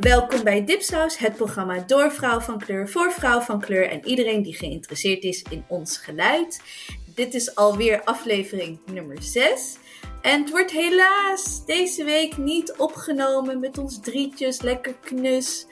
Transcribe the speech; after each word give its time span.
Welkom 0.00 0.44
bij 0.44 0.64
Dipsaus, 0.64 1.18
het 1.18 1.36
programma 1.36 1.78
door 1.78 2.12
vrouw 2.12 2.40
van 2.40 2.58
kleur, 2.58 2.88
voor 2.88 3.12
vrouw 3.12 3.40
van 3.40 3.60
kleur 3.60 3.88
en 3.88 4.06
iedereen 4.06 4.42
die 4.42 4.54
geïnteresseerd 4.54 5.22
is 5.22 5.44
in 5.50 5.64
ons 5.68 5.96
geluid. 5.96 6.62
Dit 7.14 7.34
is 7.34 7.54
alweer 7.54 8.04
aflevering 8.04 8.78
nummer 8.92 9.22
6. 9.22 9.76
En 10.22 10.40
het 10.40 10.50
wordt 10.50 10.70
helaas 10.70 11.64
deze 11.66 12.04
week 12.04 12.36
niet 12.36 12.74
opgenomen 12.76 13.60
met 13.60 13.78
ons 13.78 14.00
drietjes, 14.00 14.60
lekker 14.60 14.94
knus 15.00 15.66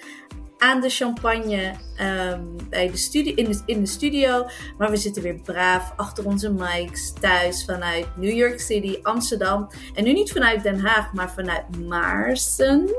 aan 0.59 0.81
de 0.81 0.91
champagne 0.91 1.75
ehm, 1.97 2.43
bij 2.69 2.91
de 2.91 2.97
studio, 2.97 3.35
in, 3.35 3.45
de, 3.45 3.63
in 3.67 3.81
de 3.81 3.87
studio. 3.87 4.47
Maar 4.79 4.91
we 4.91 4.97
zitten 4.97 5.23
weer 5.23 5.41
braaf 5.41 5.93
achter 5.97 6.27
onze 6.27 6.53
mics 6.53 7.13
thuis 7.21 7.65
vanuit 7.65 8.17
New 8.17 8.37
York 8.37 8.61
City, 8.61 8.99
Amsterdam. 9.03 9.69
En 9.95 10.05
nu 10.05 10.13
niet 10.13 10.33
vanuit 10.33 10.63
Den 10.63 10.81
Haag, 10.81 11.13
maar 11.13 11.31
vanuit 11.31 11.87
Maarsen. 11.87 12.91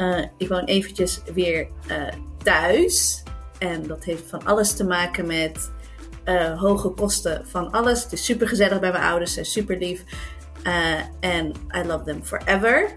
Uh, 0.00 0.24
ik 0.36 0.48
woon 0.48 0.64
eventjes 0.64 1.20
weer 1.34 1.68
uh, 1.90 2.06
thuis. 2.42 3.22
En 3.58 3.86
dat 3.86 4.04
heeft 4.04 4.28
van 4.28 4.44
alles 4.44 4.76
te 4.76 4.84
maken 4.84 5.26
met 5.26 5.70
uh, 6.24 6.60
hoge 6.60 6.88
kosten 6.88 7.48
van 7.48 7.70
alles. 7.70 8.02
Het 8.02 8.12
is 8.12 8.24
super 8.24 8.48
gezellig 8.48 8.80
bij 8.80 8.92
mijn 8.92 9.04
ouders, 9.04 9.34
ze 9.34 9.44
super 9.44 9.78
lief. 9.78 10.04
En 11.20 11.52
I 11.76 11.86
love 11.86 12.04
them 12.04 12.24
forever. 12.24 12.94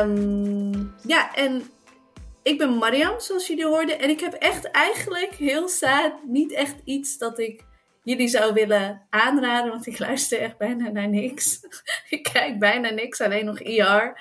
Um, 0.00 0.94
ja, 1.06 1.34
en 1.34 1.62
ik 2.42 2.58
ben 2.58 2.78
Mariam, 2.78 3.20
zoals 3.20 3.46
jullie 3.46 3.66
hoorden. 3.66 3.98
En 3.98 4.08
ik 4.08 4.20
heb 4.20 4.32
echt 4.32 4.70
eigenlijk 4.70 5.34
heel 5.34 5.68
sad 5.68 6.12
niet 6.26 6.52
echt 6.52 6.76
iets 6.84 7.18
dat 7.18 7.38
ik 7.38 7.64
jullie 8.02 8.28
zou 8.28 8.52
willen 8.52 9.06
aanraden. 9.10 9.70
Want 9.70 9.86
ik 9.86 9.98
luister 9.98 10.40
echt 10.40 10.58
bijna 10.58 10.88
naar 10.88 11.08
niks. 11.08 11.60
ik 12.08 12.28
kijk 12.32 12.58
bijna 12.58 12.90
niks, 12.90 13.20
alleen 13.20 13.44
nog 13.44 13.60
ER. 13.60 14.20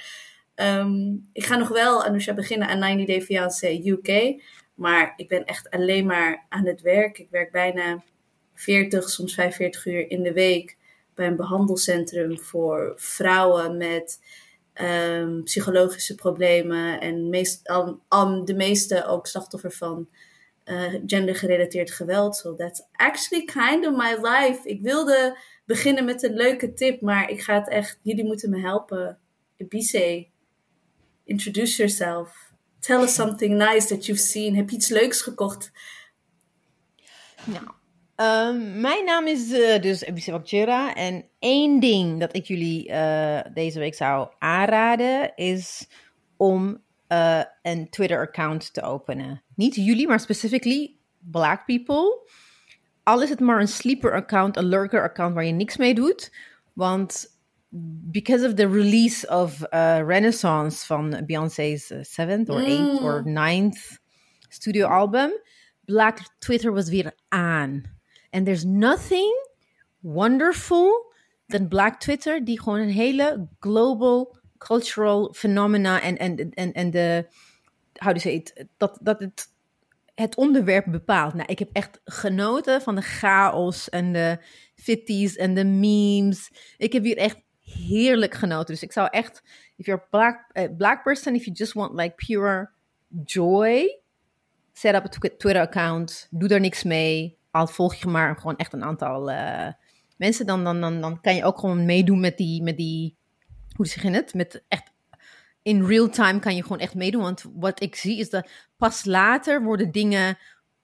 Um, 0.56 1.30
ik 1.34 1.46
ga 1.46 1.56
nog 1.56 1.68
wel, 1.68 2.04
Anusha, 2.04 2.34
beginnen 2.34 2.68
aan 2.68 2.80
90 2.80 3.08
Day 3.08 3.22
Fiancé 3.22 3.82
UK. 3.86 4.42
Maar 4.74 5.14
ik 5.16 5.28
ben 5.28 5.46
echt 5.46 5.70
alleen 5.70 6.06
maar 6.06 6.46
aan 6.50 6.66
het 6.66 6.82
werk. 6.82 7.18
Ik 7.18 7.30
werk 7.30 7.52
bijna 7.52 8.04
40, 8.54 9.10
soms 9.10 9.34
45 9.34 9.86
uur 9.86 10.10
in 10.10 10.24
de 10.24 10.34
week 10.34 10.78
bij 11.16 11.28
een 11.28 11.36
behandelcentrum 11.36 12.40
voor 12.40 12.94
vrouwen 12.96 13.78
met 13.78 14.20
um, 14.82 15.44
psychologische 15.44 16.16
problemen. 16.16 17.00
En 17.00 17.30
de 18.46 18.54
meeste 18.56 19.06
ook 19.06 19.28
slachtoffer 19.28 19.72
van 19.72 20.08
uh, 20.66 20.94
gendergerelateerd 21.06 21.92
geweld. 21.92 22.36
So 22.36 22.56
that's 22.56 22.82
actually 22.92 23.46
kind 23.46 23.88
of 23.88 23.96
my 23.96 24.18
life. 24.22 24.70
Ik 24.70 24.82
wilde 24.82 25.38
beginnen 25.66 26.06
met 26.06 26.24
een 26.24 26.34
leuke 26.34 26.74
tip, 26.74 27.02
maar 27.02 27.30
ik 27.30 27.42
ga 27.42 27.60
het 27.60 27.70
echt, 27.70 28.00
jullie 28.02 28.26
moeten 28.26 28.50
me 28.50 28.60
helpen. 28.60 29.18
Ibise, 29.58 30.28
introduce 31.24 31.78
yourself. 31.78 32.54
Tell 32.80 33.02
us 33.02 33.14
something 33.14 33.58
nice 33.58 33.88
that 33.88 34.06
you've 34.06 34.24
seen. 34.24 34.56
Heb 34.56 34.70
je 34.70 34.76
iets 34.76 34.90
leuks 34.90 35.22
gekocht? 35.22 35.72
Nou, 37.44 37.66
Um, 38.16 38.82
mijn 38.82 39.06
naam 39.06 39.28
is 39.28 39.52
uh, 39.52 39.82
dus 39.82 40.02
Ebise 40.02 40.92
en 40.96 41.26
één 41.40 41.80
ding 41.80 42.20
dat 42.20 42.36
ik 42.36 42.46
jullie 42.46 42.90
uh, 42.90 43.40
deze 43.54 43.80
week 43.80 43.96
zou 43.96 44.28
aanraden 44.40 45.36
is 45.36 45.88
om 46.38 46.82
uh, 47.10 47.42
een 47.62 47.90
Twitter-account 47.90 48.74
te 48.74 48.82
openen. 48.82 49.44
Niet 49.56 49.76
jullie, 49.76 50.08
maar 50.08 50.20
specifically 50.20 50.96
black 51.20 51.66
people. 51.66 52.30
Al 53.04 53.22
is 53.22 53.30
het 53.30 53.40
maar 53.40 53.60
een 53.60 53.68
sleeper-account, 53.68 54.58
een 54.58 54.66
lurker-account 54.66 55.34
waar 55.34 55.46
je 55.46 55.52
niks 55.52 55.78
mee 55.78 55.94
doet. 55.94 56.34
Want 56.74 57.33
because 58.12 58.44
of 58.44 58.56
the 58.56 58.68
release 58.68 59.24
of 59.30 59.66
Renaissance 59.72 60.86
van 60.86 61.26
Beyoncé's 61.26 61.92
seventh 62.02 62.50
or 62.50 62.62
eighth 62.62 63.00
mm. 63.00 63.04
or 63.04 63.24
ninth 63.24 63.98
studio 64.50 64.88
album, 64.88 65.32
Black 65.86 66.20
Twitter 66.40 66.72
was 66.72 66.90
weer 66.90 67.14
aan. 67.30 67.84
And 68.32 68.46
there's 68.46 68.66
nothing 68.66 69.34
wonderful 70.02 71.12
than 71.50 71.68
Black 71.68 72.00
Twitter, 72.00 72.46
die 72.46 72.62
gewoon 72.62 72.80
een 72.80 72.90
hele 72.90 73.48
global 73.60 74.38
cultural 74.58 75.34
phenomena 75.34 76.02
en, 76.02 76.18
en, 76.18 76.52
en, 76.54 76.74
en 76.74 76.92
de, 76.92 77.28
how 77.94 78.14
do 78.14 78.20
you 78.20 78.20
say 78.20 78.34
it, 78.34 78.66
dat, 78.78 79.00
dat 79.02 79.20
het 79.20 79.52
het 80.16 80.36
onderwerp 80.36 80.86
bepaalt. 80.86 81.34
Nou, 81.34 81.48
ik 81.48 81.60
heb 81.60 81.70
echt 81.72 82.02
genoten 82.06 82.82
van 82.82 82.96
de 82.96 83.02
chaos 83.02 83.90
en 83.90 84.14
de 84.14 84.38
fitties 84.76 85.36
en 85.36 85.54
de 85.54 85.66
memes. 85.66 86.52
Ik 86.78 86.94
heb 86.94 87.04
hier 87.04 87.18
echt 87.18 87.42
heerlijk 87.74 88.34
genoten. 88.34 88.74
Dus 88.74 88.84
ik 88.84 88.92
zou 88.92 89.08
echt, 89.12 89.44
if 89.76 89.86
you're 89.86 90.06
black, 90.10 90.50
uh, 90.54 90.64
black 90.78 91.04
person, 91.04 91.36
if 91.36 91.46
you 91.46 91.56
just 91.56 91.74
want 91.74 91.94
like 91.94 92.16
pure 92.16 92.70
joy, 93.26 94.00
set 94.74 94.96
up 94.96 95.06
a 95.06 95.30
Twitter 95.38 95.62
account, 95.62 96.28
doe 96.32 96.50
er 96.50 96.60
niks 96.60 96.84
mee 96.84 97.42
al 97.54 97.68
volg 97.68 97.96
je 97.96 98.08
maar 98.08 98.36
gewoon 98.36 98.56
echt 98.56 98.74
een 98.74 98.84
aantal 98.84 99.30
uh, 99.30 99.68
mensen, 100.18 100.46
dan, 100.46 100.64
dan, 100.64 100.82
dan, 100.82 101.02
dan 101.02 101.22
kan 101.22 101.36
je 101.36 101.44
ook 101.44 101.60
gewoon 101.60 101.86
meedoen 101.86 102.20
met 102.20 102.38
die, 102.38 102.64
met 102.64 102.78
die 102.78 103.18
hoe 103.76 103.88
zeg 103.88 104.04
je 104.04 104.10
het? 104.10 104.34
Met 104.34 104.64
echt 104.68 104.92
in 105.62 105.86
real 105.86 106.10
time 106.10 106.40
kan 106.40 106.56
je 106.56 106.62
gewoon 106.62 106.80
echt 106.80 106.96
meedoen. 106.96 107.22
Want 107.22 107.46
wat 107.56 107.82
ik 107.82 107.96
zie 107.96 108.20
is 108.20 108.30
dat 108.30 108.50
pas 108.78 109.06
later 109.06 109.64
worden 109.64 109.92
dingen, 109.92 110.38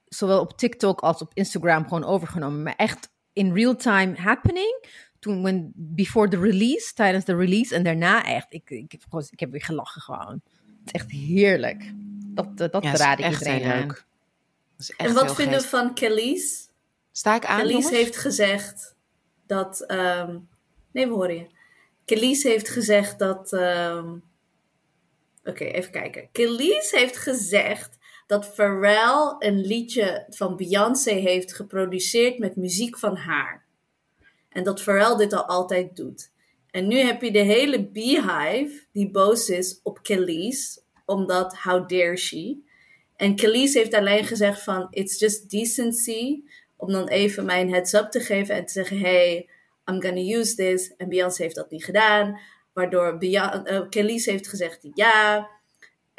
zowel 0.04 0.40
op 0.40 0.58
TikTok 0.58 1.00
als 1.00 1.22
op 1.22 1.30
Instagram, 1.34 1.82
gewoon 1.82 2.04
overgenomen. 2.04 2.62
Maar 2.62 2.76
echt 2.76 3.10
in 3.32 3.54
real 3.54 3.76
time 3.76 4.16
happening. 4.16 4.84
Toen, 5.20 5.42
when, 5.42 5.72
before 5.74 6.28
the 6.28 6.40
release, 6.40 6.92
tijdens 6.94 7.24
de 7.24 7.36
release 7.36 7.74
en 7.74 7.82
daarna 7.82 8.24
echt. 8.24 8.46
Ik, 8.48 8.70
ik, 8.70 8.92
heb, 8.92 9.02
gewoon, 9.08 9.26
ik 9.30 9.40
heb 9.40 9.50
weer 9.50 9.62
gelachen 9.62 10.00
gewoon. 10.00 10.40
Het 10.64 10.86
is 10.86 10.92
echt 10.92 11.10
heerlijk. 11.10 11.92
Dat, 12.34 12.56
dat 12.56 12.82
ja, 12.82 12.96
raad 12.96 13.18
ik 13.18 13.30
iedereen 13.30 13.64
aan 13.64 13.96
en 14.96 15.14
wat 15.14 15.34
vinden 15.34 15.60
we 15.60 15.66
van 15.66 15.94
Kelly's? 15.94 16.68
Sta 17.12 17.34
ik 17.34 17.44
aan? 17.44 17.60
Kelly's 17.60 17.90
heeft 17.90 18.16
gezegd 18.16 18.94
dat. 19.46 19.84
Um, 19.90 20.48
nee, 20.92 21.06
we 21.06 21.12
horen 21.12 21.34
je. 21.34 21.46
Kelly's 22.04 22.42
heeft 22.42 22.68
gezegd 22.68 23.18
dat. 23.18 23.52
Um, 23.52 24.22
Oké, 25.40 25.50
okay, 25.50 25.68
even 25.68 25.90
kijken. 25.90 26.28
Kelly's 26.32 26.90
heeft 26.90 27.16
gezegd 27.16 27.98
dat 28.26 28.54
Pharrell 28.54 29.36
een 29.38 29.60
liedje 29.60 30.26
van 30.28 30.56
Beyoncé 30.56 31.12
heeft 31.12 31.54
geproduceerd 31.54 32.38
met 32.38 32.56
muziek 32.56 32.98
van 32.98 33.16
haar. 33.16 33.64
En 34.50 34.64
dat 34.64 34.82
Pharrell 34.82 35.16
dit 35.16 35.32
al 35.32 35.44
altijd 35.44 35.96
doet. 35.96 36.30
En 36.70 36.88
nu 36.88 36.98
heb 36.98 37.22
je 37.22 37.30
de 37.30 37.38
hele 37.38 37.88
beehive 37.88 38.86
die 38.92 39.10
boos 39.10 39.48
is 39.48 39.80
op 39.82 40.02
Kelly's, 40.02 40.80
omdat 41.04 41.56
how 41.56 41.88
dare 41.88 42.16
she. 42.16 42.56
En 43.16 43.36
Khalees 43.36 43.74
heeft 43.74 43.94
alleen 43.94 44.24
gezegd 44.24 44.62
van, 44.62 44.86
it's 44.90 45.18
just 45.18 45.50
decency, 45.50 46.42
om 46.76 46.92
dan 46.92 47.08
even 47.08 47.44
mijn 47.44 47.72
heads 47.72 47.92
up 47.92 48.10
te 48.10 48.20
geven 48.20 48.54
en 48.54 48.66
te 48.66 48.72
zeggen, 48.72 48.98
hey, 48.98 49.48
I'm 49.84 50.02
gonna 50.02 50.38
use 50.38 50.54
this. 50.54 50.96
En 50.96 51.08
Beyoncé 51.08 51.42
heeft 51.42 51.54
dat 51.54 51.70
niet 51.70 51.84
gedaan, 51.84 52.40
waardoor 52.72 53.16
uh, 53.20 53.82
heeft 54.24 54.48
gezegd 54.48 54.88
ja. 54.94 55.48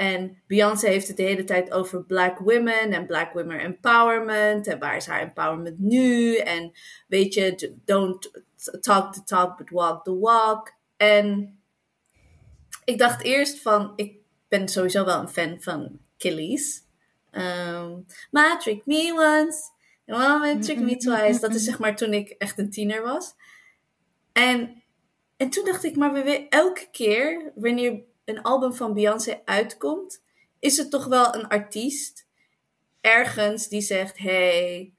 En 0.01 0.41
Beyoncé 0.47 0.87
heeft 0.87 1.07
het 1.07 1.17
de 1.17 1.23
hele 1.23 1.43
tijd 1.43 1.71
over 1.71 2.03
black 2.03 2.39
women 2.39 2.91
en 2.93 3.05
black 3.05 3.33
women 3.33 3.59
empowerment. 3.59 4.67
En 4.67 4.79
waar 4.79 4.95
is 4.95 5.05
haar 5.05 5.21
empowerment 5.21 5.79
nu? 5.79 6.35
En 6.35 6.71
weet 7.07 7.33
je, 7.33 7.75
don't 7.85 8.31
talk 8.79 9.13
the 9.13 9.23
talk, 9.23 9.57
but 9.57 9.69
walk 9.69 10.03
the 10.03 10.19
walk. 10.19 10.73
En 10.97 11.59
ik 12.83 12.97
dacht 12.97 13.23
eerst 13.23 13.61
van, 13.61 13.93
ik 13.95 14.15
ben 14.47 14.67
sowieso 14.67 15.05
wel 15.05 15.19
een 15.19 15.29
fan 15.29 15.61
van 15.61 15.99
Kelly's. 16.17 16.83
Um, 17.31 18.05
maar 18.31 18.59
Trick 18.59 18.85
Me 18.85 19.13
Once, 19.13 20.63
Trick 20.63 20.79
Me 20.79 20.97
Twice. 20.97 21.39
Dat 21.39 21.55
is 21.55 21.63
zeg 21.63 21.79
maar 21.79 21.95
toen 21.95 22.13
ik 22.13 22.29
echt 22.29 22.59
een 22.59 22.69
tiener 22.69 23.01
was. 23.01 23.33
En, 24.31 24.83
en 25.37 25.49
toen 25.49 25.65
dacht 25.65 25.83
ik, 25.83 25.95
maar 25.95 26.13
we, 26.13 26.47
elke 26.49 26.87
keer 26.91 27.51
wanneer 27.55 28.09
een 28.31 28.41
album 28.41 28.73
van 28.73 28.93
Beyoncé 28.93 29.41
uitkomt, 29.45 30.23
is 30.59 30.77
het 30.77 30.91
toch 30.91 31.05
wel 31.05 31.35
een 31.35 31.47
artiest 31.47 32.27
ergens 33.01 33.67
die 33.67 33.81
zegt: 33.81 34.17
Hey, 34.17 34.93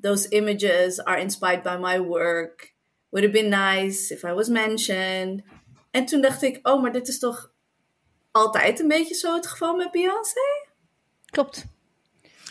those 0.00 0.28
images 0.28 1.04
are 1.04 1.20
inspired 1.20 1.62
by 1.62 1.76
my 1.80 2.00
work. 2.00 2.74
Would 3.08 3.26
have 3.26 3.42
been 3.42 3.50
nice 3.50 4.14
if 4.14 4.22
I 4.22 4.32
was 4.32 4.48
mentioned. 4.48 5.42
En 5.90 6.04
toen 6.04 6.20
dacht 6.20 6.42
ik: 6.42 6.68
Oh, 6.68 6.82
maar 6.82 6.92
dit 6.92 7.08
is 7.08 7.18
toch 7.18 7.52
altijd 8.30 8.80
een 8.80 8.88
beetje 8.88 9.14
zo 9.14 9.34
het 9.34 9.46
geval 9.46 9.76
met 9.76 9.90
Beyoncé? 9.90 10.66
Klopt 11.24 11.66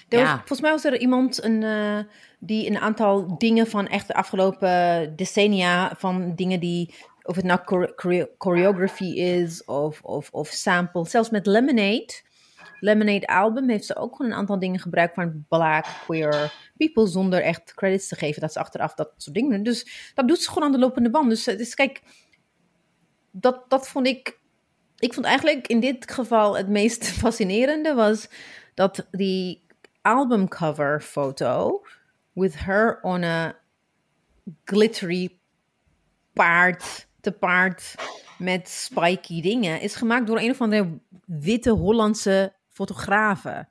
ja. 0.10 0.38
volgens 0.38 0.62
mij 0.62 0.72
was 0.72 0.84
er 0.84 1.00
iemand 1.00 1.44
een, 1.44 1.62
uh, 1.62 2.00
die 2.40 2.70
een 2.70 2.78
aantal 2.78 3.38
dingen 3.38 3.68
van 3.68 3.88
echt 3.88 4.08
de 4.08 4.14
afgelopen 4.14 5.14
decennia, 5.16 5.94
van 5.98 6.36
dingen 6.36 6.60
die, 6.60 6.94
of 7.28 7.36
het 7.36 7.46
nou 7.46 7.60
chore 7.66 8.32
choreography 8.38 9.14
is 9.14 9.66
of, 9.66 10.02
of, 10.02 10.30
of 10.32 10.48
sample, 10.48 11.08
zelfs 11.08 11.30
met 11.30 11.46
Lemonade. 11.46 12.26
Lemonade 12.80 13.28
album 13.28 13.70
heeft 13.70 13.86
ze 13.86 13.96
ook 13.96 14.16
gewoon 14.16 14.32
een 14.32 14.38
aantal 14.38 14.60
dingen 14.60 14.80
gebruikt 14.80 15.14
van 15.14 15.46
black, 15.48 15.86
queer 16.04 16.54
people, 16.78 17.08
zonder 17.08 17.42
echt 17.42 17.74
credits 17.74 18.08
te 18.08 18.16
geven 18.16 18.42
dat 18.42 18.54
ze 18.54 18.60
achteraf 18.60 18.94
dat 18.94 19.14
soort 19.18 19.36
dingen 19.36 19.52
doen. 19.52 19.64
Dus 19.64 20.12
dat 20.14 20.28
doet 20.28 20.42
ze 20.42 20.50
gewoon 20.50 20.64
aan 20.64 20.72
de 20.72 20.80
lopende 20.80 21.10
band. 21.10 21.30
Dus, 21.30 21.44
dus 21.44 21.74
kijk, 21.74 22.02
dat, 23.32 23.70
dat 23.70 23.88
vond 23.88 24.08
ik 24.08 24.40
ik 25.00 25.14
vond 25.14 25.26
eigenlijk 25.26 25.68
in 25.68 25.80
dit 25.80 26.12
geval 26.12 26.58
het 26.58 26.68
meest 26.68 27.08
fascinerende 27.22 27.94
was 27.94 28.30
dat 28.74 29.08
die 29.12 29.66
albumcover 30.02 31.02
foto 31.02 31.82
with 32.34 32.60
her 32.60 33.00
on 33.02 33.24
a 33.24 33.56
glittery 34.64 35.40
paard 36.34 37.07
te 37.28 37.38
paard 37.40 37.96
met 38.38 38.70
spiky 38.70 39.42
dingen 39.42 39.82
is 39.82 39.96
gemaakt 39.96 40.28
door 40.28 40.40
een 40.40 40.50
of 40.50 40.62
andere 40.62 41.00
witte 41.26 41.70
Hollandse 41.70 42.54
fotografe. 42.70 43.68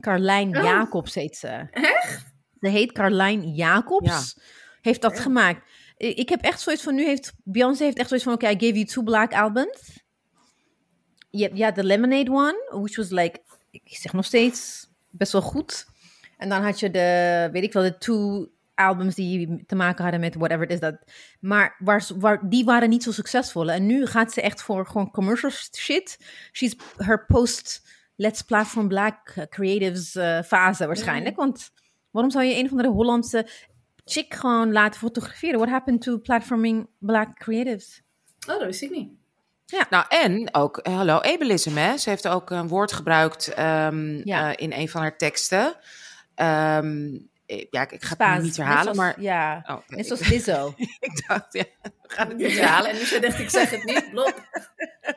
Carlijn 0.00 0.56
Oh. 0.56 0.62
Jacobs 0.62 1.14
heet 1.14 1.36
ze. 1.36 1.68
Echt? 1.70 2.34
Ze 2.60 2.68
heet 2.68 2.92
Carlijn 2.92 3.54
Jacobs. 3.54 4.38
Heeft 4.80 5.02
dat 5.02 5.20
gemaakt. 5.20 5.70
Ik 5.96 6.28
heb 6.28 6.42
echt 6.42 6.60
zoiets 6.60 6.82
van, 6.82 6.94
nu 6.94 7.04
heeft 7.04 7.32
Beyoncé 7.44 7.84
heeft 7.84 7.98
echt 7.98 8.08
zoiets 8.08 8.26
van, 8.26 8.34
oké, 8.34 8.48
I 8.48 8.52
gave 8.52 8.72
you 8.72 8.84
two 8.84 9.02
black 9.02 9.32
albums. 9.32 10.04
Je 11.30 11.42
hebt 11.42 11.56
ja, 11.56 11.70
de 11.70 11.84
Lemonade 11.84 12.30
one, 12.30 12.80
which 12.80 12.96
was 12.96 13.10
like, 13.10 13.42
ik 13.70 13.96
zeg 13.96 14.12
nog 14.12 14.24
steeds 14.24 14.88
best 15.10 15.32
wel 15.32 15.42
goed. 15.42 15.86
En 16.36 16.48
dan 16.48 16.62
had 16.62 16.80
je 16.80 16.90
de, 16.90 17.48
weet 17.52 17.62
ik 17.62 17.72
wel, 17.72 17.82
de 17.82 17.98
two 17.98 18.48
albums 18.76 19.14
die 19.14 19.64
te 19.66 19.74
maken 19.74 20.02
hadden 20.02 20.20
met 20.20 20.34
whatever 20.34 20.64
it 20.64 20.70
is 20.70 20.80
dat. 20.80 20.96
Maar 21.40 21.76
waar, 21.78 22.02
ze- 22.02 22.18
waar, 22.18 22.48
die 22.48 22.64
waren 22.64 22.88
niet 22.88 23.02
zo 23.02 23.12
succesvol. 23.12 23.70
En 23.70 23.86
nu 23.86 24.06
gaat 24.06 24.32
ze 24.32 24.40
echt 24.40 24.62
voor 24.62 24.86
gewoon 24.86 25.10
commercial 25.10 25.50
shit. 25.76 26.18
She's 26.52 26.76
her 26.96 27.24
post 27.26 27.94
Let's 28.16 28.42
Platform 28.42 28.88
Black 28.88 29.46
Creatives 29.50 30.14
uh, 30.16 30.42
fase 30.42 30.86
waarschijnlijk. 30.86 31.36
Want 31.36 31.70
waarom 32.10 32.30
zou 32.30 32.44
je 32.44 32.54
een 32.58 32.64
of 32.64 32.70
andere 32.70 32.88
Hollandse 32.90 33.46
chick 34.04 34.34
gewoon 34.34 34.72
laten 34.72 35.00
fotograferen? 35.00 35.58
What 35.58 35.68
happened 35.70 36.02
to 36.02 36.18
platforming 36.18 36.88
Black 36.98 37.38
Creatives? 37.38 38.02
Oh, 38.48 38.54
dat 38.58 38.64
wist 38.64 38.82
ik 38.82 38.90
niet. 38.90 39.10
Nou, 39.90 40.04
en 40.08 40.54
ook, 40.54 40.80
hallo, 40.82 41.18
ableism, 41.18 41.76
hè. 41.76 41.96
Ze 41.96 42.08
heeft 42.08 42.28
ook 42.28 42.50
een 42.50 42.68
woord 42.68 42.92
gebruikt 42.92 43.48
ehm, 43.54 44.20
Ja. 44.28 44.54
eh, 44.54 44.62
in 44.64 44.72
een 44.72 44.88
van 44.88 45.00
haar 45.00 45.16
teksten. 45.16 45.74
Ehm, 46.34 47.14
eh, 47.14 47.20
ja, 47.46 47.82
ik, 47.82 47.92
ik 47.92 48.04
ga 48.04 48.14
het 48.18 48.38
nu 48.38 48.44
niet 48.44 48.56
herhalen, 48.56 48.82
zoals- 48.82 48.96
maar... 48.98 49.20
Ja, 49.20 49.64
Oh, 49.66 49.76
oké. 49.76 49.94
net 49.94 50.06
zoals 50.06 50.28
Lizzo. 50.28 50.74
ik 51.00 51.26
dacht, 51.28 51.52
ja, 51.52 51.64
we 51.82 51.90
gaan 52.06 52.28
het 52.28 52.36
niet 52.36 52.50
Ja, 52.50 52.56
herhalen. 52.56 52.90
en 52.90 52.96
dus 52.96 53.10
je 53.10 53.20
dacht, 53.20 53.38
ik 53.38 53.50
zeg 53.50 53.70
het 53.70 53.84
niet. 53.84 54.10
Blop. 54.10 54.34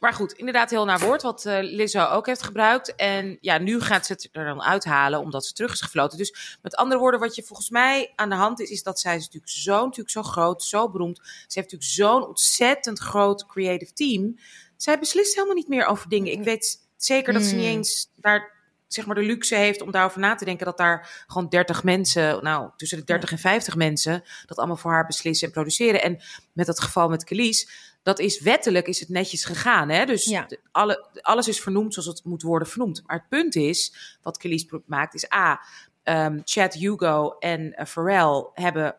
Maar 0.00 0.12
goed, 0.14 0.32
inderdaad 0.32 0.70
heel 0.70 0.84
naar 0.84 0.98
woord, 0.98 1.22
wat 1.22 1.44
eh 1.46 1.58
Lizzo 1.60 2.04
ook 2.04 2.26
heeft 2.26 2.42
gebruikt. 2.42 2.94
En 2.94 3.38
ja, 3.40 3.58
nu 3.58 3.80
gaat 3.80 4.06
ze 4.06 4.12
het 4.12 4.28
er 4.32 4.44
dan 4.44 4.62
uithalen, 4.62 5.20
omdat 5.20 5.46
ze 5.46 5.52
terug 5.52 5.72
is 5.72 5.80
gefloten. 5.80 6.18
Dus 6.18 6.58
met 6.62 6.76
andere 6.76 7.00
woorden, 7.00 7.20
wat 7.20 7.34
je 7.34 7.42
volgens 7.42 7.70
mij 7.70 8.12
aan 8.16 8.28
de 8.28 8.34
hand 8.34 8.60
is, 8.60 8.70
is 8.70 8.82
dat 8.82 9.00
zij 9.00 9.16
is 9.16 9.22
natuurlijk 9.24 9.52
zo, 9.52 9.82
natuurlijk 9.84 10.10
zo 10.10 10.22
groot, 10.22 10.62
zo 10.62 10.90
beroemd. 10.90 11.16
Ze 11.18 11.60
heeft 11.60 11.72
natuurlijk 11.72 11.90
zo'n 11.90 12.26
ontzettend 12.26 12.98
groot 12.98 13.46
creative 13.46 13.92
team. 13.92 14.38
Zij 14.76 14.98
beslist 14.98 15.34
helemaal 15.34 15.56
niet 15.56 15.68
meer 15.68 15.86
over 15.86 16.08
dingen. 16.08 16.32
Ik 16.32 16.42
weet 16.42 16.80
zeker 16.96 17.32
dat 17.32 17.42
ze 17.42 17.54
niet 17.54 17.64
Mm. 17.64 17.70
eens 17.70 18.08
daar 18.16 18.55
zeg 18.86 19.06
maar 19.06 19.14
de 19.14 19.22
luxe 19.22 19.54
heeft 19.56 19.80
om 19.82 19.90
daarover 19.90 20.20
na 20.20 20.34
te 20.34 20.44
denken 20.44 20.66
dat 20.66 20.76
daar 20.76 21.24
gewoon 21.26 21.48
30 21.48 21.84
mensen, 21.84 22.42
nou 22.44 22.70
tussen 22.76 22.98
de 22.98 23.04
30 23.04 23.30
en 23.32 23.38
50 23.38 23.76
mensen, 23.76 24.22
dat 24.46 24.58
allemaal 24.58 24.76
voor 24.76 24.90
haar 24.92 25.06
beslissen 25.06 25.46
en 25.46 25.52
produceren. 25.52 26.02
En 26.02 26.18
met 26.52 26.66
dat 26.66 26.80
geval 26.80 27.08
met 27.08 27.24
Kelly's, 27.24 27.68
dat 28.02 28.18
is 28.18 28.40
wettelijk 28.40 28.86
is 28.86 29.00
het 29.00 29.08
netjes 29.08 29.44
gegaan. 29.44 29.88
Hè? 29.88 30.04
Dus 30.04 30.24
Ja. 30.24 30.44
de- 30.48 30.60
alle, 30.72 31.06
alles 31.20 31.48
is 31.48 31.60
vernoemd 31.60 31.92
zoals 31.94 32.08
het 32.08 32.24
moet 32.24 32.42
worden 32.42 32.68
vernoemd. 32.68 33.02
Maar 33.06 33.16
het 33.16 33.28
punt 33.28 33.54
is, 33.56 33.94
wat 34.22 34.36
Kelly's 34.38 34.66
maakt, 34.86 35.14
is 35.14 35.32
A, 35.32 35.60
ehm, 36.02 36.40
Chad 36.44 36.74
Hugo 36.74 37.36
en 37.38 37.72
eh, 37.74 37.86
Pharrell 37.86 38.50
hebben 38.54 38.96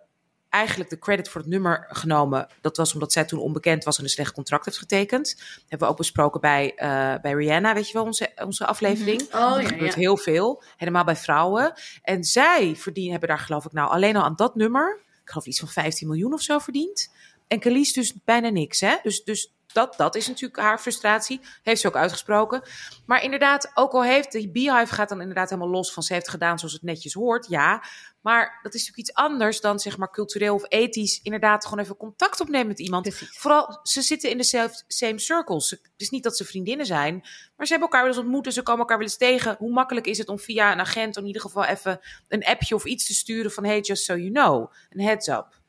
eigenlijk 0.58 0.90
de 0.90 1.00
credit 1.00 1.30
voor 1.30 1.42
het 1.42 1.50
nummer 1.50 1.86
genomen. 1.90 2.48
Dat 2.62 2.78
was 2.78 2.94
omdat 2.94 3.12
zij 3.12 3.26
toen 3.26 3.40
onbekend 3.40 3.84
was 3.84 3.98
en 3.98 4.04
een 4.04 4.10
slecht 4.10 4.34
contract 4.34 4.66
heeft 4.66 4.78
getekend. 4.78 5.36
Dat 5.38 5.64
hebben 5.68 5.88
we 5.88 5.94
ook 5.94 6.00
besproken 6.00 6.42
bij, 6.42 6.76
eh, 6.76 7.14
bij 7.22 7.34
Rihanna, 7.34 7.74
weet 7.74 7.88
je 7.88 7.94
wel, 7.94 8.04
onze, 8.04 8.32
onze 8.46 8.66
aflevering. 8.66 9.22
Oh 9.22 9.56
Er 9.56 9.62
ja, 9.62 9.68
gebeurt 9.68 9.94
ja. 9.94 10.00
heel 10.00 10.18
veel, 10.18 10.64
helemaal 10.78 11.04
bij 11.04 11.16
vrouwen. 11.16 11.74
En 12.02 12.24
zij 12.24 12.76
verdienen, 12.76 13.12
hebben 13.12 13.30
daar 13.30 13.40
geloof 13.40 13.66
ik 13.66 13.72
nou 13.72 13.90
alleen 13.90 14.16
al 14.16 14.24
aan 14.24 14.36
dat 14.36 14.56
nummer, 14.56 15.00
ik 15.24 15.30
geloof 15.30 15.46
iets 15.46 15.60
van 15.60 15.68
15 15.68 16.08
miljoen 16.08 16.34
of 16.34 16.42
zo 16.42 16.60
verdiend. 16.60 17.12
En 17.48 17.60
Khalees 17.60 17.94
dus 17.94 18.14
bijna 18.26 18.50
niks, 18.50 18.80
hè? 18.80 18.96
Dus, 19.04 19.24
dus 19.24 19.54
dat, 19.78 19.94
dat 19.98 20.16
is 20.16 20.28
natuurlijk 20.28 20.60
haar 20.60 20.80
frustratie. 20.80 21.40
Heeft 21.64 21.82
ze 21.82 21.88
ook 21.88 21.96
uitgesproken. 21.96 22.62
Maar 23.06 23.24
inderdaad, 23.24 23.72
ook 23.74 23.92
al 23.92 24.04
heeft 24.04 24.32
die 24.32 24.50
Beehive 24.52 24.94
gaat 24.94 25.10
dan 25.10 25.22
inderdaad 25.22 25.50
helemaal 25.50 25.72
los 25.72 25.94
van 25.94 26.04
ze 26.04 26.14
heeft 26.14 26.30
gedaan 26.30 26.60
zoals 26.60 26.74
het 26.74 26.84
netjes 26.84 27.14
hoort, 27.14 27.48
ja. 27.50 27.84
Maar 28.22 28.60
dat 28.64 28.74
is 28.74 28.80
natuurlijk 28.80 29.10
iets 29.10 29.14
anders 29.14 29.62
dan 29.62 29.80
zeg 29.80 29.98
maar 29.98 30.12
cultureel 30.12 30.56
of 30.56 30.66
ethisch 30.68 31.20
inderdaad 31.24 31.66
gewoon 31.66 31.84
even 31.84 31.98
contact 31.98 32.42
opnemen 32.42 32.68
met 32.68 32.80
iemand. 32.80 33.04
Precies. 33.04 33.38
Vooral, 33.38 33.80
ze 33.84 34.02
zitten 34.02 34.30
in 34.30 34.38
de 34.38 34.70
same 34.88 35.20
circles. 35.20 35.70
Het 35.70 35.82
is 35.98 36.10
niet 36.10 36.24
dat 36.24 36.38
ze 36.38 36.46
vriendinnen 36.46 36.86
zijn, 36.86 37.14
maar 37.56 37.66
ze 37.66 37.72
hebben 37.74 37.90
elkaar 37.90 38.02
wel 38.02 38.10
eens 38.10 38.20
ontmoet 38.22 38.46
en 38.46 38.52
ze 38.52 38.62
komen 38.64 38.80
elkaar 38.80 38.98
wel 38.98 39.08
eens 39.08 39.18
tegen. 39.18 39.56
Hoe 39.60 39.72
makkelijk 39.72 40.06
is 40.06 40.18
het 40.18 40.30
om 40.30 40.40
via 40.40 40.72
een 40.72 40.80
agent 40.80 41.18
in 41.18 41.26
ieder 41.26 41.42
geval 41.42 41.66
even 41.66 42.00
een 42.28 42.46
appje 42.46 42.76
of 42.76 42.86
iets 42.86 43.06
te 43.06 43.14
sturen 43.14 43.52
van 43.52 43.66
hey, 43.66 43.80
just 43.80 44.04
so 44.04 44.16
you 44.16 44.32
know, 44.32 44.72
een 44.90 45.02
heads 45.02 45.28
up. 45.28 45.60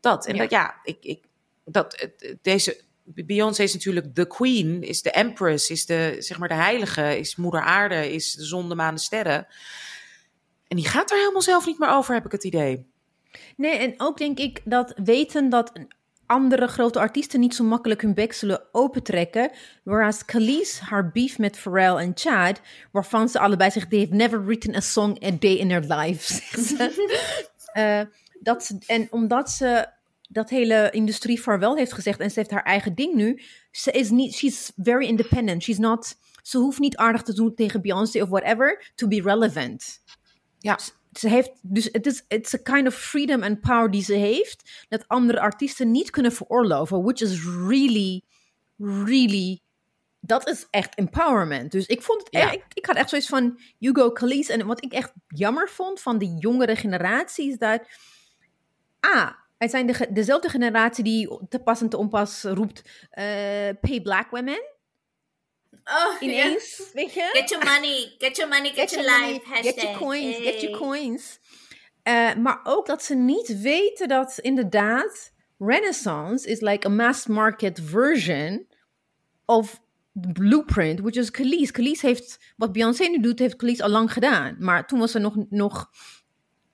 Dat. 0.00 0.26
En 0.26 0.34
Ja. 0.34 0.40
dat, 0.40 0.50
ja, 0.50 0.80
ik, 0.82 0.98
ik, 1.00 1.24
dat, 1.64 2.08
deze, 2.42 2.84
Beyoncé 3.04 3.62
is 3.62 3.72
natuurlijk 3.72 4.14
de 4.14 4.26
queen, 4.26 4.82
is 4.82 5.02
de 5.02 5.10
empress, 5.10 5.70
is 5.70 5.86
de, 5.86 6.16
zeg 6.18 6.38
maar 6.38 6.48
de 6.48 6.54
heilige, 6.54 7.18
is 7.18 7.36
moeder 7.36 7.60
aarde, 7.60 8.12
is 8.12 8.32
de 8.32 8.44
zon, 8.44 8.68
de 8.68 8.74
maan, 8.74 8.94
de 8.94 9.00
sterren. 9.00 9.46
En 10.68 10.76
die 10.76 10.88
gaat 10.88 11.10
er 11.10 11.18
helemaal 11.18 11.42
zelf 11.42 11.66
niet 11.66 11.78
meer 11.78 11.90
over, 11.90 12.14
heb 12.14 12.24
ik 12.24 12.32
het 12.32 12.44
idee. 12.44 12.86
Nee, 13.56 13.76
en 13.76 13.94
ook 13.96 14.18
denk 14.18 14.38
ik 14.38 14.60
dat 14.64 14.92
weten 15.04 15.48
dat 15.48 15.72
andere 16.26 16.66
grote 16.66 16.98
artiesten 16.98 17.40
niet 17.40 17.54
zo 17.54 17.64
makkelijk 17.64 18.02
hun 18.02 18.14
bek 18.14 18.32
zullen 18.32 18.62
opentrekken. 18.72 19.50
Whereas 19.82 20.24
Khalees, 20.24 20.78
haar 20.78 21.10
beef 21.10 21.38
met 21.38 21.58
Pharrell 21.58 21.96
en 21.96 22.12
Chad, 22.14 22.60
waarvan 22.92 23.28
ze 23.28 23.38
allebei 23.38 23.70
zeggen, 23.70 23.90
they 23.90 24.00
have 24.00 24.14
never 24.14 24.44
written 24.44 24.74
a 24.74 24.80
song 24.80 25.24
a 25.24 25.30
day 25.30 25.54
in 25.54 25.68
their 25.68 25.84
life, 25.94 26.32
zegt 26.34 26.66
ze. 26.66 27.32
Eh, 27.74 28.00
dat 28.40 28.64
ze, 28.64 28.78
en 28.86 29.06
omdat 29.10 29.50
ze 29.50 29.88
dat 30.34 30.50
hele 30.50 30.88
industrie 30.90 31.42
vaarwel 31.42 31.76
heeft 31.76 31.92
gezegd 31.92 32.20
en 32.20 32.30
ze 32.30 32.38
heeft 32.38 32.50
haar 32.50 32.62
eigen 32.62 32.94
ding 32.94 33.14
nu, 33.14 33.42
ze 33.70 33.90
is 33.90 34.10
niet, 34.10 34.34
she's 34.34 34.72
very 34.76 35.06
independent. 35.06 35.62
She's 35.62 35.78
not, 35.78 36.16
ze 36.42 36.58
hoeft 36.58 36.78
niet 36.78 36.96
aardig 36.96 37.22
te 37.22 37.34
doen 37.34 37.54
tegen 37.54 37.82
Beyoncé 37.82 38.22
of 38.22 38.28
whatever 38.28 38.92
to 38.94 39.08
be 39.08 39.22
relevant 39.22 40.02
Ja, 40.58 40.78
ze 41.12 41.28
heeft, 41.28 41.50
dus 41.62 41.88
het 41.92 42.06
is 42.06 42.24
it's 42.28 42.54
a 42.54 42.58
kind 42.62 42.86
of 42.86 42.94
freedom 42.94 43.42
and 43.42 43.60
power 43.60 43.90
die 43.90 44.02
ze 44.02 44.14
heeft, 44.14 44.84
dat 44.88 45.08
andere 45.08 45.40
artiesten 45.40 45.90
niet 45.90 46.10
kunnen 46.10 46.32
veroorloven, 46.32 47.02
which 47.02 47.20
is 47.20 47.44
really, 47.44 48.22
really, 48.78 49.60
dat 50.20 50.48
is 50.48 50.66
echt 50.70 50.94
empowerment. 50.94 51.72
Dus 51.72 51.86
ik 51.86 52.02
vond 52.02 52.20
het, 52.20 52.28
Ja. 52.30 52.50
ik, 52.50 52.64
ik 52.72 52.86
had 52.86 52.96
echt 52.96 53.08
zoiets 53.08 53.28
van 53.28 53.60
Hugo 53.78 54.10
Khalees, 54.10 54.48
en 54.48 54.66
wat 54.66 54.84
ik 54.84 54.92
echt 54.92 55.12
jammer 55.28 55.68
vond 55.68 56.00
van 56.00 56.18
de 56.18 56.36
jongere 56.38 56.76
generatie 56.76 57.50
is 57.50 57.58
dat, 57.58 57.80
ah, 59.00 59.30
het 59.56 59.70
zijn 59.70 59.86
de, 59.86 60.06
dezelfde 60.10 60.48
generatie 60.48 61.04
die 61.04 61.38
te 61.48 61.58
pas 61.58 61.80
en 61.80 61.88
te 61.88 61.96
onpas 61.96 62.42
roept, 62.42 62.82
eh, 63.10 63.24
pay 63.80 64.00
black 64.02 64.30
women, 64.30 64.72
Oh, 65.84 66.20
ineens, 66.20 66.90
weet 66.92 67.12
je? 67.12 67.30
Get 67.32 67.48
your 67.48 67.64
money, 67.64 68.14
get 68.18 68.36
your 68.36 68.52
money, 68.52 68.72
get, 68.72 68.90
your 68.90 69.10
money, 69.10 69.32
life. 69.32 69.62
Get 69.62 69.82
your 69.82 69.98
coins, 69.98 70.36
get 70.36 70.60
your 70.60 70.78
coins. 70.78 71.38
Eh, 72.02 72.34
maar 72.34 72.60
ook 72.62 72.86
dat 72.86 73.02
ze 73.02 73.14
niet 73.14 73.60
weten 73.60 74.08
dat 74.08 74.38
inderdaad 74.38 75.32
Renaissance 75.58 76.48
is 76.48 76.60
like 76.60 76.86
a 76.86 76.90
mass 76.90 77.26
market 77.26 77.80
version 77.84 78.66
of 79.44 79.80
the 80.20 80.32
blueprint, 80.32 81.00
which 81.00 81.16
is 81.16 81.30
Khalees. 81.30 81.70
Khalees 81.70 82.02
heeft, 82.02 82.38
wat 82.56 82.72
Beyoncé 82.72 83.04
nu 83.04 83.20
doet, 83.20 83.38
heeft 83.38 83.56
Khalees 83.56 83.80
al 83.80 83.88
lang 83.88 84.12
gedaan. 84.12 84.56
Maar 84.58 84.86
toen 84.86 84.98
was 84.98 85.10
ze 85.10 85.18
nog, 85.18 85.36
nog 85.50 85.90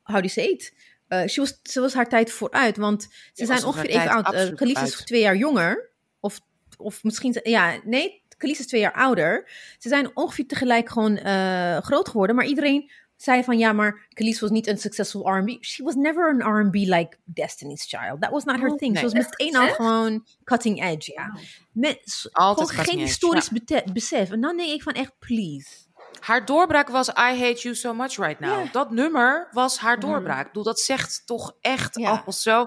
how 0.03 0.17
do 0.17 0.27
you 0.27 0.29
say 0.29 0.45
it? 0.45 0.75
Eh, 1.11 1.27
she 1.27 1.41
was, 1.41 1.59
ze 1.63 1.81
was 1.81 1.95
haar 1.95 2.09
tijd 2.09 2.33
vooruit, 2.33 2.77
want 2.77 3.09
ze 3.33 3.47
zijn 3.47 3.65
ongeveer 3.65 3.91
even 3.91 4.11
oud. 4.11 4.55
Khalees 4.55 4.83
is 4.83 4.97
twee 4.97 5.21
jaar 5.21 5.37
jonger. 5.37 5.91
Of, 6.21 6.41
of 6.79 7.03
misschien, 7.05 7.41
ja, 7.43 7.81
nee, 7.85 8.23
Khalees 8.37 8.59
is 8.59 8.67
twee 8.67 8.81
jaar 8.81 8.93
ouder. 8.93 9.51
Ze 9.79 9.89
zijn 9.89 10.17
ongeveer 10.17 10.47
tegelijk 10.47 10.89
gewoon 10.89 11.17
eh, 11.17 11.79
groot 11.79 12.09
geworden. 12.09 12.37
Maar 12.37 12.45
iedereen 12.45 12.91
zei 13.17 13.45
van, 13.45 13.59
ja, 13.59 13.73
maar 13.73 14.07
Khalees 14.09 14.41
was 14.41 14.51
niet 14.51 14.67
een 14.67 14.79
successful 14.79 15.31
R&B. 15.37 15.65
She 15.65 15.83
was 15.83 15.95
never 15.95 16.29
an 16.29 16.59
R&B 16.59 16.75
like 16.75 17.17
Destiny's 17.25 17.85
Child. 17.85 18.21
That 18.21 18.31
was 18.31 18.45
not 18.45 18.61
her 18.61 18.77
thing. 18.77 18.93
nee. 18.93 19.09
Ze 19.09 19.17
was 19.17 19.29
meteen 19.29 19.57
al 19.57 19.69
gewoon 19.69 20.27
cutting 20.45 20.83
edge, 20.85 21.13
ja. 21.13 21.39
Met, 21.73 22.29
Altijd 22.33 22.71
gewoon 22.71 22.85
geen 22.85 22.95
edge, 22.95 23.07
historisch 23.07 23.51
besef. 23.93 24.31
En 24.31 24.41
dan 24.41 24.57
denk 24.57 24.73
ik 24.73 24.83
van 24.83 24.93
echt, 24.93 25.13
please. 25.19 25.69
Haar 26.21 26.45
doorbraak 26.45 26.89
was 26.89 27.09
I 27.09 27.13
Hate 27.15 27.61
You 27.61 27.75
So 27.75 27.95
Much 27.95 28.17
Right 28.17 28.41
Now. 28.41 28.65
Ja. 28.65 28.71
Dat 28.73 28.91
nummer 28.91 29.49
was 29.53 29.79
haar 29.79 30.01
doorbraak. 30.01 30.41
Ik 30.41 30.47
bedoel, 30.47 30.63
dat 30.63 30.81
zegt 30.81 31.23
toch 31.27 31.57
echt 31.61 31.99
Ja. 31.99 32.25
zo. 32.31 32.67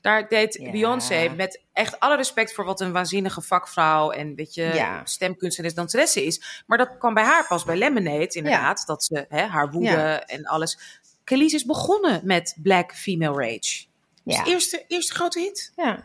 Daar 0.00 0.28
deed 0.28 0.54
Ja. 0.54 0.70
Beyoncé 0.70 1.28
met 1.36 1.60
echt 1.72 2.00
alle 2.00 2.16
respect 2.16 2.54
voor 2.54 2.64
wat 2.64 2.80
een 2.80 2.92
waanzinnige 2.92 3.40
vakvrouw 3.42 4.10
en 4.10 4.34
weet 4.34 4.54
je, 4.54 5.00
stemkunstenares, 5.04 5.74
danseresse 5.76 6.24
is. 6.24 6.62
Maar 6.66 6.78
dat 6.78 6.98
kwam 6.98 7.14
bij 7.14 7.24
haar 7.24 7.46
pas 7.46 7.64
bij 7.64 7.76
Lemonade, 7.76 8.28
inderdaad. 8.28 8.82
Dat 8.86 9.04
ze 9.04 9.26
hè, 9.28 9.42
haar 9.46 9.70
woede 9.70 10.22
en 10.26 10.44
alles. 10.44 10.78
Khalees 11.24 11.52
is 11.52 11.64
begonnen 11.64 12.20
met 12.24 12.56
Black 12.62 12.94
Female 12.94 13.46
Rage. 13.46 13.84
Dus 14.24 14.40
eerste, 14.44 14.84
eerste 14.88 15.14
grote 15.14 15.40
hit. 15.40 15.72
Ja. 15.76 16.02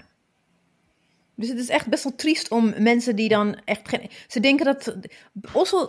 Dus 1.39 1.50
het 1.50 1.58
is 1.58 1.69
echt 1.69 1.88
best 1.88 2.03
wel 2.03 2.15
triest 2.15 2.51
om 2.51 2.74
mensen 2.77 3.15
die 3.15 3.29
dan 3.29 3.62
echt 3.65 3.89
geen... 3.89 4.10
Ze 4.27 4.39
denken 4.39 4.65
dat... 4.65 4.96
Also, 5.53 5.86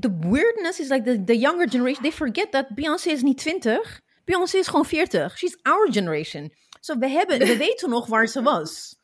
the 0.00 0.16
weirdness 0.20 0.80
is 0.80 0.88
like 0.88 1.02
the, 1.02 1.24
the 1.24 1.38
younger 1.38 1.68
generation, 1.70 2.02
they 2.02 2.12
forget 2.12 2.50
that 2.50 2.66
Beyoncé 2.74 3.10
is 3.10 3.22
niet 3.22 3.38
20. 3.38 4.00
Beyoncé 4.24 4.56
is 4.58 4.66
gewoon 4.66 4.84
40. 4.84 5.38
She's 5.38 5.56
our 5.62 5.92
generation. 5.92 6.52
So 6.80 6.98
we, 6.98 7.08
hebben, 7.08 7.38
we 7.38 7.56
weten 7.66 7.90
nog 7.90 8.06
waar 8.06 8.26
ze 8.26 8.42
was. 8.42 8.96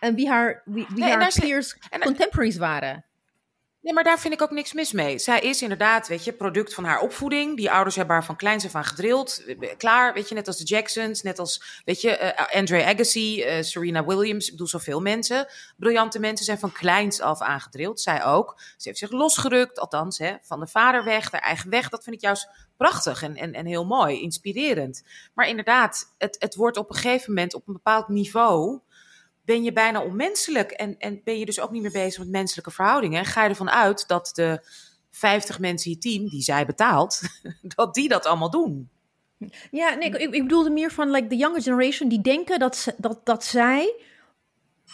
En 0.00 0.14
wie 0.14 0.28
haar, 0.28 0.62
wie, 0.64 0.86
wie 0.88 1.04
Nee, 1.04 1.12
en 1.12 1.20
haar 1.20 1.32
peers, 1.40 1.76
en- 1.90 2.00
contemporaries 2.00 2.56
waren. 2.56 3.04
Nee, 3.82 3.92
maar 3.92 4.04
daar 4.04 4.20
vind 4.20 4.34
ik 4.34 4.42
ook 4.42 4.50
niks 4.50 4.72
mis 4.72 4.92
mee. 4.92 5.18
Zij 5.18 5.40
is 5.40 5.62
inderdaad, 5.62 6.08
weet 6.08 6.24
je, 6.24 6.32
product 6.32 6.74
van 6.74 6.84
haar 6.84 7.00
opvoeding. 7.00 7.56
Die 7.56 7.70
ouders 7.70 7.96
hebben 7.96 8.14
haar 8.14 8.24
van 8.24 8.36
kleins 8.36 8.64
af 8.64 8.74
aan 8.74 8.84
gedrild. 8.84 9.44
Eh, 9.44 9.76
Klaar, 9.76 10.14
weet 10.14 10.28
je, 10.28 10.34
net 10.34 10.46
als 10.46 10.56
de 10.56 10.64
Jacksons, 10.64 11.22
net 11.22 11.38
als, 11.38 11.82
weet 11.84 12.00
je, 12.00 12.16
eh, 12.16 12.56
Andre 12.58 12.84
Agassi, 12.84 13.42
eh, 13.42 13.62
Serena 13.62 14.04
Williams. 14.04 14.44
Ik 14.44 14.50
bedoel, 14.50 14.66
zoveel 14.66 15.00
mensen. 15.00 15.46
Briljante 15.76 16.18
mensen 16.18 16.44
zijn 16.44 16.58
van 16.58 16.72
kleins 16.72 17.20
af 17.20 17.40
aan 17.40 17.60
gedrild. 17.60 18.00
Zij 18.00 18.24
ook. 18.24 18.60
Ze 18.76 18.88
heeft 18.88 18.98
zich 18.98 19.10
losgerukt, 19.10 19.78
althans, 19.78 20.18
hè, 20.18 20.34
van 20.42 20.60
de 20.60 20.66
vader 20.66 21.04
weg, 21.04 21.30
haar 21.30 21.40
eigen 21.40 21.70
weg. 21.70 21.88
Dat 21.88 22.04
vind 22.04 22.16
ik 22.16 22.22
juist 22.22 22.48
prachtig 22.76 23.22
en, 23.22 23.36
en, 23.36 23.52
en 23.52 23.66
heel 23.66 23.86
mooi, 23.86 24.20
inspirerend. 24.20 25.02
Maar 25.34 25.48
inderdaad, 25.48 26.14
het, 26.18 26.36
het 26.38 26.54
wordt 26.54 26.76
op 26.76 26.88
een 26.90 26.96
gegeven 26.96 27.32
moment 27.32 27.54
op 27.54 27.66
een 27.66 27.72
bepaald 27.72 28.08
niveau 28.08 28.80
ben 29.44 29.62
je 29.62 29.72
bijna 29.72 30.02
onmenselijk. 30.02 30.70
En, 30.70 30.98
en 30.98 31.20
ben 31.24 31.38
je 31.38 31.44
dus 31.44 31.60
ook 31.60 31.70
niet 31.70 31.82
meer 31.82 31.92
bezig 31.92 32.18
met 32.18 32.28
menselijke 32.28 32.70
verhoudingen. 32.70 33.18
En 33.18 33.24
ga 33.24 33.42
je 33.42 33.48
ervan 33.48 33.70
uit 33.70 34.08
dat 34.08 34.30
de 34.34 34.66
50 35.10 35.58
mensen 35.58 35.90
in 35.90 35.96
je 35.96 36.10
team, 36.10 36.28
die 36.28 36.42
zij 36.42 36.66
betaalt, 36.66 37.20
dat 37.76 37.94
die 37.94 38.08
dat 38.08 38.26
allemaal 38.26 38.50
doen. 38.50 38.90
Ja, 39.70 39.94
nee, 39.94 40.08
ik, 40.08 40.34
ik 40.34 40.42
bedoelde 40.42 40.70
meer 40.70 40.90
van 40.90 41.10
like 41.10 41.26
the 41.26 41.36
younger 41.36 41.62
generation 41.62 42.08
die 42.08 42.20
denken 42.20 42.58
dat, 42.58 42.94
dat, 42.96 43.20
dat 43.24 43.44
zij, 43.44 43.94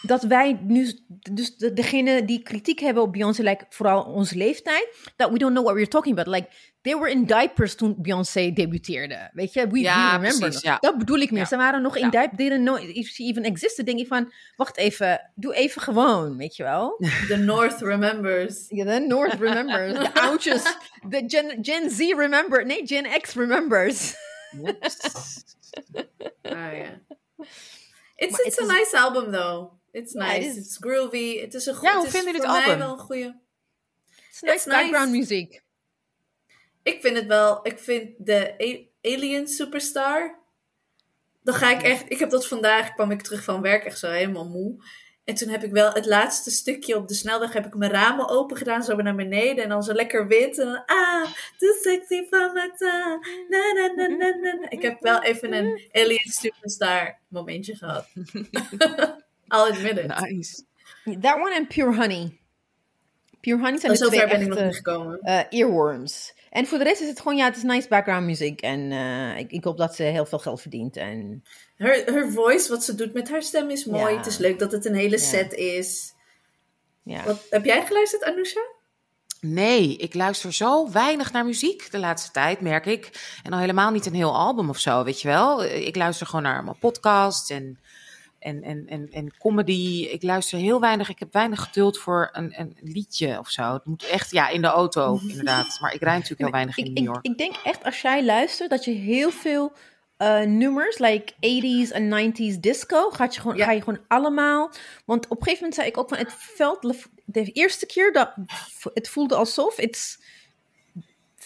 dat 0.01 0.23
wij 0.23 0.59
nu, 0.61 0.99
dus 1.31 1.57
de, 1.57 1.73
degene 1.73 2.25
die 2.25 2.41
kritiek 2.43 2.79
hebben 2.79 3.03
op 3.03 3.11
Beyoncé, 3.11 3.43
like 3.43 3.65
vooral 3.69 4.03
onze 4.03 4.35
leeftijd, 4.35 5.11
that 5.15 5.31
we 5.31 5.37
don't 5.37 5.53
know 5.53 5.65
what 5.65 5.75
we're 5.75 5.87
talking 5.87 6.19
about. 6.19 6.35
Like, 6.35 6.49
they 6.81 6.95
were 6.97 7.09
in 7.11 7.25
diapers 7.25 7.75
toen 7.75 7.95
Beyoncé 7.97 8.53
debuteerde. 8.53 9.29
Weet 9.33 9.53
je, 9.53 9.67
we, 9.67 9.79
Ja, 9.79 10.05
we 10.05 10.11
remember. 10.11 10.39
precies, 10.39 10.61
ja. 10.61 10.77
Dat 10.79 10.97
bedoel 10.97 11.17
ik 11.17 11.31
meer. 11.31 11.41
Ja. 11.41 11.47
Ze 11.47 11.57
waren 11.57 11.81
nog 11.81 11.97
in 11.97 12.09
diapers, 12.09 12.37
didn't 12.37 12.65
know 12.65 12.97
if 12.97 13.07
she 13.07 13.23
even 13.23 13.43
existed. 13.43 13.85
Denk 13.85 13.99
ik 13.99 14.07
van, 14.07 14.33
wacht 14.55 14.77
even, 14.77 15.31
doe 15.35 15.55
even 15.55 15.81
gewoon, 15.81 16.37
weet 16.37 16.55
je 16.55 16.63
wel. 16.63 16.97
The 17.27 17.35
North 17.37 17.81
remembers. 17.81 18.65
Ja, 18.67 18.85
de 18.85 18.99
North 18.99 19.39
remembers, 19.39 19.93
de 19.93 20.21
oudjes, 20.27 20.63
de 21.09 21.23
Gen, 21.27 21.57
Gen 21.61 21.89
Z 21.89 21.99
remember, 21.99 22.65
nee, 22.65 22.87
Gen 22.87 23.21
X 23.21 23.33
remembers. 23.33 24.15
Ah, 26.41 26.73
ja. 26.81 27.01
It's, 28.15 28.59
a 28.59 28.65
nice 28.65 28.97
album, 28.97 29.31
though. 29.31 29.71
It's 29.91 30.13
nice. 30.13 30.57
It's 30.57 30.77
groovy. 30.79 31.39
Het 31.39 31.53
is 31.53 31.65
een 31.65 31.75
goed. 31.75 31.87
Ja, 31.87 31.95
hoe 31.95 32.07
vinden 32.09 32.31
jullie 32.33 32.47
het 32.47 32.51
mij 32.51 32.63
album? 32.63 32.79
wel 32.79 32.91
een 32.91 32.99
goede. 32.99 33.39
It's 34.29 34.41
nice 34.41 34.69
nice. 34.69 34.69
background 34.69 35.11
muziek. 35.11 35.61
Ik 36.93 37.01
vind 37.01 37.15
het 37.17 37.25
wel. 37.25 37.59
Ik 37.63 37.79
vind 37.79 38.09
de 38.17 38.53
A- 38.61 39.09
Alien 39.13 39.47
Superstar. 39.47 40.37
Dan 41.43 41.53
ga 41.53 41.71
ik 41.71 41.81
echt. 41.81 42.11
Ik 42.11 42.19
heb 42.19 42.29
dat 42.29 42.47
vandaag. 42.47 42.93
kwam 42.93 43.11
ik 43.11 43.21
terug 43.21 43.43
van 43.43 43.61
werk 43.61 43.83
echt 43.85 43.99
zo 43.99 44.09
helemaal 44.09 44.49
moe. 44.49 44.83
En 45.25 45.35
toen 45.35 45.49
heb 45.49 45.63
ik 45.63 45.71
wel 45.71 45.91
het 45.93 46.05
laatste 46.05 46.51
stukje 46.51 46.95
op 46.95 47.07
de 47.07 47.13
snelweg. 47.13 47.53
heb 47.53 47.65
ik 47.65 47.75
mijn 47.75 47.91
ramen 47.91 48.29
open 48.29 48.57
gedaan. 48.57 48.83
Zo 48.83 48.95
naar 48.95 49.15
beneden. 49.15 49.63
En 49.63 49.69
dan 49.69 49.83
zo 49.83 49.93
lekker 49.93 50.27
wit. 50.27 50.57
En 50.59 50.65
dan. 50.65 50.83
Ah, 50.85 51.23
too 51.57 51.73
sexy 51.81 52.25
for 52.29 52.51
my 52.53 52.71
time. 52.77 53.45
Na, 53.49 53.71
na, 53.73 53.93
na, 53.95 54.07
na, 54.07 54.35
na, 54.35 54.53
na. 54.53 54.69
Ik 54.69 54.81
heb 54.81 54.99
wel 55.01 55.21
even 55.23 55.53
een 55.53 55.89
Alien 55.91 56.19
Superstar 56.31 57.19
momentje 57.27 57.75
gehad. 57.75 58.07
I'll 59.47 59.71
admit 59.71 59.97
it. 59.97 60.07
Nice. 60.19 60.63
That 61.21 61.35
one 61.39 61.55
and 61.55 61.67
Pure 61.67 61.95
Honey. 61.95 62.39
Pure 63.41 63.57
Honey 63.61 63.79
zijn 63.79 63.91
Oh, 63.91 63.97
de 63.97 64.05
twee 64.07 64.27
ben 64.27 64.41
ik 64.41 64.47
nog 64.47 64.59
niet 64.63 64.75
gekomen. 64.75 65.19
eh, 65.21 65.39
earworms. 65.49 66.33
En 66.49 66.67
voor 66.67 66.77
de 66.77 66.83
rest 66.83 67.01
is 67.01 67.07
het 67.07 67.19
gewoon, 67.19 67.37
ja, 67.37 67.45
het 67.45 67.55
is 67.55 67.63
nice 67.63 67.87
background 67.87 68.25
muziek. 68.25 68.61
En 68.61 68.91
eh, 68.91 69.37
ik, 69.37 69.51
ik 69.51 69.63
hoop 69.63 69.77
dat 69.77 69.95
ze 69.95 70.03
heel 70.03 70.25
veel 70.25 70.39
geld 70.39 70.61
verdient. 70.61 70.97
En 70.97 71.43
Her, 71.75 72.03
her 72.05 72.31
voice, 72.31 72.69
wat 72.69 72.83
ze 72.83 72.95
doet 72.95 73.13
met 73.13 73.29
haar 73.29 73.41
stem 73.43 73.69
is 73.69 73.85
mooi. 73.85 74.11
Ja. 74.11 74.17
Het 74.17 74.25
is 74.25 74.37
leuk 74.37 74.59
dat 74.59 74.71
het 74.71 74.85
een 74.85 74.95
hele 74.95 75.17
Ja. 75.17 75.23
set 75.23 75.53
is. 75.53 76.13
ja. 77.03 77.23
Wat, 77.23 77.45
heb 77.49 77.65
jij 77.65 77.85
geluisterd, 77.85 78.23
Anousha? 78.23 78.61
Nee, 79.41 79.95
ik 79.97 80.13
luister 80.13 80.53
zo 80.53 80.91
weinig 80.91 81.31
naar 81.31 81.45
muziek 81.45 81.91
de 81.91 81.99
laatste 81.99 82.31
tijd, 82.31 82.61
merk 82.61 82.85
ik. 82.85 83.09
En 83.43 83.53
al 83.53 83.59
helemaal 83.59 83.91
niet 83.91 84.05
een 84.05 84.13
heel 84.13 84.35
album 84.35 84.69
of 84.69 84.79
zo, 84.79 85.03
weet 85.03 85.21
je 85.21 85.27
wel. 85.27 85.63
Ik 85.65 85.95
luister 85.95 86.25
gewoon 86.27 86.43
naar 86.43 86.63
mijn 86.63 86.79
podcasts 86.79 87.49
en, 87.49 87.79
en, 88.39 88.63
en, 88.63 88.87
en, 88.87 89.07
en 89.11 89.37
comedy. 89.37 90.07
Ik 90.11 90.23
luister 90.23 90.59
heel 90.59 90.79
weinig. 90.79 91.09
Ik 91.09 91.19
heb 91.19 91.33
weinig 91.33 91.63
geduld 91.63 91.97
voor 91.97 92.29
een, 92.31 92.59
een 92.59 92.77
liedje 92.81 93.39
of 93.39 93.49
zo. 93.49 93.73
Het 93.73 93.85
moet 93.85 94.03
echt, 94.07 94.31
ja, 94.31 94.49
in 94.49 94.61
de 94.61 94.67
auto 94.67 95.19
inderdaad. 95.27 95.77
Maar 95.81 95.93
ik 95.93 96.01
rijd 96.01 96.15
natuurlijk 96.15 96.41
heel 96.41 96.51
weinig 96.51 96.77
ik, 96.77 96.85
in 96.85 96.91
ik, 96.91 96.97
New 96.97 97.05
York. 97.05 97.25
ik 97.25 97.37
denk 97.37 97.55
echt 97.63 97.83
als 97.83 98.01
jij 98.01 98.25
luistert 98.25 98.69
dat 98.69 98.85
je 98.85 98.91
heel 98.91 99.31
veel 99.31 99.73
eh, 100.17 100.41
nummers, 100.41 100.97
like 100.97 101.33
80s 101.33 101.91
en 101.91 102.31
90s 102.33 102.59
disco, 102.59 103.09
gaat 103.09 103.35
je 103.35 103.41
gewoon, 103.41 103.57
Ja. 103.57 103.65
ga 103.65 103.71
je 103.71 103.81
gewoon 103.81 103.99
allemaal. 104.07 104.71
Want 105.05 105.25
op 105.25 105.31
een 105.31 105.43
gegeven 105.43 105.55
moment 105.55 105.75
zei 105.75 105.87
ik 105.87 105.97
ook 105.97 106.09
van 106.09 106.17
het 106.17 106.33
veld, 106.37 106.95
de 107.25 107.43
eerste 107.43 107.85
keer 107.85 108.13
dat 108.13 108.33
het 108.93 109.09
voelde 109.09 109.35
alsof 109.35 109.75
het 109.75 110.17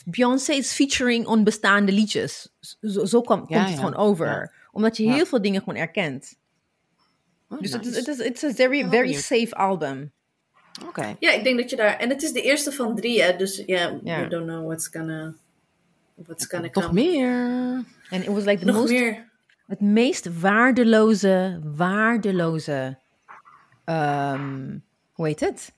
Beyoncé 0.06 0.54
is 0.54 0.72
featuring 0.74 1.28
on 1.28 1.44
bestaande 1.44 1.92
liedjes. 1.92 2.50
Zo, 2.82 3.06
zo 3.06 3.22
kwam, 3.22 3.40
Ja, 3.40 3.46
komt 3.46 3.60
het 3.60 3.70
ja. 3.70 3.76
gewoon 3.76 3.96
over. 3.96 4.54
Omdat 4.72 4.98
je 4.98 5.12
heel 5.12 5.26
veel 5.26 5.42
dingen 5.42 5.60
gewoon 5.64 5.80
erkent. 5.80 6.36
Oh, 7.54 7.62
Dus 7.62 7.72
het 7.72 7.86
is, 7.86 7.96
nice. 7.96 8.10
het 8.10 8.20
is 8.20 8.26
it's 8.26 8.44
a 8.44 8.52
very, 8.54 8.90
very 8.90 9.14
safe 9.14 9.56
album. 9.56 10.12
Oké. 10.88 11.16
Ja, 11.20 11.32
ik 11.32 11.44
denk 11.44 11.58
dat 11.60 11.70
je 11.70 11.76
daar... 11.76 11.98
En 11.98 12.10
het 12.10 12.24
is 12.24 12.32
de 12.32 12.42
eerste 12.42 12.72
van 12.72 12.96
drie, 12.96 13.22
hè. 13.22 13.36
Dus 13.36 13.64
ja, 13.66 14.00
Ja. 14.04 14.22
we 14.22 14.28
don't 14.28 14.46
know 14.48 14.66
what's 14.66 14.88
gonna... 14.88 15.34
What's 16.16 16.46
gonna 16.46 16.70
Nog 16.72 16.84
come. 16.86 16.94
meer. 17.02 17.30
En 18.10 18.22
it 18.22 18.28
was 18.28 18.44
like 18.44 18.60
the 18.60 18.66
Nog 18.66 18.76
most 18.76 18.90
meer. 18.92 19.30
het 19.68 19.80
meest 19.82 20.40
waardeloze, 20.40 21.60
waardeloze, 21.64 22.98
ehm, 23.86 24.78
hoe 25.14 25.28
heet 25.28 25.40
het? 25.40 25.74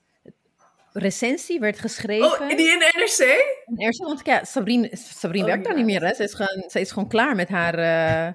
Recensie 0.92 1.60
werd 1.60 1.78
geschreven. 1.78 2.26
Oh, 2.26 2.38
die 2.48 2.48
in 2.72 2.78
de 2.78 2.92
NRC? 2.96 3.18
En 3.66 3.76
er 3.84 3.88
is- 3.88 3.98
want 3.98 4.20
ja, 4.24 4.44
Sabrine, 4.44 4.90
Sabrine 4.92 5.44
Oh, 5.44 5.50
werkt 5.50 5.64
daar 5.64 5.74
niet 5.76 5.84
meer. 5.84 6.04
Hè? 6.04 6.14
Ze, 6.14 6.22
is 6.22 6.34
gewoon, 6.34 6.64
ze 6.70 6.80
is 6.80 6.90
gewoon 6.92 7.08
klaar 7.08 7.34
met 7.34 7.48
haar. 7.48 7.74
eh, 7.78 8.32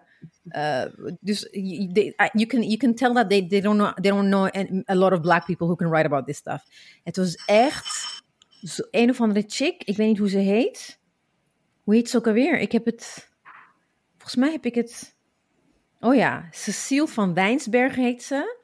eh, 0.50 0.84
dus 1.20 1.40
they- 1.94 2.14
I- 2.18 2.30
you, 2.34 2.46
can, 2.46 2.62
you 2.64 2.78
can 2.78 2.96
tell 2.96 3.14
that 3.14 3.30
they, 3.30 3.48
they, 3.48 3.62
don't 3.62 3.78
know, 3.78 3.94
they 3.94 4.12
don't 4.12 4.28
know 4.28 4.50
a 4.90 4.96
lot 4.96 5.12
of 5.14 5.22
black 5.22 5.46
people 5.46 5.68
who 5.68 5.76
can 5.76 5.90
write 5.90 6.06
about 6.06 6.26
this 6.26 6.38
stuff. 6.38 6.64
Het 7.04 7.18
was 7.18 7.36
echt 7.46 8.22
zo, 8.64 8.84
een 8.92 9.10
of 9.10 9.22
andere 9.22 9.44
chick. 9.48 9.84
Ik 9.84 9.98
weet 9.98 10.08
niet 10.08 10.18
hoe 10.18 10.30
ze 10.30 10.38
heet. 10.38 11.00
Hoe 11.84 11.96
heet 11.96 12.10
ze 12.10 12.18
ook 12.18 12.28
alweer? 12.28 12.60
Ik 12.60 12.72
heb 12.72 12.86
het. 12.86 13.30
Volgens 14.12 14.36
mij 14.36 14.52
heb 14.52 14.66
ik 14.66 14.76
het. 14.76 15.16
Oh 16.00 16.16
ja, 16.16 16.48
Cecile 16.52 17.08
van 17.08 17.34
Wijnsbergen 17.34 18.04
heet 18.04 18.24
ze. 18.24 18.58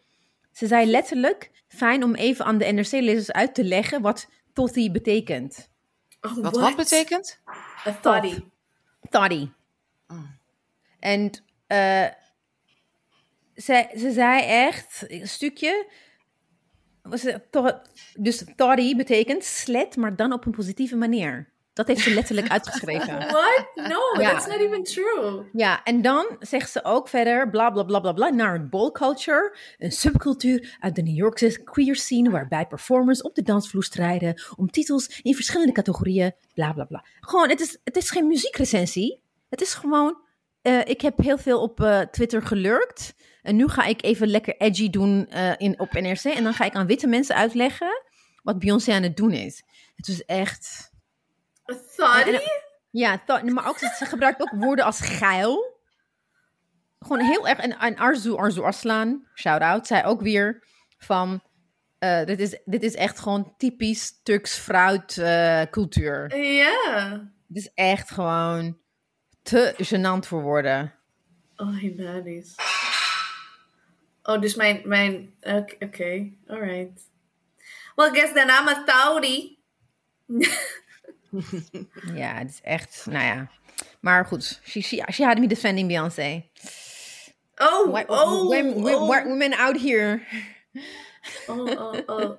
Ze 0.52 0.68
zei 0.68 0.86
letterlijk: 0.86 1.52
fijn 1.68 2.04
om 2.04 2.16
even 2.16 2.46
aan 2.46 2.58
de 2.58 2.66
NRC-lezers 2.66 3.32
uit 3.32 3.56
te 3.56 3.64
leggen 3.64 4.02
wat 4.02 4.30
Totty 4.54 4.92
betekent. 4.92 5.70
Oh, 6.22 6.34
Wat 6.36 6.42
what? 6.42 6.56
wat 6.56 6.76
betekent? 6.76 7.40
A 7.88 7.94
thotty. 8.02 8.40
Toddy. 9.10 9.50
Oh. 10.08 10.24
En 11.00 11.32
eh, 11.68 12.06
ze, 13.56 13.90
ze 13.98 14.12
zei 14.12 14.42
echt, 14.42 15.04
een 15.08 15.28
stukje, 15.28 15.90
was 17.02 17.22
het 17.22 17.44
dus 18.16 18.44
toddy 18.56 18.96
betekent 18.96 19.44
slet, 19.44 19.96
maar 19.96 20.16
dan 20.16 20.34
op 20.34 20.46
een 20.46 20.52
positieve 20.52 20.96
manier. 20.96 21.56
Dat 21.74 21.88
heeft 21.88 22.02
ze 22.02 22.14
letterlijk 22.14 22.48
uitgeschreven. 22.58 23.18
What? 23.18 23.66
No, 23.76 24.22
Ja. 24.22 24.32
that's 24.32 24.48
not 24.48 24.60
even 24.60 24.84
true. 24.84 25.44
Ja, 25.54 25.84
en 25.84 26.02
dan 26.02 26.36
zegt 26.40 26.72
ze 26.72 26.84
ook 26.84 27.08
verder, 27.08 27.50
bla 27.50 27.70
bla 27.70 27.84
bla 27.84 28.00
bla 28.00 28.12
bla, 28.14 28.30
naar 28.30 28.54
het 28.54 28.70
ball 28.70 28.92
culture. 28.92 29.58
Een 29.78 29.92
subcultuur 29.92 30.78
uit 30.80 30.96
de 30.96 31.02
New 31.02 31.16
Yorkse 31.16 31.64
queer 31.64 31.96
scene, 31.96 32.30
waarbij 32.30 32.66
performers 32.68 33.22
op 33.22 33.36
de 33.36 33.42
dansvloer 33.42 33.84
strijden 33.84 34.42
om 34.56 34.70
titels 34.70 35.20
in 35.22 35.36
verschillende 35.36 35.72
categorieën, 35.72 36.34
bla 36.54 36.74
bla 36.74 36.84
bla. 36.84 37.06
Gewoon, 37.20 37.50
het 37.50 37.60
is, 37.60 37.78
het 37.84 37.96
is 37.98 38.10
geen 38.10 38.28
muziekrecensie. 38.28 39.22
Het 39.50 39.62
is 39.62 39.74
gewoon, 39.74 40.18
eh, 40.68 40.80
ik 40.86 41.02
heb 41.02 41.18
heel 41.18 41.38
veel 41.38 41.62
op 41.62 41.82
eh, 41.82 42.00
Twitter 42.00 42.42
gelurkt. 42.42 43.16
En 43.42 43.56
nu 43.56 43.68
ga 43.68 43.86
ik 43.86 44.04
even 44.04 44.28
lekker 44.28 44.56
edgy 44.58 44.90
doen 44.90 45.28
eh, 45.30 45.54
in, 45.58 45.80
op 45.80 45.92
NRC. 45.94 46.24
En 46.24 46.44
dan 46.44 46.54
ga 46.54 46.66
ik 46.66 46.74
aan 46.76 46.88
witte 46.88 47.08
mensen 47.08 47.36
uitleggen 47.36 48.04
wat 48.44 48.60
Beyoncé 48.60 48.94
aan 48.94 49.04
het 49.04 49.18
doen 49.18 49.32
is. 49.32 49.64
Het 49.96 50.08
was 50.08 50.26
echt... 50.26 50.92
En- 52.34 52.42
Ja, 52.92 53.22
maar 53.44 53.68
ook, 53.68 53.78
ze 53.78 54.06
gebruikt 54.06 54.42
ook 54.42 54.52
woorden 54.56 54.86
als 54.86 55.00
geil. 55.02 55.80
Gewoon 57.00 57.26
heel 57.26 57.48
erg. 57.48 57.60
En, 57.60 57.80
en 57.80 57.96
Arzu, 57.98 58.36
Arzu 58.36 58.62
Aslan, 58.62 59.28
shout-out, 59.36 59.88
zei 59.88 60.04
ook 60.04 60.22
weer 60.22 60.64
van... 60.98 61.42
dit, 62.00 62.40
is, 62.40 62.62
dit 62.66 62.84
is 62.84 62.96
echt 62.96 63.20
gewoon 63.20 63.54
typisch 63.58 64.22
Turks 64.24 64.58
fruit 64.58 65.22
cultuur. 65.72 66.38
Ja. 66.38 67.30
Dit 67.48 67.64
is 67.64 67.72
echt 67.74 68.12
gewoon 68.12 68.78
te 69.48 69.74
gênant 69.78 70.28
voor 70.28 70.42
woorden. 70.42 70.94
Oh, 71.56 71.78
hilarisch. 71.78 72.56
Oh, 74.24 74.42
dus 74.42 74.56
mijn... 74.56 74.82
mijn 74.84 75.34
Oké, 75.42 75.76
okay, 75.80 76.38
alright. 76.48 77.02
Well, 77.96 78.10
I 78.10 78.14
guess 78.14 78.34
then 78.34 78.50
I'm 78.50 78.68
a 78.68 78.84
Tauri. 78.84 79.58
ja, 82.22 82.34
het 82.34 82.50
is 82.50 82.60
echt... 82.62 83.06
Nou 83.10 83.26
ja. 83.26 83.50
Maar 84.00 84.26
goed, 84.26 84.60
she, 84.64 84.82
she, 84.82 85.04
she 85.12 85.26
had 85.26 85.38
me 85.38 85.48
defending 85.48 85.88
Beyoncé. 85.88 86.44
Oh, 87.58 87.92
Why, 87.92 88.04
oh, 88.08 88.48
women, 88.48 88.76
oh. 88.76 89.08
women 89.08 89.54
out 89.54 89.82
here. 89.82 90.22
Oh, 91.48 91.66
oh, 91.66 92.00
oh. 92.08 92.38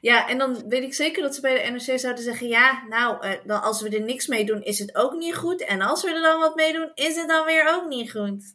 Ja, 0.00 0.28
en 0.28 0.38
dan 0.38 0.68
weet 0.68 0.82
ik 0.82 0.94
zeker 0.94 1.22
dat 1.22 1.34
ze 1.34 1.40
bij 1.40 1.54
de 1.54 1.70
NRC 1.70 1.98
zouden 1.98 2.24
zeggen: 2.24 2.48
ja, 2.48 2.84
nou, 2.88 3.26
uh, 3.26 3.32
dan 3.44 3.62
als 3.62 3.82
we 3.82 3.88
er 3.88 4.02
niks 4.02 4.26
mee 4.26 4.44
doen, 4.44 4.62
is 4.62 4.78
het 4.78 4.94
ook 4.94 5.12
niet 5.12 5.34
goed. 5.34 5.64
En 5.64 5.80
als 5.80 6.02
we 6.02 6.14
er 6.14 6.22
dan 6.22 6.40
wat 6.40 6.54
mee 6.54 6.72
doen, 6.72 6.90
is 6.94 7.16
het 7.16 7.28
dan 7.28 7.46
weer 7.46 7.68
ook 7.68 7.88
niet 7.88 8.10
goed. 8.10 8.54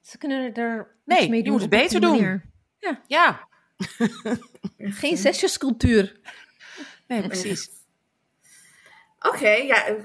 Ze 0.00 0.18
kunnen 0.18 0.54
er 0.54 0.96
nee, 1.04 1.28
mee 1.28 1.42
doen. 1.42 1.44
je 1.44 1.50
moet 1.50 1.60
het 1.60 1.70
beter 1.70 2.00
doen. 2.00 2.42
Ja. 2.78 3.02
ja. 3.06 3.48
Geen 5.00 5.16
zesjescultuur. 5.16 6.20
Nee, 7.06 7.22
precies. 7.22 7.70
Oké, 9.18 9.36
okay, 9.36 9.66
ja, 9.66 9.96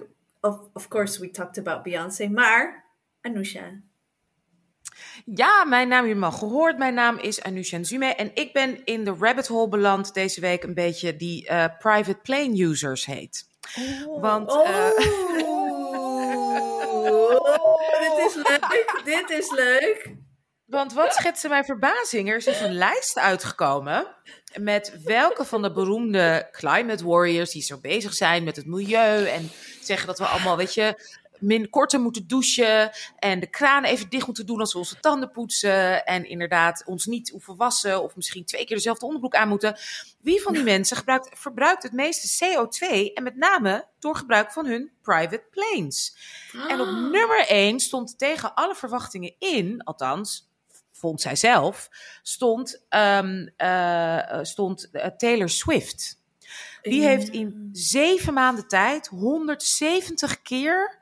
of, 0.42 0.60
of 0.74 0.88
course 0.88 1.20
we 1.20 1.32
talked 1.32 1.58
about 1.58 1.84
Beyoncé, 1.84 2.28
maar 2.28 2.86
Anousha. 3.22 3.82
Ja, 5.34 5.64
mijn 5.64 5.88
naam, 5.88 6.06
je 6.06 6.16
mag 6.16 6.38
gehoord. 6.38 6.78
Mijn 6.78 6.94
naam 6.94 7.18
is 7.18 7.42
Anousha 7.42 7.78
Nzume 7.78 8.16
en 8.16 8.32
ik 8.34 8.54
ben 8.54 8.84
in 8.84 9.04
de 9.04 9.16
rabbit 9.20 9.48
hole 9.48 9.68
beland 9.68 10.14
deze 10.14 10.42
week 10.42 10.64
een 10.64 10.74
beetje 10.74 11.16
die 11.16 11.50
uh, 11.50 11.66
private 11.80 12.20
plane 12.24 12.64
users 12.64 13.06
heet. 13.06 13.48
Oh, 14.08 14.22
Want. 14.22 14.52
Oh. 14.52 14.68
Uh, 14.68 14.74
oh, 17.40 17.80
dit 18.00 18.26
is 18.26 18.36
leuk. 18.36 19.02
Dit 19.04 19.30
is 19.30 19.52
leuk. 19.52 20.16
Want 20.66 20.94
wat 20.94 21.14
schetste 21.14 21.48
mijn 21.48 21.66
verbazing? 21.66 22.30
Er 22.30 22.36
is 22.36 22.46
dus 22.46 22.60
een 22.60 22.78
lijst 22.78 23.20
uitgekomen 23.20 24.08
met 24.60 25.00
welke 25.04 25.46
van 25.46 25.62
de 25.62 25.72
beroemde 25.72 26.50
climate 26.52 27.06
warriors 27.06 27.52
die 27.52 27.62
zo 27.62 27.78
bezig 27.78 28.14
zijn 28.14 28.44
met 28.44 28.56
het 28.56 28.66
milieu 28.66 29.26
en 29.26 29.50
zeggen 29.82 30.08
dat 30.08 30.20
we 30.20 30.26
allemaal, 30.26 30.58
weet 30.58 30.74
je, 30.74 31.00
min 31.40 31.70
korter 31.70 32.00
moeten 32.00 32.28
douchen 32.28 32.92
en 33.20 33.40
de 33.40 33.48
kraan 33.48 33.84
even 33.84 34.10
dicht 34.10 34.26
moeten 34.26 34.46
doen 34.46 34.60
als 34.60 34.74
we 34.74 34.80
onze 34.80 35.00
tanden 35.00 35.32
poetsen 35.32 36.06
en 36.06 36.30
inderdaad 36.30 36.84
ons 36.86 37.06
niet 37.06 37.30
hoeven 37.30 37.56
wassen 37.56 38.04
of 38.04 38.16
misschien 38.16 38.46
twee 38.46 38.66
keer 38.66 38.76
dezelfde 38.76 39.06
onderbroek 39.06 39.36
aan 39.36 39.48
moeten. 39.48 39.78
Wie 40.22 40.42
van 40.42 40.54
die 40.54 40.64
mensen 40.64 40.98
gebruikt, 40.98 41.30
verbruikt 41.40 41.84
het 41.84 41.92
meeste 41.92 42.46
CO2 42.46 43.14
en 43.14 43.24
met 43.24 43.36
name 43.36 43.88
door 44.00 44.16
gebruik 44.16 44.52
van 44.52 44.66
hun 44.66 44.92
private 45.02 45.44
planes? 45.52 46.18
En 46.68 46.82
op 46.82 46.88
nummer 46.88 47.46
1 47.48 47.80
stond 47.80 48.18
tegen 48.18 48.54
alle 48.54 48.76
verwachtingen 48.76 49.36
in, 49.40 49.84
althans 49.84 50.50
vond 50.92 51.22
zij 51.22 51.36
zelf, 51.36 51.90
stond, 52.22 52.86
um, 52.90 53.50
uh, 53.58 54.40
stond 54.42 54.90
uh, 54.92 55.06
Taylor 55.06 55.50
Swift. 55.50 56.24
Die 56.82 57.04
heeft 57.04 57.30
in 57.30 57.70
zeven 57.72 58.34
maanden 58.34 58.68
tijd 58.68 59.08
170 59.08 60.42
keer 60.42 60.98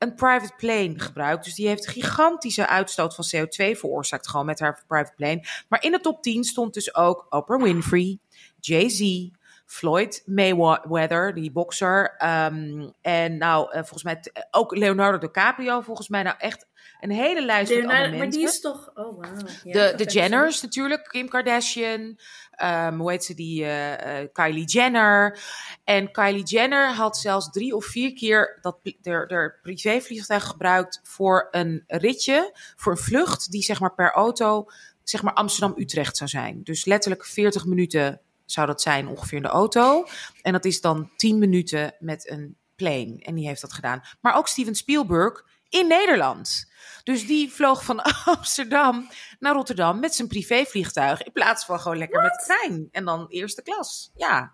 een 0.00 0.14
private 0.14 0.52
plane 0.56 0.98
gebruikt. 0.98 1.44
Dus 1.44 1.54
die 1.54 1.68
heeft 1.68 1.88
gigantische 1.88 2.66
uitstoot 2.66 3.14
van 3.14 3.24
CO2 3.36 3.78
veroorzaakt, 3.78 4.28
gewoon 4.28 4.46
met 4.46 4.60
haar 4.60 4.82
private 4.86 5.12
plane. 5.16 5.44
Maar 5.68 5.82
in 5.82 5.92
de 5.92 6.00
top 6.00 6.22
10 6.22 6.44
stond 6.44 6.74
dus 6.74 6.94
ook 6.94 7.26
Oprah 7.28 7.62
Winfrey, 7.62 8.18
Jay-Z, 8.60 9.28
Floyd 9.66 10.22
Mayweather, 10.26 11.34
die 11.34 11.52
bokser. 11.52 12.14
Um, 12.24 12.92
en 13.00 13.36
nou, 13.38 13.66
uh, 13.68 13.72
volgens 13.74 14.02
mij 14.02 14.16
t- 14.16 14.46
ook 14.50 14.76
Leonardo 14.76 15.18
DiCaprio, 15.18 15.80
volgens 15.80 16.08
mij 16.08 16.22
nou 16.22 16.36
echt 16.38 16.66
een 17.00 17.10
hele 17.10 17.44
lijst 17.44 17.70
met 17.70 17.78
Leonardo, 17.78 17.94
andere 18.04 18.16
maar 18.16 18.26
mensen. 18.26 18.40
die 18.40 18.50
is 18.50 18.60
toch. 18.60 18.90
Oh, 18.94 19.18
wauw. 19.20 19.32
Ja, 19.64 19.72
De, 19.72 20.04
de 20.04 20.10
Jenners 20.10 20.62
natuurlijk, 20.62 21.08
Kim 21.08 21.28
Kardashian, 21.28 22.18
um, 22.62 23.00
hoe 23.00 23.10
heet 23.10 23.24
ze 23.24 23.34
die, 23.34 23.62
uh, 23.62 23.90
uh, 23.90 24.28
Kylie 24.32 24.64
Jenner. 24.64 25.38
En 25.84 26.12
Kylie 26.12 26.42
Jenner 26.42 26.94
had 26.94 27.16
zelfs 27.16 27.50
drie 27.50 27.74
of 27.76 27.84
vier 27.84 28.12
keer 28.12 28.58
dat 28.60 28.78
er 29.02 29.58
privévliegtuig 29.62 30.44
gebruikt 30.44 31.00
voor 31.02 31.48
een 31.50 31.84
ritje, 31.86 32.58
voor 32.76 32.92
een 32.92 32.98
vlucht 32.98 33.50
die 33.50 33.62
zeg 33.62 33.80
maar 33.80 33.94
per 33.94 34.12
auto, 34.12 34.66
zeg 35.02 35.22
maar 35.22 35.34
Amsterdam-Utrecht 35.34 36.16
zou 36.16 36.30
zijn. 36.30 36.60
Dus 36.62 36.84
letterlijk 36.84 37.26
40 37.26 37.66
minuten 37.66 38.20
zou 38.44 38.66
dat 38.66 38.82
zijn 38.82 39.08
ongeveer 39.08 39.36
in 39.36 39.42
de 39.42 39.48
auto. 39.48 40.06
En 40.42 40.52
dat 40.52 40.64
is 40.64 40.80
dan 40.80 41.10
10 41.16 41.38
minuten 41.38 41.94
met 41.98 42.30
een 42.30 42.56
plane. 42.76 43.18
En 43.18 43.34
die 43.34 43.46
heeft 43.46 43.60
dat 43.60 43.72
gedaan. 43.72 44.02
Maar 44.20 44.36
ook 44.36 44.48
Steven 44.48 44.74
Spielberg 44.74 45.44
in 45.70 45.86
Nederland. 45.86 46.68
Dus 47.02 47.26
die 47.26 47.52
vloog 47.52 47.84
van 47.84 48.02
Amsterdam 48.24 49.08
naar 49.38 49.54
Rotterdam 49.54 50.00
met 50.00 50.14
zijn 50.14 50.28
privévliegtuig. 50.28 51.22
In 51.22 51.32
plaats 51.32 51.64
van 51.64 51.80
gewoon 51.80 51.98
lekker 51.98 52.20
What? 52.20 52.30
met 52.30 52.44
trein. 52.44 52.88
En 52.92 53.04
dan 53.04 53.26
eerste 53.28 53.62
klas. 53.62 54.10
Ja. 54.14 54.52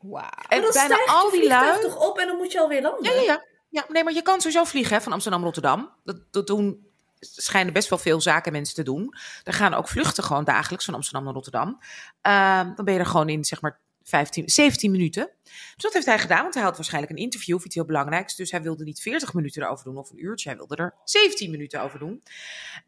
Wauw. 0.00 0.28
En 0.48 0.62
dan 0.62 0.70
bijna 0.72 1.04
al 1.06 1.30
die 1.30 1.46
lui. 1.46 1.80
toch 1.80 2.08
op 2.08 2.18
en 2.18 2.26
dan 2.26 2.36
moet 2.36 2.52
je 2.52 2.60
alweer 2.60 2.82
landen. 2.82 3.12
Ja, 3.12 3.20
ja, 3.20 3.22
ja. 3.22 3.44
ja, 3.68 3.84
nee, 3.88 4.04
maar 4.04 4.12
je 4.12 4.22
kan 4.22 4.40
sowieso 4.40 4.64
vliegen 4.64 4.96
hè, 4.96 5.02
van 5.02 5.12
Amsterdam 5.12 5.42
Rotterdam. 5.42 5.94
Dat, 6.04 6.16
dat 6.30 6.46
doen 6.46 6.88
schijnen 7.20 7.72
best 7.72 7.88
wel 7.88 7.98
veel 7.98 8.20
zakenmensen 8.20 8.74
te 8.74 8.82
doen. 8.82 9.14
Er 9.44 9.52
gaan 9.52 9.74
ook 9.74 9.88
vluchten 9.88 10.24
gewoon 10.24 10.44
dagelijks 10.44 10.84
van 10.84 10.94
Amsterdam 10.94 11.24
naar 11.24 11.34
Rotterdam. 11.34 11.78
Uh, 12.26 12.60
dan 12.74 12.84
ben 12.84 12.94
je 12.94 13.00
er 13.00 13.06
gewoon 13.06 13.28
in 13.28 13.44
zeg 13.44 13.60
maar 13.60 13.80
15, 14.02 14.48
17 14.48 14.90
minuten. 14.90 15.30
Dus 15.74 15.82
dat 15.82 15.92
heeft 15.92 16.06
hij 16.06 16.18
gedaan, 16.18 16.42
want 16.42 16.54
hij 16.54 16.62
had 16.62 16.76
waarschijnlijk 16.76 17.12
een 17.12 17.22
interview 17.22 17.56
of 17.56 17.64
iets 17.64 17.74
heel 17.74 17.84
belangrijks. 17.84 18.36
Dus 18.36 18.50
hij 18.50 18.62
wilde 18.62 18.84
niet 18.84 19.00
40 19.00 19.34
minuten 19.34 19.62
erover 19.62 19.84
doen 19.84 19.96
of 19.96 20.10
een 20.10 20.24
uurtje. 20.24 20.48
Hij 20.48 20.58
wilde 20.58 20.76
er 20.76 20.94
17 21.04 21.50
minuten 21.50 21.82
over 21.82 21.98
doen. 21.98 22.22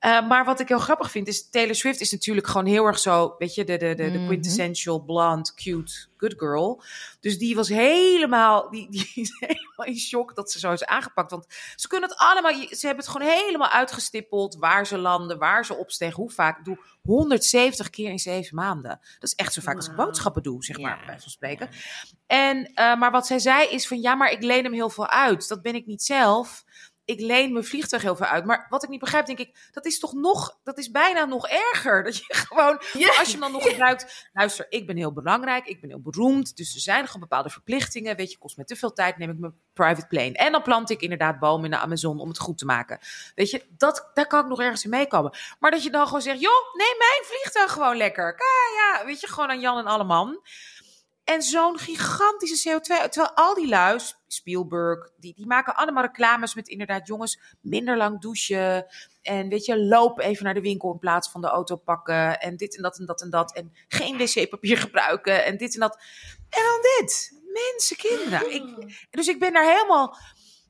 Uh, 0.00 0.28
maar 0.28 0.44
wat 0.44 0.60
ik 0.60 0.68
heel 0.68 0.78
grappig 0.78 1.10
vind 1.10 1.28
is, 1.28 1.48
Taylor 1.50 1.74
Swift 1.74 2.00
is 2.00 2.12
natuurlijk 2.12 2.46
gewoon 2.46 2.66
heel 2.66 2.84
erg 2.84 2.98
zo, 2.98 3.34
weet 3.38 3.54
je, 3.54 3.64
de, 3.64 3.76
de, 3.76 3.94
de, 3.94 4.10
de 4.10 4.24
quintessential 4.26 5.00
blonde, 5.04 5.54
cute, 5.54 6.06
good 6.16 6.34
girl. 6.36 6.82
Dus 7.20 7.38
die 7.38 7.54
was 7.54 7.68
helemaal, 7.68 8.70
die, 8.70 8.90
die 8.90 9.10
is 9.14 9.36
helemaal 9.38 9.86
in 9.86 9.98
shock 9.98 10.34
dat 10.34 10.50
ze 10.50 10.58
zo 10.58 10.72
is 10.72 10.84
aangepakt. 10.84 11.30
Want 11.30 11.46
ze 11.76 11.88
kunnen 11.88 12.08
het 12.08 12.18
allemaal, 12.18 12.52
ze 12.52 12.86
hebben 12.86 13.04
het 13.04 13.12
gewoon 13.14 13.28
helemaal 13.28 13.68
uitgestippeld 13.68 14.56
waar 14.56 14.86
ze 14.86 14.98
landen, 14.98 15.38
waar 15.38 15.64
ze 15.64 15.74
opstegen, 15.74 16.16
hoe 16.16 16.30
vaak. 16.30 16.64
Doe 16.64 16.78
170 17.02 17.90
keer 17.90 18.10
in 18.10 18.18
zeven 18.18 18.56
maanden. 18.56 18.90
Dat 18.90 19.22
is 19.22 19.34
echt 19.34 19.52
zo 19.52 19.60
vaak 19.60 19.74
wow. 19.74 19.82
als 19.82 19.90
ik 19.90 19.96
boodschappen 19.96 20.42
doe, 20.42 20.64
zeg 20.64 20.78
maar, 20.78 20.98
ja. 20.98 21.06
bij 21.06 21.20
van 21.20 21.30
spreken. 21.30 21.68
En, 22.26 22.51
uh, 22.58 22.96
maar 22.96 23.10
wat 23.10 23.26
zij 23.26 23.38
zei 23.38 23.68
is 23.68 23.86
van, 23.86 24.00
ja, 24.00 24.14
maar 24.14 24.30
ik 24.30 24.42
leen 24.42 24.64
hem 24.64 24.72
heel 24.72 24.90
veel 24.90 25.08
uit. 25.08 25.48
Dat 25.48 25.62
ben 25.62 25.74
ik 25.74 25.86
niet 25.86 26.02
zelf. 26.02 26.64
Ik 27.04 27.20
leen 27.20 27.52
mijn 27.52 27.64
vliegtuig 27.64 28.02
heel 28.02 28.16
veel 28.16 28.26
uit. 28.26 28.44
Maar 28.44 28.66
wat 28.68 28.82
ik 28.82 28.88
niet 28.88 29.00
begrijp, 29.00 29.26
denk 29.26 29.38
ik, 29.38 29.68
dat 29.70 29.86
is 29.86 29.98
toch 29.98 30.12
nog, 30.12 30.58
dat 30.62 30.78
is 30.78 30.90
bijna 30.90 31.24
nog 31.24 31.48
erger. 31.48 32.04
Dat 32.04 32.16
je 32.16 32.34
gewoon, 32.48 32.82
yeah. 32.92 33.18
als 33.18 33.26
je 33.26 33.32
hem 33.32 33.40
dan 33.40 33.52
nog 33.52 33.68
gebruikt, 33.68 34.28
luister, 34.32 34.66
ik 34.68 34.86
ben 34.86 34.96
heel 34.96 35.12
belangrijk, 35.12 35.66
ik 35.66 35.80
ben 35.80 35.90
heel 35.90 36.00
beroemd. 36.00 36.56
Dus 36.56 36.74
er 36.74 36.80
zijn 36.80 37.06
gewoon 37.06 37.20
bepaalde 37.20 37.50
verplichtingen. 37.50 38.16
Weet 38.16 38.30
je, 38.30 38.38
kost 38.38 38.56
me 38.56 38.64
te 38.64 38.76
veel 38.76 38.92
tijd, 38.92 39.18
neem 39.18 39.30
ik 39.30 39.38
mijn 39.38 39.54
private 39.72 40.06
plane. 40.06 40.32
En 40.32 40.52
dan 40.52 40.62
plant 40.62 40.90
ik 40.90 41.00
inderdaad 41.00 41.38
bomen 41.38 41.64
in 41.64 41.70
de 41.70 41.76
Amazon 41.76 42.20
om 42.20 42.28
het 42.28 42.38
goed 42.38 42.58
te 42.58 42.64
maken. 42.64 42.98
Weet 43.34 43.50
je, 43.50 43.64
dat, 43.76 44.10
daar 44.14 44.26
kan 44.26 44.40
ik 44.40 44.48
nog 44.48 44.60
ergens 44.60 44.84
in 44.84 44.90
meekomen. 44.90 45.36
Maar 45.58 45.70
dat 45.70 45.82
je 45.82 45.90
dan 45.90 46.06
gewoon 46.06 46.22
zegt, 46.22 46.40
joh, 46.40 46.74
neem 46.74 46.98
mijn 46.98 47.22
vliegtuig 47.22 47.72
gewoon 47.72 47.96
lekker. 47.96 48.34
Kijk, 48.34 48.72
ja, 48.76 49.06
weet 49.06 49.20
je, 49.20 49.28
gewoon 49.28 49.50
aan 49.50 49.60
Jan 49.60 49.78
en 49.78 49.86
alle 49.86 50.04
man. 50.04 50.40
En 51.24 51.42
zo'n 51.42 51.78
gigantische 51.78 52.70
CO2. 52.70 52.80
Terwijl 52.80 53.34
al 53.34 53.54
die 53.54 53.68
luis, 53.68 54.16
Spielberg, 54.26 55.10
die, 55.16 55.34
die 55.34 55.46
maken 55.46 55.76
allemaal 55.76 56.02
reclames 56.02 56.54
met 56.54 56.68
inderdaad 56.68 57.06
jongens 57.06 57.40
minder 57.60 57.96
lang 57.96 58.20
douchen. 58.20 58.86
En 59.22 59.48
weet 59.48 59.64
je, 59.64 59.78
loop 59.78 60.20
even 60.20 60.44
naar 60.44 60.54
de 60.54 60.60
winkel 60.60 60.92
in 60.92 60.98
plaats 60.98 61.30
van 61.30 61.40
de 61.40 61.46
auto 61.46 61.76
pakken. 61.76 62.40
En 62.40 62.56
dit 62.56 62.76
en 62.76 62.82
dat 62.82 62.98
en 62.98 63.06
dat 63.06 63.22
en 63.22 63.30
dat. 63.30 63.54
En 63.54 63.72
geen 63.88 64.16
wc-papier 64.16 64.78
gebruiken 64.86 65.44
en 65.44 65.56
dit 65.56 65.74
en 65.74 65.80
dat. 65.80 65.98
En 66.48 66.62
dan 66.62 66.80
dit. 66.80 67.40
Mensen, 67.52 67.96
kinderen. 67.96 68.54
Ik, 68.54 68.96
dus 69.10 69.28
ik 69.28 69.38
ben 69.38 69.52
daar 69.52 69.74
helemaal... 69.74 70.16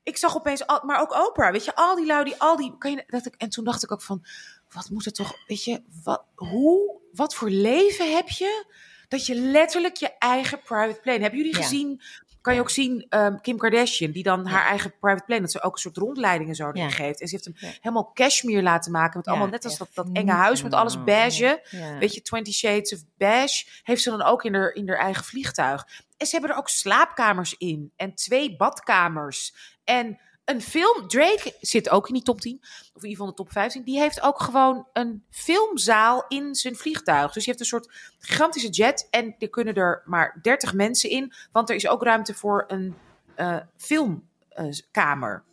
Ik 0.03 0.17
zag 0.17 0.37
opeens, 0.37 0.67
al, 0.67 0.81
maar 0.85 1.01
ook 1.01 1.27
Oprah, 1.29 1.53
weet 1.53 1.65
je, 1.65 1.75
al 1.75 1.97
die 1.97 2.07
lui, 2.07 2.25
die, 2.25 2.41
al 2.41 2.57
die... 2.57 2.79
Kan 2.79 2.91
je, 2.91 3.05
dat 3.07 3.27
ik, 3.27 3.35
en 3.35 3.49
toen 3.49 3.65
dacht 3.65 3.83
ik 3.83 3.93
ook 3.93 4.03
van, 4.03 4.25
wat 4.69 4.91
moet 4.91 5.05
het 5.05 5.15
toch, 5.15 5.35
weet 5.47 5.65
je, 5.65 5.83
wat, 6.03 6.25
hoe, 6.35 7.01
wat 7.13 7.35
voor 7.35 7.51
leven 7.51 8.15
heb 8.15 8.29
je 8.29 8.65
dat 9.13 9.27
je 9.27 9.35
letterlijk 9.35 9.97
je 9.97 10.11
eigen 10.19 10.61
private 10.61 11.01
plane. 11.01 11.21
Hebben 11.21 11.39
jullie 11.39 11.57
ja. 11.57 11.63
gezien? 11.63 12.03
Kan 12.41 12.55
je 12.55 12.61
ook 12.61 12.71
zien 12.71 13.07
um, 13.11 13.41
Kim 13.41 13.59
Kardashian, 13.59 14.11
die 14.11 14.23
dan 14.23 14.47
haar 14.47 14.67
eigen 14.67 14.95
private 15.01 15.25
plane, 15.25 15.41
dat 15.41 15.51
ze 15.51 15.63
ook 15.63 15.73
een 15.73 15.81
soort 15.81 15.97
rondleidingen 15.97 16.55
zo 16.55 16.71
geeft. 16.73 17.21
En 17.21 17.29
ze 17.29 17.35
heeft 17.35 17.45
hem 17.45 17.55
helemaal 17.81 18.11
cashmere 18.15 18.63
laten 18.63 18.93
maken 18.93 19.17
met 19.17 19.27
allemaal 19.27 19.49
net 19.49 19.65
als 19.65 19.79
dat, 19.79 19.89
dat 19.95 20.09
enge 20.13 20.33
huis 20.33 20.63
met 20.63 20.75
alles 20.75 21.05
beige. 21.05 21.63
Weet 21.99 22.15
je, 22.15 22.23
Twenty 22.23 22.53
Shades 22.53 22.93
of 22.93 23.01
Beige 23.17 23.67
heeft 23.83 24.03
ze 24.03 24.11
dan 24.11 24.23
ook 24.23 24.45
in 24.45 24.55
haar, 24.55 24.73
in 24.73 24.89
haar 24.89 24.99
eigen 24.99 25.25
vliegtuig. 25.25 25.87
En 26.17 26.27
ze 26.27 26.33
hebben 26.33 26.51
er 26.51 26.57
ook 26.57 26.69
slaapkamers 26.69 27.55
in 27.59 27.93
en 27.97 28.15
twee 28.15 28.57
badkamers 28.57 29.55
en 29.85 30.19
een 30.45 30.63
film. 30.63 31.09
Drake 31.09 31.57
zit 31.61 31.89
ook 31.89 32.09
in 32.09 32.15
die 32.15 32.23
top 32.23 32.41
10, 32.41 32.59
of 32.61 32.69
in 33.03 33.09
ieder 33.09 33.11
geval 33.11 33.27
de 33.27 33.35
top 33.35 33.53
15. 33.53 33.83
Die 33.83 33.99
heeft 33.99 34.23
ook 34.23 34.41
gewoon 34.41 34.89
een 34.93 35.25
filmzaal 35.31 36.25
in 36.29 36.55
zijn 36.55 36.77
vliegtuig. 36.77 37.33
Dus 37.33 37.45
je 37.45 37.51
heeft 37.51 37.61
een 37.61 37.67
soort 37.67 37.91
gigantische 38.19 38.69
jet. 38.69 39.09
En 39.11 39.35
er 39.39 39.51
kunnen 39.51 39.75
er 39.75 40.03
maar 40.05 40.39
30 40.43 40.75
mensen 40.75 41.11
in. 41.11 41.33
Want 41.53 41.69
er 41.69 41.77
is 41.77 41.89
ook 41.89 42.03
ruimte 42.03 42.35
voor 42.35 42.65
een 42.69 42.95
uh, 43.37 43.57
filmkamer. 43.77 45.45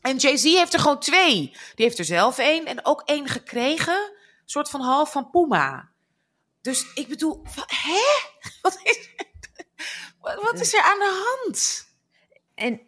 En 0.00 0.16
Jay-Z 0.16 0.42
heeft 0.42 0.74
er 0.74 0.80
gewoon 0.80 1.00
twee. 1.00 1.56
Die 1.74 1.84
heeft 1.86 1.98
er 1.98 2.04
zelf 2.04 2.38
één 2.38 2.66
en 2.66 2.84
ook 2.84 3.02
één 3.04 3.28
gekregen. 3.28 4.12
Soort 4.44 4.70
van 4.70 4.80
half 4.80 5.12
van 5.12 5.30
Puma. 5.30 5.90
Dus 6.60 6.92
ik 6.94 7.08
bedoel, 7.08 7.42
hè? 7.66 8.02
Wat 8.62 8.80
is, 8.82 9.08
wat 10.20 10.60
is 10.60 10.74
er 10.74 10.82
aan 10.82 10.98
de 10.98 11.38
hand? 11.44 11.86
En 12.54 12.80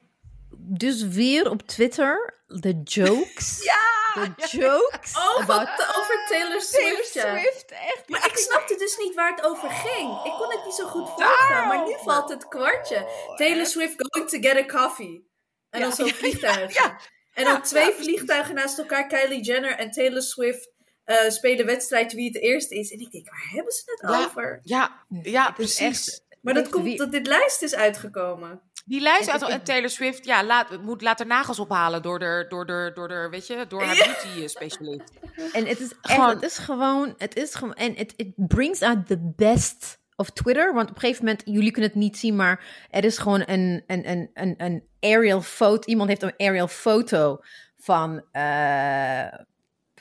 dus 0.66 1.02
weer 1.02 1.50
op 1.50 1.62
Twitter 1.62 2.42
de 2.46 2.80
jokes. 2.84 3.58
Ja! 3.64 3.92
De 4.14 4.46
jokes. 4.58 5.16
Oh, 5.16 5.36
about 5.36 5.46
wat 5.46 5.96
over 5.98 6.24
Taylor 6.28 6.60
Swift. 6.60 7.12
Taylor 7.12 7.34
ja. 7.34 7.40
Swift. 7.40 7.70
Echt. 7.70 8.08
Maar 8.08 8.26
ik 8.26 8.36
snapte 8.36 8.76
dus 8.76 8.96
niet 8.96 9.14
waar 9.14 9.30
het 9.34 9.44
over 9.44 9.70
ging. 9.70 10.24
Ik 10.24 10.32
kon 10.32 10.50
het 10.50 10.64
niet 10.64 10.74
zo 10.74 10.86
goed 10.86 11.08
volgen, 11.08 11.66
maar 11.66 11.84
nu 11.86 11.94
valt 12.04 12.28
het 12.30 12.48
kwartje. 12.48 13.06
Taylor 13.36 13.66
Swift 13.66 13.94
going 13.96 14.28
to 14.30 14.38
get 14.48 14.56
a 14.56 14.78
coffee. 14.80 15.30
En 15.70 15.80
dan 15.80 15.88
Ja. 15.88 15.94
zo'n 15.94 16.08
vliegtuig. 16.08 16.74
Ja. 16.74 17.00
En 17.34 17.44
dan 17.44 17.62
twee 17.62 17.92
vliegtuigen 17.92 18.54
naast 18.54 18.78
elkaar. 18.78 19.06
Kylie 19.06 19.42
Jenner 19.42 19.76
en 19.78 19.90
Taylor 19.90 20.22
Swift 20.22 20.70
eh, 21.04 21.28
spelen 21.30 21.66
wedstrijd 21.66 22.12
wie 22.12 22.26
het 22.26 22.42
eerst 22.42 22.70
is. 22.70 22.90
En 22.92 22.98
ik 23.00 23.10
denk, 23.10 23.30
waar 23.30 23.48
hebben 23.52 23.72
ze 23.72 23.82
het 23.84 24.10
Ja. 24.10 24.24
over? 24.24 24.60
Ja, 24.62 25.04
ja, 25.22 25.50
precies. 25.50 25.78
echt- 26.08 26.22
Maar 26.40 26.54
dat 26.54 26.68
komt 26.68 26.98
dat 26.98 27.12
dit 27.12 27.26
lijst 27.26 27.62
is 27.62 27.74
uitgekomen. 27.74 28.62
Die 28.84 29.00
lijst 29.00 29.28
En 29.28 29.32
uit 29.42 29.50
en 29.50 29.62
Taylor 29.64 29.90
Swift, 29.90 30.24
ja, 30.24 30.44
laat, 30.44 30.82
moet 30.82 31.02
later 31.02 31.26
nagels 31.26 31.58
ophalen 31.58 32.02
door 32.02 32.18
de, 32.18 32.46
door 32.48 32.66
de, 32.66 32.90
door 32.94 33.08
de, 33.08 33.28
weet 33.30 33.46
je, 33.46 33.64
door 33.68 33.82
haar 33.82 33.96
beauty 33.96 34.46
specialist. 34.46 35.12
En 35.52 35.66
het 35.66 35.80
is 35.80 35.90
echt, 35.90 36.12
Gewoon- 36.14 36.28
het 36.34 36.42
is 36.42 36.58
gewoon, 36.58 37.14
het 37.18 37.36
is 37.36 37.54
gewoon, 37.54 37.74
en 37.74 37.94
het 37.94 38.12
it 38.16 38.32
brings 38.36 38.82
out 38.82 39.06
the 39.06 39.32
best 39.36 39.98
of 40.16 40.30
Twitter. 40.30 40.74
Want 40.74 40.88
op 40.88 40.94
een 40.94 41.00
gegeven 41.00 41.24
moment, 41.24 41.42
jullie 41.44 41.70
kunnen 41.70 41.90
het 41.90 42.00
niet 42.00 42.16
zien, 42.18 42.36
maar 42.36 42.86
er 42.90 43.04
is 43.04 43.18
gewoon 43.18 43.42
een, 43.46 43.82
een, 43.86 44.08
een, 44.10 44.30
een, 44.34 44.54
een 44.56 44.84
aerial 45.00 45.40
foto. 45.40 45.88
Iemand 45.88 46.08
heeft 46.08 46.22
een 46.22 46.34
aerial 46.36 46.68
foto 46.68 47.38
van 47.76 48.24
eh, 48.32 49.26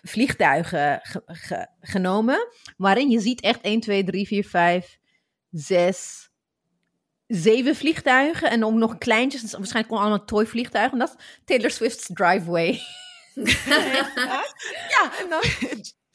vliegtuigen 0.01 0.99
ge- 1.03 1.21
ge- 1.25 1.67
genomen. 1.81 2.47
Waarin 2.77 3.09
je 3.09 3.19
ziet 3.19 3.41
echt 3.41 3.61
1, 3.61 3.79
2, 3.79 4.03
3, 4.03 4.27
4, 4.27 4.43
5, 4.47 4.97
6, 5.49 6.29
7 7.35 7.75
vliegtuigen. 7.75 8.49
En 8.49 8.65
ook 8.65 8.73
nog 8.73 8.97
kleintjes, 8.97 9.41
dus 9.41 9.51
waarschijnlijk 9.51 9.87
gewoon 9.87 10.03
allemaal 10.09 10.25
toy 10.25 10.45
vliegtuigen. 10.45 10.93
En 10.93 10.99
dat 10.99 11.15
is 11.17 11.25
Taylor 11.45 11.71
Swift's 11.71 12.09
driveway. 12.13 12.79
Ja, 14.89 15.11
dan, 15.29 15.41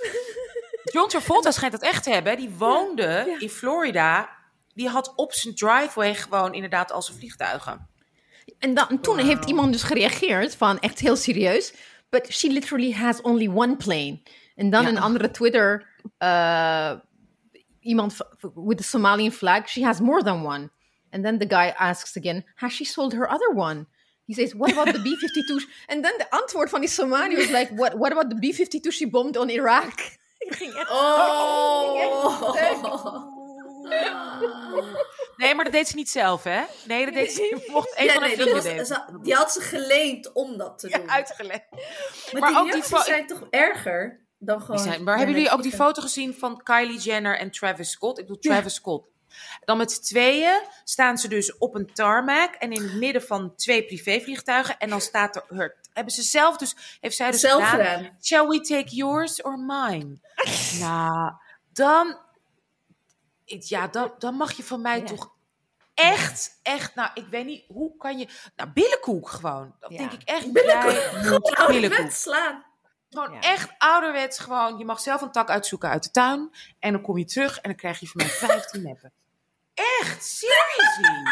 John 0.95 1.09
Travolta 1.09 1.51
schijnt 1.51 1.73
dat 1.73 1.83
echt 1.83 2.03
te 2.03 2.11
hebben. 2.11 2.37
Die 2.37 2.51
woonde 2.51 3.37
in 3.39 3.49
Florida. 3.49 4.29
Die 4.75 4.89
had 4.89 5.13
op 5.17 5.33
zijn 5.33 5.55
driveway 5.55 6.15
gewoon 6.15 6.55
inderdaad 6.55 6.93
al 6.93 7.03
zijn 7.03 7.19
vliegtuigen. 7.19 7.89
En 8.59 8.75
dan, 8.75 9.01
toen 9.01 9.19
heeft 9.19 9.45
iemand 9.45 9.73
dus 9.73 9.83
gereageerd 9.83 10.57
van 10.57 10.79
echt 10.81 10.99
heel 10.99 11.17
serieus. 11.17 11.73
But 12.11 12.33
she 12.33 12.49
literally 12.49 12.93
has 12.93 13.21
only 13.21 13.49
one 13.55 13.77
plane. 13.77 14.21
En 14.55 14.71
dan 14.71 14.83
Ja. 14.83 14.89
een 14.89 14.99
andere 14.99 15.31
Twitter, 15.31 15.87
uh, 16.19 16.93
iemand 17.81 18.17
with 18.55 18.81
a 18.81 18.83
Somalian 18.83 19.33
flag, 19.33 19.69
she 19.69 19.85
has 19.85 20.01
more 20.01 20.23
than 20.23 20.47
one. 20.47 20.71
And 21.11 21.23
then 21.25 21.39
the 21.39 21.47
guy 21.47 21.75
asks 21.77 22.17
again, 22.17 22.45
has 22.55 22.73
she 22.73 22.85
sold 22.85 23.13
her 23.13 23.29
other 23.29 23.55
one? 23.55 23.87
He 24.25 24.35
says, 24.35 24.55
what 24.55 24.73
about 24.73 24.93
the 24.95 25.01
B-52? 25.01 25.67
En 25.87 26.03
dan 26.03 26.13
de 26.19 26.31
antwoord 26.31 26.71
van 26.71 26.81
die 26.81 26.89
Somali 26.89 27.37
was 27.37 27.49
like, 27.51 27.75
what, 27.75 27.93
what 27.95 28.13
about 28.13 28.31
the 28.31 28.37
B-52 28.37 28.93
she 28.93 29.09
bombed 29.09 29.37
on 29.37 29.49
Iraq? 29.49 29.95
Ik 30.39 30.55
ging 30.55 30.75
echt... 30.75 30.91
Oh! 30.91 32.55
Nee, 35.37 35.55
maar 35.55 35.65
dat 35.65 35.73
deed 35.73 35.89
ze 35.89 35.97
niet 35.97 36.11
zelf, 36.11 36.45
hè? 36.45 36.63
Nee, 36.87 37.05
dat 37.05 37.15
deed 37.15 37.33
ze. 37.33 37.65
Mocht 37.67 37.99
een 37.99 38.05
Ja, 38.05 38.13
van 38.13 38.23
dat 38.37 38.51
was, 38.51 38.65
ze- 38.87 39.19
die 39.23 39.35
had 39.35 39.53
ze 39.53 39.61
geleend 39.61 40.33
om 40.33 40.57
dat 40.57 40.79
te 40.79 40.89
doen. 40.89 41.01
Ja, 41.01 41.07
uitgelegd. 41.07 41.65
maar, 41.71 42.41
maar 42.41 42.49
die 42.51 42.59
ook 42.59 42.73
die 42.73 43.01
zijn 43.03 43.27
toch 43.27 43.47
erger 43.51 44.27
dan 44.39 44.61
gewoon... 44.61 44.79
Zijn, 44.79 45.03
maar 45.03 45.17
hebben 45.17 45.35
jullie 45.35 45.51
ook 45.51 45.63
die 45.63 45.73
foto 45.73 46.03
gezien 46.03 46.35
van 46.35 46.63
Kylie 46.63 46.99
Jenner 46.99 47.39
en 47.39 47.51
Travis 47.51 47.91
Scott? 47.91 48.19
Ik 48.19 48.27
bedoel, 48.27 48.43
Travis 48.43 48.75
Scott. 48.75 49.07
Dan 49.65 49.77
met 49.77 49.93
z'n 49.93 50.03
tweeën 50.03 50.63
staan 50.85 51.19
ze 51.19 51.29
dus 51.29 51.59
op 51.59 51.75
een 51.75 51.93
tarmac 51.93 52.55
en 52.55 52.73
in 52.73 52.83
het 52.83 52.95
midden 52.95 53.23
van 53.23 53.55
twee 53.57 53.85
privévliegtuigen. 53.85 54.79
En 54.79 54.89
dan 54.89 55.01
staat 55.01 55.37
er, 55.37 55.45
her- 55.49 55.77
hebben 55.93 56.13
ze 56.13 56.23
zelf 56.23 56.57
dus, 56.57 56.99
heeft 57.01 57.17
zij 57.17 57.31
dus 57.31 57.41
Zelf 57.41 57.69
gedaan, 57.69 57.97
gedaan. 57.99 58.17
Shall 58.23 58.47
we 58.47 58.61
take 58.61 58.95
yours 58.95 59.43
or 59.43 59.59
mine? 59.59 60.19
nou, 60.81 61.33
dan, 61.73 62.19
ja, 63.45 63.87
dan, 63.87 64.13
dan 64.19 64.35
mag 64.35 64.53
je 64.53 64.63
van 64.65 64.81
mij 64.81 64.99
Ja. 64.99 65.05
toch 65.05 65.37
echt, 65.95 66.59
echt, 66.63 66.95
nou, 66.95 67.11
ik 67.15 67.27
weet 67.31 67.47
niet, 67.47 67.65
hoe 67.69 67.97
kan 67.97 68.19
je, 68.19 68.29
nou, 68.57 68.71
billenkoek 68.71 69.29
gewoon. 69.29 69.75
Dat 69.81 69.91
Ja. 69.93 69.99
denk 69.99 70.13
ik 70.13 70.23
echt. 70.23 70.53
Billenkoek. 70.53 70.91
Gewoon 70.93 71.23
billenkoek. 71.23 71.59
ouderwets 71.59 72.23
slaan. 72.23 72.65
Gewoon 73.11 73.33
Ja. 73.33 73.41
echt 73.41 73.71
ouderwets 73.79 74.39
gewoon. 74.39 74.79
Je 74.79 74.85
mag 74.85 75.01
zelf 75.01 75.21
een 75.21 75.33
tak 75.33 75.49
uitzoeken 75.51 75.89
uit 75.89 76.03
de 76.03 76.11
tuin. 76.11 76.51
En 76.79 76.93
dan 76.93 77.03
kom 77.03 77.19
je 77.19 77.25
terug 77.25 77.57
en 77.57 77.63
dan 77.69 77.75
krijg 77.79 78.01
je 78.01 78.07
van 78.07 78.17
mij 78.17 78.27
15 78.31 78.83
meppen. 78.83 79.13
Echt, 80.01 80.25
seriously. 80.25 81.23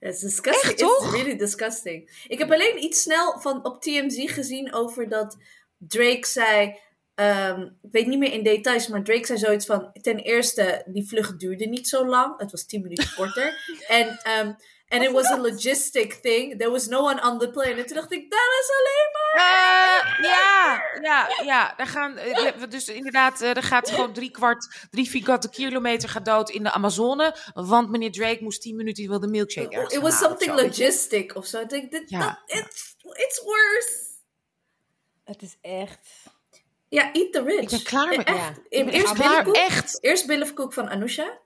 It's 0.08 0.20
disgusting. 0.20 0.70
Echt, 0.70 0.78
toch? 0.78 1.04
It's 1.04 1.12
really 1.12 1.36
disgusting. 1.36 2.24
Ik 2.26 2.38
heb 2.38 2.52
alleen 2.52 2.82
iets 2.82 3.02
snel 3.02 3.40
van 3.40 3.64
op 3.64 3.82
TMZ 3.82 4.32
gezien 4.32 4.72
over 4.72 5.08
dat 5.08 5.36
Drake 5.78 6.26
zei... 6.26 6.78
ehm, 7.14 7.60
ik 7.62 7.92
weet 7.92 8.06
niet 8.06 8.18
meer 8.18 8.32
in 8.32 8.42
details, 8.42 8.88
maar 8.88 9.02
Drake 9.02 9.26
zei 9.26 9.38
zoiets 9.38 9.66
van... 9.66 9.92
Ten 9.92 10.18
eerste, 10.18 10.82
die 10.86 11.08
vlucht 11.08 11.40
duurde 11.40 11.66
niet 11.66 11.88
zo 11.88 12.06
lang. 12.06 12.40
Het 12.40 12.50
was 12.50 12.66
10 12.66 12.82
minuten 12.82 13.14
korter. 13.14 13.52
En 13.88 14.18
ehm, 14.22 14.52
and 14.92 15.02
it 15.02 15.12
was 15.12 15.26
a 15.26 15.36
logistic 15.38 16.12
thing. 16.12 16.58
There 16.58 16.70
was 16.70 16.86
no 16.86 17.02
one 17.02 17.22
on 17.22 17.38
the 17.38 17.50
plane. 17.50 17.74
En 17.74 17.86
toen 17.86 17.96
dacht 17.96 18.12
ik, 18.12 18.30
dat 18.30 18.40
is 18.60 18.70
alleen 18.78 19.08
maar... 19.12 19.42
Eh, 19.44 20.24
ja, 20.24 20.82
ja, 21.02 21.44
ja. 21.44 21.74
Daar 21.76 21.86
gaan, 21.86 22.16
eh, 22.16 22.52
dus 22.68 22.88
inderdaad, 22.88 23.40
eh, 23.40 23.56
er 23.56 23.62
gaat 23.62 23.90
gewoon 23.90 24.12
drie 24.12 24.30
kwart, 24.30 24.86
drie 24.90 25.10
vierkante 25.10 25.50
kilometer 25.50 26.08
gaat 26.08 26.24
dood 26.24 26.50
in 26.50 26.62
de 26.62 26.70
Amazone. 26.72 27.36
Want 27.54 27.90
meneer 27.90 28.12
Drake 28.12 28.42
moest 28.42 28.60
10 28.62 28.76
minuten, 28.76 28.94
die 29.02 29.08
wilde 29.08 29.26
een 29.26 29.32
milkshake 29.32 29.74
ergens 29.74 29.94
It 29.94 30.00
was 30.00 30.18
something 30.18 30.54
logistic 30.60 31.34
of 31.36 31.46
zo. 31.46 31.60
Ik 31.60 31.68
denk, 31.70 31.90
dit, 31.90 32.10
Ja. 32.10 32.18
dat, 32.18 32.58
it's, 32.58 32.94
it's 33.12 33.42
worse. 33.44 34.10
Het 35.24 35.42
is 35.42 35.56
echt... 35.60 36.08
Ja, 36.88 37.12
eat 37.12 37.32
the 37.32 37.42
rich. 37.42 37.60
Ik 37.60 37.68
ben 37.68 37.82
klaar 37.82 38.08
met- 38.08 38.26
Echt. 38.26 38.36
ja. 38.36 38.54
Ik 38.68 38.84
ben 38.84 38.94
Eerst 38.94 39.18
echt. 39.52 39.98
Eerst 40.00 40.26
billenkoek 40.26 40.72
van 40.72 40.88
Anousha. 40.88 41.38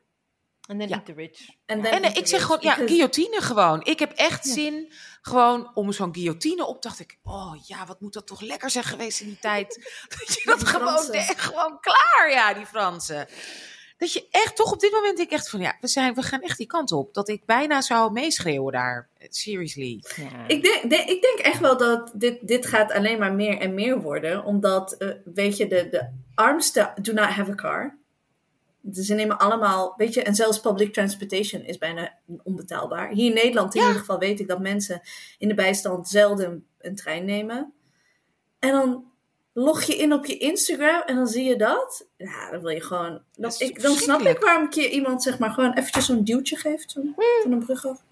En 0.67 0.79
dan 0.79 0.89
Ja. 0.89 0.95
eat 0.95 1.07
the 1.07 1.13
rich. 1.13 1.39
En, 1.67 1.85
eh, 1.85 2.15
ik 2.17 2.27
zeg 2.27 2.43
gewoon, 2.43 2.59
ja, 2.61 2.71
because- 2.71 2.89
guillotine 2.89 3.41
gewoon. 3.41 3.85
Ik 3.85 3.99
heb 3.99 4.13
echt 4.13 4.47
zin 4.47 4.93
gewoon 5.23 5.71
om 5.75 5.93
zo'n 5.93 6.15
guillotine 6.15 6.67
op. 6.67 6.83
Dacht 6.83 7.01
ik, 7.01 7.19
oh 7.23 7.53
ja, 7.67 7.87
wat 7.87 8.01
moet 8.01 8.13
dat 8.13 8.27
toch 8.27 8.41
lekker 8.41 8.71
zijn 8.71 8.85
geweest 8.85 9.21
in 9.21 9.27
die 9.27 9.39
tijd. 9.39 9.75
Dat 10.19 10.35
je 10.35 10.43
dat 10.45 10.65
gewoon, 10.69 11.11
echt 11.13 11.41
gewoon 11.41 11.81
klaar, 11.81 12.31
ja, 12.31 12.55
die 12.55 12.67
Fransen. 12.67 13.29
Dat 13.99 14.13
je 14.13 14.27
echt, 14.31 14.57
toch 14.57 14.73
op 14.73 14.81
dit 14.81 14.91
moment 14.93 15.17
denk 15.17 15.29
ik 15.31 15.35
echt 15.37 15.51
van, 15.51 15.61
ja, 15.61 15.77
we, 15.81 15.89
zijn, 15.89 16.15
we 16.15 16.23
gaan 16.23 16.41
echt 16.41 16.59
die 16.59 16.67
kant 16.67 16.93
op. 16.93 17.15
Dat 17.15 17.29
ik 17.29 17.45
bijna 17.47 17.81
zou 17.81 18.13
meeschreeuwen 18.13 18.73
daar. 18.73 19.09
Seriously. 19.19 20.03
Ja. 20.17 20.45
Ik 20.47 20.63
denk, 20.63 20.91
de- 20.91 21.13
ik 21.15 21.23
denk 21.23 21.39
echt 21.39 21.59
wel 21.61 21.77
dat 21.77 22.11
dit, 22.15 22.47
dit 22.49 22.67
gaat 22.67 22.93
alleen 22.93 23.19
maar 23.19 23.33
meer 23.33 23.59
en 23.59 23.75
meer 23.75 24.01
worden. 24.01 24.45
Omdat, 24.45 24.93
eh, 24.93 25.09
weet 25.25 25.57
je, 25.57 25.67
de, 25.67 25.89
de 25.89 26.09
armsten 26.35 26.93
do 27.03 27.13
not 27.13 27.29
have 27.29 27.51
a 27.51 27.55
car. 27.55 27.99
Dus 28.89 29.07
ze 29.07 29.15
nemen 29.15 29.39
allemaal, 29.39 29.95
weet 29.97 30.15
je, 30.15 30.23
en 30.23 30.35
zelfs 30.35 30.61
public 30.61 30.93
transportation 30.93 31.63
is 31.63 31.79
bijna 31.79 32.13
onbetaalbaar. 32.43 33.11
Hier 33.11 33.29
in 33.29 33.35
Nederland 33.35 33.75
in 33.75 33.81
Ja. 33.81 33.87
ieder 33.87 34.01
geval 34.01 34.19
weet 34.19 34.41
ik 34.41 34.49
dat 34.49 34.61
mensen 34.61 35.01
in 35.39 35.49
de 35.49 35.55
bijstand 35.55 36.09
zelden 36.09 36.67
een 36.79 36.95
trein 36.95 37.25
nemen. 37.25 37.73
En 38.59 38.71
dan 38.73 39.05
log 39.53 39.83
je 39.83 39.97
in 39.97 40.13
op 40.13 40.27
je 40.27 40.37
Instagram 40.39 41.03
en 41.07 41.15
dan 41.17 41.27
zie 41.27 41.45
je 41.45 41.57
dat. 41.57 42.07
Ja, 42.17 42.51
dan 42.51 42.61
wil 42.61 42.71
je 42.71 42.81
gewoon... 42.83 43.23
Dan, 43.35 43.53
ik, 43.59 43.83
dan 43.83 43.95
snap 43.97 44.21
ik 44.21 44.39
waarom 44.39 44.69
keer 44.71 44.89
iemand 44.89 45.23
zeg 45.23 45.39
maar 45.39 45.51
gewoon 45.51 45.73
eventjes 45.73 46.07
zo'n 46.07 46.25
duwtje 46.25 46.57
geeft. 46.57 46.91
Zo, 46.91 47.01
van 47.43 47.53
een 47.53 47.65
brug 47.65 47.87
af. 47.87 48.03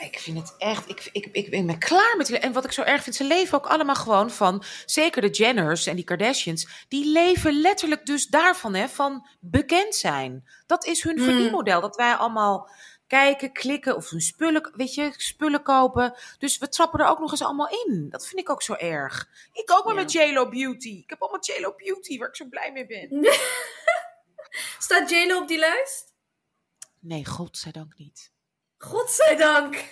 Ik 0.00 0.18
vind 0.18 0.38
het 0.38 0.54
echt, 0.58 0.88
ik, 0.88 1.08
ik, 1.12 1.28
ik 1.32 1.50
ben 1.50 1.78
klaar 1.78 2.14
met. 2.16 2.30
En 2.30 2.52
wat 2.52 2.64
ik 2.64 2.72
zo 2.72 2.82
erg 2.82 3.02
vind, 3.02 3.16
ze 3.16 3.24
leven 3.24 3.58
ook 3.58 3.66
allemaal 3.66 3.94
gewoon 3.94 4.30
van, 4.30 4.62
zeker 4.86 5.22
de 5.22 5.28
Jenners 5.30 5.86
en 5.86 5.96
die 5.96 6.04
Kardashians, 6.04 6.84
die 6.88 7.12
leven 7.12 7.60
letterlijk 7.60 8.06
dus 8.06 8.26
daarvan, 8.26 8.74
hè, 8.74 8.88
van 8.88 9.26
bekend 9.40 9.94
zijn. 9.94 10.48
Dat 10.66 10.84
is 10.84 11.02
hun 11.02 11.18
Mm. 11.18 11.24
verdienmodel. 11.24 11.80
Dat 11.80 11.96
wij 11.96 12.14
allemaal 12.14 12.70
kijken, 13.06 13.52
klikken 13.52 13.96
of 13.96 14.10
hun 14.10 14.20
spullen, 14.20 14.72
weet 14.76 14.94
je, 14.94 15.12
spullen 15.16 15.62
kopen. 15.62 16.14
Dus 16.38 16.58
we 16.58 16.68
trappen 16.68 17.00
er 17.00 17.06
ook 17.06 17.18
nog 17.18 17.30
eens 17.30 17.42
allemaal 17.42 17.68
in. 17.86 18.06
Dat 18.10 18.26
vind 18.26 18.40
ik 18.40 18.50
ook 18.50 18.62
zo 18.62 18.74
erg. 18.74 19.28
Ik 19.52 19.70
ook 19.72 19.88
Ja. 19.88 19.94
met 19.94 20.12
JLo 20.12 20.48
Beauty. 20.48 20.88
Ik 20.88 21.10
heb 21.10 21.20
allemaal 21.22 21.40
JLo 21.42 21.74
Beauty, 21.76 22.18
waar 22.18 22.28
ik 22.28 22.36
zo 22.36 22.44
blij 22.48 22.72
mee 22.72 22.86
ben. 22.86 23.08
Staat 24.78 25.10
JLo 25.10 25.40
op 25.40 25.48
die 25.48 25.58
lijst? 25.58 26.14
Nee, 27.00 27.26
godzijdank 27.26 27.92
niet. 27.96 28.29
Godzijdank. 28.80 29.84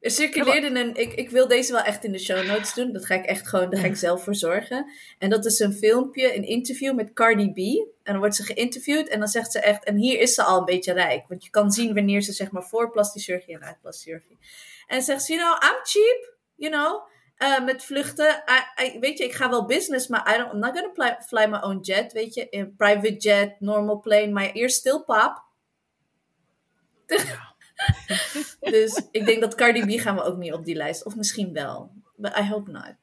Er 0.00 0.10
circuleerde 0.10 0.80
een. 0.80 0.94
Ik, 0.94 1.12
ik 1.12 1.30
wil 1.30 1.48
deze 1.48 1.72
wel 1.72 1.82
echt 1.82 2.04
in 2.04 2.12
de 2.12 2.18
show 2.18 2.46
notes 2.46 2.74
doen. 2.74 2.92
Dat 2.92 3.06
ga 3.06 3.14
ik 3.14 3.24
echt 3.24 3.48
gewoon. 3.48 3.70
Daar 3.70 3.80
ga 3.80 3.86
ik 3.86 3.96
zelf 3.96 4.24
voor 4.24 4.34
zorgen. 4.34 4.90
En 5.18 5.30
dat 5.30 5.44
is 5.44 5.58
een 5.58 5.72
filmpje, 5.72 6.36
een 6.36 6.44
interview 6.44 6.94
met 6.94 7.12
Cardi 7.12 7.52
B. 7.52 7.56
En 8.02 8.12
dan 8.12 8.18
wordt 8.18 8.34
ze 8.34 8.42
geïnterviewd. 8.42 9.08
En 9.08 9.18
dan 9.18 9.28
zegt 9.28 9.52
ze 9.52 9.60
echt. 9.60 9.84
En 9.84 9.96
hier 9.96 10.20
is 10.20 10.34
ze 10.34 10.42
al 10.42 10.58
een 10.58 10.64
beetje 10.64 10.92
rijk. 10.92 11.28
Want 11.28 11.44
je 11.44 11.50
kan 11.50 11.70
zien 11.70 11.94
wanneer 11.94 12.20
ze 12.20 12.32
zeg 12.32 12.50
maar 12.50 12.64
voor 12.64 12.90
plastische 12.90 13.30
chirurgie 13.32 13.54
en 13.54 13.64
uit 13.64 13.80
plastische 13.80 14.08
chirurgie. 14.08 14.38
En 14.86 15.02
zegt 15.02 15.24
ze: 15.24 15.32
You 15.32 15.44
know, 15.44 15.70
I'm 15.70 15.84
cheap. 15.84 16.34
You 16.54 16.72
know. 16.72 17.10
Uh, 17.42 17.64
met 17.64 17.84
vluchten. 17.84 18.42
I, 18.78 18.84
I, 18.84 18.98
weet 18.98 19.18
je, 19.18 19.24
ik 19.24 19.32
ga 19.32 19.50
wel 19.50 19.64
business, 19.66 20.06
maar 20.06 20.34
I 20.34 20.38
don't, 20.38 20.52
I'm 20.52 20.58
not 20.58 20.78
gonna 20.78 20.92
fly, 20.94 21.16
fly 21.26 21.46
my 21.50 21.58
own 21.60 21.78
jet. 21.80 22.12
Weet 22.12 22.34
je, 22.34 22.48
in 22.48 22.76
private 22.76 23.16
jet, 23.16 23.60
normal 23.60 24.00
plane. 24.00 24.30
Maar 24.30 24.50
eerst 24.50 24.76
stil 24.76 25.04
pap. 25.04 25.42
dus 28.60 29.02
ik 29.10 29.26
denk 29.26 29.40
dat 29.40 29.54
Cardi 29.54 29.96
B 29.96 30.00
gaan 30.00 30.14
we 30.14 30.22
ook 30.22 30.36
niet 30.36 30.52
op 30.52 30.64
die 30.64 30.74
lijst. 30.74 31.04
Of 31.04 31.16
misschien 31.16 31.52
wel. 31.52 31.90
But 32.16 32.36
I 32.38 32.42
hope 32.48 32.70
not. 32.70 32.94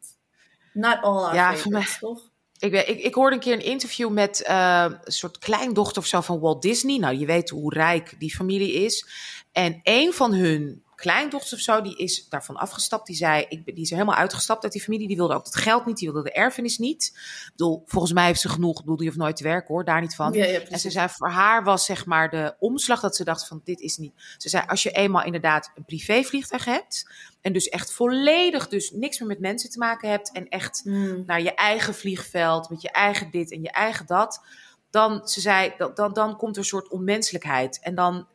Not 0.73 0.97
all 1.01 1.23
our 1.23 1.33
Ja, 1.35 1.53
favorites, 1.55 1.99
mij- 1.99 2.09
toch? 2.09 2.29
Ik, 2.59 2.71
weet- 2.71 2.87
ik, 2.87 2.99
ik 2.99 3.13
hoorde 3.13 3.35
een 3.35 3.41
keer 3.41 3.53
een 3.53 3.63
interview 3.63 4.09
met 4.09 4.43
eh, 4.43 4.85
een 5.03 5.11
soort 5.11 5.37
kleindochter 5.37 6.01
of 6.01 6.07
zo 6.07 6.21
van 6.21 6.39
Walt 6.39 6.61
Disney. 6.61 6.97
Nou, 6.97 7.15
je 7.17 7.25
weet 7.25 7.49
hoe 7.49 7.73
rijk 7.73 8.15
die 8.19 8.35
familie 8.35 8.73
is. 8.73 9.07
En 9.51 9.79
een 9.83 10.13
van 10.13 10.33
hun 10.33 10.83
kleindochters 10.99 11.53
of 11.53 11.59
zo, 11.59 11.81
die 11.81 11.97
is 11.97 12.27
daarvan 12.29 12.55
afgestapt. 12.55 13.07
Die 13.07 13.15
zei, 13.15 13.45
ik, 13.49 13.65
die 13.65 13.83
is 13.83 13.89
helemaal 13.89 14.15
uitgestapt 14.15 14.63
uit 14.63 14.71
die 14.71 14.81
familie. 14.81 15.07
Die 15.07 15.17
wilde 15.17 15.33
ook 15.33 15.45
het 15.45 15.55
geld 15.55 15.85
niet, 15.85 15.97
die 15.97 16.11
wilde 16.11 16.29
de 16.29 16.35
erfenis 16.35 16.77
niet. 16.77 17.11
Ik 17.45 17.51
bedoel, 17.51 17.83
volgens 17.85 18.13
mij 18.13 18.25
heeft 18.25 18.41
ze 18.41 18.49
genoeg. 18.49 18.75
Ik 18.75 18.81
bedoel, 18.81 18.97
die 18.97 19.07
hoeft 19.07 19.19
nooit 19.19 19.35
te 19.35 19.43
werken 19.43 19.67
hoor, 19.73 19.85
daar 19.85 20.01
niet 20.01 20.15
van. 20.15 20.33
Ja, 20.33 20.45
ja, 20.45 20.59
En 20.59 20.79
ze 20.79 20.89
zei, 20.89 21.09
voor 21.09 21.29
haar 21.29 21.63
was 21.63 21.85
zeg 21.85 22.05
maar 22.05 22.29
de 22.29 22.55
omslag 22.59 22.99
dat 22.99 23.15
ze 23.15 23.23
dacht 23.23 23.47
van 23.47 23.61
dit 23.63 23.79
is 23.79 23.97
niet. 23.97 24.13
Ze 24.37 24.49
zei, 24.49 24.63
als 24.67 24.83
je 24.83 24.91
eenmaal 24.91 25.23
inderdaad 25.23 25.71
een 25.75 25.85
privévliegtuig 25.85 26.65
hebt 26.65 27.11
en 27.41 27.53
dus 27.53 27.69
echt 27.69 27.93
volledig 27.93 28.67
dus 28.67 28.91
niks 28.91 29.19
meer 29.19 29.27
met 29.27 29.39
mensen 29.39 29.69
te 29.69 29.77
maken 29.77 30.09
hebt 30.09 30.31
en 30.31 30.47
echt 30.47 30.81
Hmm. 30.83 31.23
naar 31.25 31.41
je 31.41 31.53
eigen 31.55 31.93
vliegveld 31.93 32.69
met 32.69 32.81
je 32.81 32.91
eigen 32.91 33.31
dit 33.31 33.51
en 33.51 33.61
je 33.61 33.71
eigen 33.71 34.05
dat, 34.05 34.41
dan, 34.89 35.27
ze 35.27 35.41
zei, 35.41 35.73
dan, 35.77 35.91
dan, 35.93 36.13
dan 36.13 36.37
komt 36.37 36.55
er 36.55 36.61
een 36.61 36.67
soort 36.67 36.89
onmenselijkheid. 36.89 37.79
En 37.81 37.95
dan, 37.95 38.27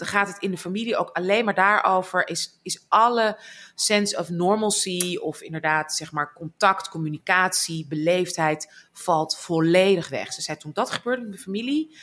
dan 0.00 0.08
gaat 0.08 0.28
het 0.28 0.38
in 0.38 0.50
de 0.50 0.56
familie 0.56 0.96
ook 0.96 1.10
alleen 1.12 1.44
maar 1.44 1.54
daarover, 1.54 2.28
is, 2.28 2.58
is 2.62 2.84
alle 2.88 3.38
sense 3.74 4.18
of 4.18 4.28
normalcy 4.28 5.16
of 5.16 5.40
inderdaad 5.40 5.92
zeg 5.92 6.12
maar 6.12 6.32
contact, 6.32 6.88
communicatie, 6.88 7.86
beleefdheid 7.88 8.72
valt 8.92 9.38
volledig 9.38 10.08
weg. 10.08 10.32
Ze 10.32 10.42
zei, 10.42 10.56
toen 10.56 10.70
dat 10.74 10.90
gebeurde 10.90 11.24
in 11.24 11.30
de 11.30 11.38
familie, 11.38 11.96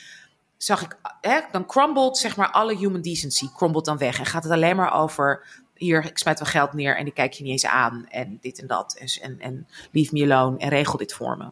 zag 0.58 0.82
ik, 0.82 0.98
hè, 1.22 1.40
dan 1.52 1.66
crumbled 1.66 2.18
zeg 2.18 2.36
maar 2.36 2.52
alle 2.52 2.76
human 2.76 3.02
decency, 3.02 3.48
crumbled 3.56 3.86
dan 3.86 3.98
weg. 3.98 4.20
En 4.20 4.26
gaat 4.26 4.44
het 4.44 4.52
alleen 4.52 4.76
maar 4.76 4.94
over, 4.94 5.46
hier, 5.76 6.06
ik 6.06 6.18
smijt 6.18 6.40
wel 6.40 6.48
geld 6.48 6.74
neer 6.74 6.98
en 6.98 7.06
ik 7.06 7.14
kijk 7.14 7.34
je 7.34 7.44
niet 7.44 7.52
eens 7.52 7.66
aan 7.66 8.06
en 8.10 8.38
dit 8.42 8.60
en 8.60 8.68
dat. 8.68 8.96
En, 9.00 9.08
en, 9.22 9.40
en 9.40 9.68
leave 9.92 10.14
me 10.14 10.24
alone 10.24 10.58
en 10.58 10.70
regel 10.70 10.98
dit 10.98 11.14
voor 11.14 11.38
me. 11.38 11.52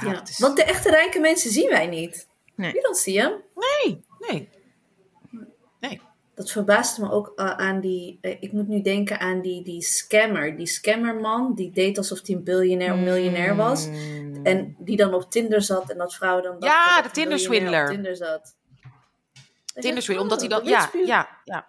Ja, 0.00 0.22
is... 0.22 0.38
Want 0.38 0.56
de 0.56 0.64
echte 0.64 0.90
rijke 0.90 1.18
mensen 1.18 1.50
zien 1.50 1.68
wij 1.68 1.86
niet. 1.86 2.28
Nee. 2.54 2.72
We 2.72 2.80
don't 2.80 2.96
see 2.96 3.14
them. 3.14 3.32
Nee, 3.54 4.04
nee. 4.18 4.48
Nee. 5.80 6.00
Dat 6.34 6.50
verbaasde 6.50 7.02
me 7.02 7.10
ook 7.10 7.32
uh, 7.36 7.50
aan 7.50 7.80
die. 7.80 8.18
eh, 8.20 8.36
ik 8.40 8.52
moet 8.52 8.68
nu 8.68 8.82
denken 8.82 9.20
aan 9.20 9.40
die, 9.40 9.64
die 9.64 9.82
scammer. 9.82 10.56
Die 10.56 10.66
scammerman 10.66 11.54
die 11.54 11.70
deed 11.70 11.98
alsof 11.98 12.26
hij 12.26 12.36
een 12.36 12.44
biljonair 12.44 12.92
of 12.92 12.98
miljonair 12.98 13.56
was. 13.56 13.86
Mm. 13.86 14.46
En 14.46 14.76
die 14.78 14.96
dan 14.96 15.14
op 15.14 15.30
Tinder 15.30 15.62
zat 15.62 15.90
en 15.90 15.98
dat 15.98 16.14
vrouwen 16.14 16.42
dan. 16.42 16.56
Ja, 16.58 17.02
de 17.02 17.10
Tinder-swindler. 17.10 17.70
miljonair 17.70 17.88
op 17.88 17.94
Tinder 17.94 18.16
zat. 18.16 18.56
Tinder 19.64 20.02
zei, 20.02 20.02
swindle, 20.02 20.22
omdat 20.22 20.40
hij 20.40 20.48
dat... 20.48 20.62
the 20.62 20.68
Ja, 20.68 20.90
ja, 21.04 21.28
ja. 21.44 21.68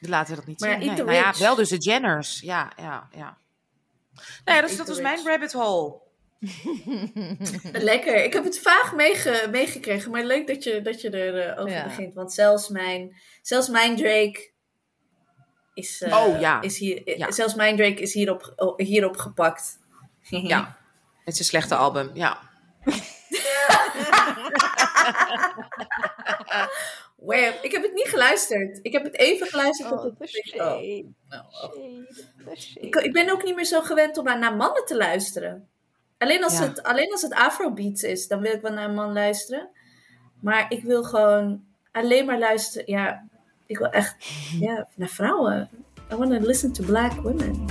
Laten 0.00 0.30
we 0.30 0.38
dat 0.38 0.46
niet 0.46 0.60
Maar 0.60 0.70
zien. 0.70 0.78
Nee. 0.78 0.96
Nou 0.96 1.12
ja, 1.12 1.32
wel 1.38 1.54
dus 1.54 1.68
de 1.68 1.76
Jenners. 1.76 2.40
Ja, 2.40 2.72
ja, 2.76 3.08
ja. 3.16 3.38
Nee, 4.44 4.62
Eat 4.62 4.76
dat 4.76 4.88
was 4.88 5.00
mijn 5.00 5.26
rabbit 5.26 5.52
hole. 5.52 6.00
Lekker. 7.72 8.24
Ik 8.24 8.32
heb 8.32 8.44
het 8.44 8.58
vaag 8.60 8.94
meege- 8.94 9.48
meegekregen, 9.50 10.10
maar 10.10 10.24
leuk 10.24 10.46
dat 10.46 10.64
je, 10.64 10.82
dat 10.82 11.00
je 11.00 11.14
erover 11.14 11.58
over 11.58 11.72
Ja. 11.72 11.84
begint. 11.84 12.14
Want 12.14 12.32
zelfs 12.32 12.68
mijn, 12.68 13.16
zelfs 13.42 13.68
mijn 13.68 13.96
Drake 13.96 14.50
is, 15.74 16.02
eh, 16.02 16.16
Oh, 16.26 16.40
ja. 16.40 16.60
is 16.60 16.78
hier. 16.78 17.06
eh, 17.06 17.16
Ja. 17.18 17.30
Zelfs 17.30 17.54
mijn 17.54 17.76
Drake 17.76 18.00
is 18.02 18.14
hierop, 18.14 18.74
hierop 18.76 19.16
gepakt. 19.16 19.78
Ja. 20.30 20.78
Het 21.24 21.34
is 21.34 21.38
een 21.40 21.44
slechte 21.44 21.74
album, 21.74 22.10
ja. 22.14 22.38
Wow, 27.16 27.54
ik 27.62 27.72
heb 27.72 27.82
het 27.82 27.92
niet 27.94 28.08
geluisterd. 28.08 28.78
Ik 28.82 28.92
heb 28.92 29.04
het 29.04 29.16
even 29.18 29.46
geluisterd. 29.46 29.92
Oh, 29.92 30.04
het 30.18 30.28
shade. 30.30 31.04
oh. 31.28 31.64
Oh. 31.64 32.02
Ik, 32.74 32.94
ik 32.96 33.12
ben 33.12 33.30
ook 33.30 33.42
niet 33.44 33.54
meer 33.54 33.64
zo 33.64 33.80
gewend 33.80 34.18
om 34.18 34.24
naar, 34.24 34.38
naar 34.38 34.56
mannen 34.56 34.84
te 34.84 34.96
luisteren. 34.96 35.69
Alleen 36.20 36.44
als, 36.44 36.58
Ja. 36.58 36.62
het, 36.66 36.82
alleen 36.82 37.12
als 37.12 37.22
het 37.22 37.34
afrobeats 37.34 38.02
is, 38.02 38.28
dan 38.28 38.40
wil 38.40 38.52
ik 38.52 38.60
wel 38.60 38.72
naar 38.72 38.88
een 38.88 38.94
man 38.94 39.12
luisteren. 39.12 39.68
Maar 40.40 40.66
ik 40.72 40.82
wil 40.82 41.02
gewoon 41.04 41.64
alleen 41.92 42.26
maar 42.26 42.38
luisteren. 42.38 42.92
Ja, 42.92 43.24
ik 43.66 43.78
wil 43.78 43.90
echt 43.90 44.16
ja, 44.66 44.88
naar 44.94 45.08
vrouwen. 45.08 45.68
I 46.12 46.14
want 46.16 46.30
to 46.30 46.46
listen 46.46 46.72
to 46.72 46.84
black 46.84 47.12
women. 47.12 47.64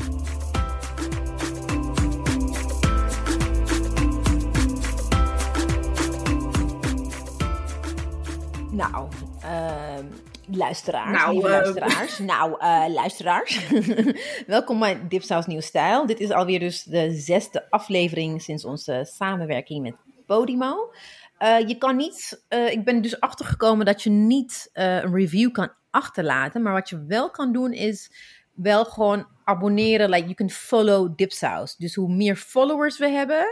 Nou, 8.72 9.08
ehm, 9.42 10.06
luisteraars, 10.52 11.18
Nou, 11.18 11.32
lieve 11.34 11.48
eh, 11.48 11.54
luisteraars. 11.54 12.20
Nou, 12.34 12.60
eh, 12.60 12.94
luisteraars. 12.94 13.70
Welkom 14.48 14.80
bij 14.80 15.08
Dipsaus 15.08 15.46
Nieuw 15.46 15.62
Stijl. 15.62 16.06
Dit 16.06 16.20
is 16.20 16.32
alweer 16.32 16.60
dus 16.60 16.84
de 16.84 17.12
zesde 17.12 17.70
aflevering 17.70 18.42
sinds 18.42 18.66
onze 18.66 19.10
samenwerking 19.16 19.82
met 19.82 19.96
Podimo. 20.26 20.92
Eh, 21.38 21.68
je 21.68 21.78
kan 21.78 21.96
niet, 21.96 22.46
ik 22.70 22.84
ben 22.84 23.02
dus 23.02 23.20
achtergekomen 23.20 23.86
dat 23.86 24.04
je 24.04 24.10
niet 24.10 24.70
een 24.74 25.14
review 25.14 25.52
kan 25.52 25.72
achterlaten. 25.90 26.62
Maar 26.62 26.74
wat 26.74 26.90
je 26.90 27.06
wel 27.06 27.30
kan 27.30 27.52
doen 27.54 27.74
is 27.74 28.12
wel 28.54 28.86
gewoon 28.86 29.28
abonneren. 29.44 30.10
Like 30.10 30.24
you 30.24 30.34
can 30.34 30.50
follow 30.50 31.18
Dipsaus. 31.18 31.76
Dus 31.76 31.96
hoe 31.96 32.14
meer 32.14 32.36
followers 32.36 32.98
we 32.98 33.10
hebben, 33.10 33.46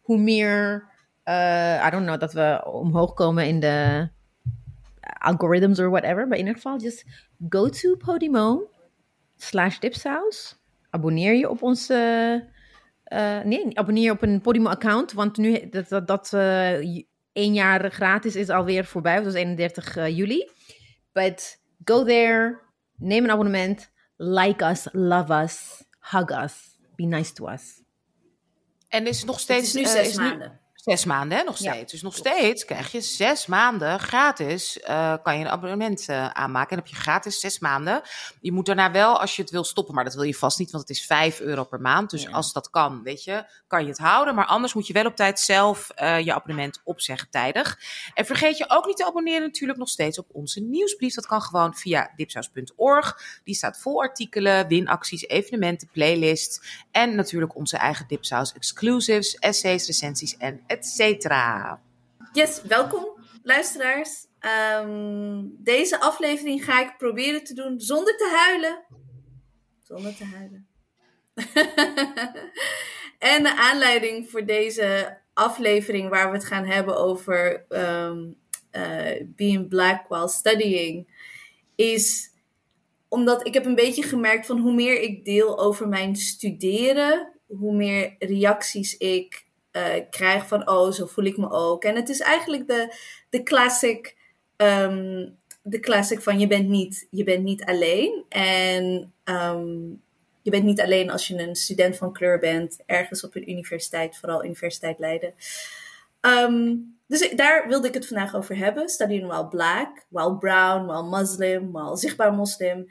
hoe 0.00 0.18
meer, 0.18 0.88
I 1.86 1.90
don't 1.90 2.06
know, 2.06 2.20
dat 2.20 2.32
we 2.32 2.62
omhoog 2.64 3.14
komen 3.14 3.46
in 3.46 3.60
de 3.60 4.08
algorithms 5.18 5.78
or 5.78 5.90
whatever. 5.90 6.26
Maar 6.28 6.38
in 6.38 6.46
ieder 6.46 6.54
geval, 6.54 6.78
just 6.80 7.04
go 7.48 7.68
to 7.68 7.96
Podimo 7.96 8.70
slash 9.36 9.78
dipsaus. 9.78 10.56
Abonneer 10.90 11.34
je 11.34 11.48
op 11.50 11.62
onze... 11.62 11.94
eh, 13.04 13.40
nee, 13.40 13.78
abonneer 13.78 14.04
je 14.04 14.10
op 14.10 14.22
een 14.22 14.40
Podimo-account. 14.40 15.12
Want 15.12 15.36
nu 15.36 15.68
dat, 15.68 15.88
dat, 15.88 16.06
dat 16.06 16.32
eh, 16.32 16.78
één 17.32 17.54
jaar 17.54 17.90
gratis 17.90 18.36
is 18.36 18.48
alweer 18.48 18.84
voorbij. 18.84 19.14
Dat 19.16 19.24
was 19.24 19.34
31 19.34 19.96
eh, 19.96 20.16
juli. 20.16 20.50
But 21.12 21.60
go 21.84 22.04
there, 22.04 22.60
neem 22.96 23.24
een 23.24 23.30
abonnement. 23.30 23.90
Like 24.16 24.64
us, 24.64 24.88
love 24.92 25.32
us, 25.42 25.84
hug 25.98 26.30
us. 26.42 26.78
Be 26.94 27.04
nice 27.04 27.32
to 27.32 27.48
us. 27.48 27.82
En 28.88 29.06
is 29.06 29.16
het 29.16 29.26
nog 29.26 29.34
Het 29.34 29.44
steeds... 29.44 29.66
is 29.66 29.74
nu 29.74 29.82
eh, 29.82 29.88
zes 29.88 30.08
is 30.08 30.16
nu- 30.16 30.24
maanden. 30.28 30.60
Zes 30.82 31.04
maanden, 31.04 31.38
hè, 31.38 31.44
nog 31.44 31.58
Ja, 31.58 31.72
steeds. 31.72 31.92
dus 31.92 32.02
nog 32.02 32.14
steeds 32.16 32.64
krijg 32.64 32.92
je 32.92 33.00
zes 33.00 33.46
maanden 33.46 34.00
gratis. 34.00 34.80
eh, 34.80 35.14
kan 35.22 35.38
je 35.38 35.44
een 35.44 35.50
abonnement 35.50 36.08
eh, 36.08 36.26
aanmaken. 36.28 36.70
En 36.70 36.76
dan 36.76 36.86
heb 36.86 36.94
je 36.96 37.00
gratis 37.02 37.40
zes 37.40 37.58
maanden. 37.58 38.02
Je 38.40 38.52
moet 38.52 38.66
daarna 38.66 38.90
wel, 38.90 39.20
als 39.20 39.36
je 39.36 39.42
het 39.42 39.50
wil 39.50 39.64
stoppen, 39.64 39.94
maar 39.94 40.04
dat 40.04 40.14
wil 40.14 40.22
je 40.22 40.34
vast 40.34 40.58
niet, 40.58 40.70
want 40.70 40.88
het 40.88 40.96
is 40.96 41.06
5 41.06 41.40
euro 41.40 41.64
per 41.64 41.80
maand. 41.80 42.10
Dus 42.10 42.22
Ja. 42.22 42.30
als 42.30 42.52
dat 42.52 42.70
kan, 42.70 43.02
weet 43.02 43.24
je, 43.24 43.44
kan 43.66 43.82
je 43.82 43.88
het 43.88 43.98
houden. 43.98 44.34
Maar 44.34 44.46
anders 44.46 44.74
moet 44.74 44.86
je 44.86 44.92
wel 44.92 45.04
op 45.06 45.16
tijd 45.16 45.40
zelf 45.40 45.90
eh, 45.90 46.20
je 46.20 46.34
abonnement 46.34 46.80
opzeggen 46.84 47.30
tijdig. 47.30 47.78
En 48.14 48.26
vergeet 48.26 48.58
je 48.58 48.64
ook 48.70 48.86
niet 48.86 48.96
te 48.96 49.06
abonneren 49.06 49.42
natuurlijk 49.42 49.78
nog 49.78 49.88
steeds 49.88 50.18
op 50.18 50.26
onze 50.32 50.60
nieuwsbrief. 50.60 51.14
Dat 51.14 51.26
kan 51.26 51.42
gewoon 51.42 51.74
via 51.74 52.12
dipsaus.org. 52.16 53.40
Die 53.44 53.54
staat 53.54 53.78
vol 53.80 54.00
artikelen, 54.02 54.68
winacties, 54.68 55.26
evenementen, 55.28 55.88
playlist. 55.92 56.66
En 56.90 57.14
natuurlijk 57.14 57.56
onze 57.56 57.76
eigen 57.76 58.06
Dipsaus 58.08 58.52
exclusives, 58.52 59.34
essays, 59.34 59.86
recensies 59.86 60.36
en 60.36 60.60
et 60.72 60.86
cetera. 60.86 61.80
Yes, 62.32 62.62
welkom 62.62 63.06
luisteraars. 63.42 64.26
Ehm, 64.38 65.42
deze 65.58 66.00
aflevering 66.00 66.64
ga 66.64 66.80
ik 66.80 66.96
proberen 66.98 67.44
te 67.44 67.54
doen 67.54 67.80
zonder 67.80 68.16
te 68.16 68.30
huilen. 68.46 68.84
Zonder 69.82 70.16
te 70.16 70.24
huilen. 70.24 70.66
en 73.34 73.42
de 73.42 73.56
aanleiding 73.56 74.30
voor 74.30 74.44
deze 74.44 75.18
aflevering 75.32 76.08
waar 76.08 76.30
we 76.30 76.36
het 76.36 76.46
gaan 76.46 76.66
hebben 76.66 76.96
over 76.96 77.64
ehm, 77.68 78.30
eh, 78.70 79.24
being 79.26 79.68
black 79.68 80.08
while 80.08 80.28
studying 80.28 81.20
is 81.74 82.30
omdat 83.08 83.46
ik 83.46 83.54
heb 83.54 83.64
een 83.64 83.74
beetje 83.74 84.02
gemerkt 84.02 84.46
van 84.46 84.58
hoe 84.58 84.74
meer 84.74 85.00
ik 85.00 85.24
deel 85.24 85.58
over 85.58 85.88
mijn 85.88 86.16
studeren, 86.16 87.32
hoe 87.46 87.76
meer 87.76 88.14
reacties 88.18 88.96
ik 88.96 89.50
eh, 89.72 89.94
krijg 90.10 90.46
van 90.46 90.68
oh, 90.68 90.90
zo 90.90 91.06
voel 91.06 91.24
ik 91.24 91.36
me 91.36 91.50
ook. 91.50 91.84
En 91.84 91.96
het 91.96 92.08
is 92.08 92.20
eigenlijk 92.20 92.68
de, 92.68 92.94
de 93.30 93.42
classic, 93.42 94.16
ehm, 94.56 95.28
de 95.62 95.80
classic 95.80 96.20
van 96.20 96.38
je 96.38 96.46
bent 96.46 96.68
niet, 96.68 97.06
je 97.10 97.24
bent 97.24 97.42
niet 97.42 97.64
alleen. 97.64 98.24
En 98.28 99.12
ehm, 99.24 99.88
je 100.42 100.50
bent 100.50 100.64
niet 100.64 100.80
alleen 100.80 101.10
als 101.10 101.28
je 101.28 101.38
een 101.38 101.56
student 101.56 101.96
van 101.96 102.12
kleur 102.12 102.38
bent, 102.38 102.78
ergens 102.86 103.24
op 103.24 103.34
een 103.34 103.50
universiteit, 103.50 104.16
vooral 104.16 104.44
Universiteit 104.44 104.98
Leiden. 104.98 105.34
Ehm, 106.20 106.76
dus 107.06 107.30
daar 107.34 107.68
wilde 107.68 107.88
ik 107.88 107.94
het 107.94 108.06
vandaag 108.06 108.34
over 108.34 108.56
hebben. 108.56 108.88
Studying 108.88 109.26
while 109.26 109.48
black, 109.48 110.06
while 110.08 110.36
brown, 110.38 110.86
while 110.86 111.20
muslim, 111.20 111.72
while 111.72 111.96
zichtbaar 111.96 112.32
moslim. 112.32 112.86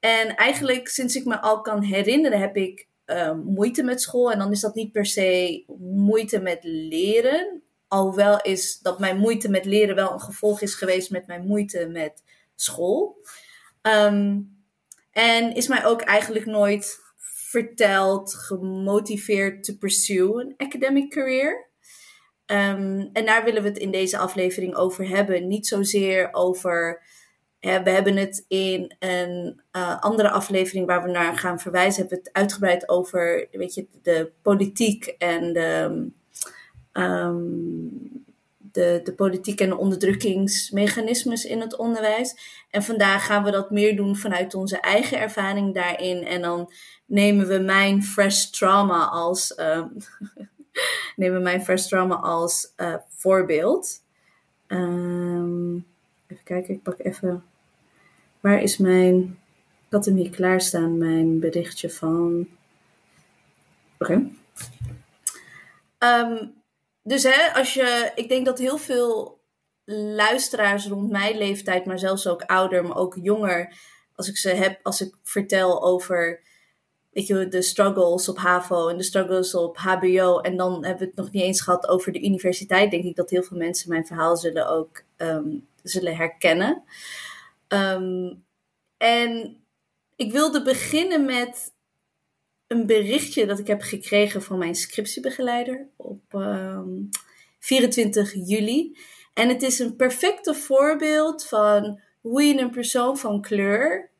En 0.00 0.36
eigenlijk 0.36 0.88
sinds 0.88 1.16
ik 1.16 1.24
me 1.24 1.40
al 1.40 1.60
kan 1.60 1.82
herinneren 1.82 2.40
heb 2.40 2.56
ik 2.56 2.86
um, 3.16 3.42
moeite 3.44 3.82
met 3.82 4.00
school. 4.00 4.32
En 4.32 4.38
dan 4.38 4.50
is 4.52 4.60
dat 4.60 4.74
niet 4.74 4.92
per 4.92 5.06
se 5.06 5.64
moeite 5.78 6.40
met 6.40 6.58
leren. 6.62 7.62
Alhoewel 7.88 8.40
is 8.40 8.78
dat 8.78 8.98
mijn 8.98 9.18
moeite 9.18 9.48
met 9.48 9.64
leren 9.64 9.94
wel 9.94 10.12
een 10.12 10.20
gevolg 10.20 10.60
is 10.60 10.74
geweest 10.74 11.10
met 11.10 11.26
mijn 11.26 11.46
moeite 11.46 11.86
met 11.86 12.22
school. 12.54 13.16
Ehm, 13.82 14.40
en 15.10 15.54
is 15.54 15.68
mij 15.68 15.84
ook 15.84 16.00
eigenlijk 16.00 16.46
nooit 16.46 17.00
verteld, 17.52 18.34
gemotiveerd 18.34 19.64
te 19.64 19.78
pursue 19.78 20.40
een 20.40 20.54
academic 20.56 21.10
career. 21.10 21.70
Um, 22.46 23.10
en 23.12 23.26
daar 23.26 23.44
willen 23.44 23.62
we 23.62 23.68
het 23.68 23.78
in 23.78 23.90
deze 23.90 24.18
aflevering 24.18 24.74
over 24.74 25.08
hebben. 25.08 25.48
Niet 25.48 25.66
zozeer 25.66 26.28
over. 26.32 27.02
Hè, 27.62 27.82
we 27.82 27.90
hebben 27.90 28.16
het 28.16 28.44
in 28.48 28.94
een 28.98 29.60
uh, 29.72 30.00
andere 30.00 30.30
aflevering 30.30 30.86
waar 30.86 31.02
we 31.02 31.10
naar 31.10 31.38
gaan 31.38 31.60
verwijzen, 31.60 32.00
hebben 32.00 32.18
we 32.18 32.24
het 32.24 32.36
uitgebreid 32.36 32.88
over 32.88 33.48
weet 33.52 33.74
je, 33.74 33.86
de 34.02 34.30
politiek 34.42 35.06
en 35.06 35.52
de, 35.52 36.06
um, 36.92 38.24
de, 38.58 39.00
de 39.04 39.12
politiek 39.14 39.60
en 39.60 39.68
de 39.68 39.76
onderdrukkingsmechanismes 39.76 41.44
in 41.44 41.60
het 41.60 41.76
onderwijs. 41.76 42.36
En 42.70 42.82
vandaag 42.82 43.26
gaan 43.26 43.44
we 43.44 43.50
dat 43.50 43.70
meer 43.70 43.96
doen 43.96 44.16
vanuit 44.16 44.54
onze 44.54 44.80
eigen 44.80 45.20
ervaring 45.20 45.74
daarin. 45.74 46.24
En 46.24 46.42
dan 46.42 46.72
nemen 47.06 47.46
we 47.46 47.58
mijn 47.58 48.02
fresh 48.02 48.44
trauma 48.44 49.04
als, 49.04 49.58
um, 49.58 49.96
nemen 51.16 51.36
we 51.36 51.42
mijn 51.42 51.64
fresh 51.64 51.86
trauma 51.86 52.14
als 52.14 52.72
uh, 52.76 52.94
voorbeeld. 53.08 54.02
Um, 54.66 55.86
even 56.26 56.44
kijken, 56.44 56.74
ik 56.74 56.82
pak 56.82 56.98
even. 56.98 57.50
Waar 58.42 58.62
is 58.62 58.76
mijn. 58.76 59.38
Ik 59.86 59.98
had 59.98 60.04
hier 60.04 60.30
klaarstaan, 60.30 60.98
mijn 60.98 61.40
berichtje 61.40 61.90
van. 61.90 62.48
Oké. 63.98 64.12
Um, 65.98 66.52
dus 67.02 67.22
hè, 67.22 67.54
als 67.54 67.74
je, 67.74 68.12
ik 68.14 68.28
denk 68.28 68.46
dat 68.46 68.58
heel 68.58 68.78
veel 68.78 69.40
luisteraars 70.14 70.86
rond 70.86 71.10
mijn 71.10 71.36
leeftijd, 71.38 71.84
maar 71.84 71.98
zelfs 71.98 72.26
ook 72.26 72.42
ouder, 72.42 72.84
maar 72.84 72.96
ook 72.96 73.16
jonger, 73.22 73.74
als 74.14 74.28
ik 74.28 74.36
ze 74.36 74.48
heb, 74.48 74.80
als 74.82 75.00
ik 75.00 75.14
vertel 75.22 75.82
over 75.82 76.40
weet 77.12 77.26
je, 77.26 77.48
de 77.48 77.62
struggles 77.62 78.28
op 78.28 78.38
HAVO 78.38 78.88
en 78.88 78.96
de 78.96 79.02
struggles 79.02 79.54
op 79.54 79.76
HBO, 79.76 80.38
en 80.38 80.56
dan 80.56 80.72
hebben 80.72 80.98
we 80.98 81.04
het 81.04 81.16
nog 81.16 81.30
niet 81.30 81.42
eens 81.42 81.60
gehad 81.60 81.88
over 81.88 82.12
de 82.12 82.24
universiteit, 82.24 82.90
denk 82.90 83.04
ik 83.04 83.16
dat 83.16 83.30
heel 83.30 83.42
veel 83.42 83.56
mensen 83.56 83.88
mijn 83.88 84.06
verhaal 84.06 84.36
zullen 84.36 84.68
ook 84.68 85.02
um, 85.16 85.66
zullen 85.82 86.16
herkennen. 86.16 86.82
Um, 87.72 88.44
en 88.96 89.62
ik 90.16 90.32
wilde 90.32 90.62
beginnen 90.62 91.24
met 91.24 91.74
een 92.66 92.86
berichtje 92.86 93.46
dat 93.46 93.58
ik 93.58 93.66
heb 93.66 93.82
gekregen 93.82 94.42
van 94.42 94.58
mijn 94.58 94.74
scriptiebegeleider 94.74 95.88
op 95.96 96.34
um, 96.34 97.08
24 97.58 98.34
juli. 98.34 98.98
En 99.34 99.48
het 99.48 99.62
is 99.62 99.78
een 99.78 99.96
perfecte 99.96 100.54
voorbeeld 100.54 101.46
van 101.46 102.00
hoe 102.20 102.42
je 102.42 102.60
een 102.60 102.70
persoon 102.70 103.18
van 103.18 103.40
kleur, 103.40 104.10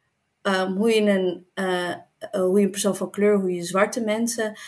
um, 0.42 0.76
hoe, 0.76 0.90
je 0.90 1.00
een, 1.00 1.46
uh, 1.54 1.94
hoe 2.30 2.58
je 2.58 2.64
een 2.64 2.70
persoon 2.70 2.96
van 2.96 3.10
kleur, 3.10 3.40
hoe 3.40 3.54
je 3.54 3.62
zwarte 3.62 4.00
mensen, 4.00 4.58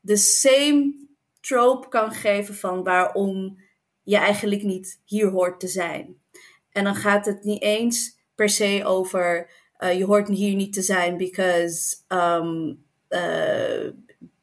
de 0.00 0.16
same 0.16 0.94
trope 1.40 1.88
kan 1.88 2.12
geven 2.12 2.54
van 2.54 2.82
waarom 2.82 3.60
je 4.02 4.16
eigenlijk 4.16 4.62
niet 4.62 5.00
hier 5.04 5.28
hoort 5.28 5.60
te 5.60 5.68
zijn. 5.68 6.20
En 6.70 6.84
dan 6.84 6.94
gaat 6.94 7.26
het 7.26 7.44
niet 7.44 7.62
eens 7.62 8.20
per 8.34 8.48
se 8.48 8.82
over 8.84 9.50
uh, 9.78 9.98
je 9.98 10.04
hoort 10.04 10.28
hier 10.28 10.54
niet 10.54 10.72
te 10.72 10.82
zijn 10.82 11.16
because 11.16 11.96
um, 12.08 12.84
uh, 13.08 13.90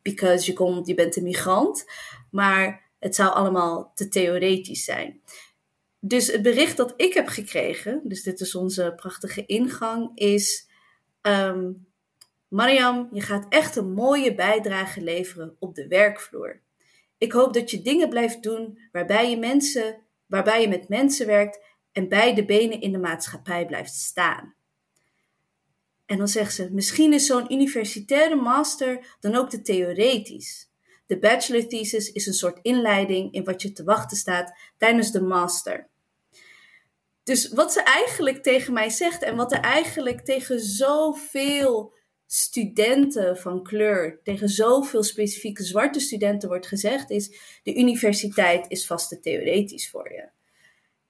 because 0.01 0.45
je, 0.45 0.53
komt, 0.53 0.87
je 0.87 0.93
bent 0.93 1.15
een 1.15 1.23
migrant. 1.23 1.85
Maar 2.31 2.89
het 2.99 3.15
zou 3.15 3.33
allemaal 3.33 3.91
te 3.95 4.07
theoretisch 4.07 4.83
zijn. 4.83 5.21
Dus 5.99 6.31
het 6.31 6.41
bericht 6.41 6.77
dat 6.77 6.93
ik 6.97 7.13
heb 7.13 7.27
gekregen, 7.27 8.01
dus 8.03 8.23
dit 8.23 8.39
is 8.39 8.55
onze 8.55 8.93
prachtige 8.95 9.45
ingang, 9.45 10.11
is: 10.15 10.67
um, 11.21 11.87
Mariam, 12.47 13.09
je 13.11 13.21
gaat 13.21 13.45
echt 13.49 13.75
een 13.75 13.93
mooie 13.93 14.35
bijdrage 14.35 15.01
leveren 15.01 15.55
op 15.59 15.75
de 15.75 15.87
werkvloer. 15.87 16.61
Ik 17.17 17.31
hoop 17.31 17.53
dat 17.53 17.71
je 17.71 17.81
dingen 17.81 18.09
blijft 18.09 18.43
doen 18.43 18.79
waarbij 18.91 19.29
je, 19.29 19.37
mensen, 19.37 19.97
waarbij 20.25 20.61
je 20.61 20.67
met 20.67 20.89
mensen 20.89 21.27
werkt 21.27 21.59
en 21.91 22.09
beide 22.09 22.45
benen 22.45 22.81
in 22.81 22.91
de 22.91 22.97
maatschappij 22.97 23.65
blijft 23.65 23.93
staan. 23.93 24.55
En 26.05 26.17
dan 26.17 26.27
zegt 26.27 26.53
ze, 26.53 26.69
misschien 26.71 27.13
is 27.13 27.25
zo'n 27.25 27.53
universitaire 27.53 28.35
master 28.35 29.15
dan 29.19 29.35
ook 29.35 29.49
te 29.49 29.61
theoretisch. 29.61 30.69
De 31.05 31.19
bachelor 31.19 31.67
thesis 31.67 32.11
is 32.11 32.25
een 32.25 32.33
soort 32.33 32.59
inleiding 32.61 33.33
in 33.33 33.43
wat 33.43 33.61
je 33.61 33.71
te 33.71 33.83
wachten 33.83 34.17
staat 34.17 34.53
tijdens 34.77 35.11
de 35.11 35.21
master. 35.21 35.89
Dus 37.23 37.49
wat 37.49 37.73
ze 37.73 37.83
eigenlijk 37.83 38.43
tegen 38.43 38.73
mij 38.73 38.89
zegt 38.89 39.23
en 39.23 39.35
wat 39.35 39.51
er 39.51 39.59
eigenlijk 39.59 40.25
tegen 40.25 40.59
zoveel 40.59 41.93
studenten 42.25 43.37
van 43.37 43.63
kleur, 43.63 44.19
tegen 44.23 44.49
zoveel 44.49 45.03
specifieke 45.03 45.63
zwarte 45.63 45.99
studenten 45.99 46.49
wordt 46.49 46.67
gezegd, 46.67 47.09
is 47.09 47.59
de 47.63 47.75
universiteit 47.75 48.65
is 48.67 48.85
vast 48.85 49.09
te 49.09 49.19
theoretisch 49.19 49.89
voor 49.89 50.11
je. 50.11 50.29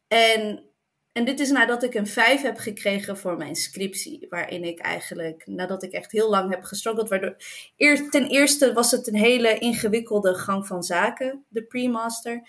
En 0.08 0.69
en 1.12 1.26
dit 1.26 1.40
is 1.40 1.50
nadat 1.50 1.84
ik 1.84 1.94
een 1.94 2.08
5 2.08 2.42
heb 2.42 2.58
gekregen 2.58 3.18
voor 3.18 3.38
mijn 3.38 3.56
scriptie. 3.56 4.28
Waarin 4.30 4.64
ik 4.64 4.80
eigenlijk, 4.80 5.44
nadat 5.48 5.84
ik 5.84 5.92
echt 5.92 6.12
heel 6.12 6.30
lang 6.30 6.52
heb 6.52 6.64
gestruggeld. 6.64 7.10
Waardoor, 7.10 7.36
ten 8.10 8.28
eerste 8.28 8.74
was 8.74 8.92
het 8.92 9.08
een 9.08 9.16
hele 9.16 9.58
ingewikkelde 9.58 10.36
gang 10.36 10.68
van 10.68 10.84
zaken, 10.84 11.46
de 11.48 11.64
pre-master. 11.64 12.42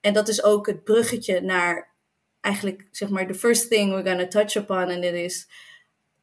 En 0.00 0.12
dat 0.12 0.28
is 0.28 0.42
ook 0.42 0.66
het 0.66 0.84
bruggetje 0.84 1.40
naar 1.40 1.94
eigenlijk, 2.40 2.88
zeg 2.90 3.08
maar, 3.08 3.26
the 3.26 3.34
first 3.34 3.68
thing 3.70 3.90
we're 3.90 4.08
gonna 4.08 4.28
touch 4.28 4.54
upon. 4.54 4.88
En 4.88 5.00
dit 5.00 5.14
is, 5.14 5.48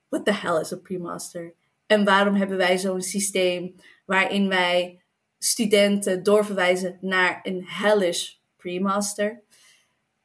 what 0.09 0.25
the 0.25 0.33
hell 0.33 0.59
is 0.59 0.73
a 0.73 0.77
pre-master? 0.77 1.53
En 1.85 2.03
waarom 2.03 2.35
hebben 2.35 2.57
wij 2.57 2.77
zo'n 2.77 3.01
systeem 3.01 3.75
waarin 4.05 4.47
wij 4.47 5.01
studenten 5.37 6.23
doorverwijzen 6.23 6.97
naar 7.01 7.39
een 7.43 7.65
hellish 7.65 8.33
pre-master? 8.57 9.41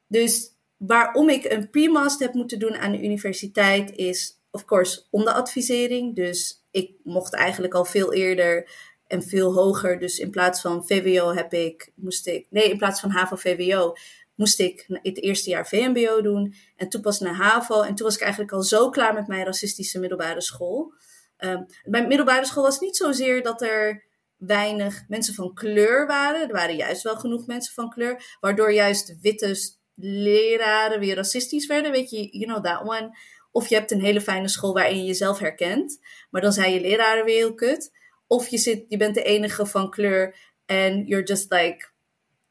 Dus 0.07 0.57
waarom 0.78 1.28
ik 1.28 1.44
een 1.44 1.70
pre-master 1.70 2.26
heb 2.26 2.34
moeten 2.34 2.58
doen 2.58 2.76
aan 2.76 2.92
de 2.92 3.02
universiteit 3.02 3.90
is, 3.96 4.40
of 4.50 4.64
course, 4.64 5.02
onderadvisering. 5.10 6.16
Dus 6.16 6.64
ik 6.70 6.90
mocht 7.02 7.34
eigenlijk 7.34 7.74
al 7.74 7.84
veel 7.84 8.12
eerder 8.12 8.70
en 9.06 9.22
veel 9.22 9.54
hoger. 9.54 9.98
Dus 9.98 10.18
in 10.18 10.30
plaats 10.30 10.60
van 10.60 10.86
VWO 10.86 11.34
heb 11.34 11.52
ik, 11.52 11.92
moest 11.94 12.26
ik, 12.26 12.46
nee, 12.50 12.70
in 12.70 12.78
plaats 12.78 13.00
van 13.00 13.10
HAVO-VWO 13.10 13.92
moest 14.34 14.60
ik 14.60 14.84
het 14.88 15.22
eerste 15.22 15.50
jaar 15.50 15.66
VMBO 15.66 16.20
doen. 16.22 16.54
En 16.76 16.88
toen 16.88 17.00
pas 17.00 17.20
naar 17.20 17.34
HAVO. 17.34 17.82
En 17.82 17.94
toen 17.94 18.06
was 18.06 18.14
ik 18.14 18.22
eigenlijk 18.22 18.52
al 18.52 18.62
zo 18.62 18.90
klaar 18.90 19.14
met 19.14 19.26
mijn 19.26 19.44
racistische 19.44 19.98
middelbare 19.98 20.40
school. 20.40 20.92
Um, 21.38 21.66
bij 21.84 22.06
middelbare 22.06 22.46
school 22.46 22.62
was 22.62 22.80
niet 22.80 22.96
zozeer 22.96 23.42
dat 23.42 23.62
er 23.62 24.04
weinig 24.36 25.04
mensen 25.08 25.34
van 25.34 25.54
kleur 25.54 26.06
waren. 26.06 26.48
Er 26.48 26.52
waren 26.54 26.76
juist 26.76 27.02
wel 27.02 27.16
genoeg 27.16 27.46
mensen 27.46 27.74
van 27.74 27.90
kleur. 27.90 28.36
Waardoor 28.40 28.72
juist 28.72 29.20
witte 29.20 29.77
leraren 30.00 31.00
weer 31.00 31.14
racistisch 31.14 31.66
werden. 31.66 31.90
Weet 31.90 32.11
je, 32.11 32.38
you 32.38 32.44
know 32.44 32.64
that 32.64 32.80
one. 32.80 33.18
Of 33.50 33.68
je 33.68 33.74
hebt 33.74 33.90
een 33.90 34.00
hele 34.00 34.20
fijne 34.20 34.48
school 34.48 34.72
waarin 34.72 34.98
je 34.98 35.04
jezelf 35.04 35.38
herkent. 35.38 35.98
Maar 36.30 36.40
dan 36.40 36.52
zijn 36.52 36.72
je 36.72 36.80
leraren 36.80 37.24
weer 37.24 37.37
heel 37.37 37.54
kut. 37.54 37.92
Of 38.26 38.48
je, 38.48 38.58
zit, 38.58 38.84
je 38.88 38.96
bent 38.96 39.14
de 39.14 39.22
enige 39.22 39.66
van 39.66 39.90
kleur 39.90 40.37
en 40.66 41.04
you're 41.04 41.24
just 41.24 41.52
like, 41.52 41.88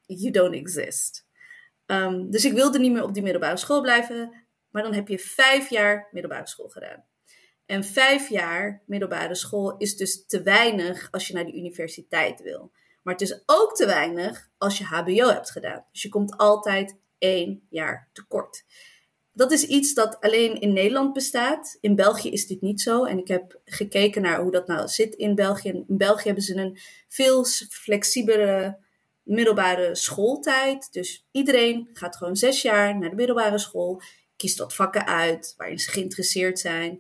you 0.06 0.32
don't 0.32 0.54
exist. 0.54 1.26
Um, 1.86 2.32
dus 2.32 2.46
ik 2.46 2.54
wilde 2.54 2.80
niet 2.80 2.92
meer 2.92 3.04
op 3.04 3.14
die 3.14 3.24
middelbare 3.24 3.58
school 3.58 3.82
blijven. 3.82 4.46
Maar 4.70 4.84
dan 4.84 4.94
heb 4.94 5.08
je 5.08 5.20
vijf 5.20 5.70
jaar 5.70 6.08
middelbare 6.12 6.48
school 6.48 6.68
gedaan. 6.68 7.06
En 7.66 7.84
vijf 7.84 8.30
jaar 8.30 8.84
middelbare 8.86 9.36
school 9.36 9.78
is 9.78 9.96
dus 9.96 10.26
te 10.26 10.42
weinig 10.42 11.08
als 11.12 11.28
je 11.28 11.34
naar 11.34 11.46
de 11.46 11.56
universiteit 11.56 12.42
wil. 12.42 12.72
Maar 13.04 13.14
het 13.14 13.24
is 13.24 13.44
ook 13.46 13.76
te 13.76 13.86
weinig 13.86 14.50
als 14.58 14.78
je 14.78 14.84
HBO 14.84 15.28
hebt 15.28 15.52
gedaan. 15.52 15.86
Dus 15.92 16.02
je 16.02 16.10
komt 16.10 16.38
altijd 16.38 16.98
één 17.20 17.68
jaar 17.70 18.10
tekort. 18.14 18.64
Dat 19.34 19.52
is 19.52 19.64
iets 19.64 19.94
dat 19.94 20.18
alleen 20.20 20.62
in 20.62 20.74
Nederland 20.74 21.14
bestaat. 21.14 21.78
In 21.82 21.96
België 21.96 22.30
is 22.30 22.48
dit 22.48 22.62
niet 22.62 22.82
zo. 22.82 23.06
En 23.06 23.18
ik 23.18 23.28
heb 23.28 23.60
gekeken 23.66 24.22
naar 24.22 24.42
hoe 24.42 24.52
dat 24.52 24.68
nou 24.68 24.88
zit 24.88 25.16
in 25.16 25.36
België. 25.36 25.70
In 25.70 25.86
België 25.88 26.26
hebben 26.26 26.44
ze 26.44 26.56
een 26.56 26.78
veel 27.08 27.46
flexibelere 27.70 28.78
middelbare 29.24 29.96
schooltijd. 29.96 30.94
Dus 30.94 31.28
iedereen 31.32 31.90
gaat 31.94 32.16
gewoon 32.16 32.36
zes 32.36 32.62
jaar 32.62 32.98
naar 32.98 33.10
de 33.10 33.16
middelbare 33.16 33.58
school. 33.58 34.02
kiest 34.36 34.58
wat 34.58 34.76
vakken 34.76 35.08
uit 35.08 35.54
waarin 35.58 35.80
ze 35.80 35.92
geïnteresseerd 35.92 36.60
zijn. 36.60 37.00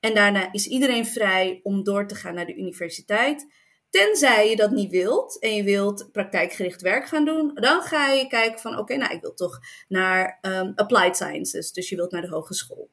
En 0.00 0.14
daarna 0.14 0.52
is 0.52 0.66
iedereen 0.66 1.06
vrij 1.06 1.60
om 1.62 1.82
door 1.82 2.06
te 2.06 2.14
gaan 2.14 2.34
naar 2.34 2.46
de 2.46 2.56
universiteit. 2.56 3.46
Tenzij 3.92 4.50
je 4.50 4.56
dat 4.56 4.70
niet 4.70 4.90
wilt 4.90 5.38
en 5.38 5.54
je 5.54 5.62
wilt 5.62 6.12
praktijkgericht 6.12 6.82
werk 6.82 7.06
gaan 7.06 7.24
doen, 7.24 7.54
dan 7.54 7.82
ga 7.82 8.08
je 8.08 8.26
kijken 8.26 8.60
van 8.60 8.78
oké, 8.78 8.96
nou 8.96 9.14
ik 9.14 9.20
wil 9.20 9.34
toch 9.34 9.60
naar 9.88 10.38
um, 10.42 10.72
applied 10.74 11.16
sciences, 11.16 11.72
dus 11.72 11.88
je 11.88 11.96
wilt 11.96 12.10
naar 12.10 12.22
de 12.22 12.28
hogeschool. 12.28 12.90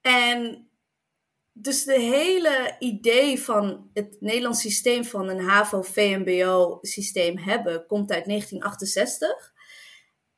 En 0.00 0.68
dus 1.52 1.84
de 1.84 2.00
hele 2.00 2.76
idee 2.78 3.40
van 3.40 3.90
het 3.92 4.16
Nederlands 4.20 4.60
systeem 4.60 5.04
van 5.04 5.28
een 5.28 5.40
HAVO-VMBO-systeem 5.40 7.38
hebben 7.38 7.86
komt 7.86 8.12
uit 8.12 8.24
1968. 8.26 9.52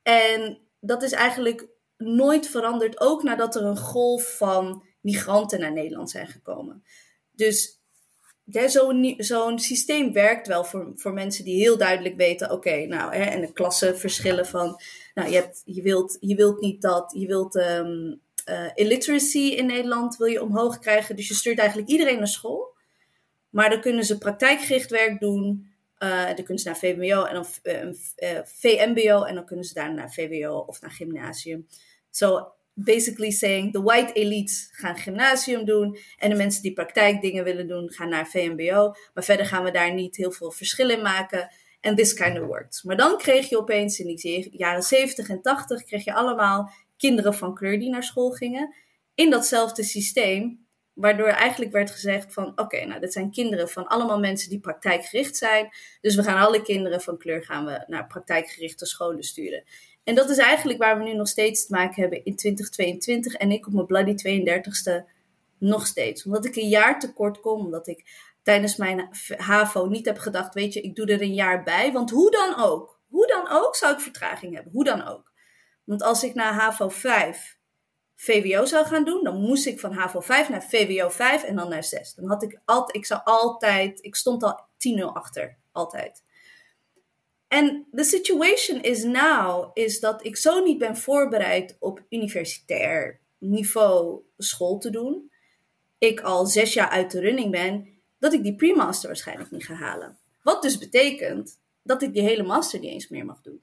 En 0.03 0.69
dat 0.81 1.03
is 1.03 1.13
eigenlijk 1.13 1.69
nooit 1.97 2.49
veranderd, 2.49 3.01
ook 3.01 3.23
nadat 3.23 3.55
er 3.55 3.63
een 3.63 3.79
golf 3.79 4.37
van 4.37 4.87
migranten 5.01 5.61
naar 5.61 5.73
Nederland 5.73 6.11
zijn 6.11 6.27
gekomen. 6.27 6.85
Dus 7.31 7.76
ja, 8.51 8.69
zo'n 8.69 9.15
zo'n 9.19 9.59
systeem 9.59 10.13
werkt 10.13 10.47
wel 10.47 10.65
voor, 10.65 10.93
voor 10.95 11.13
mensen 11.13 11.45
die 11.45 11.61
heel 11.61 11.79
duidelijk 11.79 12.17
weten, 12.17 12.51
oké, 12.51 12.87
nou, 12.87 13.15
hè, 13.15 13.23
en 13.23 13.41
de 13.41 13.53
klassenverschillen 13.53 14.47
van, 14.47 14.81
nou, 15.15 15.31
je, 15.31 15.35
hebt, 15.35 15.63
je, 15.65 15.83
wilt, 15.83 16.17
je 16.21 16.35
wilt 16.35 16.61
niet 16.61 16.83
dat, 16.83 17.13
je 17.17 17.27
wilt 17.27 17.55
um, 17.55 18.21
illiteracy 18.75 19.39
in 19.39 19.67
Nederland 19.67 20.17
wil 20.17 20.27
je 20.27 20.43
omhoog 20.43 20.79
krijgen, 20.79 21.17
dus 21.17 21.29
je 21.29 21.35
stuurt 21.35 21.59
eigenlijk 21.59 21.89
iedereen 21.89 22.19
naar 22.19 22.29
school. 22.29 22.75
Maar 23.51 23.71
dan 23.71 23.81
kunnen 23.81 24.05
ze 24.05 24.19
praktijkgericht 24.19 24.91
werk 24.91 25.21
doen, 25.21 25.71
uh, 25.99 26.27
dan 26.27 26.45
kunnen 26.45 26.59
ze 26.59 26.69
naar 26.69 26.79
VMBO 26.79 27.25
en 27.25 27.35
dan 27.35 27.47
uh, 28.17 28.39
VMBO 28.45 29.23
en 29.23 29.35
dan 29.35 29.45
kunnen 29.45 29.65
ze 29.65 29.75
daar 29.75 29.95
naar 29.95 30.13
VWO 30.13 30.65
of 30.67 30.81
naar 30.81 30.91
gymnasium. 30.91 31.67
So 32.11 32.53
basically 32.79 33.31
saying 33.31 33.73
the 33.73 33.83
white 33.83 34.13
elites 34.13 34.69
gaan 34.73 34.97
gymnasium 34.97 35.65
doen 35.65 35.99
en 36.19 36.31
de 36.31 36.37
mensen 36.37 36.63
die 36.63 36.73
praktijkdingen 36.73 37.45
willen 37.45 37.69
doen 37.69 37.91
gaan 37.93 38.09
naar 38.09 38.27
VMBO. 38.27 38.95
Maar 39.15 39.25
verder 39.25 39.47
gaan 39.47 39.65
we 39.65 39.71
daar 39.71 39.95
niet 39.95 40.17
heel 40.17 40.33
veel 40.33 40.51
verschil 40.51 40.91
in 40.91 41.03
maken. 41.03 41.51
En 41.81 41.95
this 41.97 42.15
kind 42.15 42.41
of 42.41 42.47
works. 42.47 42.83
Maar 42.83 42.97
dan 42.97 43.19
kreeg 43.19 43.49
je 43.49 43.59
opeens 43.59 43.99
in 43.99 44.17
die 44.17 44.49
jaren 44.53 44.83
70 44.83 45.29
en 45.29 45.43
80 45.43 45.85
kreeg 45.85 46.05
je 46.05 46.15
allemaal 46.15 46.73
kinderen 46.97 47.35
van 47.35 47.55
kleur 47.55 47.79
die 47.79 47.91
naar 47.91 48.03
school 48.03 48.31
gingen. 48.31 48.75
In 49.15 49.31
datzelfde 49.31 49.83
systeem. 49.83 50.65
Waardoor 50.93 51.29
eigenlijk 51.29 51.73
werd 51.73 51.91
gezegd 51.91 52.33
van 52.33 52.53
oké, 52.59 52.85
nou 52.85 53.01
dit 53.01 53.13
zijn 53.13 53.31
kinderen 53.31 53.69
van 53.69 53.87
allemaal 53.87 54.19
mensen 54.19 54.51
die 54.51 54.61
praktijkgericht 54.61 55.37
zijn. 55.37 55.69
Dus 56.01 56.15
we 56.15 56.23
gaan 56.23 56.47
alle 56.47 56.63
kinderen 56.63 57.01
van 57.01 57.19
kleur 57.19 57.45
gaan 57.45 57.65
we 57.65 57.85
naar 57.87 58.07
praktijkgerichte 58.07 58.87
scholen 58.87 59.23
sturen. 59.23 59.65
En 60.07 60.15
dat 60.15 60.31
is 60.31 60.39
eigenlijk 60.39 60.79
waar 60.79 60.99
we 60.99 61.05
nu 61.05 61.15
nog 61.15 61.29
steeds 61.29 61.67
te 61.67 61.75
maken 61.75 62.01
hebben 62.01 62.25
in 62.25 62.37
2022. 62.37 63.35
En 63.35 63.51
ik 63.51 63.67
op 63.67 63.73
mijn 63.73 63.87
bloody 63.87 64.15
32ste 64.15 65.05
nog 65.59 65.87
steeds. 65.87 66.25
Omdat 66.25 66.45
ik 66.45 66.57
een 66.57 66.69
jaar 66.69 67.01
tekort 67.01 67.41
kom. 67.41 67.61
Omdat 67.61 67.87
ik 67.87 68.05
tijdens 68.43 68.77
mijn 68.77 69.09
HAVO 69.37 69.87
niet 69.87 70.07
heb 70.07 70.19
gedacht, 70.19 70.55
weet 70.55 70.73
je, 70.73 70.81
ik 70.81 70.95
doe 70.95 71.07
er 71.07 71.23
een 71.23 71.35
jaar 71.35 71.63
bij. 71.63 71.93
Want 71.93 72.11
hoe 72.11 72.31
dan 72.31 72.57
ook, 72.57 73.01
hoe 73.09 73.27
dan 73.27 73.49
ook 73.51 73.77
zou 73.77 73.95
ik 73.95 74.01
vertraging 74.01 74.55
hebben. 74.55 74.73
Hoe 74.73 74.85
dan 74.85 75.07
ook. 75.07 75.33
Want 75.85 76.03
als 76.03 76.25
ik 76.25 76.35
na 76.35 76.53
HAVO 76.53 76.89
5 76.89 77.59
VWO 78.15 78.65
zou 78.65 78.87
gaan 78.87 79.05
doen, 79.05 79.25
dan 79.25 79.41
moest 79.41 79.67
ik 79.67 79.81
van 79.81 79.93
HAVO 79.93 80.21
5 80.21 80.49
naar 80.49 80.63
VWO 80.63 81.09
5 81.09 81.43
en 81.43 81.57
dan 81.57 81.69
naar 81.69 81.85
6. 81.85 82.15
Dan 82.15 82.29
had 82.29 82.43
ik 82.43 82.61
altijd, 82.65 82.97
ik 82.97 83.07
zou 83.07 83.21
altijd, 83.25 84.05
ik 84.05 84.17
stond 84.17 84.43
al 84.43 84.69
10-0 84.79 85.05
achter. 85.13 85.59
Altijd. 85.73 86.25
En 87.49 87.87
de 87.91 88.05
situation 88.05 88.83
is 88.83 89.03
now, 89.03 89.71
is 89.75 90.01
dat 90.01 90.25
ik 90.25 90.37
zo 90.37 90.65
niet 90.65 90.79
ben 90.79 90.97
voorbereid 90.97 91.77
op 91.79 92.05
universitair 92.09 93.21
niveau 93.39 94.21
school 94.37 94.79
te 94.79 94.91
doen. 94.91 95.31
Ik 95.99 96.21
al 96.21 96.47
zes 96.47 96.73
jaar 96.73 96.89
uit 96.89 97.11
de 97.11 97.21
running 97.21 97.51
ben, 97.51 97.89
dat 98.19 98.33
ik 98.33 98.43
die 98.43 98.55
pre-master 98.57 99.09
waarschijnlijk 99.09 99.51
niet 99.51 99.67
ga 99.67 99.75
halen. 99.75 100.19
Wat 100.43 100.63
dus 100.63 100.79
betekent 100.79 101.61
dat 101.83 102.03
ik 102.03 102.13
die 102.13 102.23
hele 102.23 102.43
master 102.43 102.81
niet 102.81 102.91
eens 102.91 103.09
meer 103.09 103.25
mag 103.25 103.43
doen. 103.43 103.63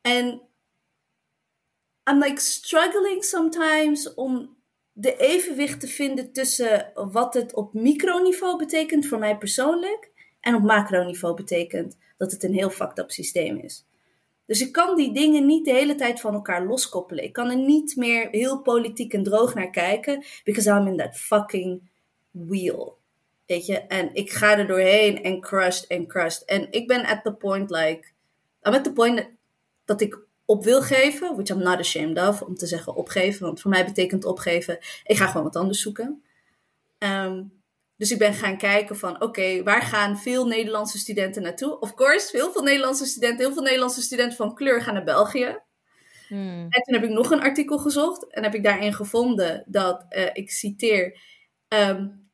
En 0.00 0.42
I'm 2.10 2.18
like 2.18 2.40
struggling 2.40 3.24
sometimes 3.24 4.14
om 4.14 4.56
de 4.92 5.16
evenwicht 5.16 5.80
te 5.80 5.88
vinden 5.88 6.32
tussen 6.32 6.92
wat 6.94 7.34
het 7.34 7.54
op 7.54 7.74
microniveau 7.74 8.58
betekent 8.58 9.06
voor 9.06 9.18
mij 9.18 9.38
persoonlijk 9.38 10.10
en 10.46 10.54
op 10.54 10.62
macroniveau 10.62 11.34
betekent 11.34 11.96
dat 12.16 12.32
het 12.32 12.42
een 12.42 12.54
heel 12.54 12.70
fucked 12.70 12.98
up 12.98 13.10
systeem 13.10 13.56
is. 13.56 13.86
Dus 14.44 14.60
ik 14.60 14.72
kan 14.72 14.96
die 14.96 15.12
dingen 15.12 15.46
niet 15.46 15.64
de 15.64 15.72
hele 15.72 15.94
tijd 15.94 16.20
van 16.20 16.34
elkaar 16.34 16.66
loskoppelen. 16.66 17.24
Ik 17.24 17.32
kan 17.32 17.50
er 17.50 17.56
niet 17.56 17.96
meer 17.96 18.28
heel 18.30 18.62
politiek 18.62 19.12
en 19.12 19.22
droog 19.22 19.54
naar 19.54 19.70
kijken, 19.70 20.24
because 20.44 20.70
I'm 20.70 20.86
in 20.86 20.96
that 20.96 21.16
fucking 21.16 21.90
wheel. 22.30 22.98
Weet 23.46 23.66
je, 23.66 23.78
en 23.78 24.14
ik 24.14 24.30
ga 24.30 24.58
er 24.58 24.66
doorheen 24.66 25.22
en 25.22 25.40
crushed 25.40 25.86
en 25.86 26.06
crushed. 26.06 26.44
En 26.44 26.66
ik 26.70 26.86
ben 26.86 27.04
at 27.04 27.22
the 27.22 27.32
point 27.32 27.70
like, 27.70 28.08
I'm 28.62 28.74
at 28.74 28.84
the 28.84 28.92
point 28.92 29.28
dat 29.84 30.00
ik 30.00 30.18
op 30.44 30.64
wil 30.64 30.82
geven, 30.82 31.34
which 31.34 31.48
I'm 31.48 31.62
not 31.62 31.78
ashamed 31.78 32.18
of, 32.18 32.42
om 32.42 32.54
te 32.54 32.66
zeggen 32.66 32.94
opgeven, 32.94 33.46
want 33.46 33.60
voor 33.60 33.70
mij 33.70 33.84
betekent 33.84 34.24
opgeven, 34.24 34.78
ik 35.04 35.16
ga 35.16 35.26
gewoon 35.26 35.42
wat 35.42 35.56
anders 35.56 35.82
zoeken. 35.82 36.22
Um, 36.98 37.55
dus 37.96 38.10
ik 38.10 38.18
ben 38.18 38.34
gaan 38.34 38.58
kijken 38.58 38.96
van, 38.96 39.22
oké, 39.22 39.62
waar 39.62 39.82
gaan 39.82 40.18
veel 40.18 40.46
Nederlandse 40.46 40.98
studenten 40.98 41.42
naartoe? 41.42 41.78
Of 41.80 41.94
course, 41.94 42.36
heel 42.36 42.52
veel 42.52 42.62
Nederlandse 42.62 43.06
studenten, 43.06 43.44
heel 43.44 43.52
veel 43.52 43.62
Nederlandse 43.62 44.02
studenten 44.02 44.36
van 44.36 44.54
kleur 44.54 44.82
gaan 44.82 44.94
naar 44.94 45.04
België. 45.04 45.58
Hmm. 46.28 46.66
En 46.68 46.82
toen 46.82 46.94
heb 46.94 47.04
ik 47.04 47.10
nog 47.10 47.30
een 47.30 47.40
artikel 47.40 47.78
gezocht 47.78 48.32
en 48.32 48.42
heb 48.42 48.54
ik 48.54 48.64
daarin 48.64 48.94
gevonden 48.94 49.64
dat, 49.66 50.06
uh, 50.10 50.26
ik 50.32 50.50
citeer, 50.50 51.20
um, 51.68 52.24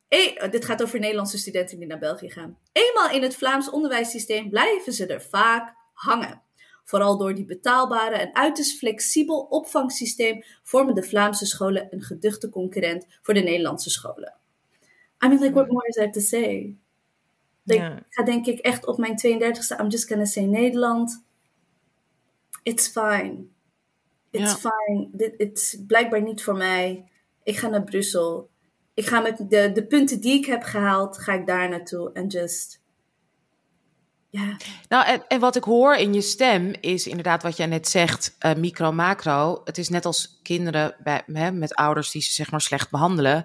dit 0.50 0.64
gaat 0.64 0.82
over 0.82 0.98
Nederlandse 0.98 1.38
studenten 1.38 1.78
die 1.78 1.86
naar 1.86 1.98
België 1.98 2.30
gaan. 2.30 2.58
Eenmaal 2.72 3.10
in 3.10 3.22
het 3.22 3.36
Vlaams 3.36 3.70
onderwijssysteem 3.70 4.50
blijven 4.50 4.92
ze 4.92 5.06
er 5.06 5.22
vaak 5.22 5.74
hangen. 5.92 6.42
Vooral 6.84 7.18
door 7.18 7.34
die 7.34 7.44
betaalbare 7.44 8.16
en 8.16 8.34
uiterst 8.34 8.78
flexibel 8.78 9.40
opvangsysteem 9.40 10.44
vormen 10.62 10.94
de 10.94 11.02
Vlaamse 11.02 11.46
scholen 11.46 11.86
een 11.90 12.02
geduchte 12.02 12.50
concurrent 12.50 13.06
voor 13.22 13.34
de 13.34 13.40
Nederlandse 13.40 13.90
scholen. 13.90 14.41
I 15.24 15.28
mean, 15.28 15.40
like, 15.40 15.54
what 15.54 15.70
more 15.70 15.86
is 15.88 15.94
there 15.94 16.10
to 16.10 16.20
say? 16.20 16.76
Like, 17.64 17.80
ja. 17.80 17.96
Ik 17.96 18.04
ga 18.08 18.24
denk 18.24 18.46
ik 18.46 18.58
echt 18.58 18.86
op 18.86 18.98
mijn 18.98 19.18
32e, 19.26 19.80
I'm 19.80 19.88
just 19.88 20.08
gonna 20.08 20.24
say 20.24 20.44
Nederland. 20.44 21.24
It's 22.62 22.88
fine. 22.88 23.50
It's 24.30 24.54
fine. 24.54 25.08
Dit 25.12 25.34
is 25.36 25.76
blijkbaar 25.86 26.22
niet 26.22 26.42
voor 26.42 26.56
mij. 26.56 27.08
Ik 27.42 27.56
ga 27.56 27.68
naar 27.68 27.84
Brussel. 27.84 28.50
Ik 28.94 29.06
ga 29.06 29.20
met 29.20 29.36
de, 29.48 29.72
de 29.72 29.86
punten 29.86 30.20
die 30.20 30.38
ik 30.38 30.46
heb 30.46 30.62
gehaald, 30.62 31.18
ga 31.18 31.32
ik 31.32 31.46
daar 31.46 31.68
naartoe. 31.68 32.12
En 32.12 32.26
just 32.26 32.81
ja. 34.32 34.56
Nou, 34.88 35.06
en, 35.06 35.24
en 35.28 35.40
wat 35.40 35.56
ik 35.56 35.64
hoor 35.64 35.94
in 35.96 36.14
je 36.14 36.20
stem 36.20 36.74
is 36.80 37.06
inderdaad 37.06 37.42
wat 37.42 37.56
jij 37.56 37.66
net 37.66 37.88
zegt, 37.88 38.36
uh, 38.40 38.54
micro, 38.54 38.92
macro. 38.92 39.60
Het 39.64 39.78
is 39.78 39.88
net 39.88 40.04
als 40.04 40.38
kinderen 40.42 40.94
bij, 41.02 41.22
hè, 41.26 41.50
met 41.50 41.74
ouders 41.74 42.10
die 42.10 42.22
ze 42.22 42.32
zeg 42.32 42.50
maar 42.50 42.60
slecht 42.60 42.90
behandelen. 42.90 43.44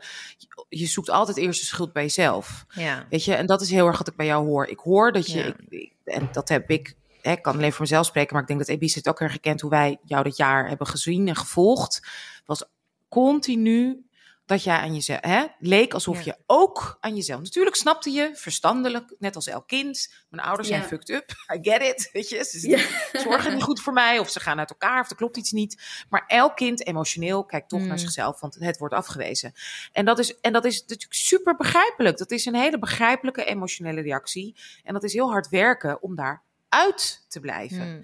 Je, 0.70 0.86
zoekt 0.86 1.10
altijd 1.10 1.38
eerst 1.38 1.60
de 1.60 1.66
schuld 1.66 1.94
bij 1.94 2.04
jezelf. 2.04 2.66
Ja. 2.70 3.06
Weet 3.10 3.24
je, 3.24 3.36
en 3.36 3.46
dat 3.46 3.62
is 3.62 3.70
heel 3.70 3.88
erg 3.88 3.98
wat 3.98 4.08
ik 4.08 4.16
bij 4.16 4.26
jou 4.26 4.46
hoor. 4.46 4.68
Ik 4.68 4.80
hoor 4.80 5.12
dat 5.12 5.32
je, 5.32 5.56
ik, 5.70 5.94
en 6.04 6.30
dat 6.32 6.50
heb 6.50 6.70
ik, 6.70 6.96
hè, 7.22 7.32
ik 7.32 7.42
kan 7.42 7.56
alleen 7.56 7.72
voor 7.72 7.82
mezelf 7.82 8.06
spreken, 8.06 8.34
maar 8.34 8.42
ik 8.42 8.48
denk 8.48 8.60
dat 8.60 8.70
Ebis 8.70 8.96
het 8.96 9.08
ook 9.08 9.20
herkent 9.20 9.62
hoe 9.62 9.70
wij 9.70 9.98
jou 10.04 10.24
dit 10.24 10.38
jaar 10.38 10.68
hebben 10.68 10.88
gezien 10.88 11.28
en 11.28 11.36
gevolgd. 11.36 12.08
Was 12.46 12.64
continu 13.10 14.07
dat 14.48 14.64
jij 14.64 14.78
aan 14.78 14.94
jezelf, 14.94 15.20
hè, 15.22 15.46
leek 15.60 15.94
alsof 15.94 16.22
je 16.22 16.36
ook 16.46 16.98
aan 17.00 17.16
jezelf. 17.16 17.42
Natuurlijk 17.42 17.76
snapte 17.76 18.12
je 18.12 18.32
verstandelijk, 18.34 19.16
net 19.20 19.36
als 19.36 19.48
elk 19.48 19.68
kind. 19.68 20.14
Mijn 20.30 20.48
ouders 20.48 20.68
zijn 20.68 20.84
fucked 20.84 21.10
up. 21.10 21.30
I 21.56 21.70
get 21.70 21.82
it. 21.82 22.10
Weet 22.12 22.30
je, 22.30 22.44
ze 22.44 22.88
zorgen 23.12 23.54
niet 23.54 23.64
goed 23.64 23.82
voor 23.82 23.94
mij 23.94 24.20
of 24.20 24.30
ze 24.30 24.40
gaan 24.40 24.60
uit 24.60 24.70
elkaar 24.70 25.02
of 25.02 25.10
er 25.10 25.16
klopt 25.16 25.38
iets 25.38 25.52
niet. 25.52 26.06
Maar 26.10 26.24
elk 26.28 26.56
kind 26.56 26.88
emotioneel 26.88 27.46
kijkt 27.46 27.70
toch 27.70 27.80
naar 27.80 27.90
mm. 27.90 27.98
zichzelf, 27.98 28.40
want 28.40 28.56
het 28.60 28.78
wordt 28.78 28.94
afgewezen. 28.94 29.54
En 29.92 30.06
dat 30.06 30.20
is, 30.20 30.40
en 30.40 30.54
dat 30.54 30.66
is 30.66 30.80
natuurlijk 30.80 31.14
super 31.14 31.56
begrijpelijk. 31.56 32.18
Dat 32.18 32.32
is 32.32 32.46
een 32.46 32.56
hele 32.56 32.80
begrijpelijke 32.80 33.44
emotionele 33.44 34.02
reactie. 34.02 34.56
En 34.84 34.94
dat 34.94 35.04
is 35.04 35.14
heel 35.14 35.30
hard 35.30 35.50
werken 35.50 36.02
om 36.02 36.16
daar 36.16 36.44
uit 36.70 37.26
te 37.28 37.40
blijven. 37.40 37.88
Mm. 37.88 38.04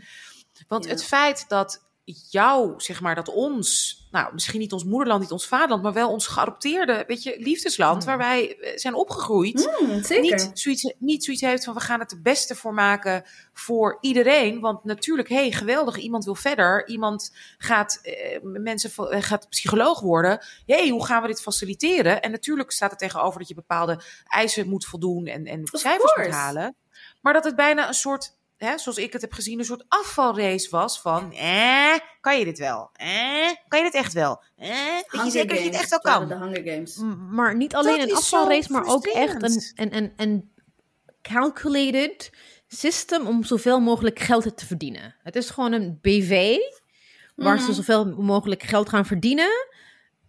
Want 0.67 0.87
het 0.87 1.03
feit 1.03 1.45
dat 1.47 1.83
jou, 2.05 2.73
zeg 2.77 3.01
maar, 3.01 3.15
dat 3.15 3.29
ons, 3.29 3.97
nou, 4.11 4.33
misschien 4.33 4.59
niet 4.59 4.73
ons 4.73 4.83
moederland, 4.83 5.21
niet 5.21 5.31
ons 5.31 5.47
vaderland, 5.47 5.83
maar 5.83 5.93
wel 5.93 6.09
ons 6.09 6.27
geadopteerde, 6.27 7.03
weet 7.07 7.23
je, 7.23 7.35
liefdesland, 7.39 7.99
mm. 7.99 8.05
waar 8.05 8.17
wij 8.17 8.57
eh, 8.57 8.77
zijn 8.77 8.93
opgegroeid, 8.93 9.71
mm, 9.79 10.21
Niet, 10.21 10.51
zoiets, 10.53 10.93
niet 10.97 11.23
zoiets 11.23 11.43
heeft 11.43 11.63
van 11.63 11.73
we 11.73 11.79
gaan 11.79 11.99
het 11.99 12.11
het 12.11 12.23
beste 12.23 12.55
voor 12.55 12.73
maken 12.73 13.23
voor 13.53 13.97
iedereen. 14.01 14.59
Want 14.59 14.83
natuurlijk, 14.83 15.29
hé, 15.29 15.35
hey, 15.35 15.51
geweldig, 15.51 15.97
iemand 15.97 16.25
wil 16.25 16.35
verder, 16.35 16.87
iemand 16.87 17.31
gaat, 17.57 17.99
eh, 18.03 18.39
mensen 18.41 19.09
eh, 19.09 19.21
gaat 19.21 19.49
psycholoog 19.49 19.99
worden. 19.99 20.39
Hé, 20.65 20.75
hey, 20.75 20.89
hoe 20.89 21.05
gaan 21.05 21.21
we 21.21 21.27
dit 21.27 21.41
faciliteren? 21.41 22.21
En 22.21 22.31
natuurlijk 22.31 22.71
staat 22.71 22.91
er 22.91 22.97
tegenover 22.97 23.39
dat 23.39 23.47
je 23.47 23.55
bepaalde 23.55 24.01
eisen 24.23 24.69
moet 24.69 24.85
voldoen 24.85 25.25
en, 25.25 25.45
en 25.45 25.61
cijfers 25.71 26.15
moet 26.15 26.33
halen. 26.33 26.75
Maar 27.21 27.33
dat 27.33 27.43
het 27.43 27.55
bijna 27.55 27.87
een 27.87 27.93
soort 27.93 28.35
hè, 28.57 28.77
zoals 28.77 28.97
ik 28.97 29.13
het 29.13 29.21
heb 29.21 29.33
gezien, 29.33 29.59
een 29.59 29.65
soort 29.65 29.85
afvalrace 29.87 30.69
was 30.69 31.01
van, 31.01 31.31
eh, 31.33 31.93
kan 32.21 32.39
je 32.39 32.45
dit 32.45 32.59
wel? 32.59 32.89
Eh, 32.93 33.51
kan 33.67 33.79
je 33.79 33.85
dit 33.85 33.93
echt 33.93 34.13
wel? 34.13 34.43
Eh, 34.55 34.69
weet 35.09 35.23
je 35.23 35.31
zeker 35.31 35.47
dat 35.55 35.57
je 35.63 35.69
het 35.71 35.75
echt 35.79 35.89
wel 35.89 35.99
kan? 35.99 36.27
De 36.27 36.35
Hunger 36.35 36.63
Games. 36.73 36.97
M- 36.97 37.33
Maar 37.35 37.55
niet 37.55 37.75
alleen 37.75 37.99
Dat 37.99 38.09
een 38.09 38.15
afvalrace, 38.15 38.71
maar 38.71 38.85
ook 38.85 39.05
echt 39.05 39.43
een, 39.43 39.61
een, 39.75 39.95
een, 39.97 40.13
een 40.15 40.51
calculated 41.21 42.29
system 42.67 43.27
om 43.27 43.43
zoveel 43.43 43.79
mogelijk 43.79 44.19
geld 44.19 44.57
te 44.57 44.65
verdienen. 44.65 45.15
Het 45.23 45.35
is 45.35 45.49
gewoon 45.49 45.71
een 45.71 45.99
BV 46.01 46.57
waar 47.35 47.55
Mhm. 47.55 47.65
ze 47.65 47.73
zoveel 47.73 48.05
mogelijk 48.05 48.63
geld 48.63 48.89
gaan 48.89 49.05
verdienen. 49.05 49.67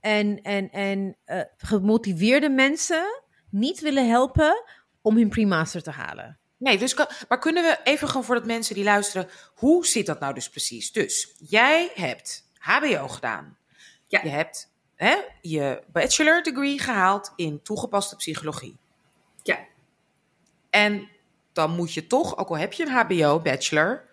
En, 0.00 0.42
en, 0.42 0.70
en 0.70 1.16
eh, 1.24 1.40
gemotiveerde 1.56 2.48
mensen 2.50 3.22
niet 3.50 3.80
willen 3.80 4.08
helpen 4.08 4.62
om 5.02 5.16
hun 5.16 5.28
pre-master 5.28 5.82
te 5.82 5.90
halen. 5.90 6.38
Nee, 6.64 6.78
dus 6.78 6.94
kan, 6.94 7.06
maar 7.28 7.38
kunnen 7.38 7.62
we 7.62 7.78
even 7.84 8.08
gewoon 8.08 8.24
voor 8.24 8.34
dat 8.34 8.46
mensen 8.46 8.74
die 8.74 8.84
luisteren, 8.84 9.28
hoe 9.54 9.86
zit 9.86 10.06
dat 10.06 10.20
nou 10.20 10.34
dus 10.34 10.48
precies? 10.50 10.92
Dus 10.92 11.34
jij 11.38 11.90
hebt 11.94 12.44
HBO 12.58 13.08
gedaan. 13.08 13.56
Ja. 14.06 14.20
Je 14.22 14.28
hebt 14.28 14.70
hè, 14.94 15.16
je 15.40 15.82
bachelor 15.92 16.42
degree 16.42 16.78
gehaald 16.78 17.32
in 17.36 17.62
toegepaste 17.62 18.16
psychologie. 18.16 18.76
Ja. 19.42 19.58
En 20.70 21.08
dan 21.52 21.70
moet 21.70 21.92
je 21.94 22.06
toch, 22.06 22.38
ook 22.38 22.48
al 22.48 22.58
heb 22.58 22.72
je 22.72 22.86
een 22.86 22.92
HBO 22.92 23.40
bachelor, 23.40 24.04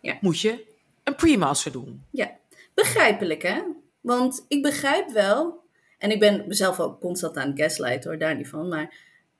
Ja. 0.00 0.18
moet 0.20 0.40
je 0.40 0.64
een 1.04 1.14
pre-master 1.14 1.72
doen. 1.72 2.04
Ja, 2.10 2.36
begrijpelijk 2.74 3.42
hè? 3.42 3.62
Want 4.00 4.44
ik 4.48 4.62
begrijp 4.62 5.10
wel, 5.10 5.62
en 5.98 6.10
ik 6.10 6.20
ben 6.20 6.44
mezelf 6.48 6.80
ook 6.80 7.00
constant 7.00 7.36
aan 7.36 7.48
het 7.48 7.60
gaslighten 7.60 8.10
hoor, 8.10 8.18
daar 8.18 8.36
niet 8.36 8.48
van. 8.48 8.68
Maar 8.68 8.94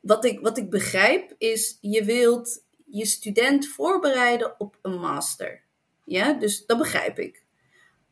wat 0.05 0.25
ik, 0.25 0.41
wat 0.41 0.59
ik 0.59 0.71
begrijp 0.71 1.35
is, 1.39 1.79
je 1.81 2.05
wilt 2.05 2.65
je 2.85 3.07
student 3.07 3.67
voorbereiden 3.67 4.61
op 4.61 4.79
een 4.83 5.01
master. 5.01 5.63
Ja, 6.05 6.33
dus 6.33 6.67
dat 6.67 6.79
begrijp 6.79 7.19
ik. 7.19 7.43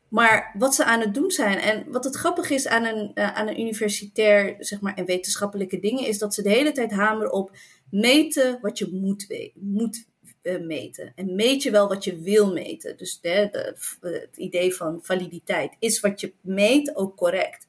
Maar 0.09 0.55
wat 0.57 0.75
ze 0.75 0.85
aan 0.85 0.99
het 0.99 1.13
doen 1.13 1.31
zijn, 1.31 1.57
en 1.57 1.91
wat 1.91 2.03
het 2.03 2.15
grappig 2.15 2.49
is 2.49 2.67
aan 2.67 2.85
een, 2.85 3.11
eh, 3.13 3.33
aan 3.33 3.47
een 3.47 3.59
universitair, 3.59 4.55
zeg 4.59 4.81
maar, 4.81 4.93
en 4.93 5.05
wetenschappelijke 5.05 5.79
dingen, 5.79 6.07
is 6.07 6.17
dat 6.17 6.33
ze 6.33 6.41
de 6.41 6.49
hele 6.49 6.71
tijd 6.71 6.91
hameren 6.91 7.33
op 7.33 7.51
meten 7.89 8.59
wat 8.61 8.77
je 8.77 8.89
moet, 8.91 9.51
moet 9.53 10.05
eh, 10.41 10.59
meten. 10.59 11.11
En 11.15 11.35
meet 11.35 11.63
je 11.63 11.71
wel 11.71 11.87
wat 11.87 12.03
je 12.03 12.19
wil 12.19 12.53
meten. 12.53 12.97
Dus 12.97 13.19
het 13.21 14.37
idee 14.37 14.73
van 14.73 14.99
validiteit. 15.03 15.75
Is 15.79 15.99
wat 15.99 16.21
je 16.21 16.33
meet 16.41 16.95
ook 16.95 17.17
correct? 17.17 17.67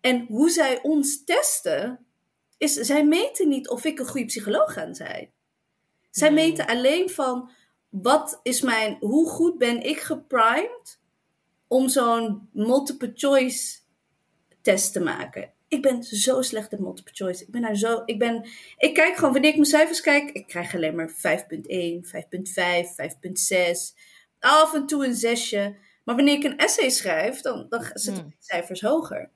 En 0.00 0.26
hoe 0.28 0.50
zij 0.50 0.82
ons 0.82 1.24
testen, 1.24 2.06
is 2.58 2.72
zij 2.74 3.04
meten 3.04 3.48
niet 3.48 3.68
of 3.68 3.84
ik 3.84 3.98
een 3.98 4.06
goede 4.08 4.26
psycholoog 4.26 4.72
ga 4.72 4.94
zijn. 4.94 5.30
Zij 6.10 6.30
Nee. 6.30 6.48
meten 6.48 6.66
alleen 6.66 7.10
van 7.10 7.50
wat 7.88 8.40
is 8.42 8.60
mijn, 8.60 8.96
hoe 9.00 9.28
goed 9.28 9.58
ben 9.58 9.82
ik 9.82 9.98
geprimed 10.00 11.00
om 11.66 11.88
zo'n 11.88 12.48
multiple 12.52 13.12
choice 13.14 13.78
test 14.62 14.92
te 14.92 15.00
maken. 15.00 15.52
Ik 15.68 15.82
ben 15.82 16.02
zo 16.02 16.42
slecht 16.42 16.72
in 16.72 16.82
multiple 16.82 17.14
choice. 17.14 17.42
Ik 17.44 17.50
ben 17.50 17.62
daar 17.62 17.76
zo. 17.76 18.02
Ik, 18.04 18.18
ben, 18.18 18.48
ik 18.76 18.94
kijk 18.94 19.14
gewoon, 19.14 19.32
wanneer 19.32 19.50
ik 19.50 19.56
mijn 19.56 19.68
cijfers 19.68 20.00
kijk, 20.00 20.30
ik 20.30 20.46
krijg 20.46 20.74
alleen 20.74 20.94
maar 20.94 21.10
5.1, 21.10 22.04
5.5, 22.04 22.94
5.6. 22.94 23.94
Af 24.38 24.74
en 24.74 24.86
toe 24.86 25.06
een 25.06 25.14
zesje. 25.14 25.76
Maar 26.04 26.16
wanneer 26.16 26.34
ik 26.34 26.44
een 26.44 26.56
essay 26.58 26.90
schrijf, 26.90 27.40
dan, 27.40 27.66
dan 27.68 27.82
zitten 27.92 28.22
Hmm. 28.22 28.30
de 28.30 28.36
cijfers 28.38 28.80
hoger. 28.80 29.30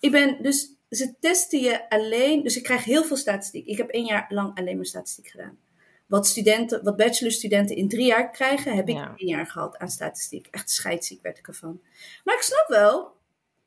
Ik 0.00 0.10
ben 0.10 0.42
dus, 0.42 0.73
ze 0.94 1.14
testen 1.20 1.60
je 1.60 1.88
alleen, 1.90 2.42
dus 2.42 2.56
ik 2.56 2.62
krijg 2.62 2.84
heel 2.84 3.04
veel 3.04 3.16
statistiek. 3.16 3.66
Ik 3.66 3.76
heb 3.76 3.88
één 3.90 4.04
jaar 4.04 4.26
lang 4.28 4.58
alleen 4.58 4.76
maar 4.76 4.86
statistiek 4.86 5.28
gedaan. 5.28 5.58
Wat, 6.06 6.26
studenten, 6.26 6.84
wat 6.84 6.96
bachelorstudenten 6.96 7.76
in 7.76 7.88
drie 7.88 8.06
jaar 8.06 8.30
krijgen, 8.30 8.74
heb 8.76 8.88
ik 8.88 8.94
Ja. 8.94 9.12
één 9.16 9.28
jaar 9.28 9.46
gehad 9.46 9.78
aan 9.78 9.88
statistiek. 9.90 10.46
Echt 10.50 10.70
scheidsziek 10.70 11.22
werd 11.22 11.38
ik 11.38 11.46
ervan. 11.48 11.80
Maar 12.24 12.34
ik 12.34 12.40
snap 12.42 12.68
wel 12.68 13.16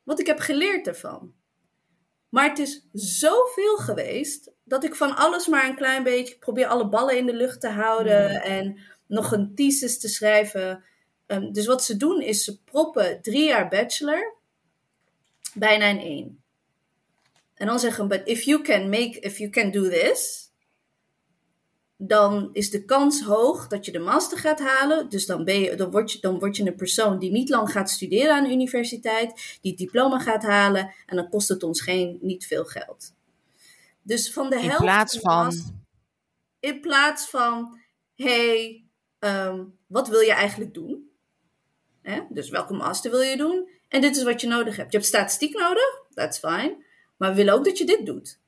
wat 0.04 0.20
ik 0.20 0.28
heb 0.28 0.40
geleerd 0.40 0.88
ervan. 0.88 1.34
Maar 2.30 2.50
het 2.50 2.60
is 2.60 2.88
zoveel 2.94 3.78
geweest 3.78 4.52
dat 4.64 4.84
ik 4.84 4.96
van 4.96 5.16
alles 5.16 5.48
maar 5.48 5.70
een 5.70 5.76
klein 5.76 6.04
beetje 6.04 6.34
ik 6.34 6.40
probeer 6.40 6.68
alle 6.68 6.90
ballen 6.90 7.18
in 7.18 7.26
de 7.26 7.34
lucht 7.34 7.62
te 7.62 7.70
houden 7.70 8.32
Ja. 8.32 8.42
en 8.42 8.78
nog 9.08 9.32
een 9.32 9.56
thesis 9.56 10.00
te 10.00 10.08
schrijven. 10.08 10.84
Ehm, 11.26 11.52
dus 11.52 11.66
wat 11.66 11.84
ze 11.84 11.98
doen 11.98 12.22
is 12.22 12.44
ze 12.44 12.62
proppen 12.64 13.22
drie 13.22 13.46
jaar 13.46 13.68
bachelor 13.68 14.36
bijna 15.54 15.86
in 15.86 16.00
één. 16.00 16.42
En 17.58 17.68
dan 17.68 17.80
zeggen, 17.80 18.08
but 18.08 18.22
if 18.24 18.42
you 18.42 18.62
can 18.62 18.90
make, 18.90 19.20
if 19.20 19.38
you 19.38 19.50
can 19.50 19.72
do 19.72 19.90
this, 19.90 20.52
dan 21.98 22.50
is 22.54 22.70
de 22.70 22.86
kans 22.86 23.22
hoog 23.22 23.68
dat 23.68 23.86
je 23.86 23.92
de 23.92 24.00
master 24.00 24.38
gaat 24.38 24.60
halen. 24.60 25.10
Dus 25.10 25.26
dan, 25.26 25.44
ben 25.44 25.60
je, 25.60 25.76
dan, 25.76 25.92
word 25.92 26.12
je, 26.12 26.20
dan 26.20 26.40
word 26.40 26.58
je 26.58 26.66
een 26.66 26.76
persoon 26.76 27.20
die 27.20 27.32
niet 27.32 27.50
lang 27.50 27.72
gaat 27.72 27.90
studeren 27.90 28.36
aan 28.36 28.44
de 28.44 28.52
universiteit, 28.52 29.58
die 29.62 29.72
het 29.72 29.80
diploma 29.80 30.20
gaat 30.20 30.44
halen 30.44 30.94
en 31.06 31.16
dan 31.16 31.30
kost 31.30 31.50
het 31.50 31.64
ons 31.64 31.82
geen, 31.82 32.18
niet 32.22 32.48
veel 32.48 32.66
geld. 32.66 33.14
Dus 34.02 34.34
van 34.34 34.50
de 34.50 34.56
In 34.56 34.62
helft 34.62 34.84
plaats 34.84 35.20
van 35.20 35.46
master- 35.46 35.76
in 36.60 36.82
plaats 36.82 37.30
van, 37.30 37.80
hey, 38.16 38.84
ehm, 39.20 39.64
wat 39.88 40.08
wil 40.08 40.20
je 40.20 40.34
eigenlijk 40.34 40.74
doen? 40.74 41.10
Hè? 42.02 42.22
Dus 42.30 42.50
welke 42.50 42.74
master 42.74 43.12
wil 43.12 43.22
je 43.22 43.38
doen? 43.38 43.70
En 43.88 44.02
dit 44.02 44.16
is 44.16 44.24
wat 44.24 44.42
je 44.42 44.48
nodig 44.48 44.76
hebt. 44.76 44.92
Je 44.92 44.98
hebt 44.98 45.10
statistiek 45.10 45.58
nodig, 45.58 46.04
that's 46.14 46.40
fine. 46.40 46.86
Maar 47.18 47.30
we 47.30 47.36
willen 47.36 47.54
ook 47.54 47.66
dat 47.66 47.78
je 47.78 47.86
dit 47.86 48.06
doet. 48.06 48.40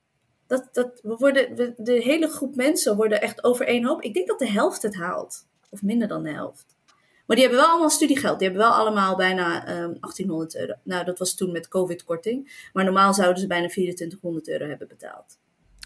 Dat, 0.47 0.69
dat, 0.71 0.99
we 1.03 1.15
worden, 1.15 1.55
we- 1.55 1.73
de 1.77 2.01
hele 2.01 2.27
groep 2.27 2.55
mensen 2.55 2.95
worden 2.95 3.21
echt 3.21 3.43
over 3.43 3.67
één 3.67 3.85
hoop. 3.85 4.01
Ik 4.01 4.13
denk 4.13 4.27
dat 4.27 4.39
de 4.39 4.49
helft 4.51 4.81
het 4.81 4.95
haalt. 4.95 5.47
Of 5.69 5.81
minder 5.81 6.07
dan 6.07 6.23
de 6.23 6.31
helft. 6.31 6.77
Maar 7.25 7.37
die 7.37 7.45
hebben 7.45 7.63
wel 7.63 7.71
allemaal 7.73 7.89
studiegeld. 7.89 8.39
Die 8.39 8.47
hebben 8.47 8.67
wel 8.67 8.75
allemaal 8.77 9.15
bijna 9.15 9.65
ehm 9.65 9.93
1800 9.99 10.55
euro. 10.55 10.73
Nou, 10.83 11.05
dat 11.05 11.19
was 11.19 11.35
toen 11.35 11.51
met 11.51 11.67
COVID-korting. 11.67 12.69
Maar 12.73 12.83
normaal 12.83 13.13
zouden 13.13 13.41
ze 13.41 13.47
bijna 13.47 13.67
2400 13.67 14.49
euro 14.49 14.67
hebben 14.67 14.87
betaald. 14.87 15.37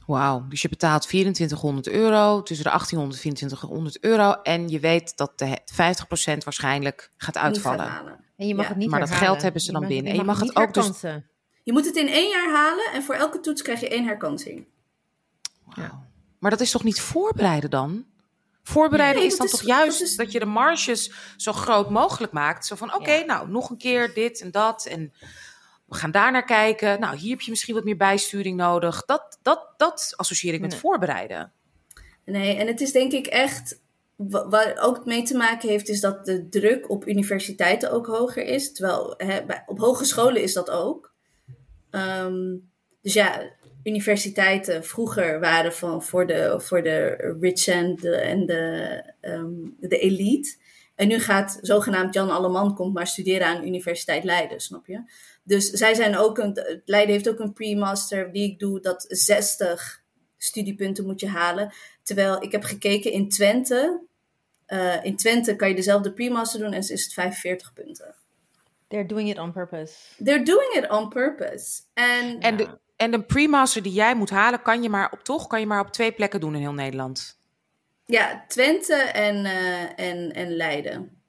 Wauw, 0.07 0.45
dus 0.49 0.61
je 0.61 0.69
betaalt 0.69 1.01
2400 1.01 1.87
euro, 1.87 2.43
tussen 2.43 2.65
de 2.65 2.71
1800 2.71 3.15
en 3.23 3.33
2400 3.33 3.99
euro. 4.03 4.31
En 4.31 4.69
je 4.69 4.79
weet 4.79 5.17
dat 5.17 5.39
de 5.39 5.57
50% 5.65 6.43
waarschijnlijk 6.43 7.09
gaat 7.17 7.37
uitvallen. 7.37 8.19
En 8.37 8.47
je 8.47 8.55
mag 8.55 8.63
Ja, 8.63 8.69
het 8.69 8.79
niet 8.79 8.89
maar 8.89 8.99
dat 8.99 9.11
geld 9.11 9.41
hebben 9.41 9.61
ze 9.61 9.71
dan 9.71 9.81
mag- 9.81 9.89
binnen. 9.89 10.11
En 10.11 10.17
je 10.17 10.23
mag 10.23 10.39
het 10.39 10.55
ook 10.55 10.73
dus-. 10.73 11.01
Je 11.63 11.73
moet 11.73 11.85
het 11.85 11.95
in 11.95 12.07
één 12.07 12.29
jaar 12.29 12.49
halen. 12.51 12.85
En 12.93 13.03
voor 13.03 13.15
elke 13.15 13.39
toets 13.39 13.61
krijg 13.61 13.79
je 13.79 13.89
één 13.89 14.05
herkansing. 14.05 14.65
Maar 16.39 16.51
dat 16.51 16.61
is 16.61 16.71
toch 16.71 16.83
niet 16.83 17.01
voorbereiden 17.01 17.69
dan? 17.69 18.05
Voorbereiden 18.63 19.21
Nee, 19.21 19.31
is 19.31 19.37
dan 19.37 19.47
toch 19.47 19.59
is- 19.61 19.67
juist 19.67 19.99
dat 19.99 20.07
is- 20.07 20.15
dat 20.15 20.31
je 20.31 20.39
de 20.39 20.45
marges 20.45 21.11
zo 21.37 21.51
groot 21.53 21.89
mogelijk 21.89 22.31
maakt. 22.33 22.65
Zo 22.65 22.75
van, 22.75 22.95
oké, 22.95 23.11
Ja. 23.11 23.25
nou, 23.25 23.49
nog 23.49 23.69
een 23.69 23.77
keer 23.77 24.13
dit 24.13 24.41
en 24.41 24.51
dat. 24.51 24.85
En 24.85 25.13
we 25.85 25.95
gaan 25.95 26.11
daar 26.11 26.31
naar 26.31 26.45
kijken. 26.45 26.99
Nou, 26.99 27.15
hier 27.17 27.29
heb 27.29 27.41
je 27.41 27.49
misschien 27.49 27.73
wat 27.75 27.83
meer 27.83 27.97
bijsturing 27.97 28.57
nodig. 28.57 29.05
Dat, 29.05 29.37
dat, 29.41 29.73
dat 29.77 30.13
associeer 30.15 30.53
ik 30.53 30.61
met 30.61 30.75
voorbereiden. 30.75 31.51
Nee, 32.25 32.55
en 32.55 32.67
het 32.67 32.81
is 32.81 32.91
denk 32.91 33.11
ik 33.11 33.27
echt. 33.27 33.81
wa- 34.15 34.47
Waar 34.49 34.77
ook 34.77 35.05
mee 35.05 35.23
te 35.23 35.37
maken 35.37 35.69
heeft, 35.69 35.89
is 35.89 35.99
dat 35.99 36.25
de 36.25 36.49
druk 36.49 36.89
op 36.89 37.07
universiteiten 37.07 37.91
ook 37.91 38.05
hoger 38.07 38.43
is. 38.45 38.73
Terwijl 38.73 39.13
hè, 39.17 39.45
bij, 39.45 39.63
op 39.65 39.79
hogescholen 39.79 40.41
is 40.41 40.53
dat 40.53 40.69
ook. 40.69 41.12
Ehm, 41.93 42.55
dus 43.01 43.13
ja, 43.13 43.51
universiteiten 43.83 44.83
vroeger 44.83 45.39
waren 45.39 45.73
van 45.73 46.03
voor 46.03 46.27
de, 46.27 46.55
voor 46.59 46.83
de 46.83 47.15
rich 47.39 47.67
en 47.67 47.95
de, 47.95 48.15
en 48.15 48.45
de, 48.45 49.03
ehm, 49.21 49.53
de 49.79 49.97
elite. 49.97 50.55
En 50.95 51.07
nu 51.07 51.19
gaat 51.19 51.59
zogenaamd 51.61 52.13
Jan 52.13 52.29
Alleman 52.29 52.75
komt 52.75 52.93
maar 52.93 53.07
studeren 53.07 53.47
aan 53.47 53.61
de 53.61 53.67
Universiteit 53.67 54.23
Leiden, 54.23 54.59
snap 54.59 54.87
je? 54.87 55.01
Dus 55.43 55.69
zij 55.69 55.93
zijn 55.93 56.17
ook 56.17 56.37
een, 56.37 56.81
Leiden 56.85 57.13
heeft 57.13 57.29
ook 57.29 57.39
een 57.39 57.53
pre-master 57.53 58.31
die 58.31 58.51
ik 58.51 58.59
doe, 58.59 58.79
dat 58.79 59.05
60 59.07 60.03
studiepunten 60.37 61.05
moet 61.05 61.19
je 61.19 61.27
halen. 61.27 61.73
Terwijl 62.03 62.43
ik 62.43 62.51
heb 62.51 62.63
gekeken 62.63 63.11
in 63.11 63.29
Twente. 63.29 64.01
eh, 64.65 65.03
in 65.03 65.15
Twente 65.15 65.55
kan 65.55 65.69
je 65.69 65.75
dezelfde 65.75 66.13
pre-master 66.13 66.59
doen 66.59 66.73
en 66.73 66.79
is 66.79 66.89
het 67.03 67.13
45 67.13 67.73
punten. 67.73 68.15
They're 68.93 69.07
doing 69.07 69.29
it 69.29 69.37
on 69.39 69.51
purpose. 69.51 69.93
They're 70.23 70.43
doing 70.43 70.73
it 70.73 70.89
on 70.89 71.09
purpose. 71.09 71.81
En, 71.93 72.39
En 72.39 72.57
de, 72.57 72.77
en 72.95 73.11
de 73.11 73.23
pre-master 73.23 73.83
die 73.83 73.93
jij 73.93 74.15
moet 74.15 74.29
halen, 74.29 74.61
kan 74.61 74.81
je 74.83 74.89
maar 74.89 75.11
op 75.11 75.23
toch 75.23 75.47
kan 75.47 75.59
je 75.59 75.65
maar 75.65 75.79
op 75.79 75.91
twee 75.91 76.11
plekken 76.11 76.39
doen 76.39 76.55
in 76.55 76.61
heel 76.61 76.73
Nederland. 76.73 77.39
ja, 78.05 78.45
Twente 78.47 78.95
en, 78.95 79.45
eh, 79.45 79.81
en, 80.09 80.31
en 80.31 80.55
Leiden. 80.55 81.21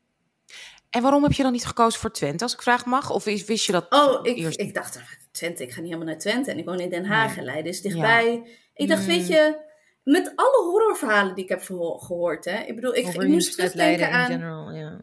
En 0.90 1.02
waarom 1.02 1.22
heb 1.22 1.32
je 1.32 1.42
dan 1.42 1.52
niet 1.52 1.66
gekozen 1.66 2.00
voor 2.00 2.10
Twente, 2.12 2.44
als 2.44 2.52
ik 2.54 2.62
vraag 2.62 2.84
mag? 2.86 3.10
Of 3.10 3.26
is- 3.26 3.44
wist 3.44 3.66
je 3.66 3.72
dat 3.72 3.86
Oh, 3.90 4.18
ik, 4.26 4.36
eerst? 4.36 4.60
ik 4.60 4.74
dacht, 4.74 5.00
Twente, 5.32 5.62
ik 5.62 5.72
ga 5.72 5.80
niet 5.80 5.86
helemaal 5.92 6.12
naar 6.12 6.18
Twente. 6.22 6.50
En 6.50 6.58
ik 6.58 6.64
woon 6.64 6.80
in 6.80 6.90
Den 6.90 7.04
Haag 7.04 7.28
Nee. 7.28 7.38
en 7.38 7.44
Leiden 7.44 7.72
is 7.72 7.80
dichtbij. 7.82 8.46
Ik 8.74 8.88
dacht, 8.88 9.00
Mm. 9.00 9.06
weet 9.06 9.26
je, 9.26 9.56
met 10.04 10.32
alle 10.34 10.64
horrorverhalen 10.70 11.34
die 11.34 11.44
ik 11.44 11.50
heb 11.50 11.62
verho- 11.62 11.98
gehoord. 11.98 12.44
Hè, 12.44 12.58
ik 12.60 12.74
bedoel, 12.74 12.94
ik, 12.94 13.06
ik 13.06 13.28
moest 13.28 13.52
terugdenken 13.56 13.98
Leiden 13.98 14.08
in 14.08 14.14
aan... 14.14 14.26
general, 14.26 14.72
ja. 14.72 15.00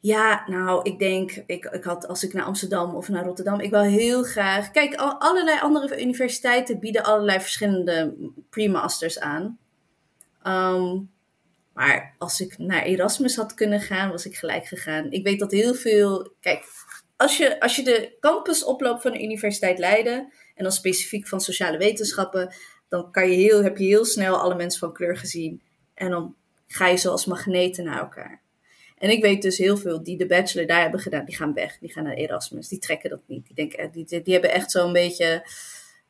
Ja, 0.00 0.44
nou, 0.46 0.80
ik 0.82 0.98
denk, 0.98 1.42
ik, 1.46 1.64
ik 1.64 1.84
had 1.84 2.06
als 2.08 2.24
ik 2.24 2.32
naar 2.32 2.44
Amsterdam 2.44 2.94
of 2.94 3.08
naar 3.08 3.24
Rotterdam, 3.24 3.60
ik 3.60 3.70
wil 3.70 3.80
heel 3.82 4.22
graag. 4.22 4.70
Kijk, 4.70 4.94
al, 4.94 5.20
allerlei 5.20 5.60
andere 5.60 6.00
universiteiten 6.02 6.78
bieden 6.78 7.02
allerlei 7.04 7.40
verschillende 7.40 8.14
pre-masters 8.50 9.20
aan. 9.20 9.58
Ehm, 10.42 10.98
Maar 11.72 12.14
als 12.18 12.40
ik 12.40 12.58
naar 12.58 12.82
Erasmus 12.82 13.36
had 13.36 13.54
kunnen 13.54 13.80
gaan, 13.80 14.10
was 14.10 14.26
ik 14.26 14.36
gelijk 14.36 14.66
gegaan. 14.66 15.10
Ik 15.10 15.24
weet 15.24 15.38
dat 15.38 15.50
heel 15.50 15.74
veel. 15.74 16.32
Kijk, 16.40 16.64
als 17.16 17.36
je, 17.36 17.60
als 17.60 17.76
je 17.76 17.82
de 17.84 18.16
campus 18.20 18.64
oploopt 18.64 19.02
van 19.02 19.12
de 19.12 19.22
Universiteit 19.22 19.78
Leiden. 19.78 20.32
en 20.54 20.64
dan 20.64 20.72
specifiek 20.72 21.28
van 21.28 21.40
sociale 21.40 21.78
wetenschappen. 21.78 22.54
dan 22.88 23.10
kan 23.12 23.30
je 23.30 23.36
heel, 23.36 23.62
heb 23.62 23.76
je 23.76 23.84
heel 23.84 24.04
snel 24.04 24.36
alle 24.36 24.54
mensen 24.54 24.80
van 24.80 24.92
kleur 24.92 25.16
gezien. 25.16 25.62
En 25.94 26.10
dan 26.10 26.34
ga 26.66 26.86
je 26.86 26.96
zoals 26.96 27.24
magneten 27.26 27.84
naar 27.84 27.98
elkaar. 27.98 28.42
En 28.98 29.10
ik 29.10 29.22
weet 29.22 29.42
dus 29.42 29.58
heel 29.58 29.76
veel 29.76 30.02
die 30.02 30.16
de 30.16 30.26
bachelor 30.26 30.66
daar 30.66 30.80
hebben 30.80 31.00
gedaan, 31.00 31.24
die 31.24 31.36
gaan 31.36 31.54
weg. 31.54 31.78
Die 31.78 31.92
gaan 31.92 32.04
naar 32.04 32.14
Erasmus. 32.14 32.68
Die 32.68 32.78
trekken 32.78 33.10
dat 33.10 33.20
niet. 33.26 33.46
Die, 33.46 33.54
denken, 33.54 33.90
die, 33.92 34.22
die 34.22 34.32
hebben 34.32 34.52
echt 34.52 34.70
zo'n 34.70 34.92
beetje. 34.92 35.46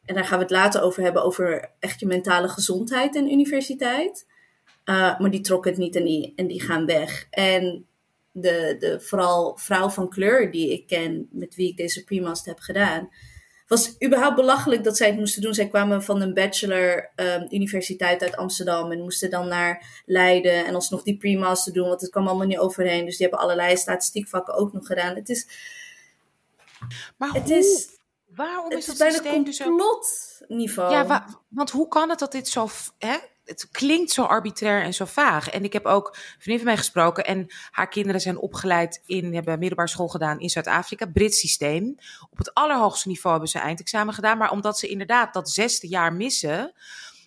En 0.05 0.15
daar 0.15 0.25
gaan 0.25 0.39
we 0.39 0.45
het 0.45 0.53
later 0.53 0.83
over 0.83 1.03
hebben, 1.03 1.25
over 1.25 1.71
echt 1.79 2.01
je 2.01 2.07
mentale 2.07 2.49
gezondheid 2.49 3.17
en 3.17 3.33
universiteit. 3.33 4.27
Uh, 4.85 5.19
maar 5.19 5.31
die 5.31 5.41
trokken 5.41 5.71
het 5.71 5.81
niet 5.81 5.97
en 5.97 6.05
die, 6.05 6.33
en 6.37 6.47
die 6.47 6.63
gaan 6.63 6.87
weg. 6.87 7.27
En 7.31 7.87
de, 8.33 8.77
de 8.79 9.01
vooral 9.01 9.57
vrouw 9.57 9.89
van 9.89 10.09
kleur 10.09 10.51
die 10.51 10.73
ik 10.73 10.87
ken, 10.87 11.29
met 11.31 11.55
wie 11.55 11.69
ik 11.69 11.77
deze 11.77 12.05
pre-master 12.05 12.53
heb 12.53 12.61
gedaan, 12.61 13.09
was 13.69 13.95
überhaupt 14.05 14.37
belachelijk 14.37 14.85
dat 14.85 14.97
zij 14.97 15.07
het 15.07 15.17
moesten 15.17 15.43
doen. 15.43 15.55
Zij 15.55 15.69
kwamen 15.69 16.03
van 16.03 16.21
een 16.21 16.35
bachelor 16.35 17.11
um, 17.17 17.47
universiteit 17.51 18.23
uit 18.23 18.37
Amsterdam 18.37 18.93
en 18.93 19.03
moesten 19.03 19.31
dan 19.31 19.49
naar 19.49 20.03
Leiden 20.07 20.67
en 20.67 20.75
alsnog 20.75 21.03
die 21.03 21.17
pre-master 21.17 21.73
doen, 21.73 21.89
want 21.89 22.01
het 22.01 22.11
kwam 22.11 22.29
allemaal 22.29 22.47
niet 22.47 22.59
overheen. 22.59 23.05
Dus 23.05 23.17
die 23.17 23.27
hebben 23.27 23.45
allerlei 23.45 23.77
statistiekvakken 23.77 24.55
ook 24.55 24.73
nog 24.73 24.87
gedaan. 24.87 25.15
Het 25.15 25.29
is. 25.29 25.47
Maar 27.17 27.33
het 27.33 27.43
hoe, 27.43 27.57
is, 27.57 27.89
waarom 28.35 28.65
het 28.65 28.79
is 28.79 28.79
is 28.79 28.87
dat 28.87 28.99
bijna 28.99 29.15
systeem 29.15 29.45
dus 29.45 29.63
complotniveau. 29.63 30.93
Ja, 30.93 31.07
wa- 31.07 31.27
want 31.49 31.71
hoe 31.71 31.89
kan 31.89 32.11
het 32.11 32.19
dat 32.19 32.33
dit 32.33 32.49
zo... 32.49 32.69
Hè? 32.99 33.17
Het 33.49 33.69
klinkt 33.71 34.11
zo 34.11 34.23
arbitrair 34.23 34.83
en 34.83 34.95
zo 34.95 35.05
vaag. 35.05 35.49
En 35.49 35.65
ik 35.65 35.73
heb 35.73 35.87
ook 35.87 36.07
een 36.07 36.15
vriendin 36.39 36.57
van 36.57 36.67
mij 36.67 36.77
gesproken. 36.77 37.25
En 37.25 37.47
haar 37.71 37.89
kinderen 37.89 38.21
zijn 38.21 38.39
opgeleid 38.39 39.03
in... 39.07 39.35
hebben 39.35 39.59
middelbare 39.59 39.89
school 39.89 40.09
gedaan 40.09 40.41
in 40.41 40.49
Zuid-Afrika. 40.49 41.07
Brits 41.07 41.39
systeem. 41.39 41.97
Op 42.31 42.39
het 42.39 42.55
allerhoogste 42.55 43.09
niveau 43.09 43.31
hebben 43.31 43.53
ze 43.53 43.59
eindexamen 43.59 44.15
gedaan. 44.15 44.39
Maar 44.39 44.51
omdat 44.51 44.79
ze 44.79 44.89
inderdaad 44.89 45.35
dat 45.35 45.51
zesde 45.51 45.89
jaar 45.89 46.13
missen... 46.13 46.73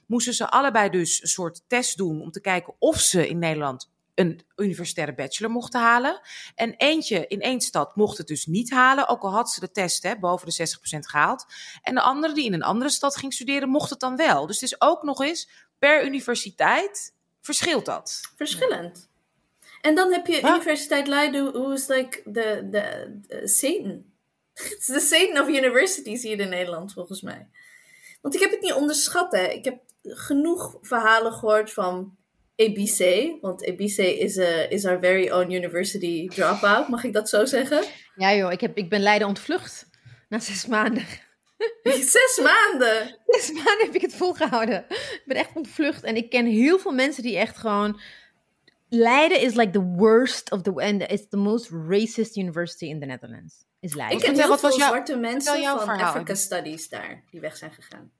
moesten 0.07 0.33
ze 0.33 0.49
allebei 0.49 0.89
dus 0.89 1.21
een 1.21 1.27
soort 1.27 1.61
test 1.67 1.97
doen... 1.97 2.21
om 2.21 2.31
te 2.31 2.41
kijken 2.41 2.73
of 2.79 2.99
ze 2.99 3.27
in 3.27 3.39
Nederland 3.39 3.89
een 4.15 4.41
universitaire 4.55 5.15
bachelor 5.15 5.51
mochten 5.51 5.81
halen. 5.81 6.21
En 6.55 6.73
eentje 6.77 7.27
in 7.27 7.41
één 7.41 7.61
stad 7.61 7.95
mocht 7.95 8.17
het 8.17 8.27
dus 8.27 8.45
niet 8.45 8.71
halen, 8.71 9.07
ook 9.07 9.21
al 9.21 9.31
had 9.31 9.51
ze 9.51 9.59
de 9.59 9.71
test 9.71 10.03
hè, 10.03 10.19
boven 10.19 10.47
de 10.47 10.67
60% 10.97 10.99
gehaald. 10.99 11.45
En 11.81 11.95
de 11.95 12.01
andere 12.01 12.33
die 12.33 12.45
in 12.45 12.53
een 12.53 12.63
andere 12.63 12.89
stad 12.89 13.17
ging 13.17 13.33
studeren, 13.33 13.69
mocht 13.69 13.89
het 13.89 13.99
dan 13.99 14.15
wel. 14.15 14.45
Dus 14.45 14.59
het 14.59 14.71
is 14.71 14.81
ook 14.81 15.03
nog 15.03 15.21
eens 15.21 15.49
per 15.81 16.05
universiteit 16.05 17.13
verschilt 17.41 17.85
dat. 17.85 18.21
Verschillend. 18.35 19.09
En 19.81 19.95
dan 19.95 20.11
heb 20.11 20.27
je. 20.27 20.39
Universiteit 20.39 21.07
Leiden, 21.07 21.51
who 21.51 21.71
is 21.71 21.87
like 21.87 22.21
the, 22.31 22.67
the, 22.71 23.19
the 23.27 23.47
Satan. 23.47 24.03
It's 24.73 24.85
the 24.85 24.99
Satan 24.99 25.41
of 25.41 25.47
universities 25.47 26.23
hier 26.23 26.39
in 26.39 26.49
Nederland, 26.49 26.93
volgens 26.93 27.21
mij. 27.21 27.47
Want 28.21 28.35
ik 28.35 28.41
heb 28.41 28.51
het 28.51 28.61
niet 28.61 28.73
onderschat, 28.73 29.31
hè. 29.31 29.43
Ik 29.47 29.65
heb 29.65 29.79
genoeg 30.03 30.77
verhalen 30.81 31.33
gehoord 31.33 31.73
van 31.73 32.15
EBC. 32.55 33.31
Want 33.41 33.63
EBC 33.63 33.97
is, 33.97 34.37
a, 34.37 34.69
is 34.69 34.85
our 34.85 34.99
very 34.99 35.29
own 35.29 35.51
university 35.51 36.27
dropout, 36.27 36.87
mag 36.87 37.03
ik 37.03 37.13
dat 37.13 37.29
zo 37.29 37.45
zeggen? 37.45 37.83
Ja 38.15 38.33
joh, 38.33 38.51
ik, 38.51 38.61
heb, 38.61 38.77
ik 38.77 38.89
ben 38.89 39.01
Leiden 39.01 39.27
ontvlucht. 39.27 39.89
Na 40.29 40.39
zes 40.39 40.65
maanden. 40.65 41.05
Zes 42.15 42.39
maanden! 42.43 43.17
Zes 43.25 43.51
maanden 43.51 43.85
heb 43.85 43.95
ik 43.95 44.01
het 44.01 44.15
volgehouden. 44.15 44.85
Ik 44.89 45.23
ben 45.25 45.37
echt 45.37 45.55
ontvlucht. 45.55 46.03
En 46.03 46.15
ik 46.15 46.29
ken 46.29 46.45
heel 46.45 46.79
veel 46.79 46.91
mensen 46.91 47.23
die 47.23 47.37
echt 47.37 47.57
gewoon... 47.57 47.99
Leiden 48.89 49.41
is 49.41 49.53
like 49.53 49.71
the 49.71 49.83
worst 49.83 50.51
of 50.51 50.61
the... 50.61 50.71
And 50.71 51.01
it's 51.01 51.27
the 51.29 51.37
most 51.37 51.69
racist 51.87 52.37
university 52.37 52.85
in 52.85 52.99
the 52.99 53.05
Netherlands. 53.05 53.65
Is 53.79 53.95
Leiden. 53.95 54.17
Ik 54.17 54.23
ken 54.23 54.35
heel 54.35 54.47
wat 54.47 54.61
was 54.61 54.75
veel 54.75 54.85
zwarte 54.85 55.15
mensen 55.15 55.63
van 55.63 55.89
Africa? 55.89 56.35
Studies 56.35 56.89
daar, 56.89 57.23
die 57.29 57.39
weg 57.39 57.57
zijn 57.57 57.71
gegaan. 57.71 58.11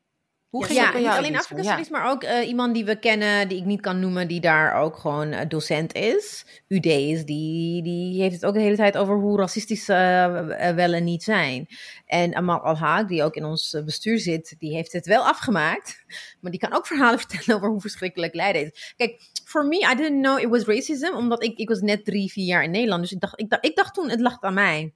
Hoe 0.51 0.61
Ja, 0.61 0.67
ging 0.67 0.79
Ja, 0.79 0.83
het 0.83 0.93
bij 0.93 1.01
niet 1.01 1.11
alleen 1.11 1.23
Elise? 1.23 1.39
Afrika 1.39 1.61
Ja. 1.61 1.71
Studies, 1.71 1.89
maar 1.89 2.09
ook 2.09 2.23
eh, 2.23 2.47
iemand 2.47 2.73
die 2.73 2.85
we 2.85 2.95
kennen, 2.99 3.47
die 3.47 3.57
ik 3.57 3.65
niet 3.65 3.81
kan 3.81 3.99
noemen, 3.99 4.27
die 4.27 4.39
daar 4.39 4.73
ook 4.73 4.97
gewoon 4.97 5.31
eh, 5.31 5.49
docent 5.49 5.93
is. 5.93 6.45
UD 6.67 6.85
is, 6.85 7.25
die, 7.25 7.83
die 7.83 8.21
heeft 8.21 8.33
het 8.35 8.45
ook 8.45 8.53
de 8.53 8.59
hele 8.59 8.75
tijd 8.75 8.97
over 8.97 9.15
hoe 9.15 9.37
racistisch 9.37 9.89
eh, 9.89 10.75
wel 10.75 10.93
en 10.93 11.03
niet 11.03 11.23
zijn. 11.23 11.67
En 12.05 12.35
Amal 12.35 12.59
Al-Haag, 12.59 13.05
die 13.07 13.23
ook 13.23 13.35
in 13.35 13.45
ons 13.45 13.81
bestuur 13.85 14.19
zit, 14.19 14.55
die 14.57 14.73
heeft 14.73 14.93
het 14.93 15.05
wel 15.05 15.27
afgemaakt. 15.27 15.99
Maar 16.41 16.51
die 16.51 16.59
kan 16.59 16.73
ook 16.73 16.87
verhalen 16.91 17.19
vertellen 17.19 17.55
over 17.55 17.69
hoe 17.69 17.81
verschrikkelijk 17.81 18.33
Leiden 18.35 18.61
is. 18.61 18.93
Kijk, 18.97 19.21
for 19.45 19.65
me, 19.65 19.77
I 19.91 19.95
didn't 19.95 20.21
know 20.21 20.39
it 20.39 20.49
was 20.49 20.63
racism, 20.63 21.15
omdat 21.15 21.43
ik, 21.43 21.57
ik 21.57 21.69
was 21.69 21.79
net 21.81 22.05
drie, 22.05 22.31
vier 22.31 22.45
jaar 22.45 22.63
in 22.63 22.71
Nederland. 22.71 23.01
Dus 23.01 23.11
ik 23.11 23.19
dacht, 23.19 23.39
ik 23.39 23.49
dacht, 23.49 23.65
ik 23.65 23.75
dacht 23.75 23.93
toen, 23.93 24.09
het 24.09 24.19
lag 24.19 24.41
aan 24.41 24.53
mij. 24.53 24.93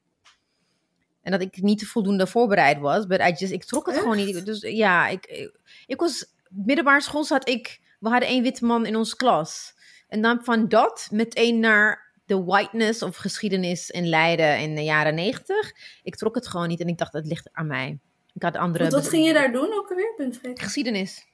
En 1.25 1.31
dat 1.31 1.41
ik 1.41 1.61
niet 1.61 1.87
voldoende 1.87 2.27
voorbereid 2.27 2.79
was. 2.79 3.05
But 3.05 3.19
I 3.19 3.31
just, 3.37 3.51
ik 3.51 3.63
trok 3.63 3.85
het 3.85 3.97
gewoon 3.97 4.17
niet. 4.17 4.45
Dus 4.45 4.61
ja, 4.61 5.07
ik, 5.07 5.25
ik, 5.25 5.51
ik 5.85 5.99
was... 5.99 6.33
Middelbare 6.49 7.01
school 7.01 7.23
zat 7.23 7.49
ik... 7.49 7.79
We 7.99 8.09
hadden 8.09 8.29
één 8.29 8.43
witte 8.43 8.65
man 8.65 8.85
in 8.85 8.95
onze 8.95 9.15
klas. 9.15 9.73
En 10.07 10.21
dan 10.21 10.43
van 10.43 10.67
dat 10.67 11.07
meteen 11.11 11.59
naar 11.59 12.13
de 12.25 12.43
whiteness 12.43 13.01
of 13.01 13.15
geschiedenis 13.15 13.89
in 13.89 14.07
Leiden 14.09 14.59
in 14.59 14.75
de 14.75 14.83
jaren 14.83 15.15
negentig. 15.15 15.73
Ik 16.03 16.15
trok 16.15 16.35
het 16.35 16.47
gewoon 16.47 16.67
niet 16.67 16.79
en 16.79 16.87
ik 16.87 16.97
dacht, 16.97 17.13
het 17.13 17.25
ligt 17.25 17.49
aan 17.51 17.67
mij. 17.67 17.99
Ik 18.33 18.41
had 18.41 18.55
andere... 18.55 18.83
Want 18.83 18.95
wat 18.95 19.09
ging 19.09 19.25
je 19.25 19.33
daar 19.33 19.51
doen 19.51 19.73
ook 19.73 19.89
alweer? 19.89 20.13
Ben. 20.17 20.57
Geschiedenis. 20.59 21.25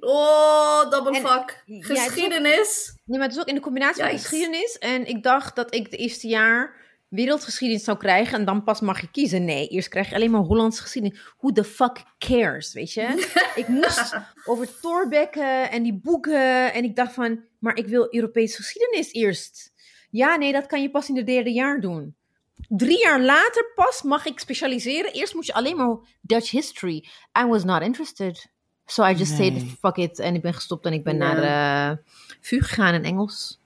Oh, 0.00 0.90
double 0.90 1.16
En- 1.16 1.26
fuck. 1.26 1.62
Ja, 1.66 1.76
het 1.78 1.90
is 1.90 1.98
ook- 1.98 2.04
Geschiedenis. 2.04 2.94
Nee, 3.04 3.18
maar 3.18 3.26
het 3.28 3.36
is 3.36 3.42
ook 3.42 3.48
in 3.48 3.54
de 3.54 3.60
combinatie 3.60 4.02
met 4.02 4.10
Yikes. 4.10 4.26
geschiedenis. 4.26 4.78
En 4.78 5.06
ik 5.06 5.22
dacht 5.22 5.56
dat 5.56 5.74
ik 5.74 5.84
het 5.84 5.94
eerste 5.94 6.28
jaar 6.28 6.86
wereldgeschiedenis 7.08 7.84
zou 7.84 7.98
krijgen. 7.98 8.38
En 8.38 8.44
dan 8.44 8.64
pas 8.64 8.80
mag 8.80 9.00
je 9.00 9.10
kiezen. 9.10 9.44
Nee, 9.44 9.68
eerst 9.68 9.88
krijg 9.88 10.08
je 10.08 10.14
alleen 10.14 10.30
maar 10.30 10.40
Hollandse 10.40 10.82
geschiedenis. 10.82 11.20
Who 11.38 11.52
the 11.52 11.64
fuck 11.64 12.02
cares, 12.18 12.72
weet 12.72 12.92
je? 12.92 13.30
ik 13.62 13.68
moest 13.68 14.16
over 14.44 14.80
Thorbecke 14.80 15.68
en 15.70 15.82
die 15.82 16.00
boeken. 16.02 16.72
En 16.72 16.84
ik 16.84 16.96
dacht 16.96 17.14
van, 17.14 17.44
maar 17.58 17.76
ik 17.76 17.86
wil 17.86 18.14
Europese 18.14 18.56
geschiedenis 18.56 19.12
eerst. 19.12 19.72
Ja, 20.10 20.36
nee, 20.36 20.52
dat 20.52 20.66
kan 20.66 20.82
je 20.82 20.90
pas 20.90 21.08
in 21.08 21.16
het 21.16 21.26
derde 21.26 21.52
jaar 21.52 21.80
doen. 21.80 22.16
Drie 22.68 23.00
jaar 23.00 23.20
later 23.20 23.72
pas 23.74 24.02
mag 24.02 24.26
ik 24.26 24.38
specialiseren. 24.38 25.12
Eerst 25.12 25.34
moest 25.34 25.46
je 25.46 25.54
alleen 25.54 25.76
maar 25.76 25.96
Dutch 26.20 26.50
history. 26.50 27.08
I 27.42 27.44
was 27.46 27.64
not 27.64 27.82
interested. 27.82 28.50
So 28.86 29.04
I 29.04 29.14
just 29.14 29.36
said, 29.36 29.62
fuck 29.80 29.96
it. 29.96 30.18
En 30.18 30.34
ik 30.34 30.42
ben 30.42 30.54
gestopt 30.54 30.86
en 30.86 30.92
ik 30.92 31.04
ben 31.04 31.16
naar 31.16 31.42
uh, 31.90 31.96
VU 32.40 32.62
gegaan 32.62 32.94
in 32.94 33.04
Engels. 33.04 33.60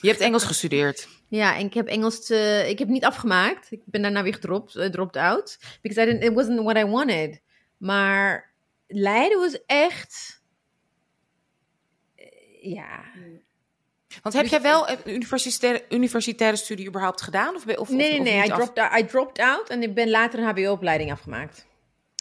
Je 0.00 0.08
hebt 0.08 0.20
Engels 0.20 0.44
gestudeerd. 0.44 1.08
Ja, 1.30 1.56
en 1.56 1.66
ik 1.66 1.74
heb 1.74 1.86
Engels 1.86 2.30
ik 2.66 2.78
heb 2.78 2.88
niet 2.88 3.04
afgemaakt. 3.04 3.70
Ik 3.70 3.80
ben 3.84 4.02
daarna 4.02 4.22
weer 4.22 4.34
gedropt, 4.34 4.76
eh, 4.76 4.86
dropped 4.88 5.16
out. 5.16 5.58
Because 5.80 6.02
I 6.02 6.04
didn't, 6.04 6.24
it 6.24 6.34
wasn't 6.34 6.60
what 6.62 6.76
I 6.76 6.84
wanted. 6.84 7.40
Maar 7.76 8.52
Leiden 8.86 9.38
was 9.38 9.64
echt... 9.66 10.42
eh, 12.16 12.72
ja. 12.72 13.00
Want 14.22 14.34
heb 14.34 14.42
Dus- 14.42 14.50
jij 14.52 14.60
wel 14.62 14.88
een 14.90 14.98
universitaire, 15.04 15.84
universitaire 15.88 16.56
studie 16.56 16.86
überhaupt 16.88 17.22
gedaan? 17.22 17.54
Of, 17.54 17.66
of, 17.66 17.88
Nee, 17.88 17.96
nee, 18.10 18.18
of 18.18 18.24
nee. 18.24 18.36
I 18.46 18.50
af- 18.50 18.56
dropped, 18.56 18.78
out, 18.78 19.00
I 19.00 19.04
dropped 19.06 19.38
out 19.38 19.68
en 19.68 19.82
ik 19.82 19.94
ben 19.94 20.10
later 20.10 20.38
een 20.38 20.44
HBO-opleiding 20.44 21.12
afgemaakt. 21.12 21.66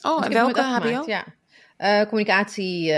Oh, 0.03 0.17
Dus 0.17 0.25
en 0.25 0.33
welke 0.33 0.61
HBO? 0.61 1.03
Ja. 1.05 1.25
Eh, 1.77 2.07
communicatie... 2.07 2.93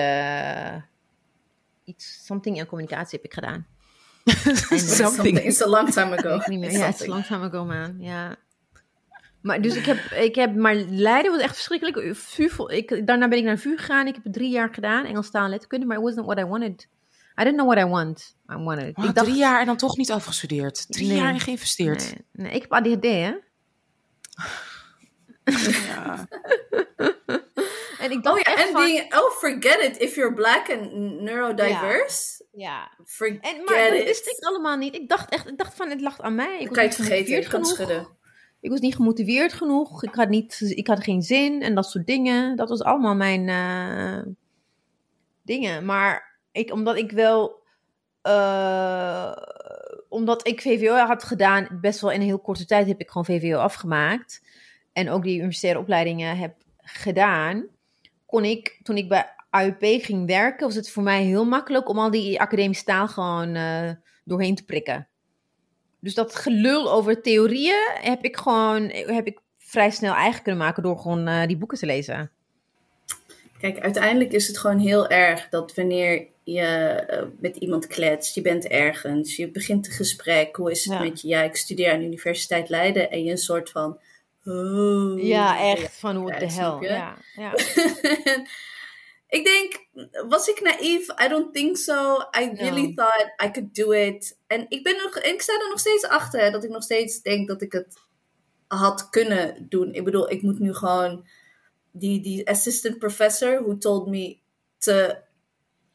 iets, 1.84 2.26
something 2.26 2.58
in 2.58 2.66
communicatie 2.66 3.18
heb 3.22 3.26
ik 3.26 3.34
gedaan. 3.34 3.68
Something. 4.78 5.38
It's 5.44 5.62
a 5.62 5.68
long 5.68 5.90
time 5.92 6.18
ago. 6.18 6.42
Niet 6.46 6.60
meer. 6.60 6.70
It's 6.70 6.78
Ja, 6.78 6.86
het 6.86 6.94
is 7.00 7.06
something. 7.06 7.10
long 7.10 7.26
time 7.26 7.46
ago, 7.46 7.66
man. 7.66 7.96
Ja. 8.00 8.36
Maar 9.42 9.62
dus 9.62 9.76
ik 9.76 9.86
heb, 9.86 9.98
ik 10.12 10.36
heb, 10.36 10.56
maar 10.56 10.76
Leiden 10.76 11.32
was 11.32 11.42
echt 11.42 11.54
verschrikkelijk. 11.56 12.16
VU, 12.16 12.50
ik, 12.68 13.08
daarna 13.08 13.28
ben 13.28 13.38
ik 13.38 13.44
naar 13.44 13.58
VU 13.58 13.78
gegaan. 13.78 14.08
Ik 14.08 14.16
heb 14.16 14.24
het 14.24 14.34
drie 14.34 14.50
jaar 14.50 14.74
gedaan, 14.74 15.06
Engels 15.06 15.32
taal 15.32 15.44
en 15.44 15.50
letterkunde, 15.50 15.86
maar 15.86 15.98
it 15.98 16.04
wasn't 16.04 16.26
what 16.26 16.38
I 16.40 16.44
wanted. 16.46 16.88
I 17.40 17.44
didn't 17.44 17.56
know 17.60 17.68
what 17.74 17.86
I 17.88 17.90
want. 17.90 18.36
I 18.52 18.56
wanted. 18.56 18.96
Ah, 18.96 19.06
ik 19.06 19.14
dacht, 19.16 19.28
drie 19.28 19.40
jaar 19.40 19.60
en 19.60 19.66
dan 19.66 19.78
toch 19.78 19.98
niet 19.98 20.12
afgestudeerd. 20.12 20.86
Drie 20.92 21.08
Nee. 21.08 21.18
jaar 21.18 21.34
in 21.34 21.40
geïnvesteerd. 21.40 22.00
Nee, 22.04 22.48
nee, 22.48 22.56
ik 22.56 22.62
heb 22.62 22.72
ADHD, 22.74 23.04
hè? 23.04 23.34
Ja. 25.88 26.28
En 28.00 28.12
ik 28.12 28.24
dacht 28.24 28.36
Oh 28.38 28.42
ja, 28.46 28.52
echt 28.56 28.68
en 28.68 28.72
van, 28.74 28.84
being, 28.84 29.14
oh 29.16 29.32
forget 29.32 29.82
it, 29.82 29.98
if 29.98 30.16
you're 30.16 30.34
black 30.34 30.70
and 30.72 30.94
neurodiverse, 31.22 32.41
ja. 32.52 32.92
forget 33.06 33.42
En, 33.42 33.64
maar 33.64 33.90
dat 33.90 34.04
wist 34.04 34.28
ik 34.28 34.44
allemaal 34.44 34.78
niet. 34.78 34.96
Ik 34.96 35.10
dacht 35.10 35.30
echt, 35.32 35.48
ik 35.48 35.58
dacht 35.58 35.74
van, 35.74 35.90
het 35.90 36.02
lag 36.02 36.22
aan 36.22 36.36
mij. 36.36 36.60
Ik 36.60 36.68
kan 36.68 36.84
je 36.84 36.90
niet 36.90 36.98
het 36.98 37.08
vergeten, 37.08 37.36
je 37.36 37.44
gemotiveerd 37.44 37.48
kan 37.48 37.60
het 37.60 37.70
genoeg. 37.70 37.90
schudden. 37.90 38.18
Ik 38.62 38.70
was 38.70 38.80
niet 38.80 38.96
gemotiveerd 38.96 39.54
genoeg. 39.54 40.04
Ik 40.04 40.16
had, 40.16 40.30
niet, 40.30 40.62
ik 40.62 40.88
had 40.88 41.04
geen 41.04 41.22
zin 41.22 41.62
en 41.62 41.76
dat 41.76 41.90
soort 41.90 42.08
dingen. 42.08 42.56
Dat 42.56 42.70
was 42.70 42.82
allemaal 42.82 43.16
mijn 43.16 43.50
eh, 43.50 44.34
dingen. 45.42 45.86
Maar 45.86 46.40
ik, 46.52 46.72
omdat 46.72 46.98
ik 46.98 47.12
wel. 47.12 47.60
eh, 48.22 49.32
omdat 50.10 50.48
ik 50.48 50.62
VVO 50.62 50.96
had 50.96 51.24
gedaan, 51.24 51.78
best 51.82 52.02
wel 52.02 52.12
in 52.12 52.20
een 52.20 52.26
heel 52.26 52.40
korte 52.40 52.66
tijd 52.66 52.88
heb 52.88 53.00
ik 53.00 53.10
gewoon 53.10 53.26
VVO 53.26 53.58
afgemaakt. 53.58 54.42
En 54.94 55.10
ook 55.10 55.24
die 55.24 55.38
universitaire 55.38 55.80
opleidingen 55.80 56.38
heb 56.38 56.56
gedaan. 56.78 57.68
Kon 58.26 58.46
ik, 58.46 58.80
toen 58.84 58.98
ik 58.98 59.10
bij 59.10 59.36
AUP 59.52 59.84
ging 60.04 60.28
werken, 60.28 60.68
was 60.68 60.76
het 60.76 60.90
voor 60.90 61.04
mij 61.04 61.24
heel 61.24 61.46
makkelijk 61.46 61.90
om 61.90 62.00
al 62.00 62.12
die 62.12 62.40
academische 62.42 62.84
taal 62.84 63.08
gewoon 63.08 63.56
uh, 63.56 63.90
doorheen 64.24 64.56
te 64.56 64.66
prikken. 64.66 65.08
Dus 66.00 66.14
dat 66.14 66.36
gelul 66.36 66.92
over 66.92 67.22
theorieën 67.22 67.90
heb 67.94 68.24
ik 68.24 68.38
gewoon 68.38 68.90
heb 68.90 69.28
ik 69.28 69.40
vrij 69.58 69.90
snel 69.90 70.14
eigen 70.14 70.44
kunnen 70.44 70.62
maken 70.62 70.84
door 70.84 70.98
gewoon 70.98 71.28
uh, 71.28 71.46
die 71.46 71.58
boeken 71.58 71.78
te 71.78 71.86
lezen. 71.86 72.32
Kijk, 73.60 73.80
uiteindelijk 73.80 74.32
is 74.32 74.48
het 74.48 74.58
gewoon 74.58 74.80
heel 74.80 75.08
erg 75.08 75.50
dat 75.50 75.76
wanneer 75.76 76.28
je 76.44 77.04
uh, 77.10 77.22
met 77.40 77.56
iemand 77.58 77.88
kletst, 77.88 78.36
je 78.36 78.42
bent 78.42 78.68
ergens, 78.68 79.36
je 79.36 79.52
begint 79.52 79.88
een 79.88 79.94
gesprek, 79.94 80.56
hoe 80.56 80.72
is 80.72 80.86
het 80.86 80.94
ja. 80.94 81.04
met 81.04 81.22
je? 81.22 81.28
Ja, 81.28 81.42
ik 81.42 81.56
studeer 81.56 81.92
aan 81.92 82.00
de 82.00 82.06
Universiteit 82.06 82.70
Leiden 82.70 83.12
en 83.12 83.24
je 83.24 83.32
een 83.32 83.38
soort 83.38 83.70
van... 83.70 84.00
Oh, 84.46 85.24
ja, 85.24 85.60
echt, 85.60 86.00
van 86.00 86.16
hoe 86.16 86.40
de 86.40 86.52
hel. 86.52 86.84
Ja, 86.84 87.18
ja. 87.36 87.54
ik 89.32 89.44
denk, 89.44 89.88
was 90.28 90.48
ik 90.48 90.62
naïef? 90.62 91.08
I 91.24 91.28
don't 91.28 91.54
think 91.54 91.78
so. 91.78 92.18
I 92.40 92.52
really 92.54 92.94
thought 92.94 93.34
I 93.44 93.52
could 93.52 93.76
do 93.76 93.92
it. 93.92 94.40
En 94.48 94.66
ik, 94.70 94.84
ben 94.84 94.98
nog, 94.98 95.20
ik 95.20 95.42
sta 95.42 95.54
er 95.54 95.70
nog 95.70 95.80
steeds 95.80 96.06
achter 96.06 96.52
dat 96.52 96.64
ik 96.64 96.70
nog 96.70 96.84
steeds 96.84 97.22
denk 97.22 97.48
dat 97.48 97.62
ik 97.62 97.72
het 97.72 97.94
had 98.68 99.10
kunnen 99.10 99.66
doen. 99.70 99.94
Ik 99.94 100.04
bedoel, 100.04 100.32
ik 100.32 100.42
moet 100.42 100.60
nu 100.60 100.74
gewoon 100.74 101.28
die, 101.92 102.22
die 102.22 102.50
assistant 102.50 102.98
professor 102.98 103.64
who 103.64 103.78
told 103.78 104.08
me 104.08 104.38
te, 104.78 105.22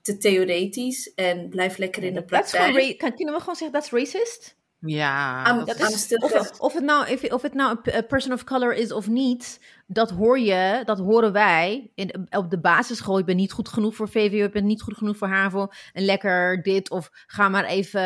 te 0.03 0.17
theoretisch 0.17 1.15
en 1.15 1.49
blijf 1.49 1.77
lekker 1.77 2.03
in 2.03 2.15
de 2.15 2.25
praktijk. 2.25 2.99
Kunnen 2.99 3.35
we 3.35 3.41
gewoon 3.41 3.57
zeggen, 3.57 3.73
dat 3.73 3.85
is 3.85 3.91
racist? 3.91 4.56
Ja. 4.81 5.51
I'm, 5.51 5.65
dat 5.65 5.81
is, 5.81 6.17
of, 6.17 6.33
het, 6.33 6.55
of, 6.59 6.73
het 6.73 6.85
nou, 6.85 7.07
if, 7.07 7.33
of 7.33 7.43
het 7.43 7.55
nou 7.55 7.79
een 7.83 8.07
person 8.07 8.33
of 8.33 8.45
color 8.45 8.75
is 8.75 8.93
of 8.93 9.09
niet, 9.09 9.61
dat 9.87 10.11
hoor 10.11 10.39
je, 10.39 10.83
dat 10.85 10.99
horen 10.99 11.33
wij 11.33 11.91
in, 11.95 12.27
op 12.31 12.51
de 12.51 12.59
basisschool. 12.59 13.19
Je 13.19 13.25
bent 13.25 13.39
niet 13.39 13.53
goed 13.53 13.69
genoeg 13.69 13.95
voor 13.95 14.09
VWO, 14.09 14.37
je 14.37 14.51
bent 14.51 14.65
niet 14.65 14.83
goed 14.83 14.97
genoeg 14.97 15.17
voor 15.17 15.29
HAVO. 15.29 15.69
En 15.93 16.05
lekker 16.05 16.63
dit, 16.63 16.91
of 16.91 17.11
ga 17.27 17.49
maar 17.49 17.65
even 17.65 18.03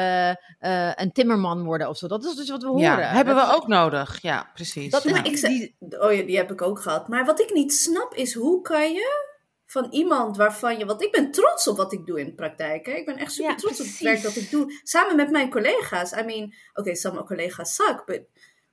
uh, 0.60 0.92
een 0.94 1.12
timmerman 1.12 1.64
worden 1.64 1.88
of 1.88 1.96
zo. 1.96 2.06
Dat 2.06 2.24
is 2.24 2.34
dus 2.34 2.50
wat 2.50 2.62
we 2.62 2.68
horen. 2.68 2.82
Ja, 2.82 2.98
hebben 2.98 3.34
we 3.34 3.54
ook 3.54 3.66
nodig. 3.66 4.22
Ja, 4.22 4.50
precies. 4.54 4.90
Dat, 4.90 5.02
ja. 5.02 5.24
Ik, 5.24 5.40
die, 5.40 5.76
oh 5.78 6.12
ja, 6.12 6.22
die 6.22 6.36
heb 6.36 6.52
ik 6.52 6.62
ook 6.62 6.80
gehad. 6.80 7.08
Maar 7.08 7.24
wat 7.24 7.40
ik 7.40 7.52
niet 7.52 7.74
snap 7.74 8.14
is, 8.14 8.34
hoe 8.34 8.62
kan 8.62 8.92
je 8.92 9.29
van 9.70 9.86
iemand 9.90 10.36
waarvan 10.36 10.78
je. 10.78 10.84
Want 10.84 11.02
ik 11.02 11.12
ben 11.12 11.30
trots 11.30 11.68
op 11.68 11.76
wat 11.76 11.92
ik 11.92 12.06
doe 12.06 12.20
in 12.20 12.26
de 12.26 12.34
praktijk. 12.34 12.86
Hè? 12.86 12.92
Ik 12.92 13.04
ben 13.04 13.16
echt 13.16 13.32
super 13.32 13.56
trots 13.56 13.80
op 13.80 13.86
het 13.86 13.98
werk 13.98 14.22
dat 14.22 14.36
ik 14.36 14.50
doe. 14.50 14.80
Samen 14.82 15.16
met 15.16 15.30
mijn 15.30 15.50
collega's. 15.50 16.12
I 16.12 16.22
mean, 16.22 16.42
oké, 16.42 16.80
okay, 16.80 16.94
some 16.94 17.24
collega's 17.24 17.74
suck. 17.74 18.02
But 18.06 18.22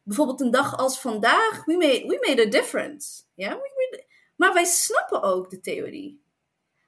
bijvoorbeeld 0.04 0.42
een 0.42 0.52
dag 0.52 0.78
als 0.78 1.00
vandaag, 1.00 1.66
we 1.66 1.78
made, 1.78 2.08
we 2.08 2.26
made 2.28 2.46
a 2.46 2.50
difference. 2.50 3.24
Ja? 3.34 3.48
Yeah? 3.48 4.02
Maar 4.36 4.54
wij 4.54 4.66
snappen 4.66 5.22
ook 5.22 5.50
de 5.50 5.60
theorie. 5.60 6.22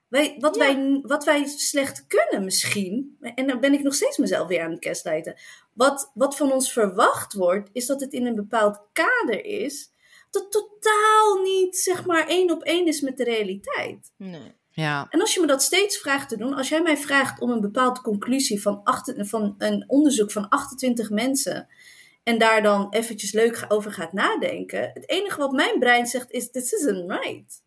Wij, 0.08 0.36
wat, 0.40 0.56
ja. 0.56 0.60
wij, 0.60 1.00
wat 1.02 1.24
wij 1.24 1.46
slecht 1.46 2.08
kunnen 2.08 2.44
misschien, 2.44 3.18
en 3.36 3.48
dan 3.48 3.60
ben 3.60 3.74
ik 3.74 3.84
nog 3.84 3.94
steeds 3.94 4.18
mezelf 4.18 4.48
weer 4.48 4.62
aan 4.62 4.72
het 4.72 4.80
kerstleiden. 4.80 5.36
Wat, 5.74 6.12
wat 6.14 6.38
van 6.38 6.52
ons 6.52 6.74
verwacht 6.74 7.34
wordt, 7.34 7.70
is 7.74 7.86
dat 7.86 8.02
het 8.02 8.14
in 8.14 8.26
een 8.26 8.36
bepaald 8.36 8.82
kader 8.94 9.46
is 9.46 9.92
dat 10.30 10.52
totaal 10.52 11.42
niet, 11.44 11.78
zeg 11.78 12.06
maar, 12.06 12.28
één 12.28 12.52
op 12.52 12.64
één 12.64 12.86
is 12.86 13.02
met 13.02 13.18
de 13.18 13.24
realiteit. 13.24 14.12
Nee. 14.18 14.58
Ja. 14.72 15.08
En 15.10 15.22
als 15.22 15.34
je 15.34 15.40
me 15.40 15.48
dat 15.48 15.64
steeds 15.64 15.98
vraagt 15.98 16.30
te 16.30 16.38
doen, 16.38 16.54
als 16.54 16.70
jij 16.70 16.82
mij 16.82 16.98
vraagt 16.98 17.42
om 17.42 17.52
een 17.52 17.62
bepaalde 17.62 18.02
conclusie 18.02 18.62
van, 18.62 18.84
acht, 18.84 19.14
van 19.18 19.56
een 19.58 19.84
onderzoek 19.88 20.32
van 20.32 20.50
28 20.50 21.10
mensen 21.10 21.68
en 22.24 22.38
daar 22.38 22.62
dan 22.62 22.88
eventjes 22.90 23.32
leuk 23.32 23.66
over 23.68 23.92
gaat 23.92 24.14
nadenken, 24.14 24.92
het 24.94 25.10
enige 25.10 25.40
wat 25.40 25.52
mijn 25.52 25.80
brein 25.80 26.06
zegt 26.06 26.32
is: 26.32 26.52
This 26.52 26.72
isn't 26.72 27.12
right. 27.12 27.64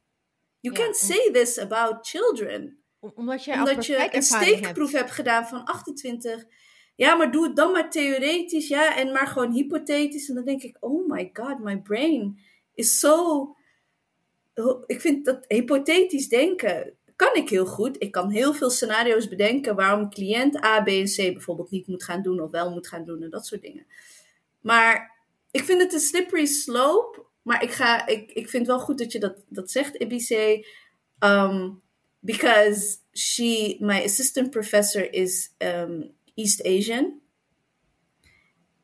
You 0.61 0.77
ja. 0.77 0.83
can't 0.83 0.97
say 0.97 1.31
this 1.33 1.59
about 1.59 2.09
children. 2.09 2.77
Omdat, 3.15 3.45
je 3.45 3.53
Omdat 3.53 3.87
je 3.87 4.09
een 4.15 4.23
steekproef 4.23 4.93
hebt. 4.93 5.03
hebt 5.03 5.11
gedaan 5.11 5.47
van 5.47 5.65
28 5.65 6.47
ja, 6.95 7.15
maar 7.15 7.31
doe 7.31 7.45
het 7.45 7.57
dan 7.57 7.73
maar 7.73 7.91
theoretisch, 7.91 8.69
ja, 8.69 8.97
en 8.97 9.13
maar 9.13 9.27
gewoon 9.27 9.53
hypothetisch. 9.53 10.29
En 10.29 10.35
dan 10.35 10.45
denk 10.45 10.63
ik, 10.63 10.77
oh 10.81 11.09
my 11.09 11.31
god, 11.33 11.59
my 11.59 11.81
brain 11.81 12.39
is 12.75 12.99
zo. 12.99 13.57
Ik 14.87 15.01
vind 15.01 15.25
dat 15.25 15.45
hypothetisch 15.49 16.29
denken 16.29 16.97
kan 17.17 17.35
ik 17.35 17.49
heel 17.49 17.67
goed. 17.67 17.97
Ik 17.99 18.13
kan 18.13 18.31
heel 18.31 18.55
veel 18.55 18.71
scenario's 18.71 19.29
bedenken 19.29 19.75
waarom 19.75 20.11
cliënt 20.11 20.65
A, 20.65 20.83
B 20.83 20.89
en 20.89 21.05
C 21.05 21.17
bijvoorbeeld 21.17 21.71
niet 21.71 21.87
moet 21.87 22.05
gaan 22.05 22.23
doen 22.23 22.41
of 22.41 22.51
wel 22.51 22.71
moet 22.71 22.89
gaan 22.89 23.05
doen 23.05 23.23
en 23.23 23.31
dat 23.31 23.47
soort 23.47 23.63
dingen. 23.63 23.87
Maar 24.61 25.17
ik 25.51 25.65
vind 25.65 25.83
het 25.83 25.93
een 25.93 26.01
slippery 26.01 26.47
slope. 26.47 27.25
Maar 27.43 27.63
ik, 27.63 27.71
ga, 27.71 28.07
ik, 28.07 28.33
ik 28.33 28.49
vind 28.49 28.67
wel 28.67 28.81
goed 28.81 28.99
dat 28.99 29.13
je 29.13 29.19
dat, 29.19 29.45
dat 29.49 29.71
zegt, 29.71 29.95
Ibice. 29.95 30.67
Um, 31.19 31.83
because 32.21 32.99
she, 33.13 33.77
my 33.81 34.03
assistant 34.05 34.51
professor 34.51 35.13
is 35.13 35.55
um, 35.59 36.15
East 36.35 36.65
Asian. 36.65 37.21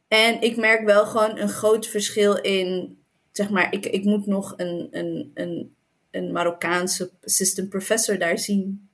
En 0.08 0.40
ik 0.40 0.56
merk 0.56 0.84
wel 0.84 1.06
gewoon 1.06 1.38
een 1.38 1.48
groot 1.48 1.86
verschil 1.86 2.36
in, 2.36 2.97
zeg 3.38 3.50
maar, 3.50 3.72
ik, 3.72 3.86
ik 3.86 4.04
moet 4.04 4.26
nog 4.26 4.54
een, 4.56 4.88
een, 4.90 5.30
een, 5.34 5.74
een 6.10 6.32
Marokkaanse 6.32 7.10
assistant 7.24 7.68
professor 7.68 8.18
daar 8.18 8.38
zien. 8.38 8.88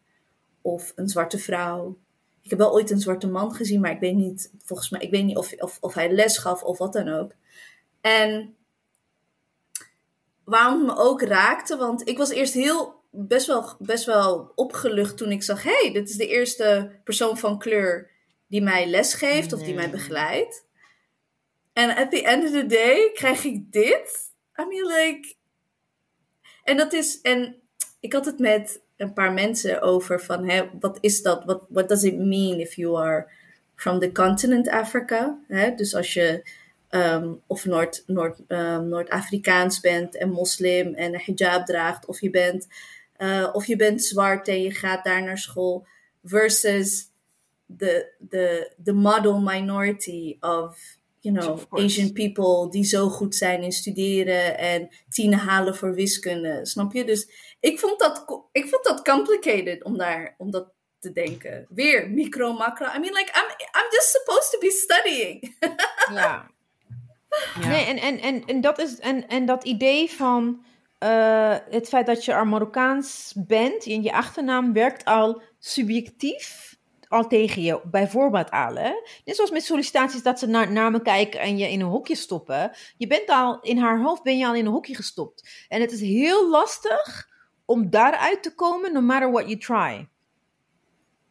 Of 0.63 0.93
een 0.97 1.09
zwarte 1.09 1.39
vrouw. 1.39 1.99
Ik 2.43 2.51
heb 2.51 2.59
wel 2.59 2.73
ooit 2.73 2.91
een 2.91 3.01
zwarte 3.01 3.27
man 3.27 3.55
gezien, 3.55 3.81
maar 3.81 3.91
ik 3.91 4.01
weet 4.01 4.15
niet, 4.15 4.53
volgens 4.65 4.91
mij, 4.91 5.01
ik 5.01 5.11
weet 5.11 5.25
niet 5.25 5.37
of, 5.37 5.53
of, 5.53 5.79
of 5.81 5.95
hij 5.95 6.13
les 6.13 6.39
gaf 6.39 6.63
of 6.63 6.79
wat 6.79 6.93
dan 6.93 7.09
ook. 7.09 7.33
En 8.01 8.57
waarom 10.45 10.79
het 10.79 10.87
me 10.87 11.03
ook 11.03 11.23
raakte, 11.23 11.77
want 11.77 12.09
ik 12.09 12.19
was 12.19 12.31
eerst 12.31 12.55
heel, 12.55 12.95
best 13.11 13.47
wel, 13.47 13.77
best 13.79 14.05
wel 14.05 14.53
opgelucht 14.55 15.17
toen 15.17 15.31
ik 15.31 15.43
zag, 15.43 15.63
hé, 15.63 15.81
hey, 15.83 15.93
dit 15.93 16.09
is 16.09 16.17
de 16.17 16.29
eerste 16.29 16.91
persoon 17.05 17.39
van 17.39 17.59
kleur 17.59 18.11
die 18.47 18.63
mij 18.63 18.87
les 18.87 19.15
geeft 19.15 19.53
of 19.53 19.63
die 19.63 19.75
mij 19.75 19.91
begeleidt. 19.91 20.65
En 21.73 21.97
at 21.97 22.11
the 22.11 22.23
end 22.23 22.45
of 22.45 22.51
the 22.51 22.67
day 22.67 23.11
krijg 23.15 23.45
ik 23.45 23.73
dit. 23.73 24.33
I 24.59 24.65
mean, 24.69 24.87
like. 24.87 25.35
En 26.65 26.77
dat 26.77 26.93
is. 26.93 27.21
En 27.21 27.57
ik 28.01 28.13
had 28.13 28.25
het 28.25 28.39
met 28.39 28.81
een 28.97 29.13
paar 29.13 29.33
mensen 29.33 29.83
over 29.83 30.21
van, 30.21 30.49
hè, 30.49 30.71
wat 30.81 30.99
is 31.01 31.23
dat? 31.23 31.45
What, 31.45 31.63
what 31.69 31.89
does 31.89 32.03
it 32.03 32.19
mean 32.19 32.61
if 32.61 32.75
you 32.75 32.97
are 32.99 33.31
from 33.75 33.99
the 33.99 34.13
continent 34.13 34.69
Africa? 34.69 35.39
Hè? 35.49 35.75
Dus 35.75 35.95
als 35.95 36.15
je 36.15 36.49
um, 36.91 37.43
of 37.47 37.65
Noord, 37.65 38.03
Noord, 38.07 38.39
um, 38.49 38.89
Noord-Afrikaans 38.89 39.81
bent 39.81 40.17
en 40.17 40.31
moslim 40.31 40.95
en 40.95 41.15
een 41.15 41.21
hijab 41.25 41.67
draagt, 41.67 42.07
of 42.07 42.21
je 42.21 42.31
bent, 42.31 42.69
uh, 43.19 43.49
of 43.53 43.67
je 43.67 43.77
bent 43.77 44.05
zwart 44.05 44.49
en 44.49 44.63
je 44.63 44.71
gaat 44.71 45.05
daar 45.05 45.23
naar 45.23 45.39
school, 45.39 45.87
versus 46.25 47.11
the 47.77 48.13
the 48.29 48.73
the 48.85 48.93
model 48.93 49.41
minority 49.41 50.37
of 50.41 50.97
you 51.25 51.37
know 51.37 51.59
Asian 51.71 52.13
people 52.13 52.71
die 52.71 52.85
zo 52.85 53.09
goed 53.09 53.35
zijn 53.35 53.63
in 53.63 53.73
studeren 53.73 54.59
en 54.59 54.89
tienen 55.09 55.39
halen 55.39 55.77
voor 55.77 55.95
wiskunde, 55.95 56.67
snap 56.67 56.93
je? 56.93 57.05
Dus 57.05 57.29
ik 57.61 57.79
vond 57.79 57.99
dat 57.99 58.25
ik 58.53 58.69
vond 58.69 58.85
dat 58.85 59.03
complicated 59.03 59.85
om 59.85 59.99
daar 59.99 60.35
om 60.39 60.51
dat 60.51 60.73
te 60.99 61.13
denken. 61.13 61.67
Weer 61.69 62.11
micro 62.11 62.53
macro. 62.53 62.87
I 62.87 62.99
mean 62.99 63.13
like 63.13 63.31
I'm 63.35 63.51
I'm 63.51 63.91
just 63.91 64.11
supposed 64.11 64.51
to 64.51 64.59
be 64.59 64.71
studying. 64.71 65.57
ja. 66.15 66.51
ja. 67.61 67.69
Nee, 67.69 67.85
en, 67.85 67.97
en, 67.97 68.21
en, 68.21 68.45
en 68.45 68.61
dat 68.61 68.79
is 68.79 68.99
en, 68.99 69.29
en 69.29 69.47
dat 69.47 69.65
idee 69.65 70.11
van 70.11 70.65
uh, 71.01 71.57
het 71.71 71.89
feit 71.89 72.07
dat 72.07 72.25
je 72.25 72.45
Marokkaans 72.45 73.35
bent 73.47 73.87
en 73.87 74.03
je 74.03 74.13
achternaam 74.13 74.73
werkt 74.73 75.05
al 75.05 75.43
subjectief 75.59 76.74
al 77.15 77.27
tegen 77.27 77.63
je 77.63 77.81
bijvoorbeeld 77.85 78.51
aan. 78.51 78.75
Net 79.25 79.37
zoals 79.37 79.51
met 79.51 79.65
sollicitaties 79.65 80.23
dat 80.23 80.39
ze 80.39 80.47
naar 80.47 80.73
namen 80.73 81.03
kijken 81.03 81.41
en 81.41 81.59
je 81.59 81.71
in 81.71 81.81
een 81.81 81.87
hokje 81.87 82.15
stoppen. 82.15 82.73
Je 82.97 83.07
bent 83.07 83.29
al, 83.29 83.61
in 83.61 83.79
haar 83.79 84.01
hoofd 84.01 84.23
ben 84.23 84.39
je 84.39 84.47
al 84.47 84.55
in 84.55 84.67
een 84.67 84.73
hokje 84.73 84.95
gestopt. 84.95 85.67
En 85.69 85.81
het 85.81 85.93
is 85.93 86.01
heel 86.01 86.51
lastig 86.51 87.29
om 87.65 87.91
daaruit 87.91 88.43
te 88.43 88.55
komen, 88.55 88.93
no 88.93 89.01
matter 89.01 89.31
what 89.31 89.45
you 89.49 89.59
try. 89.59 90.09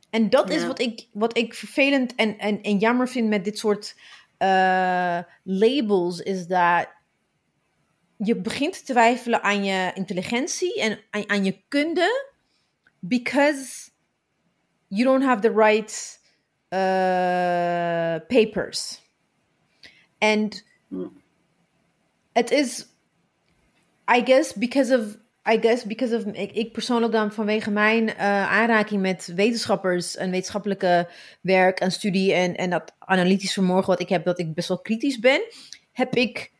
En 0.09 0.29
dat 0.29 0.49
is 0.49 0.65
wat 0.65 0.79
ik, 0.79 1.07
wat 1.11 1.37
ik 1.37 1.53
vervelend 1.53 2.15
en, 2.15 2.37
en, 2.37 2.61
en 2.61 2.77
jammer 2.77 3.09
vind 3.09 3.29
met 3.29 3.43
dit 3.43 3.57
soort 3.57 3.95
uh, 4.39 5.19
labels, 5.43 6.19
is 6.19 6.47
dat 6.47 6.87
je 8.17 8.35
begint 8.35 8.73
te 8.73 8.83
twijfelen 8.83 9.43
aan 9.43 9.63
je 9.63 9.91
intelligentie 9.93 10.81
en 10.81 10.99
aan, 11.09 11.29
aan 11.29 11.43
je 11.43 11.63
kunde, 11.67 12.31
because 12.99 13.91
you 14.93 15.03
don't 15.03 15.23
have 15.23 15.41
the 15.41 15.51
right 15.51 15.91
uh, 16.71 18.19
papers. 18.27 19.01
And 20.19 20.63
it 22.35 22.51
is, 22.51 22.85
I 24.07 24.21
guess, 24.21 24.53
because 24.53 24.91
of 24.91 25.17
I 25.45 25.57
guess 25.57 25.83
because 25.83 26.15
of 26.15 26.25
ik, 26.25 26.51
ik 26.51 26.71
persoonlijk 26.71 27.11
dan 27.11 27.31
vanwege 27.31 27.71
mijn 27.71 28.07
uh, 28.07 28.15
aanraking 28.51 29.01
met 29.01 29.31
wetenschappers 29.35 30.15
en 30.15 30.31
wetenschappelijke 30.31 31.09
werk 31.41 31.79
en 31.79 31.91
studie 31.91 32.33
en, 32.33 32.55
en 32.55 32.69
dat 32.69 32.93
analytisch 32.99 33.53
vermogen 33.53 33.87
wat 33.87 33.99
ik 33.99 34.09
heb, 34.09 34.25
dat 34.25 34.39
ik 34.39 34.53
best 34.53 34.67
wel 34.67 34.81
kritisch 34.81 35.19
ben, 35.19 35.41
heb 35.91 36.15
ik 36.15 36.51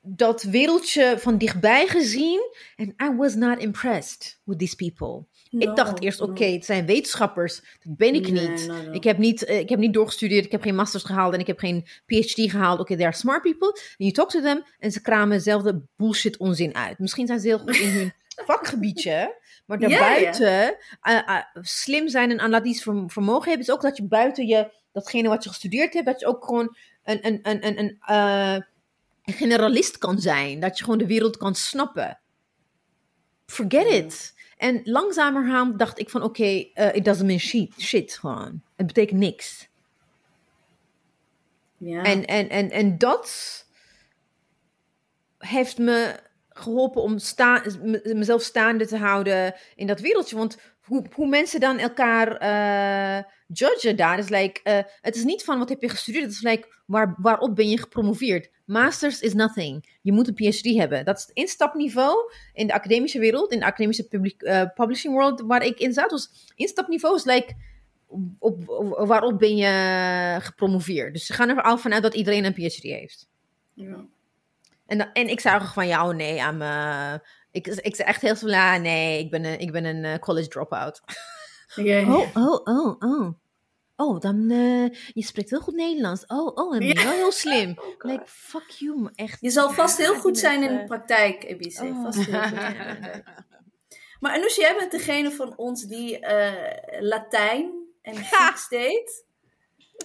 dat 0.00 0.42
wereldje 0.42 1.14
van 1.18 1.38
dichtbij 1.38 1.86
gezien 1.86 2.40
en 2.76 2.94
I 3.02 3.16
was 3.16 3.34
not 3.34 3.58
impressed 3.58 4.40
with 4.44 4.58
these 4.58 4.76
people. 4.76 5.26
Ik 5.50 5.76
dacht 5.76 6.02
eerst, 6.02 6.20
oké, 6.20 6.44
het 6.44 6.64
zijn 6.64 6.86
wetenschappers. 6.86 7.60
Dat 7.84 7.96
ben 7.96 8.14
ik 8.14 8.30
Nee, 8.30 8.48
niet. 8.48 8.66
no, 8.66 8.82
no. 8.82 8.92
Ik, 8.92 9.04
heb 9.04 9.18
niet 9.18 9.44
eh, 9.44 9.58
ik 9.58 9.68
heb 9.68 9.78
niet 9.78 9.92
doorgestudeerd, 9.92 10.44
ik 10.44 10.52
heb 10.52 10.62
geen 10.62 10.74
masters 10.74 11.04
gehaald 11.04 11.34
en 11.34 11.40
ik 11.40 11.46
heb 11.46 11.58
geen 11.58 11.86
PhD 12.06 12.50
gehaald. 12.50 12.80
Oké, 12.80 12.96
they 12.96 13.06
are 13.06 13.16
smart 13.16 13.42
people. 13.42 13.68
And 13.68 13.94
you 13.96 14.12
talk 14.12 14.30
to 14.30 14.40
them 14.40 14.64
en 14.78 14.92
ze 14.92 15.00
kramen 15.00 15.36
dezelfde 15.36 15.80
bullshit 15.96 16.36
onzin 16.36 16.74
uit. 16.74 16.98
Misschien 16.98 17.26
zijn 17.26 17.40
ze 17.40 17.46
heel 17.46 17.58
goed 17.58 17.76
in 17.76 17.88
hun 17.90 18.12
vakgebiedje, 18.46 19.36
maar 19.66 19.78
daarbuiten 19.78 20.76
eh, 21.00 21.16
eh, 21.28 21.44
slim 21.60 22.08
zijn 22.08 22.30
en 22.30 22.40
analytisch 22.40 22.82
verm- 22.82 23.10
vermogen 23.10 23.48
hebben, 23.48 23.66
is 23.66 23.72
ook 23.72 23.82
dat 23.82 23.96
je 23.96 24.04
buiten 24.04 24.46
je, 24.46 24.70
datgene 24.92 25.28
wat 25.28 25.42
je 25.44 25.48
gestudeerd 25.48 25.94
hebt, 25.94 26.06
dat 26.06 26.20
je 26.20 26.26
ook 26.26 26.44
gewoon 26.44 26.76
een, 27.04 27.26
een, 27.26 27.38
een, 27.42 27.66
een, 27.66 27.78
een 28.06 28.66
een 29.28 29.34
generalist 29.34 29.98
kan 29.98 30.18
zijn. 30.20 30.60
Dat 30.60 30.78
je 30.78 30.84
gewoon 30.84 30.98
de 30.98 31.06
wereld 31.06 31.36
kan 31.36 31.54
snappen. 31.54 32.20
Forget 33.46 33.86
it. 33.86 34.34
En 34.58 34.80
langzamerhand 34.84 35.78
dacht 35.78 35.98
ik 35.98 36.10
van 36.10 36.22
oké, 36.22 36.64
eh, 36.74 36.94
it 36.94 37.04
doesn't 37.04 37.26
mean 37.26 37.38
shit, 37.38 37.80
shit 37.80 38.12
gewoon. 38.18 38.62
Het 38.76 38.86
betekent 38.86 39.20
niks. 39.20 39.68
Ja. 41.76 42.02
En, 42.02 42.24
en, 42.26 42.48
en, 42.48 42.70
en 42.70 42.98
dat 42.98 43.66
heeft 45.38 45.78
me 45.78 46.20
geholpen 46.48 47.02
om 47.02 47.18
sta, 47.18 47.62
me- 47.82 48.12
mezelf 48.14 48.42
staande 48.42 48.86
te 48.86 48.96
houden 48.96 49.54
in 49.74 49.86
dat 49.86 50.00
wereldje. 50.00 50.36
Want 50.36 50.58
hoe, 50.80 51.04
hoe 51.14 51.28
mensen 51.28 51.60
dan 51.60 51.78
elkaar 51.78 52.36
eh 52.36 53.24
judgen 53.52 53.96
daar, 53.96 54.18
is 54.18 54.28
like, 54.28 54.60
eh, 54.62 54.78
het 55.00 55.16
is 55.16 55.24
niet 55.24 55.44
van 55.44 55.58
wat 55.58 55.68
heb 55.68 55.80
je 55.80 55.88
gestudeerd, 55.88 56.24
het 56.24 56.32
is 56.32 56.42
like, 56.42 56.68
waar, 56.86 57.14
waarop 57.18 57.56
ben 57.56 57.68
je 57.68 57.78
gepromoveerd? 57.78 58.50
Masters 58.64 59.20
is 59.20 59.34
nothing. 59.34 59.98
Je 60.02 60.12
moet 60.12 60.28
een 60.28 60.34
PhD 60.34 60.76
hebben. 60.76 61.04
Dat 61.04 61.16
is 61.16 61.22
het 61.22 61.36
instapniveau 61.36 62.32
in 62.52 62.66
de 62.66 62.72
academische 62.72 63.18
wereld, 63.18 63.52
in 63.52 63.58
de 63.58 63.64
academische 63.64 64.08
public, 64.08 64.42
eh, 64.42 64.62
publishing 64.74 65.14
world 65.14 65.40
waar 65.40 65.64
ik 65.64 65.78
in 65.78 65.92
zat. 65.92 66.10
Dus 66.10 66.52
instapniveau 66.54 67.16
is 67.16 67.24
like, 67.24 67.54
op, 68.38 68.68
op- 68.68 69.06
waarop 69.06 69.38
ben 69.38 69.56
je 69.56 70.36
gepromoveerd? 70.40 71.12
Dus 71.12 71.26
ze 71.26 71.32
gaan 71.32 71.48
er 71.48 71.62
al 71.62 71.78
vanuit 71.78 72.02
dat 72.02 72.14
iedereen 72.14 72.44
een 72.44 72.52
PhD 72.52 72.82
heeft. 72.82 73.28
Ja. 73.74 74.04
En, 74.86 75.12
en 75.12 75.28
ik 75.28 75.40
zei 75.40 75.60
ook 75.60 75.66
van, 75.66 75.86
ja, 75.86 76.08
oh 76.08 76.14
nee, 76.14 76.38
I'm, 76.38 76.62
eh, 76.62 77.14
ik, 77.50 77.66
ik 77.66 77.96
zei 77.96 78.08
echt 78.08 78.20
heel 78.20 78.36
veel, 78.36 78.48
ja, 78.48 78.76
nee, 78.76 79.18
ik 79.18 79.30
ben 79.30 79.44
een, 79.44 79.58
ik 79.58 79.72
ben 79.72 79.84
een 79.84 80.18
college 80.18 80.48
dropout. 80.48 81.00
Oh, 81.76 82.36
oh, 82.36 82.60
oh, 82.64 82.96
oh. 82.98 83.28
Oh, 84.00 84.20
dan, 84.20 84.50
eh, 84.50 84.84
je 85.12 85.22
spreekt 85.24 85.50
heel 85.50 85.60
goed 85.60 85.74
Nederlands. 85.74 86.26
Oh, 86.26 86.56
oh, 86.56 86.72
en 86.74 86.78
ben 86.78 86.88
je 86.88 86.94
Ja. 86.94 87.02
wel 87.04 87.12
heel 87.12 87.32
slim. 87.32 87.78
Like, 87.98 88.22
fuck 88.26 88.68
you, 88.70 89.00
maar 89.00 89.12
echt. 89.14 89.40
Je 89.40 89.50
zal 89.50 89.70
vast 89.70 89.96
heel 89.98 90.14
goed 90.14 90.38
zijn 90.38 90.62
in 90.62 90.68
de 90.74 90.80
eh, 90.80 90.86
praktijk, 90.86 91.44
Ebice. 91.44 91.82
oh. 91.84 92.02
Vast 92.02 92.24
heel 92.26 92.40
goed 92.42 92.52
in 92.52 92.58
de 92.58 92.70
praktijk. 92.90 93.24
Maar 94.20 94.32
Anousha, 94.32 94.60
jij 94.62 94.76
bent 94.76 94.90
degene 94.90 95.30
van 95.30 95.56
ons 95.56 95.82
die 95.86 96.18
eh, 96.18 97.00
Latijn 97.00 97.72
en 98.02 98.14
Grieks 98.24 98.68
deed. 98.68 99.24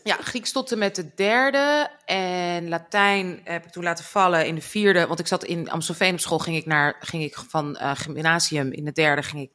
Ja, 0.04 0.16
Grieks 0.16 0.52
tot 0.52 0.72
en 0.72 0.78
met 0.78 0.96
de 0.96 1.14
derde. 1.16 1.90
En 2.06 2.70
Latijn 2.70 3.42
heb 3.44 3.66
ik 3.66 3.72
toen 3.72 3.84
laten 3.84 4.06
vallen 4.06 4.46
in 4.48 4.56
de 4.56 4.62
vierde. 4.62 5.08
Want 5.08 5.20
ik 5.20 5.28
zat 5.28 5.44
in 5.44 5.70
Amstelveen 5.70 6.14
op 6.14 6.20
school. 6.20 6.40
Ging 6.40 6.58
ik, 6.58 6.66
naar, 6.66 6.96
ging 7.00 7.24
ik 7.24 7.36
van 7.36 7.76
eh, 7.78 7.92
gymnasium 7.96 8.72
in 8.72 8.86
de 8.86 8.92
derde. 8.92 9.24
Ging 9.24 9.42
ik 9.44 9.52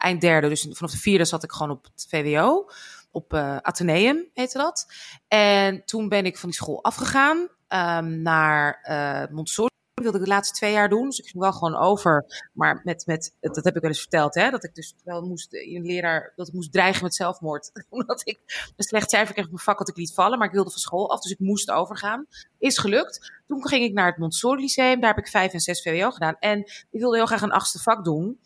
eind 0.00 0.20
derde. 0.20 0.48
Dus 0.48 0.66
vanaf 0.70 0.90
de 0.90 0.98
vierde 0.98 1.24
zat 1.24 1.42
ik 1.44 1.52
gewoon 1.52 1.70
op 1.72 1.84
het 1.84 2.06
VWO. 2.08 2.68
Op 3.12 3.32
eh 3.34 3.56
Atheneum 3.56 4.28
heette 4.34 4.58
dat. 4.58 4.86
En 5.28 5.84
toen 5.84 6.08
ben 6.08 6.24
ik 6.26 6.38
van 6.38 6.48
die 6.48 6.58
school 6.58 6.84
afgegaan. 6.84 7.48
ehm, 7.68 8.22
naar 8.22 8.80
eh 8.82 9.30
Montessori. 9.34 9.68
Dat 9.94 10.04
wilde 10.04 10.18
ik 10.18 10.24
de 10.24 10.30
laatste 10.30 10.54
twee 10.54 10.72
jaar 10.72 10.88
doen. 10.88 11.04
Dus 11.04 11.18
ik 11.18 11.24
ging 11.26 11.42
wel 11.42 11.52
gewoon 11.52 11.76
over. 11.76 12.24
Maar 12.52 12.80
met, 12.84 13.06
met 13.06 13.34
dat 13.40 13.64
heb 13.64 13.76
ik 13.76 13.80
wel 13.80 13.90
eens 13.90 14.00
verteld. 14.00 14.34
Hè, 14.34 14.50
dat 14.50 14.64
ik 14.64 14.74
dus 14.74 14.94
wel 15.04 15.22
moest, 15.22 15.54
een 15.54 15.82
leraar, 15.86 16.32
dat 16.36 16.48
ik 16.48 16.54
moest 16.54 16.72
dreigen 16.72 17.02
met 17.02 17.14
zelfmoord. 17.14 17.70
Omdat 17.88 18.20
ik 18.24 18.38
een 18.76 18.84
slecht 18.84 19.10
cijfer 19.10 19.32
kreeg 19.32 19.44
op 19.44 19.52
mijn 19.52 19.64
vak 19.64 19.78
wat 19.78 19.88
ik 19.88 19.96
liet 19.96 20.14
vallen. 20.14 20.38
Maar 20.38 20.46
ik 20.46 20.54
wilde 20.54 20.70
van 20.70 20.80
school 20.80 21.10
af, 21.10 21.20
dus 21.20 21.32
ik 21.32 21.38
moest 21.38 21.70
overgaan. 21.70 22.26
Is 22.58 22.78
gelukt. 22.78 23.32
Toen 23.46 23.68
ging 23.68 23.84
ik 23.84 23.92
naar 23.92 24.06
het 24.06 24.18
Montessori 24.18 24.60
Lyceum. 24.60 25.00
Daar 25.00 25.14
heb 25.14 25.24
ik 25.24 25.30
vijf 25.30 25.52
en 25.52 25.60
zes 25.60 25.82
VWO 25.82 26.10
gedaan. 26.10 26.36
En 26.38 26.58
ik 26.90 27.00
wilde 27.00 27.16
heel 27.16 27.26
graag 27.26 27.42
een 27.42 27.52
achtste 27.52 27.78
vak 27.78 28.04
doen. 28.04 28.40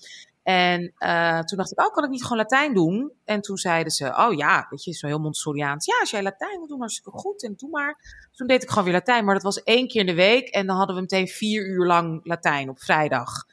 En 0.45 0.92
eh, 0.99 1.40
toen 1.40 1.59
dacht 1.59 1.72
ik, 1.72 1.80
oh, 1.80 1.92
kan 1.92 2.05
ik 2.05 2.11
niet 2.11 2.22
gewoon 2.22 2.38
Latijn 2.38 2.74
doen? 2.74 3.12
En 3.24 3.40
toen 3.40 3.57
zeiden 3.57 3.92
ze, 3.92 4.16
oh 4.16 4.32
ja, 4.32 4.66
weet 4.70 4.84
je, 4.84 4.92
zo 4.92 5.07
heel 5.07 5.18
Montessoriaans. 5.18 5.86
Ja, 5.86 5.99
als 6.01 6.11
jij 6.11 6.22
Latijn 6.22 6.59
wil 6.59 6.66
doen, 6.66 6.78
hartstikke 6.78 7.18
goed. 7.18 7.42
En 7.45 7.55
doe 7.57 7.70
maar. 7.70 8.26
Toen 8.32 8.47
deed 8.47 8.62
ik 8.62 8.68
gewoon 8.68 8.84
weer 8.84 8.92
Latijn. 8.92 9.24
Maar 9.24 9.34
dat 9.34 9.42
was 9.42 9.62
één 9.62 9.88
keer 9.88 10.01
in 10.01 10.07
de 10.07 10.14
week. 10.14 10.49
En 10.49 10.66
dan 10.66 10.76
hadden 10.76 10.95
we 10.95 11.01
meteen 11.01 11.28
vier 11.28 11.66
uur 11.66 11.86
lang 11.86 12.20
Latijn 12.24 12.68
op 12.68 12.80
vrijdag. 12.80 13.45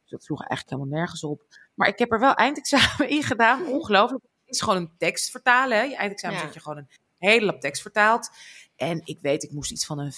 Dus 0.00 0.10
dat 0.10 0.22
sloeg 0.22 0.38
eigenlijk 0.40 0.70
helemaal 0.70 0.98
nergens 0.98 1.24
op. 1.24 1.42
Maar 1.74 1.88
ik 1.88 1.98
heb 1.98 2.12
er 2.12 2.20
wel 2.20 2.34
eindexamen 2.34 3.08
in 3.16 3.22
gedaan. 3.22 3.66
Ongelooflijk. 3.66 4.22
Het 4.22 4.54
is 4.54 4.60
gewoon 4.60 4.78
een 4.78 4.92
tekst 4.98 5.30
vertalen. 5.30 5.78
Hè? 5.78 5.84
Je 5.84 5.96
eindexamen 5.96 6.38
Ja. 6.38 6.44
dat 6.44 6.54
je 6.54 6.60
gewoon 6.60 6.78
een 6.78 6.88
hele 7.20 7.44
lap 7.44 7.60
tekst 7.60 7.82
vertaalt. 7.82 8.30
En 8.76 9.00
ik 9.04 9.18
weet, 9.20 9.42
ik 9.42 9.52
moest 9.52 9.70
iets 9.70 9.86
van 9.86 9.98
een 9.98 10.12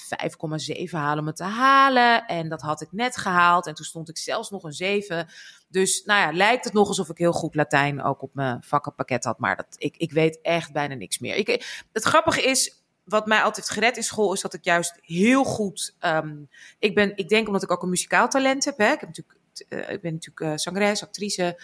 5,7 0.86 0.90
halen 0.90 1.18
om 1.18 1.26
het 1.26 1.36
te 1.36 1.44
halen. 1.44 2.26
En 2.26 2.48
dat 2.48 2.60
had 2.60 2.80
ik 2.80 2.92
net 2.92 3.16
gehaald. 3.16 3.66
En 3.66 3.74
toen 3.74 3.84
stond 3.84 4.08
ik 4.08 4.18
zelfs 4.18 4.50
nog 4.50 4.62
een 4.62 4.72
7. 4.72 5.28
Dus 5.68 6.02
nou 6.04 6.20
ja, 6.20 6.36
lijkt 6.36 6.64
het 6.64 6.72
nog 6.72 6.88
alsof 6.88 7.08
ik 7.08 7.18
heel 7.18 7.32
goed 7.32 7.54
Latijn 7.54 8.02
ook 8.02 8.22
op 8.22 8.34
mijn 8.34 8.62
vakkenpakket 8.62 9.24
had. 9.24 9.38
Maar 9.38 9.56
dat, 9.56 9.66
ik, 9.76 9.96
ik 9.96 10.12
weet 10.12 10.40
echt 10.42 10.72
bijna 10.72 10.94
niks 10.94 11.18
meer. 11.18 11.34
Ik, 11.34 11.82
het 11.92 12.04
grappige 12.04 12.42
is, 12.42 12.82
wat 13.04 13.26
mij 13.26 13.38
altijd 13.38 13.56
heeft 13.56 13.78
gered 13.78 13.96
in 13.96 14.02
school, 14.02 14.32
is 14.32 14.40
dat 14.40 14.54
ik 14.54 14.64
juist 14.64 14.98
heel 15.00 15.44
goed. 15.44 15.94
ehm, 15.98 16.36
ik, 16.78 16.94
ben, 16.94 17.16
ik 17.16 17.28
denk 17.28 17.46
omdat 17.46 17.62
ik 17.62 17.70
ook 17.70 17.82
een 17.82 17.88
muzikaal 17.88 18.28
talent 18.28 18.64
heb. 18.64 18.78
Hè? 18.78 18.92
Ik, 18.92 19.00
heb 19.00 19.08
natuurlijk, 19.08 19.38
eh, 19.68 19.94
ik 19.94 20.00
ben 20.00 20.12
natuurlijk 20.12 20.52
eh 20.52 20.58
zangeres, 20.58 21.02
actrice. 21.02 21.60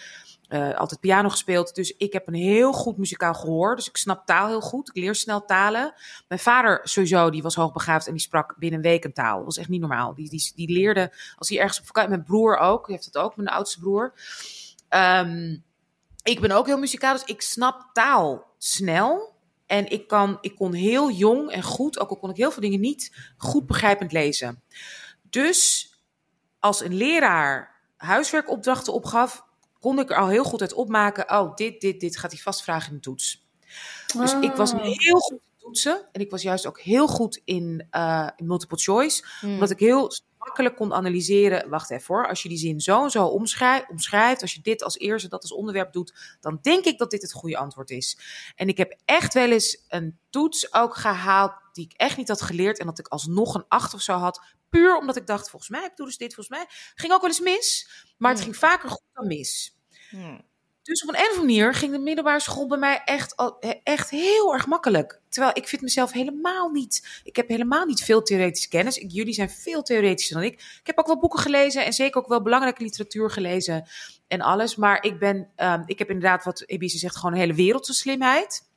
Eh, 0.49 0.75
altijd 0.75 0.99
piano 0.99 1.29
gespeeld. 1.29 1.75
Dus 1.75 1.95
ik 1.97 2.13
heb 2.13 2.27
een 2.27 2.33
heel 2.33 2.73
goed 2.73 2.97
muzikaal 2.97 3.33
gehoor. 3.33 3.75
Dus 3.75 3.87
ik 3.87 3.97
snap 3.97 4.25
taal 4.25 4.47
heel 4.47 4.61
goed. 4.61 4.89
Ik 4.89 4.95
leer 4.95 5.15
snel 5.15 5.45
talen. 5.45 5.93
Mijn 6.27 6.39
vader 6.39 6.79
sowieso, 6.83 7.29
die 7.29 7.41
was 7.41 7.55
hoogbegaafd 7.55 8.07
en 8.07 8.13
die 8.13 8.21
sprak 8.21 8.55
binnen 8.57 8.79
een 8.79 8.85
week 8.85 9.03
een 9.03 9.13
taal. 9.13 9.35
Dat 9.35 9.45
was 9.45 9.57
echt 9.57 9.69
niet 9.69 9.79
normaal. 9.79 10.13
Die, 10.13 10.29
die, 10.29 10.51
die 10.55 10.71
leerde, 10.71 11.13
als 11.37 11.49
hij 11.49 11.59
ergens 11.59 11.79
op 11.79 11.85
vakantie... 11.85 12.11
Mijn 12.11 12.23
broer 12.23 12.57
ook, 12.57 12.85
die 12.85 12.95
heeft 12.95 13.07
het 13.07 13.17
ook, 13.17 13.35
mijn 13.35 13.47
oudste 13.47 13.79
broer. 13.79 14.13
Ehm, 14.87 15.57
ik 16.23 16.39
ben 16.39 16.51
ook 16.51 16.65
heel 16.65 16.79
muzikaal, 16.79 17.13
dus 17.13 17.23
ik 17.23 17.41
snap 17.41 17.89
taal 17.93 18.53
snel. 18.57 19.37
En 19.65 19.91
ik, 19.91 20.07
kan, 20.07 20.37
ik 20.41 20.55
kon 20.55 20.73
heel 20.73 21.11
jong 21.11 21.51
en 21.51 21.63
goed, 21.63 21.99
ook 21.99 22.09
al 22.09 22.17
kon 22.17 22.29
ik 22.29 22.35
heel 22.35 22.51
veel 22.51 22.61
dingen 22.61 22.79
niet, 22.79 23.33
goed 23.37 23.65
begrijpend 23.65 24.11
lezen. 24.11 24.61
Dus 25.29 25.89
als 26.59 26.81
een 26.81 26.93
leraar 26.93 27.75
huiswerkopdrachten 27.97 28.93
opgaf, 28.93 29.47
kon 29.79 29.99
ik 29.99 30.09
er 30.09 30.17
al 30.17 30.27
heel 30.27 30.43
goed 30.43 30.61
uit 30.61 30.73
opmaken. 30.73 31.29
Oh, 31.39 31.55
dit, 31.55 31.81
dit, 31.81 31.99
dit 31.99 32.17
gaat 32.17 32.31
hij 32.31 32.39
vast 32.39 32.63
vragen 32.63 32.89
in 32.89 32.95
de 32.95 33.01
toets. 33.01 33.47
Dus 34.17 34.33
ik 34.41 34.51
was 34.53 34.73
Oh. 34.73 34.81
heel 34.81 35.19
goed 35.19 35.39
in 35.41 35.57
toetsen. 35.57 36.07
En 36.11 36.21
ik 36.21 36.31
was 36.31 36.41
juist 36.41 36.67
ook 36.67 36.79
heel 36.79 37.07
goed 37.07 37.41
in, 37.43 37.87
eh, 37.89 38.29
in 38.35 38.47
multiple 38.47 38.77
choice. 38.77 39.23
Hmm. 39.39 39.53
Omdat 39.53 39.69
ik 39.69 39.79
heel 39.79 40.11
makkelijk 40.37 40.75
kon 40.75 40.93
analyseren. 40.93 41.69
Wacht 41.69 41.89
even 41.91 42.15
hoor. 42.15 42.27
Als 42.27 42.43
je 42.43 42.49
die 42.49 42.57
zin 42.57 42.79
zo 42.81 43.03
en 43.03 43.09
zo 43.09 43.25
omschrijft, 43.25 43.89
omschrijft. 43.89 44.41
Als 44.41 44.53
je 44.53 44.61
dit 44.61 44.83
als 44.83 44.97
eerste, 44.97 45.27
dat 45.29 45.41
als 45.41 45.53
onderwerp 45.53 45.93
doet. 45.93 46.37
Dan 46.39 46.59
denk 46.61 46.85
ik 46.85 46.97
dat 46.97 47.11
dit 47.11 47.21
het 47.21 47.31
goede 47.31 47.57
antwoord 47.57 47.89
is. 47.89 48.17
En 48.55 48.67
ik 48.67 48.77
heb 48.77 48.97
echt 49.05 49.33
wel 49.33 49.51
eens 49.51 49.83
een 49.87 50.17
toets 50.29 50.73
ook 50.73 50.95
gehaald. 50.95 51.51
Die 51.73 51.85
ik 51.85 51.93
echt 51.97 52.17
niet 52.17 52.27
had 52.27 52.41
geleerd. 52.41 52.79
En 52.79 52.85
dat 52.85 52.99
ik 52.99 53.07
alsnog 53.07 53.55
een 53.55 53.65
8 53.67 53.93
of 53.93 54.01
zo 54.01 54.13
had. 54.13 54.41
Puur 54.69 54.97
omdat 54.97 55.15
ik 55.15 55.27
dacht, 55.27 55.49
volgens 55.49 55.71
mij 55.71 55.85
ik 55.85 55.95
toen 55.95 56.05
dus 56.05 56.17
dit, 56.17 56.33
volgens 56.33 56.57
mij. 56.57 56.65
Ging 56.95 57.13
ook 57.13 57.21
wel 57.21 57.29
eens 57.29 57.39
mis. 57.39 57.89
Maar 58.17 58.31
het 58.31 58.39
Hmm. 58.39 58.49
ging 58.49 58.63
vaker 58.63 58.89
goed 58.89 59.03
dan 59.13 59.27
mis. 59.27 59.77
Hmm. 60.09 60.47
Dus 60.83 61.03
op 61.03 61.09
een 61.09 61.15
of 61.15 61.21
andere 61.21 61.45
manier 61.45 61.73
ging 61.73 61.91
de 61.91 61.99
middelbare 61.99 62.39
school 62.39 62.67
bij 62.67 62.77
mij 62.77 63.01
echt, 63.05 63.35
echt 63.83 64.09
heel 64.09 64.53
erg 64.53 64.65
makkelijk. 64.67 65.21
Terwijl 65.29 65.51
ik 65.55 65.67
vind 65.67 65.81
mezelf 65.81 66.11
helemaal 66.11 66.69
niet... 66.69 67.21
Ik 67.23 67.35
heb 67.35 67.47
helemaal 67.47 67.85
niet 67.85 68.03
veel 68.03 68.21
theoretische 68.21 68.69
kennis. 68.69 68.97
Ik, 68.97 69.11
jullie 69.11 69.33
zijn 69.33 69.49
veel 69.49 69.81
theoretischer 69.81 70.35
dan 70.35 70.45
ik. 70.45 70.53
Ik 70.53 70.87
heb 70.87 70.97
ook 70.97 71.07
wel 71.07 71.19
boeken 71.19 71.39
gelezen 71.39 71.85
en 71.85 71.93
zeker 71.93 72.21
ook 72.21 72.27
wel 72.27 72.41
belangrijke 72.41 72.83
literatuur 72.83 73.31
gelezen 73.31 73.87
en 74.27 74.41
alles. 74.41 74.75
Maar 74.75 75.03
ik 75.03 75.19
ben... 75.19 75.51
ehm, 75.55 75.83
ik 75.85 75.99
heb 75.99 76.09
inderdaad, 76.09 76.43
wat 76.43 76.63
Ebise 76.65 76.97
zegt, 76.97 77.15
gewoon 77.15 77.33
een 77.33 77.39
hele 77.39 77.53
wereldse 77.53 77.93
slimheid. 77.93 78.68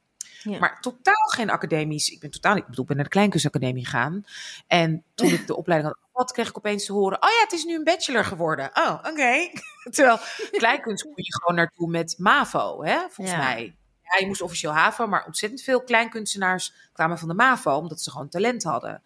Ja. 0.43 0.59
Maar 0.59 0.80
totaal 0.80 1.26
geen 1.34 1.51
academisch. 1.51 2.09
Ik 2.11 2.20
ben 2.20 2.30
totaal 2.30 2.53
niet. 2.55 2.62
Ik 2.62 2.68
bedoel, 2.68 2.82
ik 2.82 2.88
ben 2.88 2.97
naar 2.97 3.07
de 3.07 3.12
Kleinkunstacademie 3.12 3.84
gegaan. 3.84 4.24
En 4.66 5.05
toen 5.14 5.28
ik 5.32 5.47
de 5.47 5.57
opleiding 5.57 5.93
had 5.95 6.03
gehad, 6.12 6.32
kreeg 6.32 6.49
ik 6.49 6.57
opeens 6.57 6.84
te 6.86 6.93
horen: 6.93 7.22
Oh 7.22 7.28
ja, 7.28 7.40
het 7.43 7.53
is 7.53 7.64
nu 7.64 7.74
een 7.74 7.84
bachelor 7.84 8.24
geworden. 8.24 8.70
Oh, 8.74 8.95
oké. 9.11 9.49
Terwijl 9.95 10.18
kleinkunst 10.51 11.03
kon 11.05 11.12
je 11.16 11.32
gewoon 11.38 11.57
naartoe 11.57 11.88
met 11.88 12.14
MAVO, 12.18 12.82
hè, 12.84 12.99
volgens 13.11 13.36
Ja. 13.36 13.43
mij. 13.43 13.76
Ja, 14.03 14.18
je 14.18 14.26
moest 14.26 14.43
officieel 14.43 14.72
HAVO, 14.72 15.07
maar 15.07 15.26
ontzettend 15.26 15.62
veel 15.62 15.82
kleinkunstenaars 15.82 16.72
kwamen 16.93 17.18
van 17.18 17.28
de 17.28 17.34
MAVO, 17.34 17.76
omdat 17.76 18.01
ze 18.01 18.11
gewoon 18.11 18.28
talent 18.28 18.62
hadden. 18.62 19.03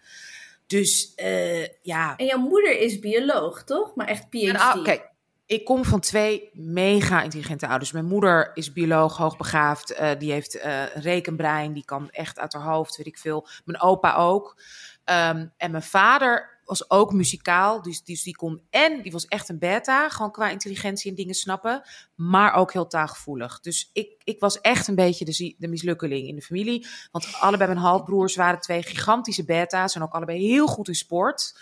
Dus 0.66 1.14
eh, 1.14 1.66
ja. 1.82 2.16
En 2.16 2.26
jouw 2.26 2.39
moeder 2.39 2.78
is 2.78 2.99
bioloog, 2.99 3.64
toch? 3.64 3.95
Maar 3.95 4.07
echt 4.07 4.28
PhD. 4.30 4.43
En, 4.43 4.57
ah, 4.57 4.84
Kijk, 4.84 5.11
ik 5.47 5.65
kom 5.65 5.85
van 5.85 6.01
twee 6.01 6.51
mega 6.53 7.23
intelligente 7.23 7.67
ouders. 7.67 7.93
Mijn 7.93 8.05
moeder 8.05 8.51
is 8.55 8.73
bioloog, 8.73 9.17
hoogbegaafd. 9.17 9.93
Uh, 9.93 10.11
die 10.19 10.33
heeft 10.33 10.63
een 10.63 10.89
rekenbrein, 10.95 11.73
die 11.73 11.85
kan 11.85 12.11
echt 12.11 12.39
uit 12.39 12.53
haar 12.53 12.63
hoofd, 12.63 12.97
weet 12.97 13.07
ik 13.07 13.19
veel. 13.19 13.49
Mijn 13.65 13.81
opa 13.81 14.15
ook. 14.15 14.57
Um, 15.05 15.53
en 15.57 15.71
mijn 15.71 15.83
vader 15.83 16.59
was 16.65 16.91
ook 16.91 17.13
muzikaal, 17.13 17.83
dus, 17.83 18.03
dus 18.05 18.23
die 18.23 18.37
kon 18.37 18.63
en 18.71 19.03
die 19.03 19.13
was 19.13 19.27
echt 19.27 19.49
een 19.49 19.59
beta, 19.59 20.09
gewoon 20.09 20.33
qua 20.33 20.49
intelligentie 20.49 21.11
en 21.11 21.17
dingen 21.17 21.35
snappen, 21.35 21.83
maar 22.15 22.55
ook 22.55 22.73
heel 22.73 22.87
taalgevoelig. 22.87 23.61
Dus 23.61 23.91
ik, 23.93 24.21
ik 24.25 24.41
was 24.41 24.61
echt 24.61 24.89
een 24.89 24.95
beetje 24.95 25.25
de, 25.25 25.55
de 25.59 25.69
mislukkeling 25.69 26.29
in 26.29 26.35
de 26.35 26.43
familie, 26.43 26.87
want 27.11 27.35
allebei 27.41 27.69
mijn 27.71 27.85
halfbroers 27.85 28.37
waren 28.37 28.61
twee 28.61 28.83
gigantische 28.83 29.45
beta's 29.45 29.95
en 29.95 30.03
ook 30.03 30.13
allebei 30.13 30.47
heel 30.47 30.67
goed 30.67 30.89
in 30.89 30.95
sport. 30.95 31.61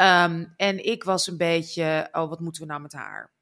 Um, 0.00 0.54
en 0.56 0.84
ik 0.84 1.04
was 1.04 1.26
een 1.26 1.36
beetje, 1.36 2.08
oh, 2.12 2.28
wat 2.28 2.40
moeten 2.40 2.62
we 2.62 2.68
nou 2.68 2.80
met 2.80 2.92
haar? 2.92 3.34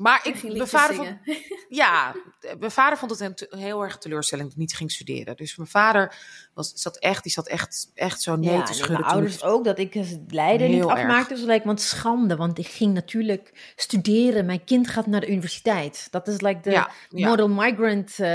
Maar 0.00 0.20
ik, 0.22 0.42
mijn 0.42 0.66
vader 0.66 0.96
vond, 0.96 1.18
ja, 1.68 2.14
mijn 2.58 2.70
vader 2.70 2.98
vond 2.98 3.18
het 3.18 3.46
heel 3.50 3.82
erg 3.82 3.98
teleurstellend 3.98 4.48
dat 4.48 4.56
ik 4.56 4.62
niet 4.62 4.76
ging 4.76 4.90
studeren. 4.92 5.36
Dus 5.36 5.56
mijn 5.56 5.68
vader 5.68 6.14
was, 6.54 6.72
zat 6.74 6.98
echt, 6.98 7.22
die 7.22 7.32
zat 7.32 7.48
echt, 7.48 7.90
echt 7.94 8.22
zo 8.22 8.36
nee 8.36 8.62
te 8.62 8.72
schudden. 8.72 9.00
Mijn 9.00 9.12
ouders 9.12 9.42
ook, 9.42 9.64
dat 9.64 9.78
ik 9.78 9.94
het 9.94 10.20
lijden 10.28 10.70
niet 10.70 10.84
afmaakte. 10.84 11.34
Dus 11.34 11.42
like, 11.42 11.66
want 11.66 11.80
schande, 11.80 12.36
want 12.36 12.58
ik 12.58 12.66
ging 12.66 12.94
natuurlijk 12.94 13.72
studeren. 13.76 14.46
Mijn 14.46 14.64
kind 14.64 14.88
gaat 14.88 15.06
naar 15.06 15.20
de 15.20 15.30
universiteit. 15.30 16.08
Dat 16.10 16.28
is 16.28 16.40
like 16.40 16.60
de 16.60 16.86
model 17.10 17.48
migrant 17.48 18.18
uh, 18.18 18.26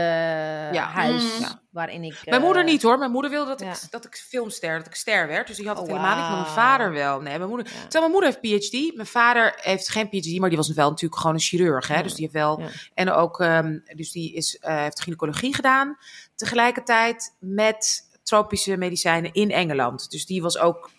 huis. 0.94 1.40
Mm 1.40 1.66
waarin 1.78 2.04
ik... 2.04 2.22
Mijn 2.26 2.42
moeder 2.42 2.64
eh, 2.64 2.70
niet 2.70 2.82
hoor. 2.82 2.98
Mijn 2.98 3.12
moeder 3.12 3.32
wilde 3.32 3.50
dat, 3.50 3.62
ik, 3.62 3.92
dat 3.92 4.06
ik 4.06 4.16
filmster, 4.16 4.78
dat 4.78 4.88
ik 4.88 4.96
ster 4.96 5.28
werd. 5.28 5.48
Dus 5.48 5.56
die 5.58 5.68
had 5.68 5.78
het 5.78 5.88
oh, 5.88 5.94
helemaal 5.94 6.16
niet. 6.16 6.26
Maar 6.26 6.42
mijn 6.42 6.54
vader 6.54 6.92
wel. 6.92 7.22
Nee, 7.22 7.38
mijn 7.38 7.50
moeder... 7.50 7.74
Ja. 7.90 8.00
mijn 8.00 8.12
moeder 8.12 8.30
heeft 8.30 8.70
PhD. 8.70 8.96
Mijn 8.96 9.08
vader 9.08 9.54
heeft 9.62 9.90
geen 9.90 10.10
PhD, 10.10 10.40
maar 10.40 10.50
die 10.50 10.58
was 10.58 10.74
wel 10.74 10.90
natuurlijk 10.90 11.22
gewoon 11.22 11.36
een 11.36 11.42
chirurg. 11.42 11.88
Hè? 11.88 12.04
Dus 12.04 12.14
die 12.14 12.22
heeft 12.22 12.34
wel... 12.34 12.62
En 12.94 13.12
ook... 13.12 13.40
Um, 13.40 13.84
dus 13.96 14.12
die 14.12 14.34
is, 14.34 14.58
uh, 14.62 14.78
heeft 14.78 15.02
gynaecologie 15.02 15.56
gedaan. 15.56 15.98
Tegelijkertijd 16.36 17.36
met 17.40 18.10
tropische 18.24 18.78
medicijnen 18.78 19.34
in 19.34 19.52
Engeland. 19.52 20.12
Dus 20.12 20.26
die 20.26 20.42
was 20.42 20.58
ook... 20.58 20.90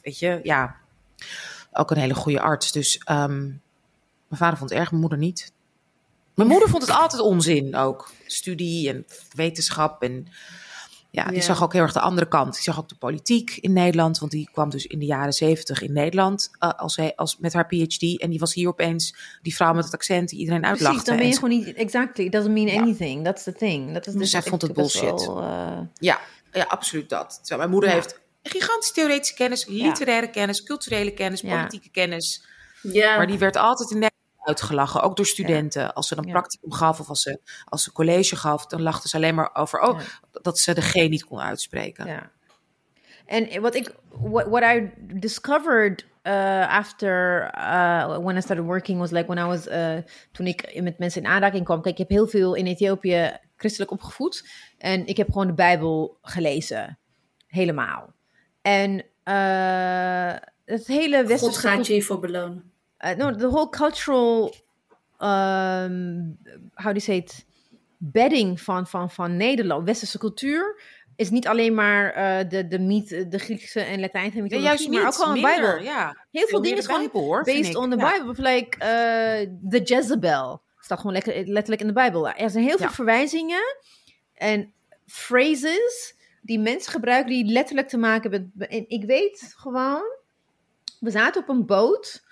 Weet 0.00 0.18
je, 0.18 0.40
ja... 0.42 0.76
Ook 1.72 1.90
een 1.90 1.98
hele 1.98 2.14
goede 2.14 2.40
arts. 2.40 2.72
Dus 2.72 3.02
um, 3.10 3.38
mijn 4.28 4.40
vader 4.40 4.58
vond 4.58 4.70
het 4.70 4.78
erg, 4.78 4.90
mijn 4.90 5.00
moeder 5.00 5.18
niet. 5.18 5.52
Mijn 6.34 6.48
moeder 6.48 6.68
vond 6.68 6.82
het 6.82 6.92
altijd 6.92 7.22
onzin 7.22 7.76
ook. 7.76 8.10
Studie 8.26 8.88
en 8.88 9.06
wetenschap. 9.34 10.02
En 10.02 10.26
ja, 11.10 11.24
die 11.24 11.42
zag 11.42 11.62
ook 11.62 11.72
heel 11.72 11.82
erg 11.82 11.92
de 11.92 12.00
andere 12.00 12.28
kant. 12.28 12.52
Die 12.52 12.62
zag 12.62 12.78
ook 12.78 12.88
de 12.88 12.94
politiek 12.94 13.56
in 13.56 13.72
Nederland. 13.72 14.18
Want 14.18 14.32
die 14.32 14.48
kwam 14.52 14.70
dus 14.70 14.86
in 14.86 14.98
de 14.98 15.04
jaren 15.04 15.32
zeventig 15.32 15.82
in 15.82 15.92
Nederland 15.92 16.50
uh, 16.60 16.70
als, 16.70 16.96
hij, 16.96 17.12
als, 17.16 17.36
met 17.38 17.52
haar 17.52 17.66
PhD. 17.66 18.20
En 18.20 18.30
die 18.30 18.38
was 18.38 18.54
hier 18.54 18.68
opeens 18.68 19.16
die 19.42 19.54
vrouw 19.54 19.72
met 19.72 19.84
het 19.84 19.94
accent 19.94 20.28
die 20.28 20.38
iedereen 20.38 20.64
uitlachte. 20.64 20.86
Precies, 20.86 21.04
dan 21.04 21.16
ben 21.16 21.26
je 21.26 21.34
gewoon 21.34 21.50
niet... 21.50 21.74
Exactly, 21.74 22.24
it 22.24 22.32
doesn't 22.32 22.52
mean 22.52 22.80
anything. 22.80 23.24
That's 23.24 23.42
the 23.42 23.52
thing. 23.52 23.92
Dat 23.92 24.06
is 24.06 24.14
dus 24.14 24.30
zij 24.30 24.42
vond 24.42 24.62
het 24.62 24.72
bullshit. 24.72 25.26
Wel, 25.26 25.42
uh... 25.42 25.78
ja, 25.94 26.20
ja, 26.52 26.64
absoluut 26.68 27.08
dat. 27.08 27.38
Terwijl 27.40 27.58
mijn 27.58 27.70
moeder 27.70 27.90
heeft 27.90 28.20
gigantische 28.42 28.94
theoretische 28.94 29.34
kennis, 29.34 29.66
literaire 29.66 30.30
kennis, 30.30 30.62
culturele 30.62 31.12
kennis, 31.12 31.40
politieke 31.40 31.90
kennis. 31.90 32.44
Ja. 32.82 33.16
Maar 33.16 33.26
die 33.26 33.38
werd 33.38 33.56
altijd 33.56 33.90
in 33.90 33.98
Nederland 33.98 34.11
uitgelachen, 34.42 35.02
ook 35.02 35.16
door 35.16 35.26
studenten. 35.26 35.94
Als 35.94 36.08
ze 36.08 36.14
dan 36.14 36.24
ja. 36.24 36.30
practicum 36.30 36.72
gaf 36.72 37.00
of 37.00 37.08
als 37.08 37.22
ze, 37.22 37.40
als 37.64 37.82
ze 37.82 37.92
college 37.92 38.36
gaf, 38.36 38.66
dan 38.66 38.82
lachten 38.82 39.08
ze 39.08 39.16
alleen 39.16 39.34
maar 39.34 39.50
over 39.54 39.80
oh, 39.80 40.00
dat 40.42 40.58
ze 40.58 40.74
de 40.74 40.82
G 40.82 40.94
niet 40.94 41.24
kon 41.24 41.40
uitspreken. 41.40 42.06
Ja. 42.06 42.30
En 43.26 43.60
wat 43.60 43.74
ik, 43.74 43.94
what, 44.08 44.46
what 44.46 44.62
I 44.62 44.90
discovered 44.98 46.06
uh, 46.22 46.68
after 46.68 47.50
uh, 47.54 48.18
when 48.18 48.36
I 48.36 48.40
started 48.40 48.64
working 48.64 48.98
was 48.98 49.10
like 49.10 49.26
when 49.26 49.44
I 49.44 49.46
was, 49.46 49.66
uh, 49.66 49.96
toen 50.32 50.46
ik 50.46 50.80
met 50.82 50.98
mensen 50.98 51.22
in 51.22 51.28
aanraking 51.28 51.64
kwam. 51.64 51.82
Kijk, 51.82 51.94
ik 51.94 51.98
heb 51.98 52.08
heel 52.08 52.26
veel 52.26 52.54
in 52.54 52.66
Ethiopië 52.66 53.38
christelijk 53.56 53.90
opgevoed. 53.90 54.48
En 54.78 55.06
ik 55.06 55.16
heb 55.16 55.26
gewoon 55.26 55.46
de 55.46 55.52
Bijbel 55.52 56.18
gelezen. 56.22 56.98
Helemaal. 57.46 58.12
En 58.62 58.90
uh, 59.24 60.34
het 60.64 60.86
hele 60.86 61.24
westerse... 61.24 61.44
God 61.44 61.56
gaat 61.56 61.86
je 61.86 61.92
hiervoor 61.92 62.18
belonen 62.18 62.71
uh, 63.04 63.10
no, 63.16 63.34
the 63.34 63.48
whole 63.48 63.68
cultural, 63.68 64.54
um, 65.18 66.38
how 66.74 66.92
do 66.92 66.98
you 66.98 67.00
say 67.00 67.16
it, 67.16 67.44
bedding 67.98 68.60
van, 68.60 68.86
van, 68.86 69.10
van 69.10 69.36
Nederland, 69.36 69.84
westerse 69.84 70.18
cultuur, 70.18 70.80
is 71.16 71.30
niet 71.30 71.46
alleen 71.46 71.74
maar 71.74 72.16
uh, 72.16 72.48
de, 72.48 72.68
de, 72.68 72.78
mythe, 72.78 73.28
de 73.28 73.38
Griekse 73.38 73.80
en 73.80 74.00
Latijnse 74.00 74.40
mythologie, 74.40 74.70
ja, 74.70 74.76
juist 74.76 74.88
maar 74.88 75.06
ook 75.06 75.14
gewoon 75.14 75.34
de 75.34 75.40
Bijbel. 75.40 75.82
Ja. 75.82 76.16
Heel 76.30 76.46
veel 76.46 76.62
dingen 76.62 76.82
gewoon 76.82 77.08
hoor, 77.12 77.42
based 77.42 77.74
on 77.74 77.90
the 77.90 77.96
ja. 77.96 78.12
Bible. 78.12 78.42
Like 78.42 78.76
uh, 78.76 79.70
the 79.70 79.82
Jezebel 79.82 80.62
staat 80.78 80.98
gewoon 80.98 81.12
lekker, 81.12 81.46
letterlijk 81.46 81.80
in 81.80 81.86
de 81.86 81.92
Bijbel. 81.92 82.28
Er 82.28 82.50
zijn 82.50 82.64
heel 82.64 82.78
veel 82.78 82.90
verwijzingen 82.90 83.76
en 84.34 84.72
phrases 85.06 86.14
die 86.40 86.58
mensen 86.58 86.92
gebruiken 86.92 87.32
die 87.32 87.44
letterlijk 87.44 87.88
te 87.88 87.98
maken 87.98 88.30
hebben. 88.30 88.68
En 88.68 88.84
ik 88.88 89.04
weet 89.04 89.54
gewoon, 89.56 90.02
we 91.00 91.10
zaten 91.10 91.42
op 91.42 91.48
een 91.48 91.66
boot 91.66 92.22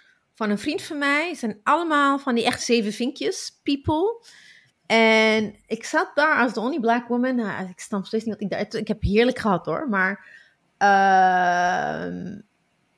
van 0.41 0.51
een 0.51 0.59
vriend 0.59 0.83
van 0.83 0.99
mij. 0.99 1.35
Zijn 1.35 1.61
allemaal 1.63 2.19
van 2.19 2.35
die 2.35 2.45
echt 2.45 2.63
zeven 2.63 2.93
vinkjes 2.93 3.61
people. 3.63 4.25
En 4.87 5.55
ik 5.67 5.85
zat 5.85 6.11
daar 6.15 6.43
als 6.43 6.53
de 6.53 6.61
only 6.61 6.81
black 6.81 7.09
woman. 7.09 7.35
Nou, 7.35 7.69
ik 7.69 7.81
snap 7.81 8.07
steeds 8.07 8.25
niet 8.25 8.35
wat 8.35 8.43
ik 8.43 8.51
daar... 8.51 8.81
Ik 8.81 8.89
heb 8.89 9.03
heerlijk 9.03 9.39
gehad 9.39 9.67
hoor, 9.67 9.89
maar... 9.89 10.39
Uh, 10.83 12.37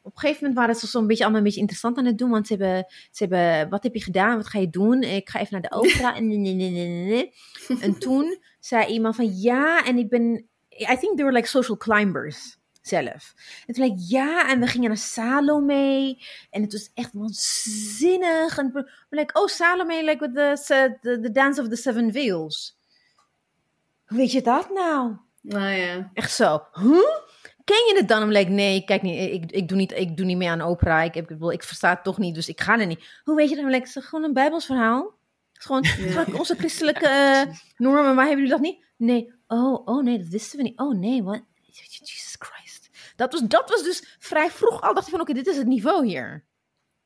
op 0.02 0.12
een 0.12 0.18
gegeven 0.18 0.40
moment 0.40 0.54
waren 0.54 0.74
ze 0.74 0.86
zo'n 0.86 1.06
beetje 1.06 1.22
allemaal 1.22 1.40
een 1.40 1.46
beetje 1.46 1.60
interessant 1.60 1.98
aan 1.98 2.04
het 2.04 2.18
doen. 2.18 2.30
Want 2.30 2.46
ze 2.46 2.54
hebben, 2.54 2.86
ze 3.10 3.26
hebben, 3.26 3.70
wat 3.70 3.82
heb 3.82 3.94
je 3.94 4.02
gedaan? 4.02 4.36
Wat 4.36 4.48
ga 4.48 4.58
je 4.58 4.70
doen? 4.70 5.02
Ik 5.02 5.28
ga 5.28 5.40
even 5.40 5.52
naar 5.52 5.70
de 5.70 5.76
opera. 5.80 6.16
en, 6.16 6.30
en 7.80 7.98
toen 7.98 8.38
zei 8.60 8.86
iemand 8.86 9.16
van, 9.16 9.40
ja, 9.40 9.84
en 9.84 9.98
ik 9.98 10.08
ben... 10.08 10.46
I 10.68 10.96
think 10.98 11.16
they 11.16 11.24
were 11.24 11.32
like 11.32 11.48
social 11.48 11.76
climbers 11.76 12.60
zelf. 12.82 13.34
En 13.66 13.74
toen 13.74 13.84
like, 13.84 14.04
ja, 14.08 14.50
en 14.50 14.60
we 14.60 14.66
gingen 14.66 14.88
naar 14.88 14.98
Salome. 14.98 16.18
En 16.50 16.62
het 16.62 16.72
was 16.72 16.90
echt 16.94 17.12
waanzinnig. 17.12 18.58
En 18.58 18.72
we 18.72 18.86
like, 19.10 19.40
oh, 19.40 19.46
Salome, 19.46 20.04
like 20.04 20.26
with 20.26 20.34
the, 20.34 20.96
the, 21.00 21.20
the 21.20 21.30
Dance 21.30 21.60
of 21.60 21.68
the 21.68 21.76
Seven 21.76 22.12
Veils. 22.12 22.78
Hoe 24.06 24.18
weet 24.18 24.32
je 24.32 24.42
dat 24.42 24.70
nou? 24.70 25.16
Nou 25.40 25.70
ja. 25.70 26.10
Echt 26.14 26.32
zo. 26.32 26.66
Huh? 26.72 27.20
Ken 27.64 27.86
je 27.88 27.94
het 27.96 28.08
dan? 28.08 28.22
I'm 28.22 28.30
like, 28.30 28.50
nee, 28.50 28.84
kijk 28.84 29.02
niet, 29.02 29.32
ik, 29.32 29.50
ik, 29.50 29.68
doe 29.68 29.76
niet, 29.76 29.92
ik 29.92 30.16
doe 30.16 30.26
niet 30.26 30.36
mee 30.36 30.50
aan 30.50 30.60
opera. 30.60 31.02
Ik, 31.02 31.14
ik, 31.14 31.30
ik 31.30 31.62
versta 31.62 31.90
het 31.90 32.04
toch 32.04 32.18
niet, 32.18 32.34
dus 32.34 32.48
ik 32.48 32.60
ga 32.60 32.78
er 32.78 32.86
niet. 32.86 33.20
Hoe 33.24 33.36
weet 33.36 33.50
je 33.50 33.56
dan? 33.56 33.64
Like, 33.64 33.86
het 33.86 33.96
is 33.96 34.04
gewoon 34.04 34.24
een 34.24 34.32
Bijbels 34.32 34.66
verhaal. 34.66 35.14
Is 35.52 35.64
gewoon 35.64 35.86
onze 36.38 36.54
christelijke 36.54 37.06
uh, 37.48 37.54
normen, 37.76 38.14
maar 38.14 38.26
hebben 38.26 38.44
jullie 38.44 38.60
dat 38.60 38.60
niet? 38.60 38.84
Nee. 38.96 39.32
Oh, 39.46 39.86
oh 39.86 40.02
nee, 40.02 40.18
dat 40.18 40.28
wisten 40.28 40.56
we 40.56 40.62
niet. 40.62 40.78
Oh 40.78 40.98
nee, 40.98 41.22
wat? 41.22 41.42
Dat 43.22 43.40
was, 43.40 43.48
dat 43.48 43.70
was 43.70 43.82
dus 43.82 44.16
vrij 44.18 44.50
vroeg 44.50 44.80
al. 44.80 44.94
dacht 44.94 45.06
ik 45.06 45.12
van, 45.12 45.20
oké, 45.20 45.32
dit 45.32 45.46
is 45.46 45.56
het 45.56 45.66
niveau 45.66 46.06
hier. 46.06 46.44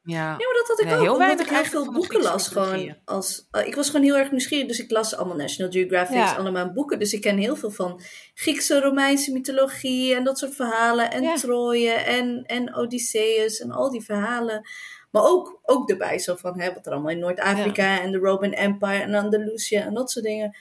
Ja, 0.03 0.37
nee, 0.37 0.47
maar 0.47 0.57
dat 0.57 0.69
had 0.69 0.81
ik 0.81 0.93
ook. 0.93 1.01
Heel 1.01 1.13
omdat 1.13 1.41
ik 1.41 1.49
heel 1.49 1.65
veel 1.65 1.93
boeken 1.93 2.23
las. 2.23 2.49
Gewoon 2.49 2.97
als, 3.05 3.49
uh, 3.53 3.67
ik 3.67 3.75
was 3.75 3.91
gewoon 3.91 4.05
heel 4.05 4.17
erg 4.17 4.31
nieuwsgierig. 4.31 4.67
Dus 4.67 4.79
ik 4.79 4.91
las 4.91 5.17
allemaal 5.17 5.37
National 5.37 5.73
Geographic, 5.73 6.17
ja. 6.17 6.35
allemaal 6.35 6.73
boeken. 6.73 6.99
Dus 6.99 7.13
ik 7.13 7.21
ken 7.21 7.39
heel 7.39 7.57
veel 7.57 7.71
van 7.71 8.01
Griekse, 8.35 8.81
Romeinse 8.81 9.33
mythologie 9.33 10.15
en 10.15 10.25
dat 10.25 10.39
soort 10.39 10.55
verhalen. 10.55 11.11
En 11.11 11.23
ja. 11.23 11.35
Troje 11.35 11.91
en, 11.91 12.45
en 12.45 12.75
Odysseus 12.75 13.59
en 13.59 13.71
al 13.71 13.91
die 13.91 14.05
verhalen. 14.05 14.69
Maar 15.11 15.23
ook, 15.23 15.61
ook 15.63 15.91
erbij 15.91 16.19
zo 16.19 16.37
van 16.37 16.61
hè, 16.61 16.73
wat 16.73 16.87
er 16.87 16.93
allemaal 16.93 17.11
in 17.11 17.19
Noord-Afrika 17.19 18.01
en 18.01 18.13
de 18.13 18.19
Roman 18.19 18.53
Empire 18.53 19.03
en 19.03 19.15
Andalusië 19.15 19.77
en 19.77 19.95
dat 19.95 20.11
soort 20.11 20.25
dingen. 20.25 20.57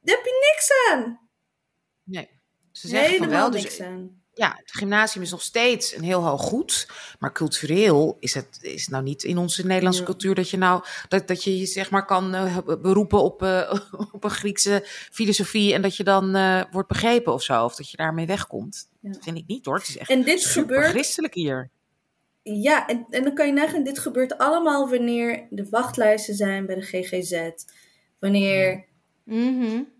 Daar 0.00 0.16
heb 0.16 0.24
je 0.24 0.52
niks 0.52 0.70
aan. 0.90 1.20
Nee, 2.04 2.28
ze 2.72 2.88
zeggen 2.88 3.10
Helemaal 3.10 3.28
van 3.28 3.38
wel. 3.38 3.50
Dus, 3.50 3.62
niks 3.62 3.80
aan 3.80 4.24
ja, 4.38 4.54
het 4.56 4.72
gymnasium 4.72 5.22
is 5.22 5.30
nog 5.30 5.42
steeds 5.42 5.96
een 5.96 6.02
heel 6.02 6.24
hoog 6.24 6.40
goed. 6.40 6.88
Maar 7.18 7.32
cultureel 7.32 8.16
is 8.20 8.34
het 8.34 8.58
is 8.60 8.88
nou 8.88 9.02
niet 9.02 9.24
in 9.24 9.38
onze 9.38 9.66
Nederlandse 9.66 10.02
cultuur 10.02 10.34
dat 10.34 10.50
je 10.50 10.56
nou 10.56 10.84
dat, 11.08 11.28
dat 11.28 11.44
je 11.44 11.58
je 11.58 11.66
zeg 11.66 11.90
maar 11.90 12.04
kan 12.04 12.34
uh, 12.34 12.58
beroepen 12.82 13.22
op, 13.22 13.42
uh, 13.42 13.72
op 14.12 14.24
een 14.24 14.30
Griekse 14.30 14.82
filosofie 15.12 15.74
en 15.74 15.82
dat 15.82 15.96
je 15.96 16.04
dan 16.04 16.36
uh, 16.36 16.62
wordt 16.70 16.88
begrepen 16.88 17.32
of 17.32 17.42
zo. 17.42 17.64
Of 17.64 17.74
dat 17.74 17.90
je 17.90 17.96
daarmee 17.96 18.26
wegkomt. 18.26 18.88
Ja. 19.00 19.10
Dat 19.12 19.22
vind 19.22 19.38
ik 19.38 19.46
niet 19.46 19.66
hoor. 19.66 19.76
Het 19.76 19.88
is 19.88 19.98
echt 19.98 20.10
en 20.10 20.22
dit 20.22 20.40
super 20.40 20.74
gebeurt, 20.74 20.90
christelijk 20.90 21.34
hier. 21.34 21.70
Ja, 22.42 22.86
en, 22.86 23.06
en 23.10 23.22
dan 23.22 23.34
kan 23.34 23.46
je 23.46 23.52
nagaan, 23.52 23.84
dit 23.84 23.98
gebeurt 23.98 24.38
allemaal 24.38 24.88
wanneer 24.88 25.46
de 25.50 25.66
wachtlijsten 25.70 26.34
zijn 26.34 26.66
bij 26.66 26.74
de 26.74 26.82
GGZ. 26.82 27.50
Wanneer. 28.18 28.84
Mm 29.24 29.94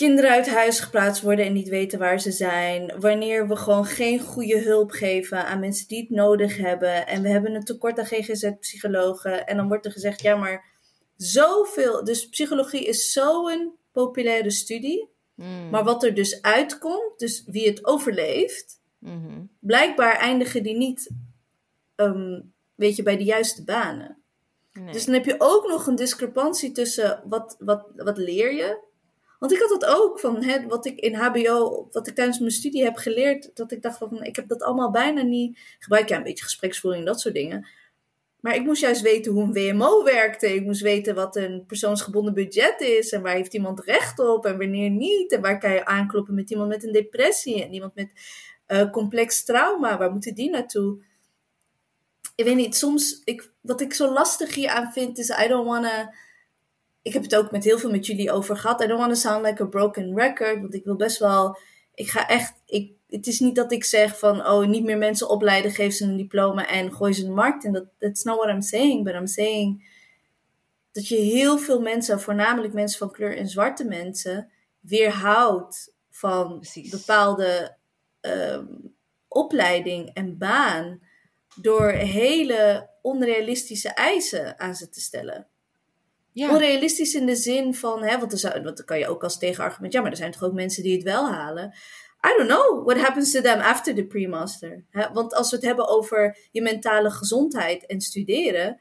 kinderen 0.00 0.30
uit 0.30 0.48
huis 0.48 0.80
geplaatst 0.80 1.22
worden 1.22 1.44
en 1.44 1.52
niet 1.52 1.68
weten 1.68 1.98
waar 1.98 2.20
ze 2.20 2.30
zijn. 2.30 2.92
Wanneer 3.00 3.48
we 3.48 3.56
gewoon 3.56 3.84
geen 3.84 4.20
goede 4.20 4.58
hulp 4.58 4.90
geven 4.90 5.46
aan 5.46 5.60
mensen 5.60 5.88
die 5.88 6.00
het 6.00 6.10
nodig 6.10 6.56
hebben. 6.56 7.06
En 7.06 7.22
we 7.22 7.28
hebben 7.28 7.54
een 7.54 7.64
tekort 7.64 7.98
aan 7.98 8.06
GGZ-psychologen. 8.06 9.46
En 9.46 9.56
dan 9.56 9.68
wordt 9.68 9.86
er 9.86 9.92
gezegd, 9.92 10.22
ja 10.22 10.36
maar 10.36 10.64
zoveel... 11.16 12.04
Dus 12.04 12.28
psychologie 12.28 12.84
is 12.84 13.12
zo'n 13.12 13.72
populaire 13.92 14.50
studie. 14.50 15.08
Hmm. 15.34 15.70
Maar 15.70 15.84
wat 15.84 16.02
er 16.04 16.14
dus 16.14 16.42
uitkomt, 16.42 17.18
dus 17.18 17.44
wie 17.46 17.66
het 17.66 17.86
overleeft... 17.86 18.80
Mm 18.98 19.50
Blijkbaar 19.58 20.16
eindigen 20.16 20.62
die 20.62 20.76
niet, 20.76 21.10
um, 21.96 22.52
weet 22.74 22.96
je, 22.96 23.02
bij 23.02 23.16
de 23.16 23.24
juiste 23.24 23.64
banen. 23.64 24.16
Nee. 24.72 24.92
Dus 24.92 25.04
dan 25.04 25.14
heb 25.14 25.24
je 25.24 25.34
ook 25.38 25.68
nog 25.68 25.86
een 25.86 25.96
discrepantie 25.96 26.72
tussen 26.72 27.22
wat, 27.24 27.56
wat, 27.58 27.86
wat 27.96 28.18
leer 28.18 28.54
je. 28.54 28.88
Want 29.40 29.52
ik 29.52 29.58
had 29.58 29.80
dat 29.80 29.84
ook 29.84 30.20
van 30.20 30.42
hè, 30.42 30.66
wat 30.66 30.86
ik 30.86 30.98
in 30.98 31.14
HBO, 31.14 31.88
wat 31.90 32.06
ik 32.06 32.14
tijdens 32.14 32.38
mijn 32.38 32.50
studie 32.50 32.84
heb 32.84 32.96
geleerd, 32.96 33.50
dat 33.54 33.72
ik 33.72 33.82
dacht 33.82 33.98
van 33.98 34.22
ik 34.22 34.36
heb 34.36 34.48
dat 34.48 34.62
allemaal 34.62 34.90
bijna 34.90 35.22
niet. 35.22 35.58
Gebruik 35.78 36.08
ja 36.08 36.16
een 36.16 36.22
beetje 36.22 36.44
gespreksvoering, 36.44 37.06
dat 37.06 37.20
soort 37.20 37.34
dingen. 37.34 37.68
Maar 38.40 38.54
ik 38.54 38.64
moest 38.64 38.80
juist 38.80 39.00
weten 39.00 39.32
hoe 39.32 39.42
een 39.42 39.52
WMO 39.52 40.04
werkte. 40.04 40.54
Ik 40.54 40.64
moest 40.64 40.80
weten 40.80 41.14
wat 41.14 41.36
een 41.36 41.64
persoonsgebonden 41.66 42.34
budget 42.34 42.80
is. 42.80 43.12
En 43.12 43.22
waar 43.22 43.34
heeft 43.34 43.54
iemand 43.54 43.80
recht 43.80 44.18
op 44.18 44.46
en 44.46 44.58
wanneer 44.58 44.90
niet. 44.90 45.32
En 45.32 45.40
waar 45.40 45.58
kan 45.58 45.72
je 45.72 45.84
aankloppen 45.84 46.34
met 46.34 46.50
iemand 46.50 46.68
met 46.68 46.84
een 46.84 46.92
depressie. 46.92 47.64
En 47.64 47.72
iemand 47.72 47.94
met 47.94 48.10
uh, 48.68 48.90
complex 48.90 49.44
trauma. 49.44 49.98
Waar 49.98 50.12
moeten 50.12 50.34
die 50.34 50.50
naartoe? 50.50 51.02
Ik 52.34 52.44
weet 52.44 52.56
niet, 52.56 52.76
soms... 52.76 53.22
Ik, 53.24 53.52
wat 53.60 53.80
ik 53.80 53.92
zo 53.92 54.12
lastig 54.12 54.54
hier 54.54 54.68
aan 54.68 54.92
vind 54.92 55.18
is... 55.18 55.28
I 55.28 55.48
don't 55.48 55.66
wanna... 55.66 56.14
Ik 57.02 57.12
heb 57.12 57.22
het 57.22 57.36
ook 57.36 57.50
met 57.50 57.64
heel 57.64 57.78
veel 57.78 57.90
met 57.90 58.06
jullie 58.06 58.32
over 58.32 58.56
gehad. 58.56 58.82
I 58.82 58.86
don't 58.86 59.00
wanna 59.00 59.14
sound 59.14 59.44
like 59.44 59.62
a 59.62 59.66
broken 59.66 60.16
record. 60.16 60.60
Want 60.60 60.74
ik 60.74 60.84
wil 60.84 60.96
best 60.96 61.18
wel... 61.18 61.58
Ik 61.94 62.10
ga 62.10 62.28
echt... 62.28 62.62
Ik, 62.66 62.92
het 63.08 63.26
is 63.26 63.40
niet 63.40 63.54
dat 63.54 63.72
ik 63.72 63.84
zeg 63.84 64.18
van, 64.18 64.46
oh, 64.46 64.66
niet 64.66 64.84
meer 64.84 64.98
mensen 64.98 65.28
opleiden, 65.28 65.70
geef 65.70 65.94
ze 65.94 66.04
een 66.04 66.16
diploma 66.16 66.68
en 66.68 66.92
gooi 66.92 67.12
ze 67.12 67.20
in 67.20 67.26
de 67.26 67.34
markt. 67.34 67.64
En 67.64 67.72
dat 67.72 67.84
that's 67.98 68.22
not 68.22 68.36
what 68.36 68.48
I'm 68.48 68.62
saying. 68.62 69.04
But 69.04 69.14
I'm 69.14 69.26
saying 69.26 69.88
dat 70.92 71.08
je 71.08 71.16
heel 71.16 71.58
veel 71.58 71.80
mensen, 71.80 72.20
voornamelijk 72.20 72.72
mensen 72.72 72.98
van 72.98 73.10
kleur 73.10 73.36
en 73.36 73.48
zwarte 73.48 73.84
mensen, 73.84 74.50
weerhoudt 74.80 75.94
van 76.10 76.58
Precies. 76.60 76.90
bepaalde 76.90 77.76
um, 78.20 78.94
opleiding 79.28 80.10
en 80.14 80.38
baan 80.38 81.00
door 81.60 81.90
hele 81.90 82.90
onrealistische 83.02 83.88
eisen 83.88 84.58
aan 84.58 84.74
ze 84.74 84.88
te 84.88 85.00
stellen. 85.00 85.49
Ja. 86.32 86.50
Onrealistisch 86.50 87.14
in 87.14 87.26
de 87.26 87.36
zin 87.36 87.74
van, 87.74 88.02
hè, 88.02 88.18
want, 88.18 88.32
er 88.32 88.38
zou, 88.38 88.62
dan 88.62 88.74
kan 88.84 88.98
je 88.98 89.08
ook 89.08 89.22
als 89.22 89.38
tegenargument, 89.38 89.92
ja, 89.92 90.00
maar 90.00 90.10
er 90.10 90.16
zijn 90.16 90.32
toch 90.32 90.42
ook 90.42 90.52
mensen 90.52 90.82
die 90.82 90.94
het 90.94 91.02
wel 91.02 91.30
halen. 91.30 91.74
I 92.26 92.36
don't 92.36 92.48
know 92.48 92.84
what 92.84 92.98
happens 92.98 93.32
to 93.32 93.40
them 93.40 93.60
after 93.60 93.94
the 93.94 94.04
pre-master. 94.04 94.84
Want 95.12 95.34
als 95.34 95.50
we 95.50 95.56
het 95.56 95.64
hebben 95.64 95.88
over 95.88 96.36
je 96.50 96.62
mentale 96.62 97.10
gezondheid 97.10 97.86
en 97.86 98.00
studeren. 98.00 98.80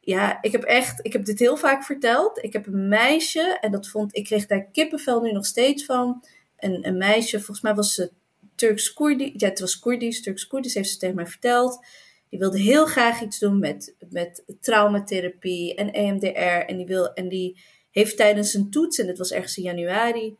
Ja, 0.00 0.38
ik 0.40 0.52
heb 0.52 0.62
echt, 0.62 1.06
ik 1.06 1.12
heb 1.12 1.24
dit 1.24 1.38
heel 1.38 1.56
vaak 1.56 1.84
verteld. 1.84 2.44
Ik 2.44 2.52
heb 2.52 2.66
een 2.66 2.88
meisje 2.88 3.58
en 3.60 3.70
dat 3.70 3.88
vond, 3.88 4.16
ik 4.16 4.24
kreeg 4.24 4.46
daar 4.46 4.64
kippenvel 4.72 5.20
nu 5.20 5.32
nog 5.32 5.46
steeds 5.46 5.84
van. 5.84 6.24
Een, 6.56 6.86
een 6.86 6.96
meisje, 6.96 7.36
volgens 7.36 7.60
mij 7.60 7.74
was 7.74 7.94
ze 7.94 8.10
Turks 8.54 8.92
Koerdi. 8.92 9.32
Ja, 9.36 9.48
het 9.48 9.60
was 9.60 9.78
Koerdisch, 9.78 10.22
Turks 10.22 10.46
Koerdisch, 10.46 10.74
heeft 10.74 10.90
ze 10.90 10.98
tegen 10.98 11.16
mij 11.16 11.26
verteld. 11.26 11.84
Die 12.30 12.38
wilde 12.38 12.60
heel 12.60 12.86
graag 12.86 13.20
iets 13.20 13.38
doen 13.38 13.58
met, 13.58 13.94
met 14.10 14.44
traumatherapie 14.60 15.74
en 15.74 15.92
EMDR. 15.92 16.66
En 16.66 16.76
die, 16.76 16.86
wil, 16.86 17.12
en 17.12 17.28
die 17.28 17.60
heeft 17.90 18.16
tijdens 18.16 18.54
een 18.54 18.70
toets, 18.70 18.98
en 18.98 19.06
dat 19.06 19.18
was 19.18 19.32
ergens 19.32 19.56
in 19.56 19.62
januari 19.62 20.36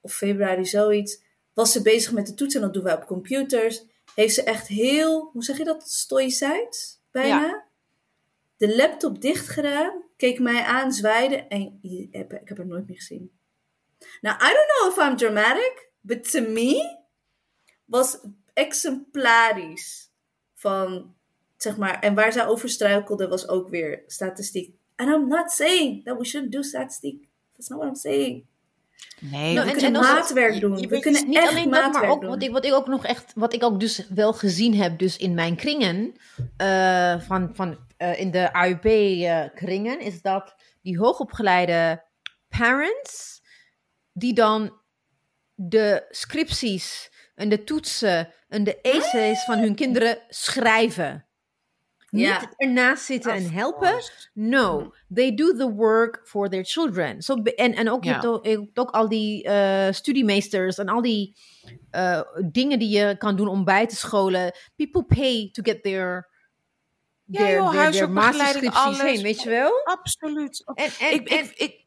of 0.00 0.14
februari 0.14 0.66
zoiets, 0.66 1.22
was 1.54 1.72
ze 1.72 1.82
bezig 1.82 2.12
met 2.12 2.26
de 2.26 2.34
toets 2.34 2.54
en 2.54 2.60
dat 2.60 2.74
doen 2.74 2.84
we 2.84 2.92
op 2.92 3.06
computers. 3.06 3.84
Heeft 4.14 4.34
ze 4.34 4.42
echt 4.42 4.66
heel, 4.66 5.30
hoe 5.32 5.44
zeg 5.44 5.58
je 5.58 5.64
dat, 5.64 5.88
stoïcijns 5.88 7.00
bijna? 7.10 7.46
Ja. 7.46 7.66
De 8.56 8.76
laptop 8.76 9.20
dicht 9.20 9.48
gedaan, 9.48 10.02
keek 10.16 10.38
mij 10.38 10.62
aan, 10.62 10.92
zwaaide 10.92 11.36
en 11.36 11.78
ik 11.82 12.08
heb, 12.10 12.32
ik 12.32 12.48
heb 12.48 12.56
haar 12.56 12.66
nooit 12.66 12.86
meer 12.86 12.96
gezien. 12.96 13.30
Nou, 14.20 14.36
I 14.36 14.52
don't 14.52 14.68
know 14.78 14.90
if 14.90 15.10
I'm 15.10 15.16
dramatic, 15.16 15.90
but 16.00 16.30
to 16.30 16.40
me 16.40 16.98
was 17.84 18.18
exemplarisch 18.52 20.10
van, 20.58 21.14
zeg 21.56 21.76
maar, 21.76 22.00
en 22.00 22.14
waar 22.14 22.32
zij 22.32 22.46
over 22.46 22.68
struikelde 22.68 23.28
was 23.28 23.48
ook 23.48 23.68
weer 23.68 24.02
statistiek. 24.06 24.74
And 24.96 25.10
I'm 25.10 25.28
not 25.28 25.50
saying 25.50 26.04
that 26.04 26.18
we 26.18 26.24
shouldn't 26.24 26.52
do 26.52 26.62
statistiek. 26.62 27.28
That's 27.52 27.68
not 27.68 27.78
what 27.78 27.88
I'm 27.88 27.96
saying. 27.96 28.46
Nee, 29.20 29.54
Nou, 29.54 29.66
we 29.66 29.72
kunnen 29.72 29.92
maatwerk 29.92 30.60
doen. 30.60 30.78
je 30.78 30.88
We 30.88 30.98
kunnen 31.00 31.20
dus 31.20 31.30
niet 31.30 31.38
echt 31.38 31.48
alleen 31.48 31.70
dat, 31.70 31.72
maar 31.72 31.82
maatwerk 31.82 32.12
ook 32.12 32.20
doen. 32.20 32.30
wat 32.30 32.42
ik, 32.42 32.50
wat 32.50 32.64
ik 32.64 32.72
ook 32.72 32.86
nog 32.86 33.04
echt, 33.04 33.32
wat 33.34 33.52
ik 33.52 33.62
ook 33.62 33.80
dus 33.80 34.06
wel 34.08 34.32
gezien 34.32 34.74
heb, 34.74 34.98
dus 34.98 35.16
in 35.16 35.34
mijn 35.34 35.56
kringen, 35.56 36.14
eh, 36.56 37.20
van, 37.20 37.50
van 37.54 37.78
eh, 37.96 38.20
in 38.20 38.30
de 38.30 38.52
AUP-kringen, 38.52 40.00
is 40.00 40.22
dat 40.22 40.54
die 40.82 40.98
hoogopgeleide 40.98 42.04
parents, 42.48 43.42
die 44.12 44.34
dan 44.34 44.72
de 45.54 46.06
scripties 46.10 47.10
en 47.38 47.48
de 47.48 47.64
toetsen 47.64 48.32
en 48.48 48.64
de 48.64 48.80
essays 48.80 49.44
van 49.44 49.58
hun 49.58 49.74
kinderen 49.74 50.18
schrijven. 50.28 51.26
Ja. 52.10 52.40
Niet 52.40 52.54
ernaast 52.56 53.04
zitten 53.04 53.32
en 53.32 53.50
helpen. 53.52 53.94
No, 54.34 54.92
they 55.14 55.34
do 55.34 55.56
the 55.56 55.70
work 55.72 56.20
for 56.24 56.48
their 56.48 56.64
children. 56.64 57.22
So, 57.22 57.34
en, 57.34 57.74
en 57.74 57.90
ook, 57.90 58.04
je 58.04 58.10
Ja. 58.10 58.20
ook, 58.24 58.44
je 58.44 58.50
hebt 58.50 58.78
ook 58.78 58.90
al 58.90 59.08
die 59.08 59.42
eh, 59.44 59.92
studiemeesters 59.92 60.78
en 60.78 60.88
al 60.88 61.02
die 61.02 61.36
eh, 61.90 62.20
dingen 62.50 62.78
die 62.78 62.88
je 62.98 63.16
kan 63.18 63.36
doen 63.36 63.48
om 63.48 63.64
bij 63.64 63.86
te 63.86 63.96
scholen. 63.96 64.52
People 64.76 65.04
pay 65.04 65.48
to 65.52 65.62
get 65.62 65.82
their, 65.82 66.28
Ja, 67.24 67.38
their, 67.44 67.56
joh, 67.56 67.70
their, 67.70 67.90
their 67.90 68.10
masterscripties 68.10 68.74
alles. 68.84 69.02
heen, 69.02 69.22
weet 69.22 69.42
je 69.42 69.48
wel? 69.50 69.72
Absoluut. 69.84 70.62
En, 70.74 70.90
en, 71.00 71.14
ik, 71.14 71.28
en, 71.28 71.38
ik, 71.44 71.52
ik, 71.56 71.86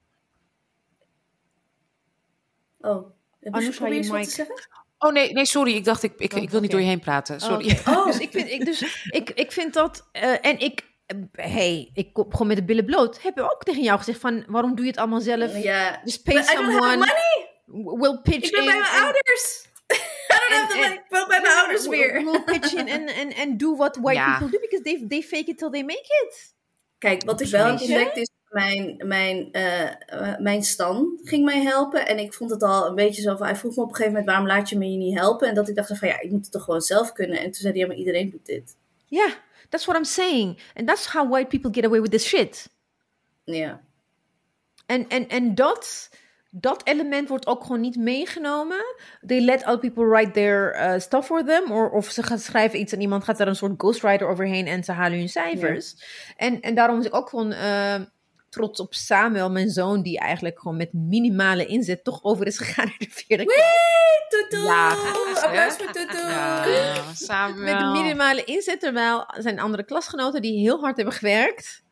Oh, 2.80 3.10
heb 3.40 3.56
je 3.56 3.94
je 3.94 4.12
mic- 4.12 4.24
te 4.24 4.30
zeggen? 4.30 4.56
Oh 5.02 5.12
nee, 5.12 5.34
nee, 5.34 5.46
sorry. 5.46 5.76
Ik 5.76 5.84
dacht, 5.86 6.04
ik, 6.04 6.14
ik, 6.18 6.34
Oh, 6.34 6.42
ik 6.42 6.50
wil 6.50 6.60
niet 6.60 6.72
door 6.72 6.80
je 6.80 6.86
heen 6.86 7.00
praten. 7.00 7.40
Sorry. 7.40 7.72
Oh, 7.72 7.80
oké. 7.80 7.92
Oh. 8.00 8.06
Dus 8.06 8.20
ik 8.20 8.32
vind, 8.32 8.50
ik, 8.50 8.66
dus 8.66 9.06
ik, 9.10 9.30
ik 9.30 9.52
vind 9.52 9.74
dat, 9.74 10.08
eh, 10.12 10.46
en 10.46 10.60
ik, 10.60 10.84
eh, 11.06 11.18
hey, 11.54 11.90
ik 11.94 12.14
kom 12.14 12.32
gewoon 12.32 12.48
met 12.48 12.58
de 12.58 12.64
billen 12.64 12.86
bloot. 12.86 13.22
Heb 13.22 13.38
ik 13.38 13.44
ook 13.44 13.64
tegen 13.64 13.82
jou 13.84 13.98
gezegd 13.98 14.20
van, 14.20 14.44
waarom 14.48 14.76
doe 14.76 14.86
je 14.86 14.92
het 14.92 15.00
allemaal 15.00 15.22
zelf? 15.22 15.58
Ja. 15.64 16.02
Just 16.04 16.24
pay 16.24 16.34
But 16.36 16.44
I 16.50 16.54
don't 16.56 16.66
have 16.66 16.72
someone, 16.72 16.98
money! 16.98 18.00
will 18.00 18.20
pitch 18.22 18.46
Ik 18.46 18.52
ben 18.52 18.60
in. 18.60 18.66
bij 18.66 18.80
mijn 18.80 18.92
en- 18.94 19.02
ouders! 19.04 19.66
I 20.34 20.38
don't 20.40 20.52
en- 20.52 20.58
have 20.58 20.72
the 20.72 20.78
money. 20.80 20.94
Ik 20.94 21.04
wil 21.10 21.28
bij 21.28 21.42
mijn 21.42 21.54
ouders 21.58 21.88
weer. 21.88 22.24
Will 22.24 22.42
pitch 22.44 22.74
in 22.74 22.90
and, 22.92 23.14
and, 23.20 23.38
and 23.40 23.60
do 23.60 23.76
what 23.76 23.96
white 23.98 24.20
Ja. 24.20 24.30
people 24.38 24.50
do 24.52 24.60
because 24.60 24.84
they, 24.84 25.06
they 25.08 25.22
fake 25.22 25.50
it 25.52 25.58
till 25.58 25.70
they 25.70 25.84
make 25.84 26.26
it. 26.28 26.56
Kijk, 26.98 27.24
wat 27.26 27.42
ik 27.42 27.48
wel 27.48 27.66
heb 27.66 27.78
je? 27.80 27.86
ontdekt 27.86 28.18
is... 28.18 28.31
Mijn, 28.52 28.96
mijn, 28.98 29.52
eh, 29.52 29.84
eh, 29.84 30.40
mijn 30.40 30.64
stan 30.64 31.20
ging 31.24 31.46
mij 31.46 31.62
helpen. 31.62 32.08
En 32.08 32.20
ik 32.20 32.34
vond 32.34 32.50
het 32.50 32.64
al 32.64 32.88
een 32.88 32.96
beetje 32.96 33.22
zo 33.22 33.36
van... 33.36 33.46
Hij 33.46 33.56
vroeg 33.56 33.76
me 33.76 33.82
op 33.82 33.90
een 33.90 33.96
gegeven 33.96 34.14
moment... 34.14 34.30
Waarom 34.30 34.48
laat 34.48 34.70
je 34.70 34.78
me 34.78 34.92
je 34.92 34.98
niet 34.98 35.20
helpen? 35.20 35.48
En 35.48 35.56
dat 35.56 35.70
ik 35.70 35.76
dacht 35.76 35.98
van... 35.98 36.08
Ja, 36.08 36.20
ik 36.20 36.32
moet 36.32 36.44
het 36.44 36.52
toch 36.52 36.64
gewoon 36.64 36.82
zelf 36.82 37.12
kunnen. 37.12 37.38
En 37.38 37.44
toen 37.44 37.54
zei 37.54 37.74
hij... 37.74 37.82
Ja, 37.82 37.88
maar 37.88 37.96
iedereen 37.96 38.30
doet 38.30 38.46
dit. 38.46 38.76
Yeah, 39.06 39.32
that's 39.70 39.86
what 39.86 39.98
I'm 39.98 40.06
saying. 40.06 40.62
And 40.74 40.88
that's 40.88 41.06
how 41.06 41.30
white 41.30 41.48
people 41.48 41.74
get 41.74 41.86
away 41.86 42.02
with 42.02 42.12
this 42.12 42.28
shit. 42.28 42.70
Ja. 43.44 43.82
En, 44.86 45.08
en, 45.08 45.28
en 45.28 45.56
dat, 45.56 46.10
dat 46.50 46.88
element 46.88 47.28
wordt 47.28 47.48
ook 47.48 47.62
gewoon 47.62 47.82
niet 47.82 47.98
meegenomen. 47.98 48.96
They 49.26 49.40
let 49.40 49.66
other 49.66 49.80
people 49.80 50.06
write 50.06 50.32
their 50.32 50.76
uh, 50.76 51.00
stuff 51.00 51.26
for 51.26 51.46
them. 51.46 51.72
Or, 51.72 51.90
of 51.90 52.10
ze 52.10 52.24
gaan 52.24 52.40
schrijven 52.40 52.80
iets 52.80 52.94
en 52.94 53.02
iemand 53.02 53.24
gaat 53.24 53.38
daar 53.38 53.48
een 53.48 53.56
soort 53.56 53.74
ghostwriter 53.78 54.28
overheen 54.28 54.68
en 54.68 54.84
ze 54.84 54.92
halen 54.92 55.18
hun 55.18 55.30
cijfers. 55.30 55.96
En, 56.38 56.62
en 56.62 56.76
daarom 56.76 57.00
is 57.00 57.06
ik 57.06 57.16
ook 57.16 57.30
gewoon 57.30 57.52
uh, 57.52 57.96
trots 58.52 58.80
op 58.80 58.94
Samuel, 58.94 59.52
mijn 59.52 59.70
zoon, 59.70 60.02
die 60.02 60.20
eigenlijk 60.20 60.60
gewoon 60.60 60.78
met 60.78 60.94
minimale 60.94 61.66
inzet 61.66 62.04
toch 62.04 62.24
over 62.24 62.48
is 62.48 62.58
gegaan 62.58 62.86
naar 62.86 62.98
de 62.98 63.08
vierde 63.10 63.44
klas. 63.44 63.58
Wee! 63.58 64.00
Ja, 64.64 64.90
Applaus 64.90 65.40
voor! 65.40 65.54
Ja, 65.54 67.14
samen. 67.14 67.64
Met 67.64 67.92
minimale 67.92 68.44
inzet, 68.44 68.80
terwijl 68.80 69.26
zijn 69.38 69.60
andere 69.60 69.84
klasgenoten 69.84 70.42
die 70.42 70.60
heel 70.60 70.80
hard 70.80 70.96
hebben 70.96 71.14
gewerkt. 71.16 71.84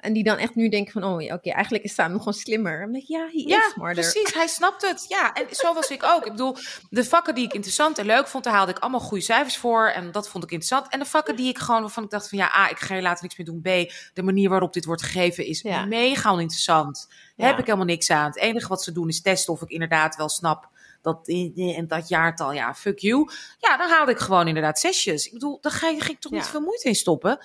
En 0.00 0.12
die 0.12 0.24
dan 0.24 0.36
echt 0.36 0.54
nu 0.54 0.68
denken 0.68 0.92
van, 0.92 1.04
oh 1.04 1.22
ja, 1.22 1.34
oké, 1.34 1.50
eigenlijk 1.50 1.84
is 1.84 1.94
Samuel 1.94 2.18
gewoon 2.18 2.34
slimmer. 2.34 2.80
Dan 2.80 2.92
denk 2.92 3.02
ik, 3.02 3.08
ja, 3.08 3.18
hij 3.32 3.44
Ja, 3.46 3.58
is 3.66 3.72
smarter. 3.72 4.02
precies. 4.12 4.34
Hij 4.34 4.46
snapt 4.46 4.82
het. 4.86 5.04
Ja, 5.08 5.32
en 5.34 5.46
zo 5.50 5.74
was 5.74 5.88
ik 5.90 6.02
ook. 6.04 6.24
Ik 6.24 6.30
bedoel, 6.32 6.56
de 6.90 7.04
vakken 7.04 7.34
die 7.34 7.44
ik 7.44 7.52
interessant 7.52 7.98
en 7.98 8.06
leuk 8.06 8.28
vond, 8.28 8.44
daar 8.44 8.52
haalde 8.52 8.70
ik 8.72 8.78
allemaal 8.78 9.00
goede 9.00 9.24
cijfers 9.24 9.56
voor. 9.56 9.86
En 9.88 10.12
dat 10.12 10.28
vond 10.28 10.44
ik 10.44 10.50
interessant. 10.50 10.92
En 10.92 10.98
de 10.98 11.04
vakken 11.04 11.36
die 11.36 11.48
ik 11.48 11.58
gewoon, 11.58 11.80
waarvan 11.80 12.04
ik 12.04 12.10
dacht 12.10 12.28
van, 12.28 12.38
ja, 12.38 12.54
A, 12.56 12.70
ik 12.70 12.78
ga 12.78 12.94
hier 12.94 13.02
later 13.02 13.22
niks 13.22 13.36
meer 13.36 13.46
doen. 13.46 13.60
B, 13.60 13.92
de 14.14 14.22
manier 14.22 14.48
waarop 14.48 14.72
dit 14.72 14.84
wordt 14.84 15.02
gegeven 15.02 15.46
is 15.46 15.60
Ja. 15.62 15.84
mega. 15.84 16.36
Daar 16.36 16.92
Ja. 17.36 17.46
heb 17.46 17.58
ik 17.58 17.64
helemaal 17.64 17.86
niks 17.86 18.10
aan. 18.10 18.26
Het 18.26 18.36
enige 18.38 18.68
wat 18.68 18.82
ze 18.82 18.92
doen 18.92 19.08
is 19.08 19.20
testen 19.22 19.52
of 19.52 19.62
ik 19.62 19.68
inderdaad 19.70 20.16
wel 20.16 20.28
snap 20.28 20.68
dat 21.02 21.28
in, 21.28 21.52
in 21.56 21.86
dat 21.86 22.08
jaartal, 22.08 22.52
ja, 22.52 22.74
fuck 22.74 22.98
you. 22.98 23.30
Ja, 23.58 23.76
dan 23.76 23.88
haalde 23.90 24.12
ik 24.12 24.18
gewoon 24.18 24.46
inderdaad 24.48 24.78
zesjes. 24.78 25.26
Ik 25.26 25.32
bedoel, 25.32 25.58
daar 25.60 25.72
ging 25.72 26.04
ik 26.04 26.20
toch 26.20 26.32
niet 26.32 26.46
veel 26.46 26.60
moeite 26.60 26.88
in 26.88 26.94
stoppen. 26.94 27.38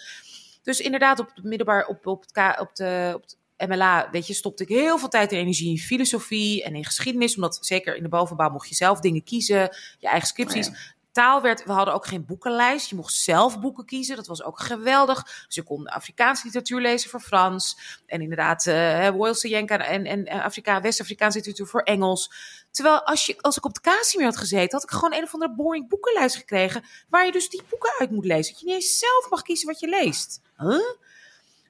Dus 0.64 0.80
inderdaad, 0.80 1.20
op 1.20 1.32
het 1.36 1.44
middelbaar, 1.44 1.86
op, 1.86 2.08
op, 2.08 2.26
het, 2.28 2.60
op, 2.60 2.76
de, 2.76 3.12
op 3.16 3.26
MLA, 3.68 4.10
weet 4.12 4.28
je, 4.28 4.34
stopte 4.34 4.64
ik 4.64 4.70
heel 4.70 4.98
veel 4.98 5.10
tijd 5.10 5.32
en 5.32 5.38
energie 5.38 5.70
in 5.70 5.78
filosofie 5.78 6.64
en 6.64 6.76
in 6.76 6.86
geschiedenis. 6.86 7.36
Omdat 7.36 7.58
zeker 7.62 7.96
in 7.96 8.04
de 8.04 8.10
bovenbouw 8.10 8.50
mocht 8.50 8.70
je 8.70 8.76
zelf 8.76 9.00
dingen 9.00 9.24
kiezen, 9.24 9.76
je 10.00 10.08
eigen 10.08 10.28
scripties. 10.28 10.68
Oh 10.68 10.76
Taal 11.14 11.42
werd, 11.42 11.64
we 11.64 11.72
hadden 11.72 11.94
ook 11.94 12.06
geen 12.06 12.26
boekenlijst. 12.26 12.90
Je 12.90 12.96
mocht 12.96 13.14
zelf 13.14 13.60
boeken 13.60 13.86
kiezen. 13.86 14.16
Dat 14.16 14.28
was 14.28 14.44
ook 14.44 14.60
geweldig. 14.60 15.24
Dus 15.46 15.56
je 15.56 15.64
kon 15.64 15.88
Afrikaanse 15.88 16.46
literatuur 16.46 16.82
lezen 16.82 17.10
voor 17.10 17.20
Frans. 17.20 17.78
En 18.06 18.22
inderdaad, 18.22 18.66
uh, 18.66 19.10
Waalse 19.10 19.48
Jenka 19.48 19.78
en, 19.78 20.06
en 20.06 20.26
eh, 20.26 20.44
Afrika, 20.44 20.82
West-Afrikaanse 20.82 21.38
literatuur 21.38 21.68
voor 21.68 21.82
Engels. 21.82 22.32
Terwijl 22.72 23.06
als, 23.06 23.26
je, 23.26 23.42
als 23.42 23.58
ik 23.58 23.66
op 23.66 23.74
de 23.74 23.82
Casimir 23.82 24.26
had 24.26 24.38
gezeten, 24.38 24.72
had 24.72 24.84
ik 24.84 24.90
gewoon 24.90 25.14
een 25.14 25.24
of 25.24 25.34
andere 25.34 25.56
boring 25.56 25.90
boekenlijst 25.90 26.36
gekregen. 26.36 26.84
Waar 27.10 27.26
je 27.26 27.32
dus 27.32 27.50
die 27.50 27.64
boeken 27.70 27.94
uit 28.00 28.12
moet 28.12 28.26
lezen. 28.26 28.52
Dat 28.52 28.62
je 28.62 28.66
niet 28.66 28.76
eens 28.76 28.98
zelf 28.98 29.30
mag 29.30 29.42
kiezen 29.42 29.68
wat 29.68 29.80
je 29.80 29.88
leest. 29.88 30.42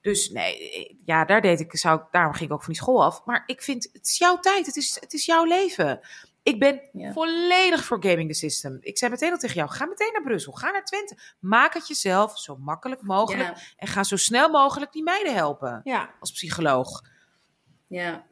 Dus 0.02 0.30
nee, 0.30 0.98
ja, 1.06 1.26
daar 1.26 1.42
deed 1.42 1.60
ik, 1.60 1.78
zou, 1.78 2.02
daarom 2.12 2.34
ging 2.34 2.50
ik 2.50 2.56
ook 2.56 2.64
van 2.64 2.74
die 2.74 2.82
school 2.82 3.04
af. 3.04 3.26
Maar 3.26 3.44
ik 3.46 3.62
vind, 3.62 3.90
het 3.94 4.08
is 4.08 4.18
jouw 4.18 4.40
tijd, 4.40 4.66
het 4.66 4.76
is, 4.76 4.98
het 5.00 5.14
is 5.14 5.26
jouw 5.26 5.44
leven. 5.44 6.00
Ik 6.44 6.60
ben 6.60 6.82
Ja. 6.94 7.14
volledig 7.14 7.84
voor 7.86 8.04
gaming 8.04 8.30
the 8.32 8.38
system. 8.38 8.78
Ik 8.82 8.98
zei 8.98 9.12
meteen 9.12 9.32
al 9.32 9.38
tegen 9.38 9.56
jou, 9.56 9.70
ga 9.70 9.86
meteen 9.86 10.10
naar 10.14 10.24
Brussel, 10.24 10.52
ga 10.54 10.72
naar 10.72 10.86
Twente. 10.86 11.18
Maak 11.40 11.74
het 11.74 11.88
jezelf 11.88 12.40
zo 12.40 12.58
makkelijk 12.58 13.02
mogelijk. 13.02 13.50
Ja, 13.50 13.62
En 13.76 13.88
ga 13.88 14.04
zo 14.04 14.16
snel 14.16 14.50
mogelijk 14.50 14.92
die 14.92 15.04
meiden 15.04 15.34
helpen, 15.34 15.82
Ja. 15.84 16.14
als 16.20 16.32
psycholoog. 16.32 17.02
ja. 17.88 18.24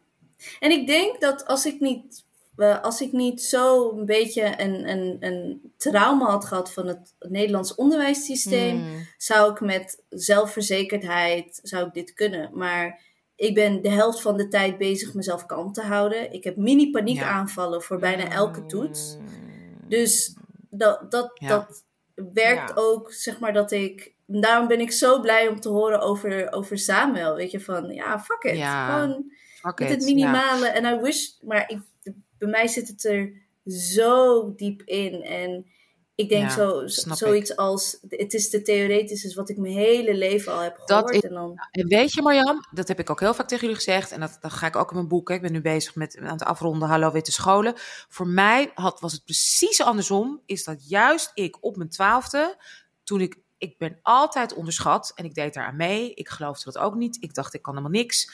En 0.60 0.72
ik 0.72 0.88
denk 0.88 1.22
dat 1.22 1.46
als 1.48 1.66
ik 1.66 1.80
niet, 1.80 2.26
eh, 2.56 2.82
als 2.82 3.02
ik 3.02 3.12
niet 3.12 3.42
zo 3.44 3.92
een 3.98 4.06
beetje 4.06 4.62
een, 4.62 4.90
een, 4.90 5.18
een 5.20 5.74
trauma 5.78 6.26
had 6.30 6.46
gehad 6.46 6.74
van 6.74 6.88
het 6.88 7.14
Nederlands 7.20 7.76
onderwijssysteem, 7.76 8.76
Mm. 8.78 9.08
zou 9.18 9.52
ik 9.52 9.60
met 9.60 10.04
zelfverzekerdheid, 10.10 11.60
zou 11.64 11.88
ik 11.88 11.94
dit 11.94 12.14
kunnen. 12.14 12.50
Maar 12.54 13.00
ik 13.42 13.54
ben 13.54 13.82
de 13.82 13.90
helft 13.90 14.22
van 14.22 14.38
de 14.38 14.48
tijd 14.48 14.78
bezig 14.78 15.14
mezelf 15.14 15.46
kalm 15.46 15.74
te 15.74 15.82
houden. 15.82 16.32
Ik 16.34 16.44
heb 16.44 16.56
mini 16.56 16.92
paniekaanvallen 16.92 17.82
voor 17.82 18.00
bijna 18.00 18.30
elke 18.32 18.66
toets. 18.66 19.18
Dus 19.88 20.36
dat, 20.70 21.12
dat, 21.12 21.32
Ja. 21.34 21.48
dat 21.48 21.84
werkt 22.34 22.70
Ja. 22.70 22.76
ook, 22.76 23.14
zeg 23.14 23.40
maar, 23.40 23.54
dat 23.54 23.72
ik... 23.72 24.14
Daarom 24.26 24.68
ben 24.68 24.80
ik 24.80 24.92
zo 24.92 25.20
blij 25.22 25.48
om 25.48 25.60
te 25.60 25.70
horen 25.70 26.00
over, 26.02 26.52
over 26.52 26.78
Samuel. 26.78 27.36
Weet 27.36 27.52
je, 27.52 27.60
van 27.60 27.94
ja, 27.94 28.20
fuck 28.20 28.44
it. 28.44 28.62
Gewoon 28.64 29.32
Fuck 29.60 29.80
met 29.80 29.90
it, 29.90 29.96
het 29.96 30.06
minimale. 30.06 30.68
En 30.68 30.98
I 30.98 31.02
wish... 31.02 31.28
Maar 31.42 31.70
ik, 31.70 31.80
bij 32.38 32.50
mij 32.50 32.68
zit 32.68 32.88
het 32.88 33.06
er 33.06 33.32
zo 33.66 34.54
diep 34.56 34.82
in. 34.82 35.22
En 35.22 35.66
ik 36.22 36.30
denk 36.30 36.50
Ja, 36.50 36.56
zo, 36.56 36.88
zoiets 37.16 37.56
als... 37.56 37.98
Het 38.10 38.34
is 38.34 38.50
te 38.50 38.62
theoretisch, 38.62 39.24
is 39.24 39.36
wat 39.36 39.50
ik 39.50 39.58
mijn 39.58 39.74
hele 39.74 40.14
leven 40.16 40.52
al 40.54 40.60
heb 40.60 40.78
Dat 40.78 40.88
gehoord. 40.88 41.14
is- 41.14 41.22
En 41.22 41.34
dan, 41.34 41.60
En 41.72 41.88
weet 41.88 42.14
je 42.14 42.22
Marjan, 42.22 42.66
dat 42.72 42.88
heb 42.88 43.00
ik 43.00 43.10
ook 43.10 43.20
heel 43.20 43.34
vaak 43.34 43.48
tegen 43.48 43.62
jullie 43.68 43.76
gezegd. 43.84 44.12
En 44.12 44.20
dat, 44.20 44.38
dat 44.42 44.52
ga 44.54 44.68
ik 44.68 44.76
ook 44.76 44.90
in 44.90 44.96
mijn 44.96 45.08
boek. 45.08 45.30
hè. 45.30 45.36
Ik 45.36 45.42
ben 45.42 45.52
nu 45.52 45.62
bezig 45.62 45.96
met 45.96 46.18
aan 46.18 46.26
het 46.26 46.44
afronden 46.44 46.88
Hallo 46.90 47.12
Witte 47.12 47.32
Scholen. 47.32 47.74
Voor 48.10 48.28
mij 48.28 48.72
had, 48.74 49.00
was 49.00 49.12
het 49.12 49.24
precies 49.24 49.82
andersom. 49.82 50.42
Is 50.46 50.64
dat 50.64 50.90
juist 50.90 51.32
ik 51.34 51.58
op 51.62 51.76
mijn 51.78 51.90
twaalfde, 51.90 52.58
toen 53.04 53.22
ik... 53.22 53.40
Ik 53.58 53.78
ben 53.78 54.00
altijd 54.02 54.54
onderschat 54.54 55.12
en 55.16 55.26
ik 55.26 55.34
deed 55.34 55.54
daar 55.54 55.66
aan 55.66 55.76
mee. 55.76 56.14
Ik 56.14 56.30
geloofde 56.30 56.72
dat 56.72 56.78
ook 56.84 56.96
niet. 56.96 57.18
Ik 57.20 57.34
dacht, 57.34 57.54
ik 57.54 57.62
kan 57.62 57.76
helemaal 57.76 58.00
niks. 58.02 58.32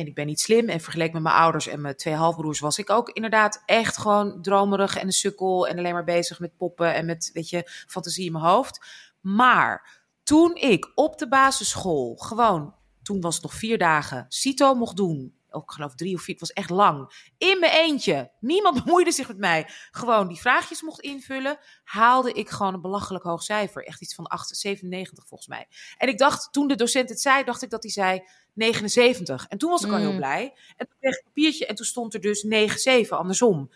En 0.00 0.06
ik 0.06 0.14
ben 0.14 0.26
niet 0.26 0.40
slim. 0.40 0.68
En 0.68 0.80
vergeleken 0.80 1.12
met 1.12 1.22
mijn 1.22 1.34
ouders 1.34 1.66
en 1.66 1.80
mijn 1.80 1.96
twee 1.96 2.14
halfbroers 2.14 2.60
was 2.60 2.78
ik 2.78 2.90
ook 2.90 3.08
inderdaad 3.08 3.62
echt 3.66 3.98
gewoon 3.98 4.42
dromerig 4.42 4.96
en 4.96 5.06
een 5.06 5.12
sukkel. 5.12 5.68
En 5.68 5.78
alleen 5.78 5.92
maar 5.92 6.04
bezig 6.04 6.40
met 6.40 6.56
poppen 6.56 6.94
en 6.94 7.06
met, 7.06 7.30
weet 7.32 7.48
je, 7.48 7.70
fantasie 7.86 8.26
in 8.26 8.32
mijn 8.32 8.44
hoofd. 8.44 8.86
Maar 9.20 10.02
toen 10.22 10.54
ik 10.54 10.92
op 10.94 11.18
de 11.18 11.28
basisschool 11.28 12.16
gewoon, 12.16 12.74
toen 13.02 13.20
was 13.20 13.34
het 13.34 13.42
nog 13.42 13.54
vier 13.54 13.78
dagen, 13.78 14.26
CITO 14.28 14.74
mocht 14.74 14.96
doen. 14.96 15.39
Ook 15.52 15.62
ik 15.62 15.70
geloof 15.70 15.94
drie 15.94 16.14
of 16.14 16.22
vier, 16.22 16.34
het 16.38 16.48
was 16.48 16.52
echt 16.52 16.70
lang. 16.70 17.28
In 17.38 17.56
mijn 17.60 17.72
eentje. 17.72 18.30
Niemand 18.40 18.78
bemoeide 18.84 19.12
zich 19.12 19.28
met 19.28 19.38
mij. 19.38 19.66
Gewoon 19.90 20.28
die 20.28 20.36
vraagjes 20.38 20.82
mocht 20.82 21.00
invullen. 21.00 21.58
Haalde 21.84 22.32
ik 22.32 22.48
gewoon 22.48 22.74
een 22.74 22.80
belachelijk 22.80 23.24
hoog 23.24 23.42
cijfer. 23.42 23.84
Echt 23.84 24.00
iets 24.02 24.14
van 24.14 24.26
8, 24.26 24.56
97 24.56 25.26
volgens 25.26 25.48
mij. 25.48 25.66
En 25.98 26.08
ik 26.08 26.18
dacht, 26.18 26.52
toen 26.52 26.68
de 26.68 26.74
docent 26.74 27.08
het 27.08 27.20
zei, 27.20 27.44
dacht 27.44 27.62
ik 27.62 27.70
dat 27.70 27.82
hij 27.82 27.92
zei 27.92 28.22
79. 28.54 29.46
En 29.48 29.58
toen 29.58 29.70
was 29.70 29.84
ik 29.84 29.90
al 29.90 29.96
heel 29.98 30.10
Mm. 30.10 30.16
blij. 30.16 30.52
En 30.76 30.86
toen 30.86 30.96
kreeg 31.00 31.12
ik 31.12 31.18
een 31.18 31.24
papiertje 31.32 31.66
en 31.66 31.74
toen 31.74 31.86
stond 31.86 32.14
er 32.14 32.20
dus 32.20 32.40
97, 32.40 33.18
andersom. 33.18 33.70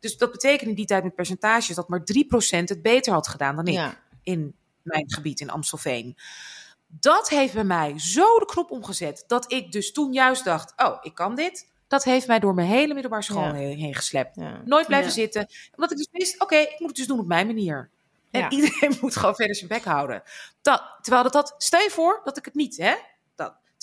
Dus 0.00 0.16
dat 0.16 0.30
betekende 0.32 0.70
in 0.70 0.76
die 0.76 0.86
tijd 0.86 1.04
met 1.04 1.14
percentages 1.14 1.76
dat 1.76 1.88
maar 1.88 2.04
3% 2.04 2.68
het 2.68 2.82
beter 2.82 3.12
had 3.12 3.28
gedaan 3.28 3.56
dan 3.56 3.66
ik 3.66 3.74
Ja. 3.74 4.00
in 4.22 4.54
mijn 4.82 5.12
gebied 5.12 5.40
in 5.40 5.50
Amstelveen. 5.50 6.16
Dat 6.90 7.28
heeft 7.28 7.54
bij 7.54 7.64
mij 7.64 7.98
zo 7.98 8.38
de 8.38 8.44
knop 8.44 8.70
omgezet 8.70 9.24
dat 9.26 9.52
ik 9.52 9.72
dus 9.72 9.92
toen 9.92 10.12
juist 10.12 10.44
dacht: 10.44 10.72
oh, 10.76 10.96
ik 11.00 11.14
kan 11.14 11.34
dit. 11.34 11.68
Dat 11.88 12.04
heeft 12.04 12.26
mij 12.26 12.38
door 12.38 12.54
mijn 12.54 12.68
hele 12.68 12.92
middelbare 12.92 13.22
school 13.22 13.42
Ja. 13.42 13.52
heen, 13.52 13.94
geslept. 13.94 14.36
Ja. 14.36 14.60
Nooit 14.64 14.86
blijven 14.86 15.08
Ja. 15.08 15.14
zitten. 15.14 15.46
Omdat 15.74 15.90
ik 15.90 15.96
dus 15.96 16.08
wist: 16.12 16.40
oké, 16.42 16.56
ik 16.56 16.76
moet 16.78 16.88
het 16.88 16.96
dus 16.96 17.06
doen 17.06 17.18
op 17.18 17.26
mijn 17.26 17.46
manier. 17.46 17.90
En 18.30 18.52
iedereen 18.54 18.98
moet 19.00 19.16
gewoon 19.16 19.34
verder 19.34 19.56
zijn 19.56 19.68
bek 19.68 19.84
houden. 19.84 20.22
Dat, 20.62 20.82
terwijl 21.00 21.22
dat, 21.22 21.32
dat, 21.32 21.54
stel 21.58 21.80
je 21.80 21.90
voor 21.90 22.20
dat 22.24 22.36
ik 22.36 22.44
het 22.44 22.54
niet, 22.54 22.76
hè? 22.76 22.94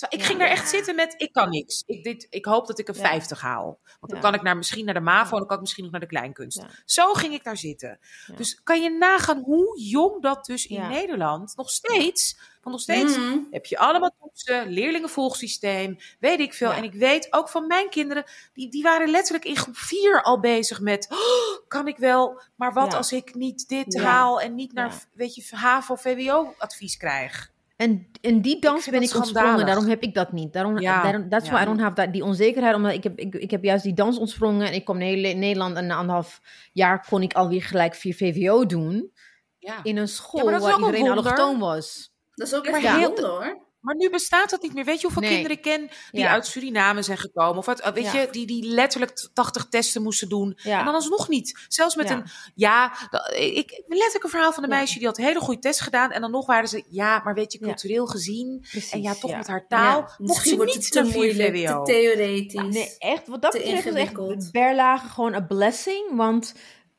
Ik 0.08 0.18
Ja. 0.20 0.24
ging 0.24 0.38
daar 0.38 0.48
echt 0.48 0.68
zitten 0.68 0.94
met: 0.94 1.14
ik 1.16 1.32
kan 1.32 1.50
niks. 1.50 1.82
Ik, 1.86 2.04
dit, 2.04 2.26
ik 2.30 2.44
hoop 2.44 2.66
dat 2.66 2.78
ik 2.78 2.88
een 2.88 2.94
Ja. 2.94 3.00
50 3.00 3.40
haal. 3.40 3.78
Want 4.00 4.12
dan 4.12 4.20
kan 4.20 4.34
ik 4.34 4.42
naar, 4.42 4.56
misschien 4.56 4.84
naar 4.84 4.94
de 4.94 5.00
MAVO, 5.00 5.32
Ja. 5.32 5.38
dan 5.38 5.46
kan 5.46 5.54
ik 5.56 5.60
misschien 5.62 5.82
nog 5.82 5.92
naar 5.92 6.00
de 6.00 6.06
kleinkunst. 6.06 6.58
Ja. 6.58 6.68
Zo 6.84 7.12
ging 7.12 7.34
ik 7.34 7.44
daar 7.44 7.56
zitten. 7.56 7.98
Ja. 8.26 8.34
Dus 8.34 8.60
kan 8.62 8.82
je 8.82 8.90
nagaan 8.90 9.38
hoe 9.42 9.80
jong 9.80 10.22
dat 10.22 10.44
dus 10.44 10.66
in 10.66 10.76
Ja. 10.76 10.88
Nederland 10.88 11.52
nog 11.56 11.70
steeds. 11.70 12.38
Want 12.62 12.74
nog 12.76 12.80
steeds 12.80 13.16
Mhm. 13.18 13.38
heb 13.50 13.66
je 13.66 13.78
allemaal 13.78 14.14
toetsen, 14.20 14.68
leerlingenvolgsysteem, 14.68 15.96
weet 16.20 16.40
ik 16.40 16.54
veel. 16.54 16.70
Ja. 16.70 16.76
En 16.76 16.84
ik 16.84 16.92
weet 16.94 17.32
ook 17.32 17.48
van 17.48 17.66
mijn 17.66 17.88
kinderen, 17.90 18.24
die, 18.52 18.70
die 18.70 18.82
waren 18.82 19.10
letterlijk 19.10 19.44
in 19.44 19.56
groep 19.56 19.76
4 19.76 20.22
al 20.22 20.40
bezig 20.40 20.80
met, 20.80 21.06
"Oh, 21.10 21.68
kan 21.68 21.88
ik 21.88 21.96
wel, 21.96 22.40
maar 22.56 22.72
wat 22.72 22.90
Ja. 22.92 22.96
als 22.96 23.12
ik 23.12 23.34
niet 23.34 23.68
dit 23.68 23.92
Ja. 23.92 24.02
haal 24.02 24.40
en 24.40 24.54
niet 24.54 24.72
naar, 24.72 24.88
Ja. 24.90 24.98
weet 25.14 25.34
je, 25.34 25.42
HAVO, 25.50 25.94
VWO 25.96 26.54
advies 26.58 26.96
krijg. 26.96 27.50
En, 27.78 28.06
en 28.20 28.40
die 28.42 28.60
dans 28.60 28.84
ben 28.84 28.94
ik 28.94 29.00
ontsprongen, 29.00 29.28
schandalig. 29.28 29.66
daarom 29.66 29.86
heb 29.86 30.02
ik 30.02 30.14
dat 30.14 30.32
niet. 30.32 30.52
Daarom, 30.52 30.78
Ja, 30.78 31.02
daarom, 31.02 31.28
that's 31.28 31.46
ja. 31.46 31.52
why 31.52 31.62
I 31.62 31.64
don't 31.64 31.80
have 31.80 31.94
that, 31.94 32.12
die 32.12 32.24
onzekerheid, 32.24 32.74
omdat 32.74 32.92
ik 32.92 33.02
heb, 33.02 33.18
ik, 33.18 33.34
ik 33.34 33.50
heb 33.50 33.64
juist 33.64 33.84
die 33.84 33.94
dans 33.94 34.18
ontsprongen 34.18 34.66
en 34.66 34.74
ik 34.74 34.84
kom 34.84 34.98
naar 34.98 35.06
Hele- 35.06 35.32
Nederland 35.32 35.76
en 35.76 35.86
na 35.86 35.96
anderhalf 35.96 36.40
jaar 36.72 37.06
kon 37.08 37.22
ik 37.22 37.32
alweer 37.34 37.62
gelijk 37.62 37.94
vier 37.94 38.14
VWO 38.14 38.66
doen 38.66 39.12
Ja. 39.58 39.80
in 39.82 39.96
een 39.96 40.08
school 40.08 40.50
Ja, 40.50 40.58
waar 40.60 40.78
iedereen 40.78 41.08
allochtoon 41.10 41.58
was. 41.58 42.12
Dat 42.34 42.46
is 42.46 42.54
ook 42.54 42.70
Maar 42.70 42.82
echt 42.84 42.96
heel- 42.96 43.06
wonder 43.06 43.26
hoor. 43.26 43.58
Maar 43.80 43.96
nu 43.96 44.10
bestaat 44.10 44.50
dat 44.50 44.62
niet 44.62 44.74
meer. 44.74 44.84
Weet 44.84 45.00
je 45.00 45.02
hoeveel 45.06 45.22
Nee. 45.22 45.30
kinderen 45.32 45.56
ik 45.56 45.62
ken 45.62 45.88
die 46.10 46.20
Ja. 46.20 46.30
uit 46.30 46.46
Suriname 46.46 47.02
zijn 47.02 47.18
gekomen? 47.18 47.56
Of 47.56 47.68
uit, 47.68 47.94
weet 47.94 48.04
Ja. 48.04 48.20
je, 48.20 48.28
die, 48.30 48.46
die 48.46 48.64
letterlijk 48.66 49.28
80 49.32 49.68
testen 49.68 50.02
moesten 50.02 50.28
doen. 50.28 50.58
Ja. 50.62 50.78
En 50.78 50.84
dan 50.84 50.94
alsnog 50.94 51.28
niet. 51.28 51.58
Zelfs 51.68 51.94
met 51.94 52.10
een, 52.10 52.24
ja, 52.54 52.92
ik, 53.36 53.82
letterlijk 53.86 54.24
een 54.24 54.30
verhaal 54.30 54.52
van 54.52 54.62
een 54.62 54.68
meisje 54.68 54.98
die 54.98 55.06
had 55.06 55.18
een 55.18 55.24
hele 55.24 55.40
goede 55.40 55.60
test 55.60 55.80
gedaan. 55.80 56.10
En 56.10 56.20
dan 56.20 56.30
nog 56.30 56.46
waren 56.46 56.68
ze, 56.68 56.84
ja, 56.88 57.20
maar 57.24 57.34
weet 57.34 57.52
je, 57.52 57.58
cultureel 57.58 58.06
gezien. 58.06 58.66
Precies, 58.70 58.90
En 58.90 59.02
ja, 59.02 59.14
toch 59.14 59.36
met 59.36 59.46
haar 59.46 59.66
taal. 59.68 60.00
Mocht 60.00 60.18
Misschien 60.18 60.50
ze 60.50 60.56
wordt 60.56 60.74
niet 60.74 60.84
het 60.84 60.92
te 60.92 61.00
naar 61.02 61.10
4 61.10 61.16
moeilijk, 61.16 61.66
te 61.66 61.80
theoretisch. 61.92 62.74
Nee, 62.74 62.94
echt. 62.98 63.28
Wat 63.28 63.42
dat 63.42 63.52
betreft 63.52 63.86
is 63.86 63.94
echt. 63.94 64.52
Berlage 64.52 65.08
gewoon 65.08 65.34
een 65.34 65.46
blessing. 65.46 66.16
Want 66.16 66.54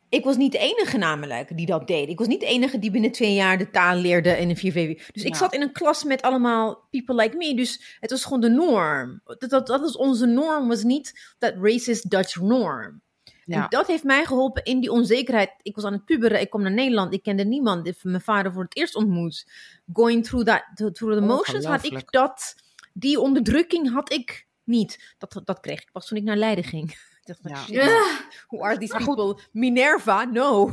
ik 0.10 0.24
was 0.24 0.38
niet 0.38 0.52
de 0.52 0.58
enige 0.58 0.98
namelijk 0.98 1.58
die 1.58 1.66
dat 1.66 1.88
deed. 1.88 2.10
Ik 2.10 2.18
was 2.18 2.28
niet 2.28 2.40
de 2.40 2.46
enige 2.46 2.80
die 2.80 2.92
binnen 2.92 3.12
twee 3.12 3.34
jaar 3.34 3.58
de 3.58 3.70
taal 3.70 3.96
leerde 3.96 4.30
in 4.38 4.50
een 4.50 4.58
4VW. 4.58 5.12
Dus 5.14 5.24
ik 5.24 5.32
Ja. 5.34 5.36
zat 5.38 5.54
in 5.54 5.62
een 5.62 5.72
klas 5.72 6.04
met 6.04 6.22
allemaal 6.22 6.88
people 6.90 7.16
like 7.16 7.38
me. 7.38 7.56
Dus 7.56 7.98
het 8.00 8.12
was 8.12 8.24
gewoon 8.24 8.42
de 8.42 8.50
norm. 8.50 9.22
Dat, 9.26 9.50
dat, 9.50 9.68
dat 9.68 9.82
was 9.82 9.98
onze 9.98 10.26
norm, 10.26 10.68
was 10.68 10.84
niet 10.84 11.34
dat 11.40 11.54
racist 11.62 12.10
Dutch 12.10 12.42
norm. 12.42 13.02
Ja. 13.46 13.62
En 13.64 13.66
dat 13.70 13.88
heeft 13.88 14.04
mij 14.04 14.26
geholpen 14.26 14.64
in 14.64 14.80
die 14.80 14.92
onzekerheid. 14.92 15.50
Ik 15.62 15.76
was 15.76 15.84
aan 15.84 15.94
het 15.94 16.06
puberen, 16.06 16.42
ik 16.42 16.50
kom 16.50 16.62
naar 16.62 16.72
Nederland, 16.72 17.14
ik 17.14 17.24
kende 17.24 17.46
niemand. 17.46 17.88
Ik 17.88 17.94
heb 17.94 18.04
mijn 18.04 18.22
vader 18.22 18.54
voor 18.54 18.64
het 18.64 18.76
eerst 18.78 18.96
ontmoet. 18.96 19.48
Going 19.94 20.26
through, 20.26 20.46
that, 20.48 20.64
through 20.96 21.20
the 21.20 21.26
motions 21.26 21.66
had 21.66 21.84
ik 21.84 22.12
dat. 22.12 22.56
Die 22.94 23.20
onderdrukking 23.20 23.92
had 23.94 24.14
ik 24.14 24.48
niet. 24.64 25.16
Dat, 25.18 25.42
dat 25.46 25.60
kreeg 25.60 25.82
ik 25.82 25.92
pas 25.92 26.08
toen 26.08 26.18
ik 26.18 26.24
naar 26.24 26.38
Leiden 26.38 26.64
ging. 26.64 26.98
Ik 27.30 27.36
dacht 27.44 27.66
van, 27.66 27.76
Ja. 27.76 28.18
who 28.48 28.64
are 28.64 28.78
these 28.78 28.96
people? 29.06 29.40
Minerva? 29.52 30.24
No. 30.24 30.72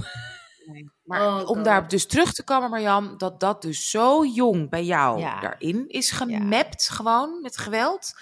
Nee. 0.66 0.90
Maar 1.04 1.20
Oh, 1.26 1.36
om 1.38 1.44
God. 1.56 1.64
daar 1.64 1.88
dus 1.88 2.06
terug 2.06 2.32
te 2.32 2.44
komen, 2.44 2.70
Marjan, 2.70 3.14
dat 3.18 3.40
dat 3.40 3.62
dus 3.62 3.90
zo 3.90 4.24
jong 4.24 4.70
bij 4.70 4.84
jou 4.84 5.18
Ja. 5.20 5.40
daarin 5.40 5.88
is 5.88 6.10
gemapt, 6.10 6.88
gewoon 6.88 7.40
met 7.42 7.56
geweld. 7.58 8.14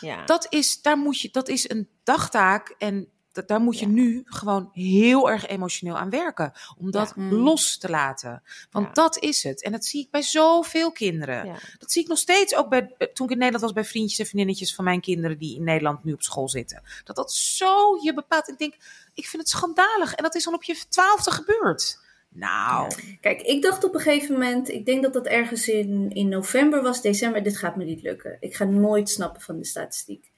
Ja. 0.00 0.24
Dat 0.24 0.46
is, 0.48 0.82
daar 0.82 0.98
moet 0.98 1.20
je, 1.20 1.28
dat 1.32 1.48
is 1.48 1.70
een 1.70 1.88
dagtaak 2.02 2.74
en 2.78 3.08
dat, 3.32 3.48
daar 3.48 3.60
moet 3.60 3.78
je 3.78 3.86
Ja. 3.86 3.92
nu 3.92 4.22
gewoon 4.24 4.70
heel 4.72 5.30
erg 5.30 5.46
emotioneel 5.46 5.98
aan 5.98 6.10
werken. 6.10 6.52
Om 6.78 6.90
dat 6.90 7.12
Ja. 7.16 7.22
Mm. 7.22 7.32
los 7.32 7.78
te 7.78 7.88
laten. 7.90 8.42
Want 8.70 8.86
Ja. 8.86 8.92
dat 8.92 9.18
is 9.18 9.42
het. 9.42 9.62
En 9.62 9.72
dat 9.72 9.84
zie 9.84 10.00
ik 10.04 10.10
bij 10.10 10.22
zoveel 10.22 10.92
kinderen. 10.92 11.56
Dat 11.78 11.92
zie 11.92 12.02
ik 12.02 12.08
nog 12.08 12.18
steeds 12.18 12.54
ook 12.54 12.68
bij, 12.68 12.94
toen 13.12 13.26
ik 13.26 13.32
in 13.32 13.38
Nederland 13.38 13.60
was 13.64 13.72
bij 13.72 13.84
vriendjes 13.84 14.18
en 14.18 14.26
vriendinnetjes 14.26 14.74
van 14.74 14.84
mijn 14.84 15.00
kinderen 15.00 15.38
die 15.38 15.56
in 15.56 15.64
Nederland 15.64 16.04
nu 16.04 16.12
op 16.12 16.22
school 16.22 16.48
zitten. 16.48 16.82
Dat 17.04 17.16
dat 17.16 17.32
zo 17.32 17.96
je 18.02 18.14
bepaalt. 18.14 18.48
Ik 18.48 18.58
denk, 18.58 18.74
ik 19.14 19.26
vind 19.26 19.42
het 19.42 19.50
schandalig. 19.50 20.14
En 20.14 20.22
dat 20.22 20.34
is 20.34 20.46
al 20.46 20.52
op 20.54 20.62
je 20.62 20.76
twaalfde 20.88 21.30
gebeurd. 21.30 22.00
Nou, 22.34 22.92
Kijk, 23.20 23.40
ik 23.40 23.62
dacht 23.62 23.84
op 23.84 23.94
een 23.94 24.00
gegeven 24.00 24.32
moment, 24.32 24.68
ik 24.68 24.86
denk 24.86 25.02
dat 25.02 25.12
dat 25.12 25.26
ergens 25.26 25.68
in, 25.68 26.10
in 26.10 26.28
november 26.28 26.82
was, 26.82 27.02
december, 27.02 27.42
dit 27.42 27.56
gaat 27.58 27.76
me 27.76 27.84
niet 27.84 28.02
lukken. 28.02 28.36
Ik 28.40 28.54
ga 28.54 28.64
nooit 28.64 29.10
snappen 29.10 29.42
van 29.42 29.58
de 29.58 29.64
statistiek. 29.64 30.30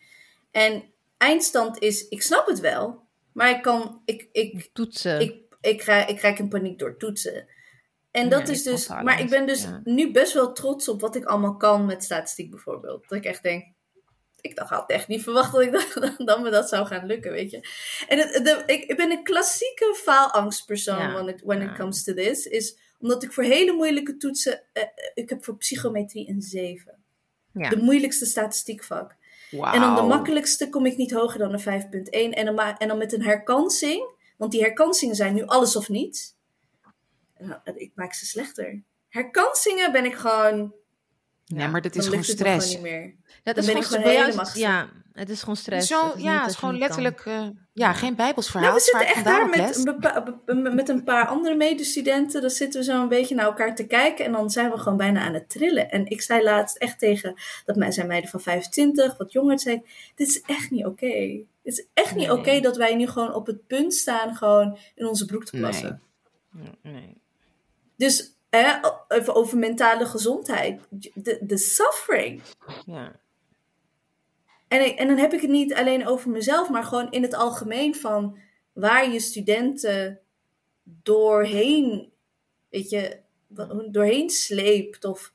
En 0.51 0.83
eindstand 1.25 1.79
is, 1.79 2.09
ik 2.09 2.23
snap 2.23 2.47
het 2.47 2.61
wel, 2.61 3.07
maar 3.33 3.51
ik 3.51 3.63
kan, 3.63 4.03
ik, 4.05 4.29
ik, 4.33 4.71
Toetsen. 4.73 5.21
ik, 5.21 5.35
ik, 5.61 5.83
ga, 5.83 6.07
ik 6.07 6.21
raak 6.21 6.39
in 6.39 6.49
paniek 6.49 6.79
door 6.79 6.97
toetsen. 6.97 7.49
En 8.11 8.29
dat 8.29 8.49
is 8.49 8.63
dus, 8.63 8.89
maar 8.89 9.21
ik 9.21 9.31
ben 9.31 9.47
dus 9.47 9.63
ja. 9.63 9.81
nu 9.85 10.13
best 10.13 10.33
wel 10.33 10.53
trots 10.53 10.89
op 10.89 11.01
wat 11.01 11.17
ik 11.17 11.25
allemaal 11.25 11.57
kan 11.57 11.87
met 11.87 12.05
statistiek 12.05 12.51
bijvoorbeeld. 12.51 13.09
Dat 13.09 13.19
ik 13.19 13.25
echt 13.25 13.43
denk, 13.43 13.65
ik 14.41 14.57
dacht, 14.57 14.71
had 14.71 14.91
echt 14.91 15.09
niet 15.09 15.23
verwacht 15.23 15.53
dat, 15.53 15.63
ik 15.63 15.73
dat, 15.95 16.15
dat 16.17 16.43
me 16.43 16.51
dat 16.51 16.69
zou 16.69 16.87
gaan 16.87 17.07
lukken, 17.07 17.33
weet 17.33 17.51
je. 17.51 17.69
En 18.09 18.19
het, 18.19 18.45
de, 18.45 18.63
ik, 18.67 18.85
ik 18.85 18.97
ben 18.97 19.11
een 19.11 19.25
klassieke 19.25 19.95
faalangstpersoon 20.03 20.99
Ja, 20.99 21.13
when, 21.13 21.29
it, 21.29 21.43
when 21.43 21.61
ja. 21.61 21.71
it 21.71 21.77
comes 21.77 22.05
to 22.05 22.15
this. 22.15 22.47
Is 22.47 22.79
omdat 22.99 23.23
ik 23.23 23.33
voor 23.33 23.45
hele 23.45 23.73
moeilijke 23.73 24.17
toetsen, 24.17 24.63
eh, 24.73 24.83
eh, 24.83 24.89
ik 25.15 25.29
heb 25.29 25.45
voor 25.45 25.57
psychometrie 25.57 26.29
een 26.29 26.43
7. 26.43 27.05
Ja. 27.53 27.69
De 27.69 27.77
moeilijkste 27.77 28.27
statistiekvak. 28.27 29.17
En 29.51 29.81
dan 29.81 29.95
de 29.95 30.03
makkelijkste 30.03 30.69
kom 30.69 30.87
ik 30.87 30.97
niet 30.97 31.12
hoger 31.12 31.39
dan 31.39 31.53
een 31.53 31.83
5.1. 31.83 32.39
En 32.39 32.45
dan, 32.45 32.59
en 32.59 32.89
dan 32.89 32.99
met 32.99 33.12
een 33.12 33.23
herkansing. 33.23 34.12
Want 34.37 34.53
die 34.53 34.61
herkansingen 34.61 35.15
zijn 35.15 35.35
nu 35.35 35.45
alles 35.45 35.77
of 35.77 35.89
niets. 35.89 36.35
Ik 37.75 37.93
maak 37.95 38.15
ze 38.15 38.27
slechter. 38.27 38.83
Herkansingen 39.09 39.93
ben 39.93 40.05
ik 40.05 40.15
gewoon... 40.15 40.75
Nee, 41.47 41.69
maar 41.69 41.83
Dan 41.83 41.93
is 41.93 42.07
gewoon 42.07 42.25
stress. 42.25 42.73
niet 42.73 42.81
meer. 42.81 43.15
Dat 43.43 43.55
Dan 43.55 43.65
is 43.65 43.73
ben 43.73 43.83
gewoon, 43.83 44.05
ik 44.05 44.19
helemaal 44.19 44.47
Ja, 44.55 44.91
het 45.12 45.31
is 45.31 45.41
gewoon 45.41 45.57
stress. 45.57 45.89
Zo, 45.89 46.01
Het 46.01 46.09
is 46.09 46.15
niet 46.15 46.25
ja, 46.25 46.33
dat 46.33 46.41
het 46.43 46.51
is 46.51 46.57
gewoon 46.57 46.79
letterlijk, 46.79 47.21
eh, 47.21 47.49
ja, 47.77 47.93
geen 47.93 48.15
bijbelsverhaal. 48.15 48.63
Nou, 48.63 48.75
we 48.75 48.85
zitten 48.85 49.07
echt 49.07 49.25
daar 49.25 49.49
met, 49.49 50.75
met 50.75 50.89
een 50.89 51.05
paar 51.05 51.27
andere 51.27 51.55
medestudenten. 51.55 52.41
Dan 52.41 52.51
zitten 52.51 52.81
we 52.81 52.87
zo 52.87 53.03
een 53.03 53.09
beetje 53.09 53.35
naar 53.35 53.45
elkaar 53.45 53.75
te 53.75 53.87
kijken. 53.87 54.25
En 54.25 54.33
dan 54.33 54.51
zijn 54.51 54.71
we 54.71 54.79
gewoon 54.79 54.99
bijna 54.99 55.21
aan 55.21 55.35
het 55.35 55.49
trillen. 55.49 55.91
En 55.91 56.07
ik 56.07 56.23
zei 56.23 56.43
laatst 56.43 56.77
echt 56.77 56.99
tegen, 56.99 57.35
dat 57.65 57.77
mij 57.77 57.93
zijn 57.93 58.07
meiden 58.07 58.31
van 58.31 58.41
25, 58.41 59.17
wat 59.17 59.33
jonger, 59.33 59.61
zei 59.61 59.83
dit 60.15 60.29
is 60.29 60.43
echt 60.43 60.71
niet 60.71 60.87
oké. 60.87 61.43
Het 61.63 61.73
is 61.79 61.87
echt 61.95 62.15
niet 62.15 62.29
Nee. 62.29 62.39
oké 62.39 62.61
dat 62.61 62.77
wij 62.77 62.95
nu 62.95 63.07
gewoon 63.07 63.35
op 63.35 63.47
het 63.47 63.67
punt 63.67 63.95
staan 63.95 64.35
gewoon 64.35 64.79
in 64.95 65.07
onze 65.07 65.25
broek 65.25 65.45
te 65.45 65.57
plassen. 65.57 66.03
Nee. 66.83 67.17
Dus 67.97 68.37
hè, 68.51 68.73
even 69.09 69.35
over 69.35 69.59
mentale 69.59 70.07
gezondheid. 70.07 70.81
De, 71.15 71.39
de 71.41 71.59
suffering. 71.59 72.43
Ja. 72.87 73.13
En, 74.75 74.85
ik- 74.87 74.99
en 74.99 75.07
dan 75.09 75.17
heb 75.17 75.33
ik 75.33 75.41
het 75.41 75.51
niet 75.51 75.75
alleen 75.75 76.07
over 76.07 76.31
mezelf, 76.31 76.69
maar 76.71 76.85
gewoon 76.85 77.11
in 77.11 77.23
het 77.23 77.35
algemeen 77.35 77.95
van 77.95 78.39
waar 78.73 79.11
je 79.13 79.21
studenten 79.21 80.21
doorheen, 80.83 82.13
weet 82.71 82.91
je, 82.91 83.21
doorheen 83.91 84.31
sleept. 84.31 85.05
Of 85.05 85.33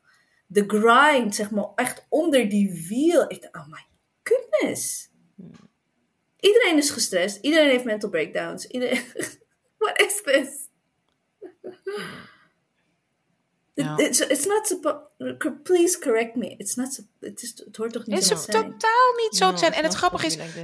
de 0.48 0.64
grind, 0.68 1.36
zeg 1.36 1.52
maar, 1.52 1.68
echt 1.76 2.06
onder 2.10 2.50
die 2.50 2.86
wiel. 2.88 3.22
Ik 3.32 3.42
dacht, 3.42 3.56
oh 3.56 3.68
my 3.72 3.86
goodness. 4.24 5.10
Iedereen 6.40 6.78
is 6.78 6.90
gestrest. 6.90 7.38
Iedereen 7.42 7.70
heeft 7.70 7.84
mental 7.84 8.10
breakdowns. 8.10 8.66
Iedereen... 8.68 9.02
What 9.78 10.02
is 10.02 10.22
this? 10.24 10.68
It- 13.80 14.00
It's, 14.00 14.20
it's 14.20 14.46
not 14.46 14.68
supposed... 14.68 15.64
Please 15.64 16.00
correct 16.00 16.36
me. 16.36 16.56
It's 16.58 16.76
not... 16.76 17.00
Het, 17.20 17.42
is, 17.42 17.62
het 17.66 17.76
hoort 17.78 17.94
toch 17.94 18.06
niet 18.06 18.16
Het 18.16 18.24
is 18.24 18.30
zo 18.30 18.36
te 18.36 18.52
zijn? 18.52 18.64
totaal 18.64 19.14
niet 19.24 19.36
zo 19.36 19.46
No, 19.46 19.52
te 19.52 19.58
zijn. 19.58 19.74
En 19.74 19.84
het 19.84 19.94
grappige 19.94 20.26
is, 20.26 20.36
like. 20.36 20.62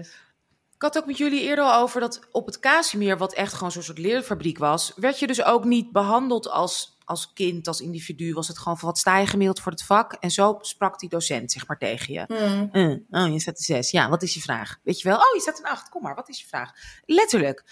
Ik 0.75 0.81
had 0.81 0.97
ook 0.97 1.05
met 1.05 1.17
jullie 1.17 1.41
eerder 1.41 1.65
al 1.65 1.81
over 1.81 1.99
dat 1.99 2.19
op 2.31 2.45
het 2.45 2.59
Casimir, 2.59 3.17
wat 3.17 3.33
echt 3.33 3.53
gewoon 3.53 3.71
zo'n 3.71 3.81
soort 3.83 3.97
leerfabriek 3.97 4.57
was, 4.57 4.93
werd 4.95 5.19
je 5.19 5.27
dus 5.27 5.43
ook 5.43 5.63
niet 5.63 5.91
behandeld 5.91 6.49
als, 6.49 6.97
als 7.05 7.33
kind, 7.33 7.67
als 7.67 7.79
individu. 7.81 8.33
Was 8.33 8.47
het 8.47 8.57
gewoon 8.57 8.77
van 8.77 8.87
wat 8.89 8.97
sta 8.97 9.17
je 9.19 9.27
gemiddeld 9.27 9.59
voor 9.59 9.71
het 9.71 9.83
vak? 9.83 10.13
En 10.13 10.31
zo 10.31 10.57
sprak 10.61 10.99
die 10.99 11.09
docent 11.09 11.51
zeg 11.51 11.67
maar 11.67 11.77
tegen 11.77 12.13
je. 12.13 12.23
Hmm. 12.27 12.69
Eh, 13.11 13.23
oh, 13.23 13.31
je 13.31 13.39
staat 13.39 13.57
een 13.57 13.63
zes. 13.63 13.91
Ja, 13.91 14.09
wat 14.09 14.23
is 14.23 14.33
je 14.33 14.41
vraag? 14.41 14.79
Weet 14.83 15.01
je 15.01 15.07
wel? 15.07 15.17
Oh, 15.17 15.33
je 15.33 15.41
staat 15.41 15.59
een 15.59 15.65
acht. 15.65 15.89
Kom 15.89 16.01
maar, 16.01 16.15
wat 16.15 16.29
is 16.29 16.39
je 16.39 16.47
vraag? 16.47 16.71
Letterlijk. 17.05 17.63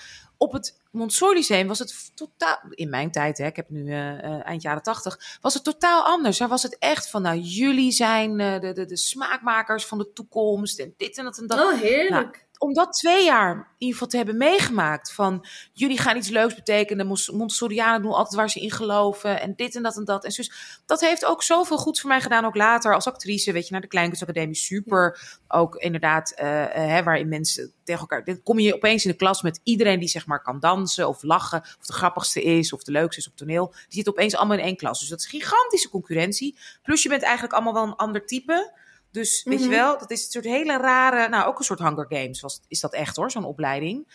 Op 0.43 0.51
het 0.51 0.81
Montessori 0.91 1.37
Lyceum 1.37 1.67
was 1.67 1.79
het 1.79 2.11
totaal... 2.15 2.59
In 2.69 2.89
mijn 2.89 3.11
tijd, 3.11 3.37
hè, 3.37 3.45
ik 3.45 3.55
heb 3.55 3.69
nu 3.69 3.91
eh, 3.91 4.23
eh, 4.23 4.45
eind 4.45 4.61
jaren 4.61 4.83
tachtig... 4.83 5.37
was 5.41 5.53
het 5.53 5.63
totaal 5.63 6.03
anders. 6.03 6.37
Daar 6.37 6.47
was 6.47 6.63
het 6.63 6.77
echt 6.77 7.09
van... 7.09 7.21
Nou, 7.21 7.37
jullie 7.37 7.91
zijn 7.91 8.39
eh, 8.39 8.59
de, 8.59 8.73
de, 8.73 8.85
de 8.85 8.97
smaakmakers 8.97 9.85
van 9.85 9.97
de 9.97 10.13
toekomst... 10.13 10.79
en 10.79 10.93
dit 10.97 11.17
en 11.17 11.23
dat 11.23 11.37
en 11.37 11.47
dat 11.47 11.59
Oh, 11.59 11.79
heerlijk. 11.79 12.45
Om 12.63 12.73
dat 12.73 12.93
twee 12.93 13.25
jaar 13.25 13.51
in 13.55 13.65
ieder 13.77 13.93
geval 13.93 14.07
te 14.07 14.17
hebben 14.17 14.37
meegemaakt. 14.37 15.13
Van 15.13 15.45
jullie 15.73 15.97
gaan 15.97 16.17
iets 16.17 16.29
leuks 16.29 16.55
betekenen. 16.55 17.07
Mont- 17.07 17.31
Montessorianen 17.31 18.01
doen 18.01 18.11
altijd 18.11 18.35
waar 18.35 18.49
ze 18.49 18.59
in 18.59 18.71
geloven. 18.71 19.41
En 19.41 19.53
dit 19.55 19.75
en 19.75 19.83
dat 19.83 19.97
en 19.97 20.05
dat. 20.05 20.23
En 20.23 20.31
dus 20.35 20.81
dat 20.85 21.01
heeft 21.01 21.25
ook 21.25 21.43
zoveel 21.43 21.77
goeds 21.77 22.01
voor 22.01 22.09
mij 22.09 22.21
gedaan. 22.21 22.45
Ook 22.45 22.55
later 22.55 22.93
als 22.93 23.07
actrice. 23.07 23.51
Weet 23.51 23.65
je, 23.65 23.71
naar 23.71 23.81
de 23.81 23.87
Kleinkunstacademie. 23.87 24.55
Super. 24.55 25.19
Ook 25.47 25.75
inderdaad, 25.75 26.31
eh, 26.31 26.63
eh, 26.63 26.69
hè, 26.89 27.03
waarin 27.03 27.27
mensen 27.27 27.73
tegen 27.83 28.01
elkaar. 28.01 28.23
Dan 28.23 28.43
kom 28.43 28.59
je 28.59 28.75
opeens 28.75 29.05
in 29.05 29.11
de 29.11 29.17
klas 29.17 29.41
met 29.41 29.59
iedereen 29.63 29.99
die 29.99 30.09
zeg 30.09 30.25
maar 30.25 30.41
kan 30.41 30.59
dansen 30.59 31.07
of 31.07 31.23
lachen. 31.23 31.59
Of 31.79 31.85
de 31.85 31.93
grappigste 31.93 32.43
is 32.43 32.73
of 32.73 32.83
de 32.83 32.91
leukste 32.91 33.19
is 33.21 33.27
op 33.27 33.35
toneel. 33.35 33.67
Die 33.67 33.85
zitten 33.87 34.13
opeens 34.13 34.35
allemaal 34.35 34.57
in 34.57 34.63
één 34.63 34.75
klas. 34.77 34.99
Dus 34.99 35.09
dat 35.09 35.19
is 35.19 35.25
gigantische 35.25 35.89
concurrentie. 35.89 36.57
Plus 36.83 37.03
je 37.03 37.09
bent 37.09 37.21
eigenlijk 37.23 37.53
allemaal 37.53 37.73
wel 37.73 37.83
een 37.83 37.95
ander 37.95 38.25
type. 38.25 38.81
Dus 39.13 39.43
weet 39.43 39.59
je 39.59 39.65
Mhm. 39.65 39.73
wel, 39.75 39.97
dat 39.97 40.11
is 40.11 40.25
een 40.25 40.31
soort 40.31 40.45
hele 40.45 40.77
rare, 40.77 41.29
nou 41.29 41.45
ook 41.47 41.59
een 41.59 41.65
soort 41.65 41.79
Hunger 41.79 42.05
Games 42.09 42.41
was, 42.41 42.61
is 42.67 42.79
dat 42.79 42.93
echt 42.93 43.15
hoor, 43.15 43.31
zo'n 43.31 43.43
opleiding. 43.45 44.07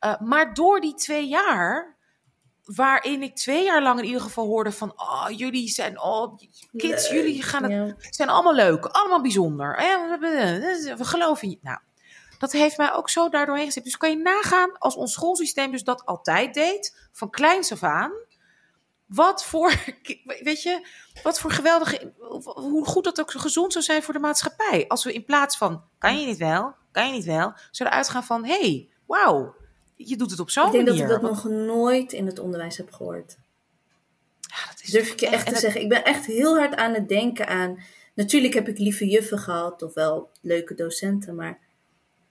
Uh, 0.00 0.20
maar 0.20 0.54
door 0.54 0.80
die 0.80 0.94
twee 0.94 1.28
jaar, 1.28 1.96
waarin 2.64 3.22
ik 3.22 3.36
twee 3.36 3.64
jaar 3.64 3.82
lang 3.82 3.98
in 3.98 4.04
ieder 4.04 4.20
geval 4.20 4.46
hoorde 4.46 4.72
van, 4.72 4.92
oh 4.96 5.26
jullie 5.36 5.68
zijn, 5.68 6.00
oh 6.02 6.38
kids, 6.76 7.08
Leuk, 7.08 7.18
jullie 7.18 7.42
gaan 7.42 7.62
het, 7.62 7.72
ja. 7.72 7.94
zijn 8.10 8.28
allemaal 8.28 8.54
leuk, 8.54 8.84
allemaal 8.84 9.20
bijzonder. 9.20 9.76
Eh, 9.76 10.18
We 10.96 11.04
geloven 11.04 11.50
je. 11.50 11.58
Nou, 11.62 11.78
dat 12.38 12.52
heeft 12.52 12.76
mij 12.76 12.92
ook 12.92 13.08
zo 13.10 13.28
daardoorheen 13.28 13.66
gezet. 13.66 13.84
Dus 13.84 13.96
kan 13.96 14.10
je 14.10 14.16
nagaan 14.16 14.78
als 14.78 14.94
ons 14.96 15.12
schoolsysteem 15.12 15.70
dus 15.70 15.84
dat 15.84 16.04
altijd 16.06 16.54
deed, 16.54 17.08
van 17.12 17.30
kleins 17.30 17.72
af 17.72 17.82
aan. 17.82 18.12
Wat 19.14 19.44
voor, 19.44 19.74
weet 20.42 20.62
je, 20.62 20.86
wat 21.22 21.40
voor 21.40 21.50
geweldige, 21.50 22.12
hoe 22.44 22.84
goed 22.84 23.04
dat 23.04 23.20
ook 23.20 23.30
gezond 23.30 23.72
zou 23.72 23.84
zijn 23.84 24.02
voor 24.02 24.14
de 24.14 24.20
maatschappij. 24.20 24.84
Als 24.88 25.04
we 25.04 25.12
in 25.12 25.24
plaats 25.24 25.56
van, 25.56 25.82
kan 25.98 26.20
je 26.20 26.26
niet 26.26 26.36
wel, 26.36 26.74
kan 26.92 27.06
je 27.06 27.12
niet 27.12 27.24
wel, 27.24 27.52
zouden 27.70 27.98
uitgaan 27.98 28.24
van, 28.24 28.44
hé, 28.44 28.60
hey, 28.60 28.88
wauw, 29.06 29.54
je 29.96 30.16
doet 30.16 30.30
het 30.30 30.40
op 30.40 30.50
zo'n 30.50 30.66
Ik 30.66 30.72
denk 30.72 30.86
manier. 30.86 31.06
dat 31.06 31.16
ik 31.16 31.22
dat 31.22 31.30
nog 31.30 31.44
nooit 31.44 32.12
in 32.12 32.26
het 32.26 32.38
onderwijs 32.38 32.76
heb 32.76 32.92
gehoord. 32.92 33.36
Ja, 34.40 34.70
dat 34.70 34.80
is 34.82 34.90
Durf 34.90 35.12
ik 35.12 35.20
je 35.20 35.28
echt 35.28 35.46
te 35.46 35.58
zeggen. 35.58 35.80
Ik 35.80 35.88
ben 35.88 36.04
echt 36.04 36.26
heel 36.26 36.56
hard 36.58 36.76
aan 36.76 36.94
het 36.94 37.08
denken 37.08 37.46
aan... 37.46 37.78
Natuurlijk 38.14 38.54
heb 38.54 38.68
ik 38.68 38.78
lieve 38.78 39.08
juffen 39.08 39.38
gehad, 39.38 39.82
of 39.82 39.94
wel 39.94 40.30
leuke 40.40 40.74
docenten, 40.74 41.34
maar 41.34 41.58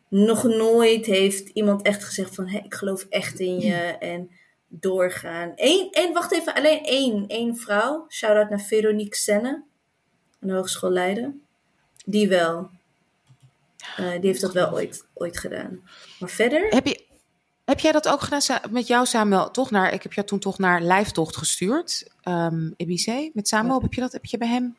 nog 0.09 0.43
nooit 0.43 1.05
heeft 1.05 1.49
iemand 1.49 1.81
echt 1.81 2.03
gezegd 2.03 2.35
van, 2.35 2.47
hé, 2.47 2.57
ik 2.57 2.73
geloof 2.73 3.05
echt 3.09 3.39
in 3.39 3.59
je 3.59 3.75
en 3.99 4.31
doorgaan. 4.69 5.51
Eén, 5.55 5.87
één, 5.91 6.13
wacht 6.13 6.31
even, 6.31 6.53
alleen 6.53 6.83
één, 6.83 7.27
één 7.27 7.57
vrouw. 7.57 8.05
Shout-out 8.09 8.49
naar 8.49 8.59
Veronique 8.61 9.15
Senne, 9.15 9.63
een 10.39 10.49
hogeschool 10.49 10.91
Leiden. 10.91 11.41
Die 12.05 12.27
wel. 12.27 12.69
Eh, 13.95 14.11
die 14.11 14.19
heeft 14.29 14.41
dat 14.41 14.53
wel 14.53 14.71
ooit, 14.71 15.05
ooit 15.13 15.37
gedaan. 15.39 15.89
Maar 16.19 16.29
verder? 16.29 16.67
Heb, 16.69 16.85
je, 16.87 17.05
heb 17.65 17.79
jij 17.79 17.91
dat 17.91 18.07
ook 18.07 18.21
gedaan 18.21 18.61
met 18.71 18.87
jou, 18.87 19.05
Samuel? 19.05 19.51
Toch 19.51 19.71
naar, 19.71 19.93
ik 19.93 20.03
heb 20.03 20.13
jou 20.13 20.27
toen 20.27 20.39
toch 20.39 20.57
naar 20.57 20.81
Lijftocht 20.81 21.37
gestuurd, 21.37 22.11
ehm 22.21 22.71
EBC, 22.77 23.29
met 23.33 23.47
Samuel. 23.47 23.81
Heb 23.81 23.93
je 23.93 24.01
dat 24.01 24.11
heb 24.11 24.25
je 24.25 24.37
bij 24.37 24.47
hem? 24.47 24.77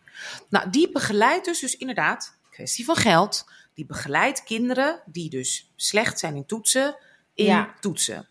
Nou, 0.48 0.70
die 0.70 0.90
begeleidt 0.92 1.44
dus, 1.44 1.60
dus 1.60 1.76
inderdaad, 1.76 2.34
kwestie 2.50 2.84
van 2.84 2.96
geld. 2.96 3.44
Die 3.74 3.86
begeleidt 3.86 4.44
kinderen 4.44 5.02
die 5.06 5.30
dus 5.30 5.70
slecht 5.76 6.18
zijn 6.18 6.36
in 6.36 6.46
toetsen, 6.46 6.96
in 7.34 7.44
Ja. 7.44 7.74
toetsen. 7.80 8.28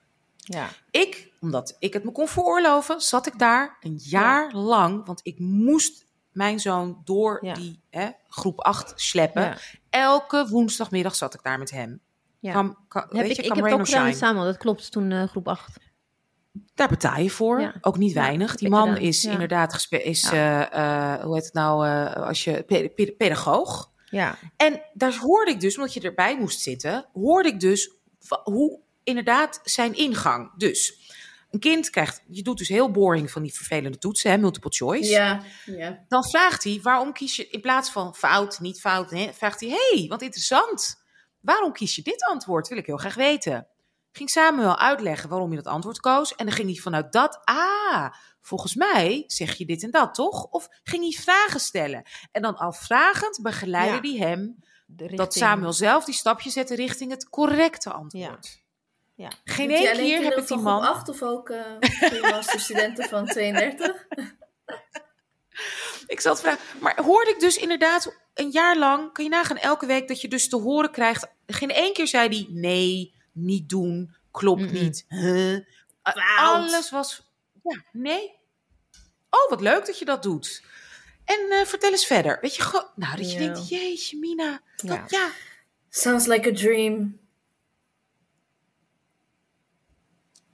Ja. 0.52 0.70
Ik, 0.92 1.32
omdat 1.40 1.76
ik 1.80 1.94
het 1.94 2.04
me 2.04 2.12
kon 2.12 2.28
veroorloven, 2.28 3.02
zat 3.02 3.28
ik 3.28 3.40
daar 3.40 3.78
een 3.82 4.00
jaar 4.04 4.54
lang. 4.54 5.06
Want 5.06 5.20
ik 5.24 5.40
moest 5.40 6.06
mijn 6.32 6.60
zoon 6.60 7.02
door 7.04 7.46
Ja. 7.46 7.54
die 7.54 7.80
hè, 7.90 8.10
groep 8.28 8.60
8 8.60 8.94
sleppen. 8.96 9.42
Ja. 9.42 9.58
Elke 9.90 10.48
woensdagmiddag 10.50 11.16
zat 11.16 11.34
ik 11.34 11.44
daar 11.44 11.60
met 11.60 11.72
hem. 11.72 12.00
Ja. 12.40 12.54
Come- 12.54 12.76
come- 12.88 13.06
Heb 13.10 13.22
weet 13.22 13.30
ik, 13.30 13.36
je, 13.36 13.42
ik 13.44 13.56
heb 13.56 13.66
ook 13.66 13.86
gedaan. 13.86 14.14
Samuel, 14.14 14.44
dat 14.46 14.58
klopt, 14.58 14.92
toen 14.92 15.12
eh, 15.12 15.24
groep 15.28 15.48
8. 15.48 15.80
Daar 16.74 16.88
betaal 16.90 17.18
je 17.22 17.30
voor. 17.30 17.62
Ja. 17.62 17.74
Ook 17.82 17.98
niet 17.98 18.14
weinig. 18.14 18.56
Die 18.56 18.70
man 18.70 18.98
is 18.98 19.26
inderdaad 19.26 19.88
is, 19.90 20.24
eh, 20.32 20.62
eh, 21.14 21.24
hoe 21.24 21.34
heet 21.36 21.44
het 21.46 21.54
nou, 21.54 21.88
als 22.16 22.44
je 22.44 22.64
pe- 22.64 22.92
pe- 22.96 23.14
pedagoog. 23.18 23.92
Ja. 24.06 24.38
En 24.58 24.82
daar 24.94 25.16
hoorde 25.18 25.52
ik 25.52 25.60
dus, 25.60 25.78
omdat 25.78 25.94
je 25.94 26.02
erbij 26.02 26.38
moest 26.40 26.60
zitten, 26.62 27.06
hoorde 27.14 27.50
ik 27.50 27.60
dus 27.60 27.92
hoe 28.44 28.80
inderdaad 29.10 29.60
zijn 29.64 29.96
ingang. 29.96 30.52
Dus 30.58 31.00
een 31.52 31.60
kind 31.60 31.90
krijgt, 31.90 32.24
je 32.28 32.42
doet 32.42 32.58
dus 32.58 32.68
heel 32.68 32.92
boring 32.92 33.32
van 33.32 33.42
die 33.42 33.54
vervelende 33.54 33.98
toetsen, 33.98 34.32
hè, 34.32 34.38
multiple 34.38 34.72
choice. 34.72 35.10
Ja, 35.10 35.42
ja. 35.66 36.06
Dan 36.08 36.24
vraagt 36.24 36.64
hij, 36.64 36.80
waarom 36.82 37.14
kies 37.14 37.36
je, 37.36 37.50
in 37.50 37.62
plaats 37.62 37.92
van 37.92 38.16
fout, 38.16 38.60
niet 38.60 38.80
fout, 38.80 39.10
vraagt 39.34 39.60
hij, 39.60 39.70
hey, 39.70 40.06
wat 40.08 40.22
interessant. 40.22 41.04
Waarom 41.42 41.72
kies 41.72 41.96
je 41.96 42.02
dit 42.02 42.24
antwoord? 42.24 42.68
Wil 42.68 42.78
ik 42.78 42.86
heel 42.86 42.98
graag 42.98 43.16
weten. 43.16 43.68
Ging 44.12 44.30
Samuel 44.30 44.78
uitleggen 44.78 45.30
waarom 45.30 45.50
je 45.50 45.56
dat 45.56 45.74
antwoord 45.74 46.00
koos. 46.00 46.36
En 46.36 46.46
dan 46.46 46.56
ging 46.56 46.68
hij 46.68 46.82
vanuit 46.82 47.12
dat, 47.12 47.40
ah, 47.44 48.14
volgens 48.42 48.76
mij 48.76 49.24
zeg 49.28 49.56
je 49.58 49.66
dit 49.66 49.84
en 49.84 49.92
dat, 49.92 50.14
toch? 50.14 50.44
Of 50.44 50.68
ging 50.84 51.04
hij 51.04 51.24
vragen 51.24 51.60
stellen? 51.60 52.04
En 52.32 52.42
dan 52.42 52.56
al 52.58 52.72
vragend 52.74 53.40
begeleidde 53.42 54.10
hij 54.10 54.28
hem 54.28 54.56
dat. 55.16 55.34
Samuel 55.34 55.74
zelf 55.74 56.06
die 56.06 56.14
stapje 56.14 56.50
zette 56.50 56.76
richting 56.76 57.12
het 57.12 57.30
correcte 57.30 57.92
antwoord. 57.92 58.46
Ja. 58.54 58.68
Geen 59.44 59.68
Doet 59.68 59.78
hij 59.78 59.88
één 59.88 60.20
keer 60.20 60.24
heb 60.30 60.38
ik 60.38 60.48
die 60.48 60.58
man... 60.58 60.82
8 60.82 61.10
of 61.10 61.22
ook 61.22 61.50
uh, 61.50 62.22
masterstudenten 62.22 63.10
van 63.10 63.26
32? 63.36 64.06
Ik 66.08 66.20
zal 66.20 66.32
het 66.32 66.42
vragen. 66.42 66.60
Maar 66.82 67.02
hoorde 67.04 67.30
ik 67.32 67.40
dus 67.40 67.58
inderdaad 67.58 68.16
een 68.34 68.50
jaar 68.52 68.78
lang, 68.78 69.14
kun 69.14 69.24
je 69.24 69.30
nagaan 69.30 69.58
elke 69.58 69.86
week 69.86 70.08
dat 70.08 70.22
je 70.22 70.28
dus 70.28 70.50
te 70.50 70.56
horen 70.56 70.92
krijgt. 70.92 71.28
Geen 71.48 71.70
één 71.72 71.94
keer 71.94 72.08
zei 72.08 72.28
hij 72.30 72.46
nee, 72.50 73.14
niet 73.32 73.70
doen, 73.70 74.16
klopt 74.32 74.72
niet. 74.72 75.06
Huh? 75.08 75.54
Uh, 75.54 75.60
Fout. 76.04 76.24
Alles 76.38 76.90
was, 76.90 77.32
ja, 77.64 77.84
nee. 77.92 78.38
Oh, 79.30 79.50
wat 79.50 79.62
leuk 79.62 79.86
dat 79.86 80.00
je 80.00 80.06
dat 80.06 80.24
doet. 80.24 80.64
En 81.26 81.50
eh, 81.50 81.66
vertel 81.66 81.92
eens 81.92 82.06
verder. 82.06 82.38
Weet 82.42 82.56
je, 82.56 82.84
nou, 82.96 83.16
dat 83.18 83.32
je 83.32 83.40
Ja. 83.40 83.46
denkt, 83.54 83.70
jeetje, 83.70 84.18
Mina. 84.18 84.62
Dat, 84.76 84.96
Ja. 84.96 85.04
ja. 85.08 85.30
Sounds 85.90 86.26
like 86.26 86.50
a 86.50 86.54
dream. 86.54 87.19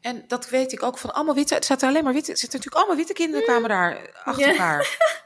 En 0.06 0.24
dat 0.28 0.50
weet 0.50 0.72
ik 0.72 0.84
ook 0.84 0.98
van 0.98 1.14
allemaal 1.14 1.36
witte. 1.36 1.54
Het 1.54 1.66
zaten 1.66 1.88
alleen 1.88 2.04
maar 2.04 2.14
witte. 2.14 2.32
Er 2.32 2.38
zitten 2.38 2.60
natuurlijk 2.60 2.76
allemaal 2.86 3.06
witte 3.06 3.14
kinderen 3.24 3.46
kwamen 3.46 3.70
daar 3.70 4.22
achter 4.24 4.46
Ja. 4.46 4.52
elkaar. 4.52 4.88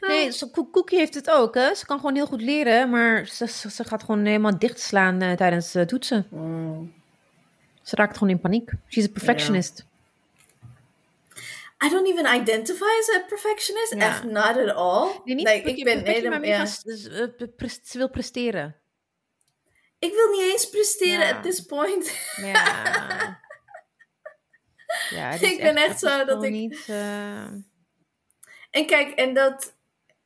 Nee, 0.00 0.30
zo, 0.32 0.46
Ko- 0.48 0.70
Cookie 0.70 0.98
heeft 0.98 1.14
het 1.14 1.30
ook, 1.30 1.54
hè. 1.54 1.74
Ze 1.74 1.86
kan 1.86 1.98
gewoon 1.98 2.14
heel 2.14 2.26
goed 2.26 2.40
leren, 2.42 2.90
maar 2.90 3.26
ze, 3.26 3.46
ze, 3.48 3.70
ze 3.70 3.84
gaat 3.84 4.02
gewoon 4.02 4.24
helemaal 4.24 4.58
dichtslaan 4.58 5.20
eh, 5.22 5.32
tijdens 5.32 5.74
eh, 5.74 5.82
toetsen. 5.82 6.26
Mm. 6.30 6.94
Ze 7.82 7.96
raakt 7.96 8.16
gewoon 8.18 8.32
in 8.32 8.40
paniek. 8.40 8.70
She's 8.88 9.04
a 9.04 9.10
perfectionist. 9.12 9.84
I 11.84 11.88
don't 11.88 12.06
even 12.08 12.34
identify 12.40 12.84
as 13.00 13.16
a 13.16 13.20
perfectionist. 13.28 13.94
Ja. 13.94 14.00
Echt 14.06 14.24
not 14.24 14.56
at 14.68 14.74
all. 14.74 15.08
Nee, 15.24 15.34
niet 15.34 15.48
Like, 15.48 15.68
ik 15.70 15.84
ben 15.84 16.04
helemaal... 16.06 16.38
meer 16.38 16.48
ja. 16.48 16.56
van, 16.56 16.66
s- 16.66 17.08
eh, 17.08 17.68
ze 17.82 17.98
wil 17.98 18.08
presteren. 18.10 18.76
Ik 20.04 20.12
wil 20.12 20.30
niet 20.30 20.52
eens 20.52 20.68
presteren 20.70 21.26
Ja. 21.26 21.36
at 21.36 21.42
this 21.42 21.60
point. 21.60 22.12
Ja. 22.36 22.52
ja 25.10 25.30
Ik 25.30 25.58
ben 25.60 25.76
echt 25.76 25.98
zo 25.98 26.24
dat 26.24 26.44
ik- 26.44 26.50
Niet, 26.50 26.84
eh, 26.86 27.44
En 28.70 28.86
kijk, 28.86 29.10
en 29.10 29.34
dat. 29.34 29.74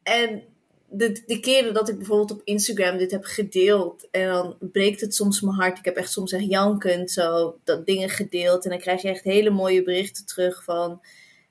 En 0.02 0.42
de, 0.90 1.22
de 1.26 1.40
keren 1.40 1.74
dat 1.74 1.88
ik 1.88 1.96
bijvoorbeeld 1.96 2.30
op 2.30 2.40
Instagram 2.44 2.96
dit 2.98 3.10
heb 3.10 3.24
gedeeld. 3.24 4.08
En 4.10 4.28
dan 4.28 4.56
breekt 4.60 5.00
het 5.00 5.14
soms 5.14 5.40
mijn 5.40 5.56
hart. 5.56 5.78
Ik 5.78 5.84
heb 5.84 5.96
echt 5.96 6.12
soms 6.12 6.32
echt 6.32 6.44
jankend 6.48 7.10
zo 7.10 7.58
dat 7.64 7.86
dingen 7.86 8.08
gedeeld. 8.08 8.64
En 8.64 8.70
dan 8.70 8.78
krijg 8.78 9.02
je 9.02 9.08
echt 9.08 9.24
hele 9.24 9.50
mooie 9.50 9.82
berichten 9.82 10.26
terug 10.26 10.64
van. 10.64 11.00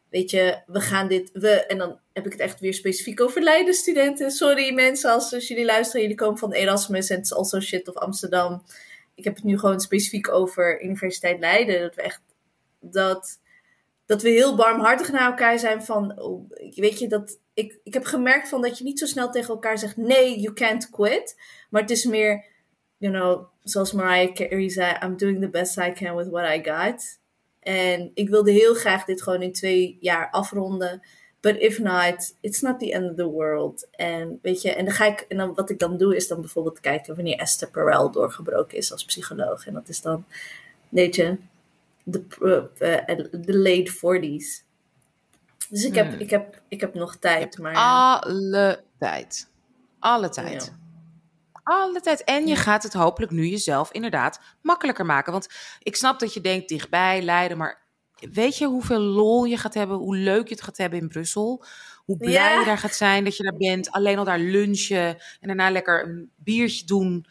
Weet 0.10 0.30
je, 0.32 0.62
we 0.66 0.82
gaan 0.82 1.08
dit. 1.08 1.30
We, 1.34 1.50
en 1.50 1.78
dan 1.78 2.00
heb 2.14 2.26
ik 2.26 2.32
het 2.32 2.42
echt 2.42 2.60
weer 2.60 2.74
specifiek 2.74 3.22
over 3.22 3.42
Leiden 3.42 3.74
studenten. 3.74 4.32
Sorry 4.32 4.74
mensen, 4.74 5.12
als, 5.12 5.48
jullie 5.48 5.66
luisteren, 5.66 6.02
jullie 6.02 6.18
komen 6.18 6.38
van 6.38 6.52
Erasmus 6.52 7.10
en 7.10 7.16
het 7.16 7.26
is 7.26 7.34
also 7.34 7.60
shit 7.60 7.88
of 7.88 7.96
Amsterdam. 7.96 8.64
Ik 9.16 9.24
heb 9.24 9.36
het 9.36 9.44
nu 9.44 9.60
gewoon 9.60 9.80
specifiek 9.80 10.32
over 10.32 10.84
Universiteit 10.84 11.40
Leiden. 11.40 11.82
Dat 11.82 11.96
we 11.96 12.02
echt. 12.02 12.22
Dat 12.80 13.40
dat 14.08 14.22
we 14.22 14.30
heel 14.30 14.56
barmhartig 14.56 15.12
naar 15.12 15.26
elkaar 15.26 15.60
zijn 15.60 15.84
van, 15.84 16.22
oh, 16.22 16.50
weet 16.76 17.00
je, 17.00 17.08
dat 17.08 17.40
ik, 17.54 17.80
ik 17.84 17.94
heb 17.94 18.06
gemerkt 18.06 18.50
van 18.50 18.62
dat 18.62 18.78
je 18.78 18.84
niet 18.84 19.00
zo 19.00 19.06
snel 19.06 19.32
tegen 19.32 19.54
elkaar 19.54 19.78
zegt, 19.78 19.98
nee, 19.98 20.40
you 20.40 20.54
can't 20.54 20.90
quit. 20.90 21.42
Maar 21.70 21.82
het 21.82 21.92
is 21.92 22.06
meer, 22.06 22.46
you 22.98 23.14
know, 23.14 23.48
zoals 23.64 23.92
Mariah 23.92 24.34
Carey 24.34 24.70
zei, 24.70 24.98
I'm 25.04 25.18
doing 25.18 25.42
the 25.42 25.50
best 25.50 25.78
I 25.78 25.92
can 25.92 26.16
with 26.16 26.28
what 26.28 26.56
I 26.56 26.64
got. 26.64 27.20
En 27.68 28.12
ik 28.14 28.30
wilde 28.30 28.52
heel 28.52 28.74
graag 28.74 29.06
dit 29.06 29.22
gewoon 29.22 29.42
in 29.42 29.54
twee 29.54 29.98
jaar 30.00 30.30
afronden. 30.32 31.02
But 31.40 31.58
if 31.58 31.80
not, 31.80 32.36
it's 32.42 32.62
not 32.62 32.80
the 32.80 32.94
end 32.94 33.10
of 33.10 33.16
the 33.16 33.26
world. 33.26 33.88
En 33.92 34.40
weet 34.42 34.62
je, 34.62 34.74
en 34.74 34.86
dan 34.86 34.94
ga 34.94 35.06
ik, 35.06 35.26
en 35.28 35.38
dan 35.38 35.54
wat 35.54 35.70
ik 35.70 35.80
dan 35.80 35.98
doe 35.98 36.16
is 36.16 36.28
dan 36.28 36.42
bijvoorbeeld 36.42 36.80
kijken 36.80 37.16
wanneer 37.16 37.38
Esther 37.38 37.70
Perel 37.70 38.12
doorgebroken 38.12 38.78
is 38.78 38.92
als 38.92 39.06
psycholoog. 39.06 39.68
En 39.68 39.74
dat 39.74 39.90
is 39.90 40.02
dan, 40.02 40.26
weet 40.90 41.16
je, 41.16 41.38
de, 42.04 42.24
eh, 42.78 43.10
eh, 43.10 43.26
de 43.32 43.58
late 43.58 43.92
40s. 43.92 44.64
Dus 45.70 45.84
ik 45.84 45.96
heb, 45.96 46.08
Hmm. 46.08 46.20
ik 46.20 46.30
heb, 46.30 46.62
ik 46.68 46.82
heb 46.82 46.94
nog 46.94 47.16
tijd. 47.16 47.58
Maar, 47.58 47.76
Alle 47.76 48.84
tijd. 49.00 49.48
Alle 50.00 50.30
tijd. 50.30 50.66
Ja. 50.66 50.87
Alle 51.68 52.00
tijd. 52.02 52.24
En 52.24 52.48
je 52.48 52.56
gaat 52.56 52.84
het 52.84 52.94
hopelijk 52.94 53.32
nu 53.32 53.46
jezelf 53.48 53.92
inderdaad 53.92 54.40
makkelijker 54.62 55.06
maken. 55.06 55.32
Want 55.32 55.48
ik 55.80 55.96
snap 55.96 56.20
dat 56.20 56.34
je 56.34 56.42
denkt 56.42 56.70
dichtbij, 56.70 57.22
Leiden. 57.22 57.58
Maar 57.58 57.86
weet 58.32 58.58
je 58.58 58.66
hoeveel 58.66 59.00
lol 59.00 59.44
je 59.46 59.58
gaat 59.58 59.74
hebben? 59.74 59.98
Hoe 59.98 60.18
leuk 60.18 60.48
je 60.48 60.54
het 60.56 60.64
gaat 60.64 60.78
hebben 60.78 61.00
in 61.00 61.08
Brussel? 61.08 61.66
Hoe 62.06 62.18
blij 62.18 62.32
Ja. 62.54 62.60
je 62.60 62.66
daar 62.66 62.78
gaat 62.78 62.96
zijn 62.96 63.24
dat 63.24 63.38
je 63.38 63.44
daar 63.44 63.58
bent. 63.58 63.92
Alleen 63.92 64.18
al 64.18 64.24
daar 64.24 64.40
lunchen. 64.40 65.08
En 65.40 65.48
daarna 65.48 65.70
lekker 65.72 66.04
een 66.08 66.32
biertje 66.36 66.86
doen. 66.86 67.26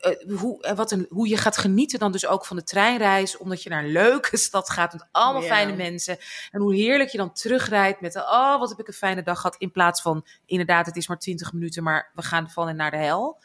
Eh, 0.00 0.38
hoe, 0.38 0.62
eh, 0.62 0.76
wat 0.76 0.90
een, 0.90 1.06
hoe 1.08 1.28
je 1.28 1.36
gaat 1.36 1.56
genieten 1.56 1.98
dan 1.98 2.12
dus 2.12 2.26
ook 2.26 2.46
van 2.46 2.56
de 2.56 2.64
treinreis. 2.64 3.36
Omdat 3.36 3.62
je 3.62 3.70
naar 3.70 3.84
een 3.84 3.92
leuke 3.92 4.36
stad 4.48 4.70
gaat 4.70 4.92
met 4.92 5.06
allemaal 5.12 5.42
Ja. 5.42 5.48
fijne 5.48 5.76
mensen. 5.76 6.18
En 6.50 6.60
hoe 6.60 6.74
heerlijk 6.74 7.10
je 7.10 7.18
dan 7.18 7.32
terugrijdt 7.32 8.00
met 8.00 8.16
oh 8.16 8.58
wat 8.58 8.68
heb 8.68 8.78
ik 8.80 8.88
een 8.88 8.92
fijne 8.94 9.22
dag 9.22 9.36
gehad. 9.40 9.56
In 9.58 9.70
plaats 9.70 10.02
van, 10.02 10.26
inderdaad 10.46 10.86
het 10.86 10.96
is 10.96 11.08
maar 11.08 11.18
20 11.18 11.52
minuten, 11.52 11.82
maar 11.82 12.10
we 12.14 12.22
gaan 12.22 12.50
van 12.50 12.68
en 12.68 12.76
naar 12.76 12.90
de 12.90 12.96
hel. 12.96 13.42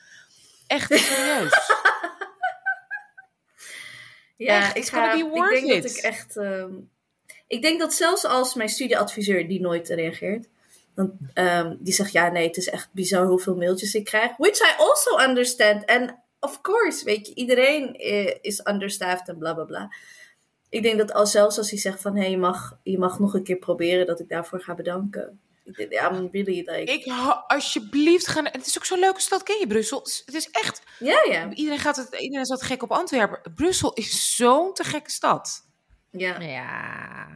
Echt 0.67 0.93
serieus. 0.93 1.51
ja, 4.47 4.59
echt, 4.59 4.77
ik, 4.77 4.85
ga, 4.85 5.13
ik 5.13 5.33
denk 5.33 5.71
it. 5.71 5.83
dat 5.83 5.91
ik 5.91 5.97
echt. 5.97 6.37
ehm, 6.37 6.73
ik 7.47 7.61
denk 7.61 7.79
dat 7.79 7.93
zelfs 7.93 8.25
als 8.25 8.53
mijn 8.53 8.69
studieadviseur 8.69 9.47
die 9.47 9.61
nooit 9.61 9.89
reageert, 9.89 10.47
dan, 10.95 11.17
ehm, 11.33 11.75
die 11.79 11.93
zegt 11.93 12.11
ja, 12.11 12.29
nee, 12.29 12.47
het 12.47 12.57
is 12.57 12.69
echt 12.69 12.89
bizar 12.91 13.25
hoeveel 13.25 13.55
mailtjes 13.55 13.93
ik 13.93 14.05
krijg. 14.05 14.37
Which 14.37 14.59
I 14.59 14.75
also 14.77 15.19
understand. 15.29 15.85
And 15.85 16.15
of 16.39 16.61
course, 16.61 17.05
weet 17.05 17.27
je, 17.27 17.35
iedereen 17.35 17.95
eh, 17.95 18.35
is 18.41 18.61
understaffed 18.65 19.27
en 19.27 19.37
bla 19.37 19.53
bla 19.53 19.63
bla. 19.63 19.93
Ik 20.69 20.83
denk 20.83 20.97
dat 20.97 21.13
als, 21.13 21.31
zelfs 21.31 21.57
als 21.57 21.69
hij 21.69 21.79
zegt 21.79 22.01
van 22.01 22.15
hé, 22.15 22.21
hey, 22.21 22.29
je, 22.29 22.37
mag, 22.37 22.79
je 22.83 22.97
mag 22.97 23.19
nog 23.19 23.33
een 23.33 23.43
keer 23.43 23.57
proberen, 23.57 24.05
dat 24.05 24.19
ik 24.19 24.29
daarvoor 24.29 24.61
ga 24.61 24.75
bedanken. 24.75 25.39
I'm 25.75 26.29
really 26.31 26.63
like. 26.65 26.91
Ik, 26.91 27.05
alsjeblieft, 27.47 28.27
ga 28.27 28.41
naar, 28.41 28.51
het 28.51 28.65
is 28.67 28.77
ook 28.77 28.85
zo'n 28.85 28.99
leuke 28.99 29.21
stad, 29.21 29.43
ken 29.43 29.59
je 29.59 29.67
Brussel? 29.67 29.99
Het 30.25 30.33
is- 30.33 30.49
echt, 30.49 30.81
ja, 30.99 31.23
ja. 31.29 31.49
iedereen, 31.53 31.79
gaat 31.79 31.95
het, 31.95 32.07
iedereen 32.19 32.43
is 32.43 32.49
wat 32.49 32.61
gek 32.61 32.83
op 32.83 32.91
Antwerpen. 32.91 33.53
Brussel 33.55 33.93
is 33.93 34.35
zo'n 34.35 34.73
te 34.73 34.83
gekke 34.83 35.11
stad. 35.11 35.65
ja. 36.11 36.39
ja. 36.39 37.27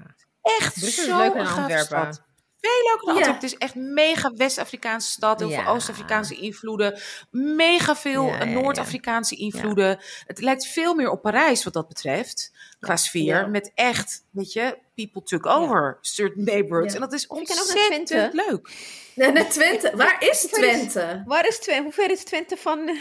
Echt 0.42 0.80
Brussel 0.80 1.04
is 1.04 1.08
dan 1.34 1.46
gave 1.46 1.60
Antwerpen. 1.62 1.86
stad. 2.14 2.22
Veel. 2.62 2.80
Antwerpen. 3.10 3.34
Het 3.34 3.44
is 3.44 3.58
echt 3.58 3.76
mega 3.76 4.32
West-Afrikaanse 4.36 5.12
stad. 5.12 5.40
Heel 5.40 5.50
Ja. 5.50 5.64
veel 5.64 5.74
Oost-Afrikaanse 5.74 6.36
invloeden. 6.36 7.00
Mega 7.32 7.96
veel 7.96 8.26
Ja, 8.26 8.32
ja, 8.38 8.44
ja. 8.46 8.60
Noord-Afrikaanse 8.60 9.36
invloeden. 9.36 10.00
Het 10.26 10.40
lijkt 10.42 10.68
veel 10.68 10.94
meer 10.96 11.10
op 11.10 11.22
Parijs 11.22 11.64
wat 11.64 11.74
dat 11.74 11.88
betreft. 11.88 12.52
Qua 12.80 12.96
sfeer. 12.96 13.24
Ja. 13.26 13.46
Met 13.46 13.72
echt, 13.76 14.26
weet 14.32 14.54
je, 14.54 14.78
people 14.96 15.24
took 15.24 15.46
over 15.46 15.98
certain 16.02 16.44
neighborhoods. 16.46 16.94
Ja. 16.94 17.00
En 17.00 17.06
dat 17.06 17.14
is 17.14 17.24
Ik 17.24 17.32
ook 17.32 17.38
ontzettend 17.38 18.08
Twente. 18.08 18.30
leuk. 18.48 18.70
Nee, 19.16 19.32
naar 19.32 19.50
Twente. 19.50 19.92
Waar 19.96 20.24
is 20.30 20.42
Twente? 20.42 21.24
Waar 21.26 21.48
is 21.48 21.60
Twente? 21.60 21.84
Hoe 21.84 21.92
ver 21.92 22.12
is 22.12 22.24
Twente 22.24 22.58
van... 22.58 22.88
eh, 22.90 22.96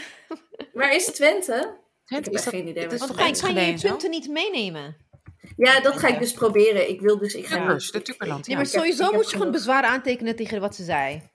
Waar 0.73 0.95
is 0.95 1.05
Twente? 1.05 1.51
Twente 1.51 1.79
heb 2.05 2.27
is 2.27 2.33
echt 2.33 2.43
dat, 2.43 2.53
geen 2.53 2.67
idee 2.67 2.83
het 2.83 2.91
is 2.91 2.99
toch 2.99 3.15
Kan, 3.15 3.55
je 3.55 3.77
punten 3.81 4.09
niet 4.09 4.27
meenemen? 4.29 4.95
Ja, 5.65 5.79
dat 5.79 5.97
ga 5.99 6.07
ik 6.07 6.19
dus 6.19 6.31
proberen. 6.33 6.89
Ik 6.89 7.01
wil 7.01 7.17
dus... 7.17 7.33
Ik 7.33 7.45
ga 7.45 7.55
Tukkers, 7.57 7.83
niet- 7.83 7.93
de 7.93 8.01
Tukkerland. 8.01 8.47
Nee, 8.47 8.55
Ja. 8.55 8.61
maar 8.61 8.71
sowieso 8.71 9.03
heb 9.03 9.13
moet 9.13 9.29
je 9.29 9.37
gewoon 9.37 9.51
bezwaar 9.51 9.83
aantekenen 9.83 10.35
tegen 10.35 10.59
wat 10.61 10.75
ze 10.75 10.83
zei. 10.83 11.29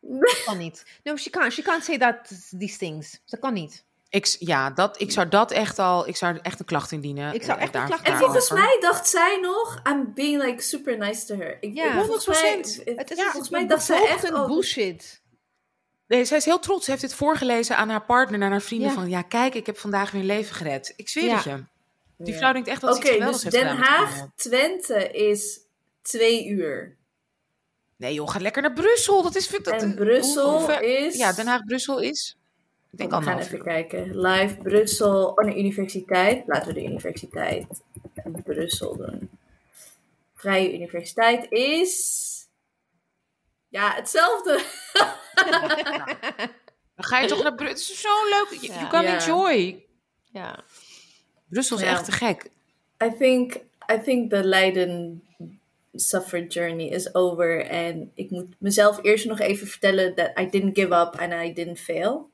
Dat 0.00 0.42
kan 0.44 0.58
niet. 0.58 0.84
No, 1.02 1.16
she 1.16 1.30
can't, 1.30 1.52
she 1.52 1.62
can't 1.62 1.84
say 1.84 1.98
that, 1.98 2.16
these 2.58 2.78
things. 2.78 3.20
Dat 3.26 3.40
kan 3.40 3.52
niet. 3.52 3.84
Ik, 4.08 4.36
ja, 4.38 4.70
dat, 4.70 5.00
ik 5.00 5.10
zou 5.10 5.28
dat 5.28 5.50
echt 5.50 5.78
al, 5.78 6.08
ik 6.08 6.16
zou 6.16 6.38
echt 6.42 6.58
een 6.60 6.64
klacht 6.66 6.92
indienen. 6.92 7.34
Ik 7.34 7.42
zou 7.42 7.56
eh, 7.58 7.64
echt 7.64 7.74
een 7.74 7.80
daar- 7.80 7.88
klacht 7.88 8.06
En 8.06 8.16
volgens 8.18 8.50
mij 8.50 8.76
dacht 8.80 9.08
zij 9.08 9.38
nog... 9.42 9.80
I'm 9.88 10.12
being 10.14 10.42
like 10.42 10.62
super 10.62 10.98
nice 10.98 11.26
to 11.26 11.36
her. 11.36 11.56
Ik, 11.60 11.74
Ja, 11.74 12.04
volgens 12.04 12.26
mij, 12.26 12.56
100%. 12.56 12.96
Het 12.96 13.10
is 13.10 13.16
ja, 13.18 13.22
volgens 13.30 13.50
mij 13.50 13.66
dacht 13.66 13.84
zij 13.84 14.06
echt... 14.08 14.24
een 14.28 14.34
Oh, 14.34 14.46
bullshit. 14.46 15.20
Nee, 16.06 16.24
zij 16.24 16.36
is 16.36 16.44
heel 16.44 16.58
trots. 16.58 16.84
Ze 16.84 16.90
heeft 16.90 17.02
dit 17.02 17.14
voorgelezen 17.14 17.76
aan 17.76 17.88
haar 17.88 18.04
partner, 18.04 18.42
aan 18.42 18.50
haar 18.50 18.60
vrienden. 18.62 18.88
Ja. 18.88 18.94
Van 18.94 19.08
ja, 19.08 19.22
kijk, 19.22 19.54
ik 19.54 19.66
heb 19.66 19.78
vandaag 19.78 20.10
weer 20.10 20.20
een 20.20 20.26
leven 20.26 20.54
gered. 20.54 20.92
Ik 20.96 21.08
zweer 21.08 21.24
Ja. 21.24 21.34
het 21.34 21.44
je. 21.44 21.64
Die 22.24 22.34
vrouw 22.34 22.52
denkt 22.52 22.68
echt 22.68 22.80
dat 22.80 22.94
ze 22.94 23.00
Oké, 23.00 23.06
iets 23.08 23.16
geweldigs 23.16 23.42
dus 23.44 23.52
heeft 23.52 23.66
Den 23.66 23.76
Haag. 23.76 24.26
Twente 24.36 25.08
is 25.10 25.60
twee 26.02 26.46
uur. 26.46 26.96
Nee 27.96 28.14
joh, 28.14 28.28
ga 28.30 28.38
lekker 28.38 28.62
naar 28.62 28.72
Brussel. 28.72 29.22
Dat 29.22 29.34
is 29.34 29.48
dat, 29.48 29.66
En 29.68 29.94
Brussel 29.94 30.50
hoe- 30.50 30.58
hoe 30.58 30.68
ver- 30.68 30.82
is... 30.82 31.16
Ja, 31.16 31.32
Den 31.32 31.46
Haag, 31.46 31.64
Brussel 31.64 31.98
is... 32.00 32.36
Ik 32.90 32.98
denk 32.98 33.10
we 33.10 33.22
gaan 33.22 33.38
even 33.38 33.56
uur. 33.56 33.62
kijken. 33.62 34.20
Live 34.20 34.56
Brussel. 34.56 35.26
Oh, 35.28 35.44
de 35.44 35.58
universiteit. 35.58 36.42
Laten 36.46 36.68
we 36.68 36.74
de 36.74 36.84
universiteit 36.84 37.66
in 38.24 38.42
Brussel 38.42 38.96
doen. 38.96 39.30
Vrije 40.34 40.74
Universiteit 40.74 41.46
is... 41.50 42.20
Ja, 43.68 43.94
hetzelfde. 43.94 44.62
Dan 46.96 47.04
ga 47.04 47.18
je 47.18 47.28
toch 47.28 47.42
naar 47.42 47.54
Brussel. 47.54 47.76
Het 47.78 47.90
is 47.96 48.00
zo 48.00 48.24
leuk. 48.28 48.60
You, 48.60 48.78
you 48.78 48.88
can 48.90 49.02
Ja. 49.02 49.14
enjoy. 49.18 49.84
Ja. 50.32 50.64
Brussel 51.52 51.76
is 51.76 51.82
Ja. 51.82 51.90
echt 51.90 52.04
te 52.04 52.12
gek. 52.12 52.50
I 53.04 53.12
think, 53.18 53.54
I 53.92 54.00
think 54.04 54.30
the 54.30 54.44
Leiden 54.44 55.22
suffer 55.94 56.46
journey 56.46 56.86
is 56.88 57.14
over. 57.14 57.66
En 57.66 58.10
ik 58.14 58.30
moet 58.30 58.54
mezelf 58.58 58.98
eerst 59.02 59.24
nog 59.26 59.40
even 59.40 59.66
vertellen 59.66 60.14
that 60.14 60.30
I 60.40 60.48
didn't 60.50 60.78
give 60.78 60.94
up 60.94 61.16
and 61.20 61.32
I 61.32 61.52
didn't 61.52 61.78
fail. 61.78 62.30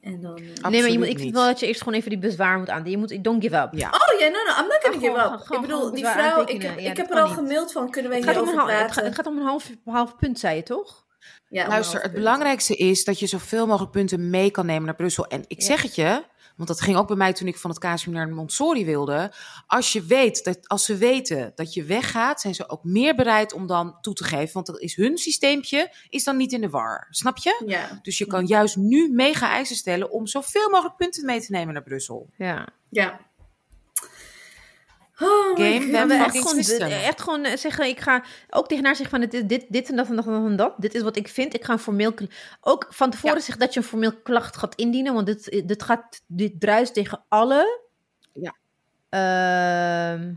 En 0.00 0.20
dan... 0.20 0.34
Nee, 0.70 0.80
maar 0.82 0.90
je 0.90 0.98
moet, 0.98 1.06
ik 1.08 1.18
vind 1.18 1.34
wel 1.34 1.46
dat 1.46 1.60
je 1.60 1.66
eerst 1.66 1.82
gewoon 1.82 1.98
even 1.98 2.10
die 2.10 2.18
bezwaar 2.18 2.58
moet 2.58 2.68
aan. 2.70 2.84
Je 2.84 2.96
moet, 2.98 3.24
don't 3.24 3.42
give 3.42 3.56
up. 3.56 3.68
Ja. 3.72 3.88
Oh 3.88 4.20
ja, 4.20 4.26
no, 4.28 4.32
no, 4.32 4.62
I'm 4.62 4.68
not 4.68 4.78
gonna 4.82 4.98
give 4.98 5.12
gewoon- 5.12 5.32
up. 5.32 5.40
gewoon- 5.40 5.62
ik 5.62 5.68
bedoel, 5.68 5.90
die 5.94 6.06
vrouw, 6.06 6.42
ik 6.46 6.62
heb, 6.62 6.78
Ja, 6.78 6.90
ik 6.90 6.96
dat 6.96 6.96
heb 6.96 7.10
er 7.16 7.22
al 7.22 7.28
gemaild 7.28 7.72
van, 7.72 7.90
kunnen 7.90 8.12
om 8.12 8.16
hierover 8.22 8.54
half- 8.54 8.56
het, 8.56 8.66
praten? 8.76 8.92
gaat, 8.94 9.04
het 9.04 9.14
gaat 9.14 9.26
om 9.26 9.36
een 9.36 9.44
half, 9.44 9.70
half 9.84 10.16
punt, 10.16 10.38
zei 10.38 10.56
je 10.56 10.62
toch? 10.62 11.04
Ja, 11.48 11.68
Luister, 11.68 12.02
het 12.02 12.12
belangrijkste 12.12 12.76
is 12.76 13.04
dat 13.04 13.18
je 13.18 13.26
zoveel 13.26 13.66
mogelijk 13.66 13.92
punten 13.92 14.30
mee 14.30 14.50
kan 14.50 14.66
nemen 14.66 14.84
naar 14.84 14.94
Brussel. 14.94 15.26
En 15.26 15.44
ik 15.46 15.60
Ja. 15.60 15.66
zeg 15.66 15.82
het 15.82 15.94
je, 15.94 16.22
Want 16.56 16.68
dat 16.68 16.80
ging 16.80 16.96
ook 16.96 17.06
bij 17.06 17.16
mij 17.16 17.32
toen 17.32 17.48
ik 17.48 17.56
van 17.56 17.70
het 17.70 17.78
KSU 17.78 18.10
naar 18.10 18.28
Montessori 18.28 18.84
wilde. 18.84 19.32
Als 19.66 19.92
je 19.92 20.02
weet 20.02 20.44
dat 20.44 20.68
als 20.68 20.84
ze 20.84 20.96
weten 20.96 21.52
dat 21.54 21.74
je 21.74 21.84
weggaat, 21.84 22.40
zijn 22.40 22.54
ze 22.54 22.68
ook 22.68 22.84
meer 22.84 23.14
bereid 23.14 23.52
om 23.52 23.66
dan 23.66 24.00
toe 24.00 24.14
te 24.14 24.24
geven. 24.24 24.54
Want 24.54 24.66
dat 24.66 24.80
is 24.80 24.96
hun 24.96 25.18
systeempje, 25.18 25.94
is 26.08 26.24
dan 26.24 26.36
niet 26.36 26.52
in 26.52 26.60
de 26.60 26.70
war. 26.70 27.06
Snap 27.10 27.36
je? 27.36 27.62
Ja. 27.66 27.98
Dus 28.02 28.18
je 28.18 28.26
kan 28.26 28.46
juist 28.46 28.76
nu 28.76 29.08
mega 29.12 29.50
eisen 29.50 29.76
stellen 29.76 30.10
om 30.10 30.26
zoveel 30.26 30.70
mogelijk 30.70 30.96
punten 30.96 31.24
mee 31.24 31.40
te 31.40 31.52
nemen 31.52 31.74
naar 31.74 31.82
Brussel. 31.82 32.28
Ja. 32.36 32.68
Ja. 32.90 33.20
Oh 35.18 35.56
Game, 35.56 35.80
God. 35.80 35.90
we 35.90 35.96
hebben 35.96 36.18
echt 36.18 36.38
gewoon, 36.38 36.84
echt 36.88 37.20
gewoon 37.20 37.44
eh, 37.44 37.56
zeggen, 37.56 37.86
ik 37.86 38.00
ga 38.00 38.24
ook 38.50 38.68
tegen 38.68 38.84
haar 38.84 38.96
zeggen 38.96 39.20
van 39.20 39.28
dit, 39.28 39.48
dit, 39.48 39.66
dit 39.68 39.88
en 39.88 39.96
dat 39.96 40.08
en 40.08 40.16
dat 40.16 40.26
en 40.26 40.56
dat. 40.56 40.74
Dit 40.76 40.94
is 40.94 41.02
wat 41.02 41.16
ik 41.16 41.28
vind. 41.28 41.54
Ik 41.54 41.64
ga 41.64 41.72
een 41.72 41.78
formeel, 41.78 42.14
ook 42.60 42.86
van 42.90 43.10
tevoren 43.10 43.36
Ja. 43.36 43.42
zeggen 43.42 43.58
dat 43.64 43.74
je 43.74 43.80
een 43.80 43.86
formeel 43.86 44.16
klacht 44.22 44.56
gaat 44.56 44.74
indienen, 44.74 45.14
want 45.14 45.26
dit, 45.26 45.62
dit 45.66 45.82
gaat, 45.82 46.22
dit 46.26 46.60
druist 46.60 46.94
tegen 46.94 47.24
alle. 47.28 47.80
Ja. 48.32 48.54
Ehm, 49.08 50.32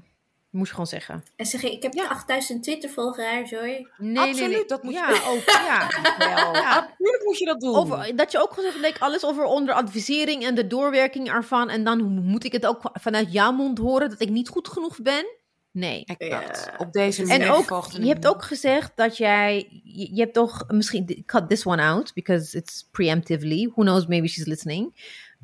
moest 0.50 0.66
je 0.68 0.72
gewoon 0.74 0.88
zeggen. 0.88 1.24
En 1.36 1.46
zeg 1.46 1.62
je, 1.62 1.72
ik 1.72 1.84
heb 1.84 1.94
8000 2.10 2.64
Twitter-volgeraars 2.64 3.52
hoor. 3.52 3.62
Nee, 3.62 3.88
nee, 3.98 4.18
Absoluut, 4.30 4.50
nee. 4.52 4.66
dat 4.66 4.84
moet 4.84 4.94
je- 4.94 5.00
ja, 5.00 5.30
ook, 5.32 5.44
ja, 5.46 5.88
wel. 6.44 6.54
Ja, 6.54 6.80
natuurlijk 6.80 7.24
moet 7.24 7.38
je 7.38 7.46
dat 7.46 7.60
doen. 7.60 7.76
Over, 7.76 8.16
dat 8.16 8.32
je 8.32 8.42
ook 8.42 8.54
gewoon 8.54 8.72
zegt, 8.72 8.86
like, 8.86 9.00
alles 9.00 9.26
over 9.26 9.44
onder 9.44 9.74
advisering 9.74 10.44
en 10.46 10.56
de 10.56 10.68
doorwerking 10.68 11.30
ervan. 11.30 11.70
En 11.70 11.84
dan 11.84 12.04
moet 12.24 12.44
ik 12.44 12.52
het 12.52 12.66
ook 12.66 12.82
vanuit 12.94 13.32
jouw 13.32 13.52
mond 13.52 13.78
horen 13.78 14.10
dat 14.10 14.22
ik 14.22 14.30
niet 14.30 14.50
goed 14.50 14.68
genoeg 14.68 15.02
ben? 15.02 15.26
Nee. 15.72 16.04
Exact. 16.06 16.66
Ja. 16.66 16.76
Op 16.78 16.92
deze 16.94 17.22
En 17.22 17.28
manier 17.28 17.52
ook, 17.52 17.66
volgde 17.68 18.02
je 18.02 18.08
hebt 18.08 18.28
ook 18.28 18.44
gezegd 18.44 18.92
dat 18.96 19.18
jij, 19.18 19.82
je, 19.84 20.16
je 20.16 20.22
hebt 20.22 20.34
toch, 20.34 20.64
misschien, 20.68 21.24
cut 21.26 21.50
this 21.50 21.66
one 21.66 21.82
out, 21.84 22.14
because 22.14 22.58
it's 22.58 22.88
preemptively, 22.92 23.66
who 23.74 23.82
knows, 23.84 24.06
maybe 24.08 24.28
she's 24.28 24.46
listening. 24.46 24.96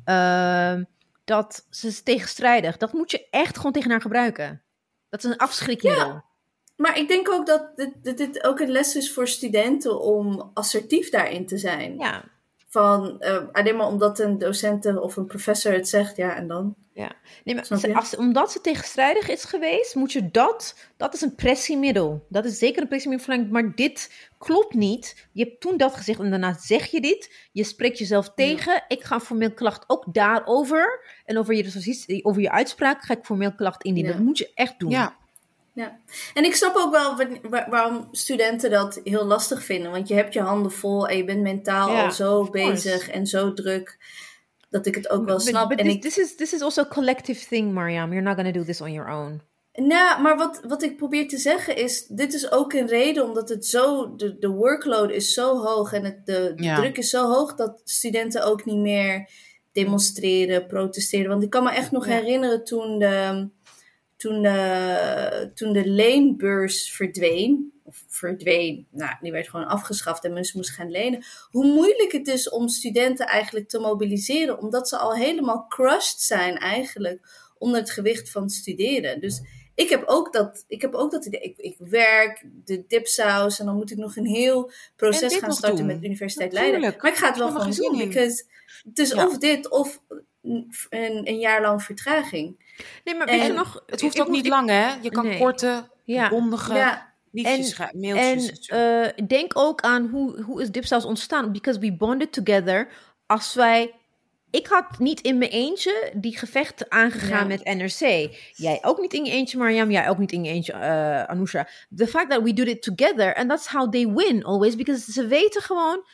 Ehm, 0.04 0.84
dat 1.24 1.66
ze 1.70 1.86
is 1.86 2.02
tegenstrijdig. 2.02 2.76
Dat 2.76 2.92
moet 2.92 3.10
je 3.10 3.26
echt 3.30 3.56
gewoon 3.56 3.72
tegen 3.72 3.90
haar 3.90 4.00
gebruiken. 4.00 4.62
Dat 5.08 5.24
is 5.24 5.30
een 5.30 5.36
afschrikmiddel. 5.36 6.22
Maar 6.76 6.98
ik 6.98 7.08
denk 7.08 7.30
ook 7.30 7.46
dat 7.46 7.76
dit, 7.76 7.92
dit, 8.02 8.16
dit 8.18 8.44
ook 8.44 8.60
een 8.60 8.70
les 8.70 8.96
is 8.96 9.12
voor 9.12 9.28
studenten 9.28 10.00
om 10.00 10.50
assertief 10.54 11.10
daarin 11.10 11.46
te 11.46 11.58
zijn. 11.58 11.98
Ja. 11.98 12.24
Van 12.76 13.20
eh, 13.20 13.42
alleen 13.52 13.76
maar 13.76 13.86
omdat 13.86 14.18
een 14.18 14.38
docent 14.38 14.98
of 14.98 15.16
een 15.16 15.26
professor 15.26 15.72
het 15.72 15.88
zegt, 15.88 16.16
ja, 16.16 16.36
en 16.36 16.48
dan? 16.48 16.74
Nee, 17.44 17.54
maar 17.54 17.94
als, 17.94 18.16
omdat 18.16 18.52
ze 18.52 18.60
tegenstrijdig 18.60 19.28
is 19.28 19.44
geweest, 19.44 19.94
moet 19.94 20.12
je 20.12 20.30
dat, 20.30 20.78
dat 20.96 21.14
is 21.14 21.20
een 21.20 21.34
pressiemiddel. 21.34 22.26
Dat 22.28 22.44
is 22.44 22.58
zeker 22.58 22.82
een 22.82 22.88
pressiemiddel, 22.88 23.46
maar 23.50 23.74
dit 23.74 24.28
klopt 24.38 24.74
niet. 24.74 25.28
Je 25.32 25.44
hebt 25.44 25.60
toen 25.60 25.76
dat 25.76 25.94
gezegd 25.94 26.18
en 26.18 26.30
daarna 26.30 26.52
zeg 26.58 26.86
je 26.86 27.00
dit. 27.00 27.48
Je 27.52 27.64
spreekt 27.64 27.98
jezelf 27.98 28.32
tegen. 28.34 28.84
Ik 28.88 29.02
ga 29.02 29.20
formeel 29.20 29.52
klacht 29.52 29.84
ook 29.86 30.14
daarover. 30.14 31.04
En 31.24 31.38
over 31.38 31.54
je, 31.54 32.20
over 32.22 32.42
je 32.42 32.50
uitspraak 32.50 33.02
ga 33.02 33.16
ik 33.16 33.24
formeel 33.24 33.54
klacht 33.54 33.84
indienen. 33.84 34.10
Ja. 34.10 34.16
Dat 34.16 34.26
moet 34.26 34.38
je 34.38 34.50
echt 34.54 34.78
doen. 34.78 34.90
Ja, 34.90 35.16
Ja. 35.76 35.98
En 36.34 36.44
ik 36.44 36.54
snap 36.54 36.76
ook 36.76 36.90
wel 36.90 37.16
wa- 37.16 37.48
wa- 37.50 37.66
waarom 37.70 38.08
studenten 38.12 38.70
dat 38.70 39.00
heel 39.04 39.24
lastig 39.24 39.64
vinden. 39.64 39.90
Want 39.90 40.08
je 40.08 40.14
hebt 40.14 40.32
je 40.32 40.40
handen 40.40 40.72
vol 40.72 41.08
en 41.08 41.16
je 41.16 41.24
bent 41.24 41.40
mentaal 41.42 41.90
Ja, 41.92 42.04
al 42.04 42.10
zo 42.12 42.50
bezig 42.50 43.08
en 43.10 43.26
zo 43.26 43.52
druk. 43.52 43.98
Dat 44.70 44.86
ik 44.86 44.94
het 44.94 45.10
ook 45.10 45.24
wel 45.24 45.36
But- 45.36 45.44
snap. 45.46 45.68
but 45.68 45.78
en 45.78 45.84
this, 45.84 45.94
ik, 45.94 46.02
this, 46.02 46.18
is, 46.18 46.36
this 46.36 46.52
is 46.52 46.60
also 46.60 46.82
a 46.82 46.88
collective 46.88 47.46
thing, 47.46 47.72
Mariam. 47.72 48.08
You're 48.12 48.26
not 48.26 48.34
going 48.34 48.52
to 48.54 48.58
do 48.60 48.64
this 48.66 48.80
on 48.80 48.92
your 48.92 49.10
own. 49.12 49.40
Nou, 49.72 50.22
maar 50.22 50.36
wat, 50.36 50.60
wat 50.66 50.82
ik 50.82 50.96
probeer 50.96 51.28
te 51.28 51.38
zeggen 51.38 51.76
is, 51.76 52.06
dit 52.06 52.34
is 52.34 52.50
ook 52.50 52.72
een 52.72 52.86
reden 52.86 53.24
omdat 53.24 53.48
het 53.48 53.66
zo, 53.66 54.14
de, 54.16 54.38
de 54.38 54.48
workload 54.48 55.10
is 55.10 55.32
zo 55.32 55.62
hoog 55.62 55.92
en 55.92 56.04
het, 56.04 56.26
de, 56.26 56.52
de 56.56 56.72
druk 56.76 56.98
is 56.98 57.10
zo 57.10 57.26
hoog 57.32 57.54
dat 57.54 57.80
studenten 57.84 58.44
ook 58.44 58.64
niet 58.64 58.78
meer 58.78 59.28
demonstreren, 59.72 60.66
protesteren. 60.66 61.28
Want 61.28 61.42
ik 61.42 61.50
kan 61.50 61.64
me 61.64 61.70
echt 61.70 61.90
nog 61.90 62.06
herinneren 62.06 62.64
toen 62.64 62.98
de, 62.98 63.48
toen, 64.26 64.42
de, 64.42 65.50
toen 65.54 65.72
de 65.72 65.86
leenbeurs 65.88 66.90
verdween, 66.92 67.72
of 67.84 68.04
verdween, 68.08 68.86
nou, 68.90 69.16
die 69.20 69.32
werd 69.32 69.48
gewoon 69.48 69.66
afgeschaft 69.66 70.24
en 70.24 70.32
mensen 70.32 70.56
moesten 70.56 70.76
gaan 70.76 70.90
lenen. 70.90 71.24
Hoe 71.50 71.64
moeilijk 71.66 72.12
het 72.12 72.28
is 72.28 72.48
om 72.48 72.68
studenten 72.68 73.26
eigenlijk 73.26 73.68
te 73.68 73.78
mobiliseren, 73.78 74.58
omdat 74.58 74.88
ze 74.88 74.96
al 74.96 75.14
helemaal 75.14 75.66
crushed 75.68 76.20
zijn 76.20 76.56
eigenlijk 76.56 77.20
onder 77.58 77.80
het 77.80 77.90
gewicht 77.90 78.30
van 78.30 78.50
studeren. 78.50 79.20
Dus 79.20 79.42
ik 79.74 79.88
heb 79.88 80.02
ook 80.06 80.32
dat, 80.32 80.64
ik 80.68 80.82
heb 80.82 80.94
ook 80.94 81.10
dat 81.10 81.24
idee. 81.26 81.40
Ik, 81.40 81.56
ik 81.56 81.76
werk, 81.78 82.46
de 82.64 82.84
dipsaus 82.86 83.58
en 83.58 83.66
dan 83.66 83.76
moet 83.76 83.90
ik 83.90 83.98
nog 83.98 84.16
een 84.16 84.26
heel 84.26 84.70
proces 84.96 85.36
gaan 85.36 85.52
starten 85.52 85.78
doen. 85.78 85.86
met 85.86 86.00
de 86.00 86.06
Universiteit 86.06 86.52
Natuurlijk. 86.52 86.80
Leiden. 86.80 87.00
Maar 87.02 87.12
ik 87.12 87.18
ga 87.18 87.28
het 87.28 87.38
wel 87.38 87.50
gewoon 87.50 87.96
doen, 87.98 88.08
because 88.08 88.44
het 88.84 88.98
is 88.98 89.12
Ja. 89.12 89.26
of 89.26 89.38
dit 89.38 89.70
of 89.70 90.02
een, 90.90 91.20
een 91.28 91.38
jaar 91.38 91.60
lang 91.62 91.82
vertraging. 91.82 92.64
Nee, 93.04 93.14
maar 93.14 93.26
En 93.26 93.38
weet 93.38 93.46
je 93.46 93.52
nog... 93.52 93.82
het 93.86 94.00
hoeft 94.00 94.20
ook 94.20 94.28
niet 94.28 94.44
ik- 94.44 94.50
lang, 94.50 94.68
hè? 94.68 94.94
Je 95.02 95.10
kan 95.10 95.26
Nee. 95.26 95.38
korte, 95.38 95.88
Ja. 96.04 96.28
bondige 96.28 96.74
Ja, 96.74 97.14
En- 97.32 97.64
schrijven, 97.64 98.00
En 98.02 98.16
mailtjes. 98.16 98.66
eh, 98.68 99.26
denk 99.26 99.58
ook 99.58 99.80
aan 99.80 100.06
hoe, 100.06 100.42
hoe 100.42 100.62
is 100.62 100.70
Dipsaus 100.70 101.04
ontstaan. 101.04 101.52
Because 101.52 101.78
we 101.78 101.96
bonded 101.96 102.32
together. 102.32 102.88
Als 103.26 103.54
wij... 103.54 103.94
Ik 104.50 104.66
had 104.66 104.98
niet 104.98 105.20
in 105.20 105.38
mijn 105.38 105.50
eentje 105.50 106.12
die 106.16 106.38
gevechten 106.38 106.90
aangegaan 106.90 107.48
Ja. 107.48 107.56
met 107.56 107.64
NRC. 107.64 108.28
Jij 108.52 108.78
ook 108.82 109.00
niet 109.00 109.12
in 109.12 109.24
je 109.24 109.30
eentje, 109.30 109.58
Mariam. 109.58 109.90
Jij 109.90 110.08
ook 110.08 110.18
niet 110.18 110.32
in 110.32 110.44
je 110.44 110.50
eentje, 110.50 110.72
eh 110.72 111.22
Anousha. 111.24 111.68
The 111.96 112.06
fact 112.06 112.30
that 112.30 112.42
we 112.42 112.52
do 112.52 112.62
it 112.62 112.82
together. 112.82 113.34
And 113.34 113.48
that's 113.48 113.66
how 113.66 113.90
they 113.90 114.08
win 114.12 114.44
always. 114.44 114.76
Because 114.76 115.12
ze 115.12 115.26
weten 115.26 115.62
gewoon... 115.62 116.04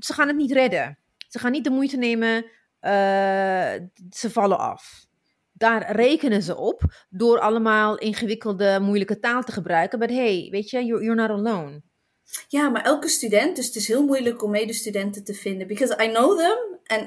Ze 0.00 0.12
gaan 0.12 0.26
het 0.26 0.36
niet 0.36 0.52
redden. 0.52 0.98
Ze 1.28 1.38
gaan 1.38 1.52
niet 1.52 1.64
de 1.64 1.70
moeite 1.70 1.96
nemen. 1.96 2.44
Eh, 2.86 3.86
ze 4.10 4.30
vallen 4.30 4.58
af. 4.58 5.04
Daar 5.52 5.92
rekenen 5.92 6.42
ze 6.42 6.56
op 6.56 6.82
door 7.08 7.40
allemaal 7.40 7.98
ingewikkelde, 7.98 8.78
moeilijke 8.80 9.18
taal 9.18 9.42
te 9.42 9.52
gebruiken. 9.52 9.98
Maar 9.98 10.08
hey, 10.08 10.48
weet 10.50 10.70
je, 10.70 10.84
you're, 10.84 11.04
you're 11.04 11.20
not 11.20 11.30
alone. 11.30 11.82
Ja, 12.48 12.68
maar 12.68 12.84
elke 12.84 13.08
student, 13.08 13.56
dus 13.56 13.66
het 13.66 13.74
is 13.76 13.88
heel 13.88 14.04
moeilijk 14.04 14.42
om 14.42 14.50
medestudenten 14.50 15.24
te 15.24 15.34
vinden. 15.34 15.66
Because 15.66 16.04
I 16.04 16.08
know 16.08 16.38
them. 16.38 16.58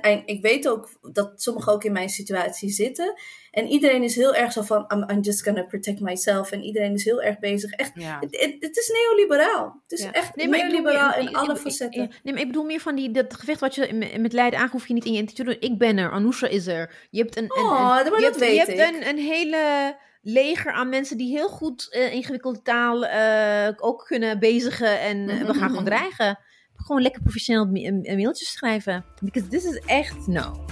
En, 0.01 0.21
ik 0.25 0.41
weet 0.41 0.67
ook 0.67 0.89
dat 1.11 1.41
sommigen 1.41 1.73
ook 1.73 1.83
in 1.83 1.91
mijn 1.91 2.09
situatie 2.09 2.69
zitten. 2.69 3.13
En 3.51 3.67
iedereen 3.67 4.03
is 4.03 4.15
heel 4.15 4.35
erg 4.35 4.51
zo 4.51 4.61
van, 4.61 4.85
I'm, 4.93 5.09
I'm 5.09 5.19
just 5.21 5.43
gonna 5.43 5.63
protect 5.63 5.99
myself. 5.99 6.51
En 6.51 6.63
iedereen 6.63 6.93
is 6.93 7.03
heel 7.05 7.21
erg 7.21 7.39
bezig. 7.39 7.71
Echt, 7.71 7.91
ja. 7.95 8.17
het, 8.19 8.39
het, 8.41 8.55
het 8.59 8.77
is 8.77 8.91
neoliberaal. 8.93 9.81
Het 9.87 9.99
is 9.99 10.05
Ja. 10.05 10.11
echt 10.11 10.35
Nee, 10.35 10.47
neoliberaal 10.47 11.19
in 11.19 11.35
alle 11.35 11.55
facetten. 11.55 12.11
Nee, 12.23 12.33
maar 12.33 12.41
ik 12.41 12.47
bedoel 12.47 12.63
meer 12.65 12.79
van 12.79 12.95
die, 12.95 13.11
dat 13.11 13.33
gevecht 13.33 13.59
wat 13.59 13.75
je 13.75 14.13
met, 14.17 14.33
Leiden 14.33 14.59
aan 14.59 14.69
hoef 14.71 14.87
je 14.87 14.93
niet 14.93 15.05
in 15.05 15.13
je 15.13 15.43
doen. 15.43 15.55
Ik 15.59 15.77
ben 15.77 15.97
er, 15.97 16.11
Anousha 16.11 16.47
is 16.47 16.67
er. 16.67 17.07
Je 17.09 17.19
hebt 17.21 17.37
een, 17.37 17.43
een, 17.43 17.63
Oh, 17.63 17.99
een- 18.05 18.19
je 18.19 18.25
hebt, 18.25 18.39
je 18.39 18.81
hebt 18.81 19.05
een 19.07 19.17
hele 19.17 19.95
leger 20.21 20.71
aan 20.71 20.89
mensen 20.89 21.17
die 21.17 21.31
heel 21.31 21.49
goed 21.49 21.93
eh, 21.93 22.13
ingewikkelde 22.13 22.61
taal 22.61 23.05
eh, 23.05 23.73
ook 23.77 24.05
kunnen 24.05 24.39
bezigen. 24.39 24.99
En 24.99 25.25
we 25.25 25.53
gaan 25.53 25.69
gewoon 25.69 25.85
dreigen. 25.85 26.39
Gewoon 26.75 27.01
lekker 27.01 27.21
professioneel 27.21 27.65
ma- 27.65 28.15
mailtjes 28.15 28.51
schrijven. 28.51 29.05
Because 29.21 29.47
this 29.47 29.63
is 29.63 29.79
echt 29.85 30.27
no. 30.27 30.65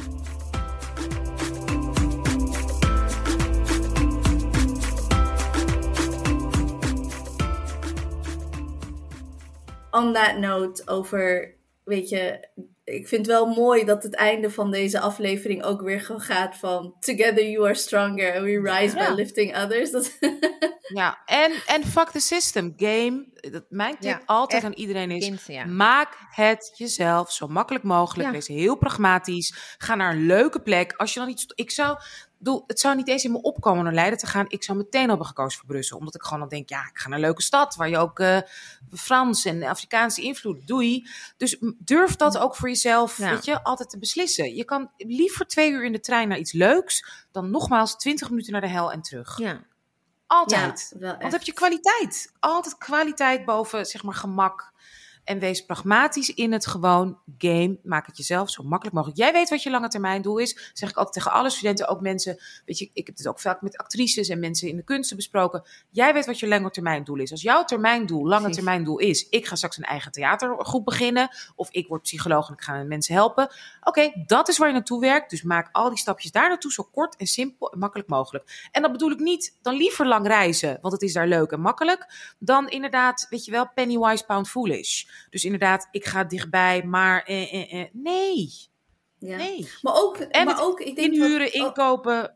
on 9.97 10.13
that 10.13 10.37
note 10.37 10.81
over, 10.85 11.53
weet 11.83 12.09
je, 12.09 12.47
ik 12.89 13.07
vind 13.07 13.25
het 13.25 13.35
wel 13.35 13.45
mooi 13.45 13.85
dat 13.85 14.03
het 14.03 14.15
einde 14.15 14.49
van 14.51 14.71
deze 14.71 14.99
aflevering 14.99 15.63
ook 15.63 15.81
weer 15.81 16.01
gewoon 16.01 16.21
gaat 16.21 16.55
van 16.57 16.95
Together 16.99 17.49
you 17.49 17.65
are 17.65 17.73
stronger 17.75 18.35
and 18.35 18.43
we 18.43 18.61
rise 18.61 18.95
Ja. 18.97 19.09
by 19.09 19.15
lifting 19.15 19.57
others. 19.57 19.91
Dat, 19.91 20.17
ja. 20.93 21.21
En, 21.25 21.51
en 21.65 21.83
fuck 21.85 22.09
the 22.09 22.19
system. 22.19 22.73
Game, 22.77 23.25
dat, 23.51 23.65
mijn 23.69 23.93
tip 23.99 24.09
Ja, 24.09 24.21
altijd 24.25 24.63
echt. 24.63 24.71
aan 24.73 24.79
iedereen 24.79 25.11
is... 25.11 25.25
Kind, 25.25 25.43
ja. 25.47 25.65
Maak 25.65 26.17
het 26.29 26.71
jezelf 26.75 27.31
zo 27.31 27.47
makkelijk 27.47 27.83
mogelijk. 27.83 28.27
Ja. 28.27 28.33
Wees 28.33 28.47
heel 28.47 28.75
pragmatisch. 28.77 29.75
Ga 29.77 29.95
naar 29.95 30.11
een 30.11 30.25
leuke 30.25 30.61
plek. 30.61 30.93
Als 30.93 31.13
je 31.13 31.19
dan 31.19 31.29
iets. 31.29 31.45
Ik 31.55 31.71
zou. 31.71 31.97
Doe, 32.39 32.63
het 32.67 32.79
zou 32.79 32.95
niet 32.95 33.07
eens 33.07 33.23
in 33.23 33.31
me 33.31 33.41
opkomen 33.41 33.83
naar 33.83 33.93
Leiden 33.93 34.19
te 34.19 34.27
gaan. 34.27 34.45
Ik 34.47 34.63
zou 34.63 34.77
meteen 34.77 35.07
hebben 35.09 35.25
gekozen 35.27 35.59
voor 35.59 35.67
Brussel. 35.67 35.97
Omdat 35.97 36.15
ik 36.15 36.23
gewoon 36.23 36.39
dan 36.39 36.49
denk, 36.49 36.69
ja, 36.69 36.81
ik 36.81 36.97
ga 36.97 37.07
naar 37.09 37.17
een 37.17 37.23
leuke 37.23 37.41
stad. 37.41 37.75
Waar 37.75 37.89
je 37.89 37.97
ook 37.97 38.19
eh, 38.19 38.37
Frans 38.93 39.45
en 39.45 39.63
Afrikaanse 39.63 40.21
invloed 40.21 40.67
doei. 40.67 41.07
Dus 41.37 41.57
durf 41.77 42.15
dat 42.15 42.37
ook 42.37 42.55
voor 42.55 42.67
jezelf, 42.69 43.17
Ja. 43.17 43.29
weet 43.29 43.45
je, 43.45 43.63
altijd 43.63 43.89
te 43.89 43.99
beslissen. 43.99 44.55
Je 44.55 44.63
kan 44.63 44.91
liever 44.97 45.47
twee 45.47 45.71
uur 45.71 45.85
in 45.85 45.91
de 45.91 45.99
trein 45.99 46.27
naar 46.27 46.37
iets 46.37 46.51
leuks. 46.51 47.05
Dan 47.31 47.51
nogmaals 47.51 47.97
twintig 47.97 48.29
minuten 48.29 48.51
naar 48.51 48.61
de 48.61 48.67
hel 48.67 48.91
en 48.91 49.01
terug. 49.01 49.37
Ja. 49.37 49.63
Altijd. 50.27 50.95
ja, 50.99 51.17
Want 51.17 51.31
heb 51.31 51.41
je 51.41 51.53
kwaliteit. 51.53 52.31
Altijd 52.39 52.77
kwaliteit 52.77 53.45
boven, 53.45 53.85
zeg 53.85 54.03
maar, 54.03 54.15
gemak. 54.15 54.71
En 55.27 55.39
wees 55.39 55.65
pragmatisch 55.65 56.33
in 56.33 56.51
het 56.51 56.67
gewoon 56.67 57.19
game. 57.37 57.77
Maak 57.83 58.05
het 58.05 58.17
jezelf 58.17 58.49
zo 58.49 58.63
makkelijk 58.63 58.95
mogelijk. 58.95 59.19
Jij 59.19 59.31
weet 59.31 59.49
wat 59.49 59.63
je 59.63 59.69
lange 59.69 59.87
termijn 59.87 60.21
doel 60.21 60.37
is. 60.37 60.71
zeg 60.73 60.89
ik 60.89 60.95
altijd 60.95 61.13
tegen 61.15 61.31
alle 61.31 61.49
studenten, 61.49 61.87
ook 61.87 62.01
mensen. 62.01 62.37
Weet 62.65 62.77
je, 62.77 62.89
ik 62.93 63.07
heb 63.07 63.17
het 63.17 63.27
ook 63.27 63.39
vaak 63.39 63.61
met 63.61 63.77
actrices 63.77 64.29
en 64.29 64.39
mensen 64.39 64.67
in 64.67 64.75
de 64.75 64.83
kunsten 64.83 65.15
besproken. 65.15 65.63
Jij 65.89 66.13
weet 66.13 66.25
wat 66.25 66.39
je 66.39 66.47
lange 66.47 66.69
termijn 66.69 67.03
doel 67.03 67.17
is. 67.17 67.31
Als 67.31 67.41
jouw 67.41 67.63
termijndoel, 67.63 68.27
lange 68.27 68.49
termijn 68.49 68.83
doel 68.83 68.97
is. 68.97 69.29
Ik 69.29 69.45
ga 69.45 69.55
straks 69.55 69.77
een 69.77 69.83
eigen 69.83 70.11
theatergroep 70.11 70.85
beginnen. 70.85 71.29
Of 71.55 71.71
ik 71.71 71.87
word 71.87 72.01
psycholoog 72.01 72.47
en 72.47 72.53
ik 72.53 72.61
ga 72.61 72.83
mensen 72.83 73.13
helpen. 73.13 73.49
Oké, 73.83 74.11
dat 74.25 74.47
is 74.47 74.57
waar 74.57 74.67
je 74.67 74.73
naartoe 74.73 74.99
werkt. 74.99 75.29
Dus 75.29 75.41
maak 75.41 75.69
al 75.71 75.89
die 75.89 75.97
stapjes 75.97 76.31
daar 76.31 76.49
naartoe 76.49 76.71
zo 76.71 76.83
kort 76.91 77.15
en 77.15 77.27
simpel 77.27 77.71
en 77.71 77.79
makkelijk 77.79 78.09
mogelijk. 78.09 78.69
En 78.71 78.81
dat 78.81 78.91
bedoel 78.91 79.11
ik 79.11 79.19
niet, 79.19 79.57
dan 79.61 79.75
liever 79.75 80.07
lang 80.07 80.27
reizen, 80.27 80.77
want 80.81 80.93
het 80.93 81.01
is 81.01 81.13
daar 81.13 81.27
leuk 81.27 81.51
en 81.51 81.61
makkelijk. 81.61 82.33
Dan 82.39 82.69
inderdaad, 82.69 83.27
weet 83.29 83.45
je 83.45 83.51
wel, 83.51 83.69
penny 83.73 83.97
wise, 83.97 84.25
pound 84.25 84.49
foolish. 84.49 85.05
Dus 85.29 85.43
inderdaad, 85.43 85.87
ik 85.91 86.05
ga 86.05 86.23
dichtbij, 86.23 86.83
maar 86.83 87.23
eh, 87.23 87.53
eh, 87.53 87.73
eh. 87.81 87.87
nee, 87.91 88.49
Ja. 89.19 89.37
nee. 89.37 89.67
Maar 89.81 89.93
ook, 89.95 90.17
En 90.17 90.45
maar 90.45 90.63
ook 90.63 90.79
ik 90.79 90.95
denk 90.95 91.13
Inhuren, 91.13 91.47
oh, 91.47 91.53
inkopen. 91.53 92.35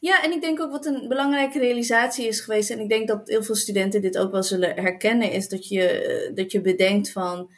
Ja, 0.00 0.22
en 0.22 0.32
ik 0.32 0.40
denk 0.40 0.60
ook 0.60 0.70
wat 0.70 0.86
een 0.86 1.08
belangrijke 1.08 1.58
realisatie 1.58 2.26
is 2.26 2.40
geweest, 2.40 2.70
en 2.70 2.80
ik 2.80 2.88
denk 2.88 3.08
dat 3.08 3.28
heel 3.28 3.42
veel 3.42 3.54
studenten 3.54 4.00
dit 4.00 4.18
ook 4.18 4.32
wel 4.32 4.42
zullen 4.42 4.74
herkennen, 4.74 5.32
is 5.32 5.48
dat 5.48 5.68
je, 5.68 5.88
eh, 5.88 6.34
dat 6.34 6.52
je 6.52 6.60
bedenkt 6.60 7.12
van, 7.12 7.50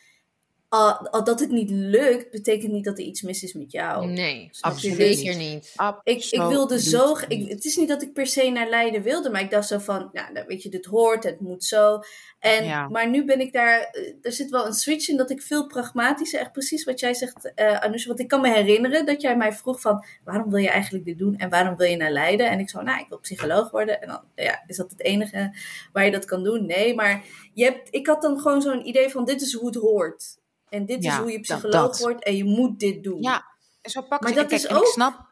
al, 0.72 1.08
al 1.08 1.24
dat 1.24 1.40
het 1.40 1.50
niet 1.50 1.70
lukt, 1.70 2.30
betekent 2.30 2.72
niet 2.72 2.84
dat 2.84 2.98
er 2.98 3.04
iets 3.04 3.22
mis 3.22 3.42
is 3.42 3.52
met 3.52 3.72
jou. 3.72 4.06
Nee, 4.06 4.50
absoluut 4.60 5.16
zeker 5.16 5.36
niet. 5.36 5.74
Ik, 6.02 6.24
ik 6.24 6.42
wilde 6.42 6.80
zo. 6.80 7.16
Ik, 7.28 7.48
het 7.48 7.64
is 7.64 7.76
niet 7.76 7.88
dat 7.88 8.02
ik 8.02 8.12
per 8.12 8.26
se 8.26 8.50
naar 8.50 8.68
Leiden 8.68 9.02
wilde, 9.02 9.30
maar 9.30 9.40
ik 9.40 9.50
dacht 9.50 9.68
zo 9.68 9.78
van, 9.78 10.10
nou, 10.12 10.32
nou, 10.32 10.46
weet 10.46 10.62
je, 10.62 10.68
dit 10.68 10.84
hoort, 10.84 11.24
het 11.24 11.40
moet 11.40 11.64
zo. 11.64 12.00
En, 12.38 12.64
Ja. 12.64 12.88
Maar 12.88 13.10
nu 13.10 13.24
ben 13.24 13.40
ik 13.40 13.52
daar, 13.52 13.80
eh, 13.80 14.14
er 14.22 14.32
zit 14.32 14.50
wel 14.50 14.66
een 14.66 14.72
switch 14.72 15.08
in 15.08 15.16
dat 15.16 15.30
ik 15.30 15.42
veel 15.42 15.66
pragmatischer, 15.66 16.40
echt 16.40 16.52
precies 16.52 16.84
wat 16.84 17.00
jij 17.00 17.14
zegt, 17.14 17.54
eh 17.54 17.80
Anousha. 17.80 18.08
Want 18.08 18.20
ik 18.20 18.28
kan 18.28 18.40
me 18.40 18.52
herinneren 18.52 19.06
dat 19.06 19.20
jij 19.20 19.36
mij 19.36 19.52
vroeg 19.52 19.80
van, 19.80 20.04
waarom 20.24 20.50
wil 20.50 20.60
je 20.60 20.70
eigenlijk 20.70 21.04
dit 21.04 21.18
doen 21.18 21.36
en 21.36 21.50
waarom 21.50 21.76
wil 21.76 21.88
je 21.88 21.96
naar 21.96 22.12
Leiden? 22.12 22.50
En 22.50 22.58
ik 22.58 22.70
zo, 22.70 22.82
nou, 22.82 23.00
ik 23.00 23.08
wil 23.08 23.18
psycholoog 23.18 23.70
worden. 23.70 24.02
En 24.02 24.08
dan, 24.08 24.20
ja, 24.34 24.62
is 24.66 24.76
dat 24.76 24.90
het 24.90 25.02
enige 25.02 25.56
waar 25.92 26.04
je 26.04 26.10
dat 26.10 26.24
kan 26.24 26.44
doen? 26.44 26.66
Nee, 26.66 26.94
maar 26.94 27.24
je 27.54 27.64
hebt, 27.64 27.88
ik 27.90 28.06
had 28.06 28.22
dan 28.22 28.38
gewoon 28.40 28.62
zo'n 28.62 28.86
idee 28.86 29.08
van, 29.08 29.24
dit 29.24 29.40
is 29.40 29.52
hoe 29.52 29.66
het 29.66 29.76
hoort. 29.76 30.40
En 30.72 30.86
dit 30.86 31.04
is 31.04 31.14
hoe 31.14 31.30
je 31.32 31.40
psycholoog 31.40 31.72
dat. 31.72 31.98
wordt 31.98 32.24
en 32.24 32.36
je 32.36 32.44
moet 32.44 32.78
dit 32.80 33.02
doen. 33.04 33.22
Ja, 33.22 33.44
en 33.82 33.90
zo 33.90 34.00
pakken 34.00 34.18
Maar 34.20 34.28
ze. 34.28 34.34
dat 34.34 34.46
kijk, 34.48 34.60
is 34.60 34.66
en 34.66 34.76
ik 34.76 34.82
ook- 34.82 34.88
snap. 34.88 35.30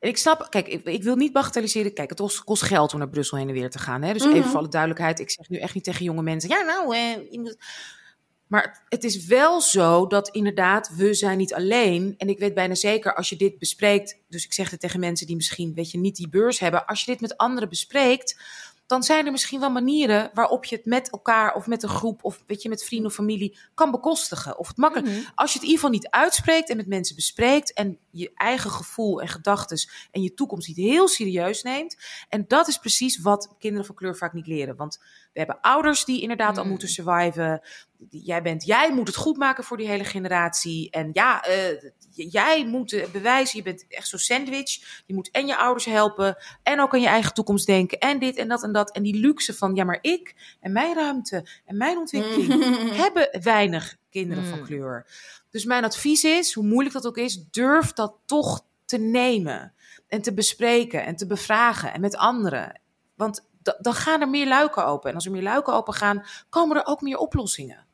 Ik 0.00 0.16
snap, 0.16 0.46
kijk, 0.50 0.68
ik, 0.68 0.84
ik 0.84 1.02
wil 1.02 1.16
niet 1.16 1.32
bagatelliseren. 1.32 1.92
Kijk, 1.94 2.10
het 2.10 2.42
kost, 2.44 2.62
geld 2.62 2.92
om 2.92 2.98
naar 2.98 3.08
Brussel 3.08 3.38
heen 3.38 3.48
en 3.48 3.54
weer 3.54 3.70
te 3.70 3.78
gaan. 3.78 4.02
Hè? 4.02 4.12
Dus 4.12 4.24
Mhm. 4.24 4.34
even 4.34 4.50
voor 4.50 4.58
alle 4.58 4.68
duidelijkheid. 4.68 5.20
Ik 5.20 5.30
zeg 5.30 5.48
nu 5.48 5.58
echt 5.58 5.74
niet 5.74 5.84
tegen 5.84 6.04
jonge 6.04 6.22
mensen. 6.22 6.50
Ja, 6.50 6.62
nou, 6.62 6.96
eh, 6.96 7.30
je 7.30 7.40
moet... 7.40 7.56
Maar 8.46 8.84
het 8.88 9.04
is 9.04 9.24
wel 9.26 9.60
zo 9.60 10.06
dat 10.06 10.28
inderdaad, 10.28 10.90
we 10.96 11.14
zijn 11.14 11.38
niet 11.38 11.54
alleen. 11.54 12.14
En 12.18 12.28
ik 12.28 12.38
weet 12.38 12.54
bijna 12.54 12.74
zeker, 12.74 13.14
als 13.14 13.28
je 13.28 13.36
dit 13.36 13.58
bespreekt... 13.58 14.18
Dus 14.28 14.44
ik 14.44 14.52
zeg 14.52 14.70
het 14.70 14.80
tegen 14.80 15.00
mensen 15.00 15.26
die 15.26 15.36
misschien, 15.36 15.74
weet 15.74 15.90
je, 15.90 15.98
niet 15.98 16.16
die 16.16 16.28
beurs 16.28 16.58
hebben. 16.58 16.86
Als 16.86 17.00
je 17.04 17.10
dit 17.10 17.20
met 17.20 17.36
anderen 17.36 17.68
bespreekt, 17.68 18.40
dan 18.90 19.02
zijn 19.02 19.26
er 19.26 19.32
misschien 19.32 19.60
wel 19.60 19.70
manieren... 19.70 20.30
waarop 20.34 20.64
je 20.64 20.76
het 20.76 20.84
met 20.84 21.10
elkaar 21.10 21.54
of 21.54 21.66
met 21.66 21.82
een 21.82 21.88
groep... 21.88 22.24
of 22.24 22.42
weet 22.46 22.62
je, 22.62 22.68
met 22.68 22.84
vrienden 22.84 23.08
of 23.08 23.14
familie 23.14 23.58
kan 23.74 23.90
bekostigen. 23.90 24.58
Of 24.58 24.68
het 24.68 24.76
makkelijk 24.76 25.08
Mhm. 25.08 25.24
als 25.34 25.52
je 25.52 25.58
het 25.58 25.68
in 25.68 25.74
ieder 25.74 25.84
geval 25.84 25.90
niet 25.90 26.10
uitspreekt 26.10 26.70
en 26.70 26.76
met 26.76 26.86
mensen 26.86 27.16
bespreekt 27.16 27.72
en 27.72 27.98
je 28.10 28.30
eigen 28.34 28.70
gevoel 28.70 29.20
en 29.20 29.28
gedachten 29.28 29.78
en 30.10 30.22
je 30.22 30.34
toekomst 30.34 30.68
niet 30.68 30.76
heel 30.76 31.08
serieus 31.08 31.62
neemt. 31.62 31.96
En 32.28 32.44
dat 32.48 32.68
is 32.68 32.78
precies 32.78 33.20
wat 33.20 33.54
kinderen 33.58 33.86
van 33.86 33.94
kleur 33.94 34.16
vaak 34.16 34.32
niet 34.32 34.46
leren. 34.46 34.76
Want 34.76 34.98
we 35.32 35.38
hebben 35.38 35.60
ouders 35.60 36.04
die 36.04 36.20
inderdaad 36.20 36.58
al 36.58 36.64
Mm. 36.64 36.70
moeten 36.70 36.88
surviven. 36.88 37.60
Jij 38.10 38.42
bent, 38.42 38.64
jij 38.64 38.92
moet 38.92 39.06
het 39.06 39.16
goed 39.16 39.36
maken 39.36 39.64
voor 39.64 39.76
die 39.76 39.88
hele 39.88 40.04
generatie. 40.04 40.90
En 40.90 41.10
ja, 41.12 41.42
eh, 41.42 41.90
jij 42.14 42.66
moet 42.66 42.92
eh, 42.92 43.08
bewijzen, 43.10 43.56
je 43.58 43.64
bent 43.64 43.84
echt 43.88 44.08
zo'n 44.08 44.18
sandwich. 44.18 45.02
Je 45.06 45.14
moet 45.14 45.30
en 45.30 45.46
je 45.46 45.56
ouders 45.56 45.84
helpen 45.84 46.36
en 46.62 46.80
ook 46.80 46.94
aan 46.94 47.00
je 47.00 47.06
eigen 47.06 47.34
toekomst 47.34 47.66
denken. 47.66 47.98
En 47.98 48.18
dit 48.18 48.36
en 48.36 48.48
dat 48.48 48.62
en 48.62 48.72
dat. 48.72 48.92
En 48.92 49.02
die 49.02 49.14
luxe 49.16 49.54
van, 49.54 49.74
ja 49.74 49.84
maar 49.84 49.98
ik 50.00 50.56
en 50.60 50.72
mijn 50.72 50.94
ruimte 50.94 51.48
en 51.64 51.76
mijn 51.76 51.96
ontwikkeling 51.98 52.64
hebben 53.02 53.38
weinig 53.42 53.96
kinderen 54.10 54.44
van 54.46 54.58
Mm. 54.58 54.64
kleur. 54.64 55.06
Dus 55.50 55.64
mijn 55.64 55.84
advies 55.84 56.24
is, 56.24 56.52
hoe 56.52 56.64
moeilijk 56.64 56.94
dat 56.94 57.06
ook 57.06 57.16
is, 57.18 57.44
durf 57.50 57.92
dat 57.92 58.14
toch 58.26 58.64
te 58.84 58.98
nemen. 58.98 59.74
En 60.08 60.22
te 60.22 60.34
bespreken 60.34 61.04
en 61.04 61.16
te 61.16 61.26
bevragen 61.26 61.92
en 61.92 62.00
met 62.00 62.16
anderen. 62.16 62.80
Want 63.14 63.48
dan 63.80 63.94
gaan 63.94 64.20
er 64.20 64.28
meer 64.28 64.46
luiken 64.46 64.84
open. 64.84 65.08
En 65.08 65.14
als 65.14 65.24
er 65.24 65.30
meer 65.30 65.42
luiken 65.42 65.72
open 65.74 65.94
gaan, 65.94 66.24
komen 66.48 66.76
er 66.76 66.86
ook 66.86 67.00
meer 67.00 67.16
oplossingen. 67.18 67.86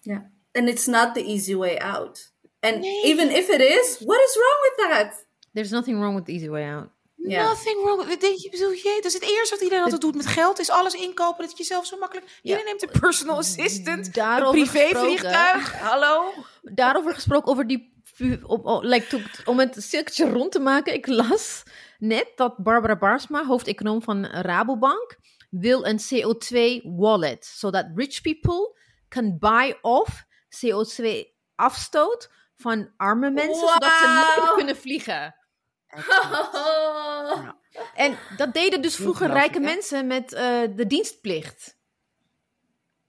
Ja. 0.00 0.30
And 0.52 0.68
it's 0.68 0.86
not 0.86 1.14
the 1.14 1.24
easy 1.24 1.54
way 1.54 1.76
out. 1.76 2.32
And 2.60 2.78
Nee. 2.80 3.02
even 3.02 3.30
if 3.30 3.48
it 3.48 3.60
is, 3.60 3.98
what 4.04 4.20
is 4.20 4.36
wrong 4.36 4.60
with 4.60 4.90
that? 4.90 5.26
There's 5.52 5.70
nothing 5.70 5.98
wrong 5.98 6.14
with 6.14 6.24
the 6.24 6.32
easy 6.32 6.48
way 6.48 6.72
out. 6.74 6.88
Ja. 7.16 7.42
Nothing 7.42 7.82
wrong. 7.84 8.04
with- 8.06 8.20
Denk 8.20 8.38
je, 8.38 8.50
bedoel 8.50 8.70
je, 8.70 8.92
dat 9.02 9.04
is 9.04 9.12
het 9.12 9.22
eerste 9.22 9.54
wat 9.54 9.60
iedereen 9.62 9.82
altijd 9.84 10.00
doet 10.00 10.14
met 10.14 10.26
geld. 10.26 10.58
Is 10.58 10.70
alles 10.70 10.94
inkopen, 10.94 11.40
dat 11.42 11.50
je 11.50 11.56
jezelf 11.56 11.86
zo 11.86 11.98
makkelijk... 11.98 12.38
Iedereen 12.42 12.64
neemt 12.66 12.82
een 12.82 13.00
personal 13.00 13.36
assistant, 13.36 14.06
een 14.06 14.12
Daarover 14.12 14.60
privévliegtuig. 14.68 15.72
Hallo? 15.80 16.32
Daarover 16.62 17.14
gesproken, 17.14 17.50
over 17.50 17.66
die. 17.66 17.92
Op, 18.42 18.64
op- 18.64 18.82
like, 18.82 19.22
om 19.44 19.58
het 19.58 19.82
cirkeltje 19.82 20.30
rond 20.30 20.52
te 20.52 20.60
maken. 20.60 20.94
Ik 20.94 21.06
las 21.06 21.62
net 21.98 22.32
dat 22.36 22.56
Barbara 22.56 22.96
Barsma, 22.96 23.44
hoofdeconoom 23.44 24.02
van 24.02 24.26
Rabobank, 24.26 25.16
wil 25.50 25.86
een 25.86 25.98
CO2-wallet. 25.98 27.46
Zodat 27.46 27.86
rich 27.94 28.20
people 28.20 28.78
can 29.08 29.38
buy 29.38 29.78
off 29.80 30.24
CO2-afstoot 30.64 32.30
van 32.56 32.92
arme 32.96 33.30
mensen, 33.30 33.68
zodat 33.68 33.92
ze 33.98 34.34
niet 34.38 34.52
kunnen 34.54 34.76
vliegen. 34.76 35.34
Oh. 35.96 37.48
En 37.94 38.18
dat 38.36 38.54
deden 38.54 38.82
dus 38.82 38.96
vroeger 38.96 39.30
rijke 39.30 39.60
mensen 39.60 40.06
met 40.06 40.32
eh, 40.32 40.60
de 40.74 40.86
dienstplicht. 40.86 41.78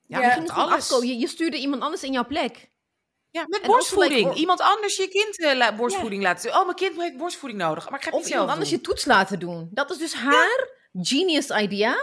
Ja, 0.07 0.19
Je, 0.19 0.51
alles. 0.51 0.89
je 1.01 1.27
stuurde 1.27 1.57
iemand 1.59 1.81
anders 1.81 2.03
in 2.03 2.11
jouw 2.11 2.25
plek. 2.25 2.73
Ja, 3.35 3.43
met 3.47 3.61
En 3.61 3.67
borstvoeding. 3.67 4.27
like- 4.27 4.39
Iemand 4.39 4.61
anders 4.61 4.95
je 4.97 5.07
kind 5.07 5.39
eh, 5.39 5.55
la- 5.57 5.75
borstvoeding 5.75 6.23
laten 6.23 6.49
doen. 6.49 6.59
Oh, 6.59 6.65
mijn 6.65 6.75
kind 6.75 7.01
heeft 7.01 7.17
borstvoeding 7.17 7.61
nodig. 7.61 7.89
Maar 7.89 7.99
ik 7.99 8.05
ga 8.05 8.09
het 8.09 8.19
Of 8.19 8.23
niet 8.23 8.29
iemand 8.29 8.49
zelf 8.49 8.59
anders 8.59 8.69
doen. 8.69 8.79
je 8.79 8.85
toets 8.85 9.05
laten 9.05 9.39
doen. 9.39 9.69
Dat 9.71 9.91
is 9.91 9.97
dus 9.97 10.13
haar 10.13 10.69
genius 10.93 11.49
idea. 11.49 11.95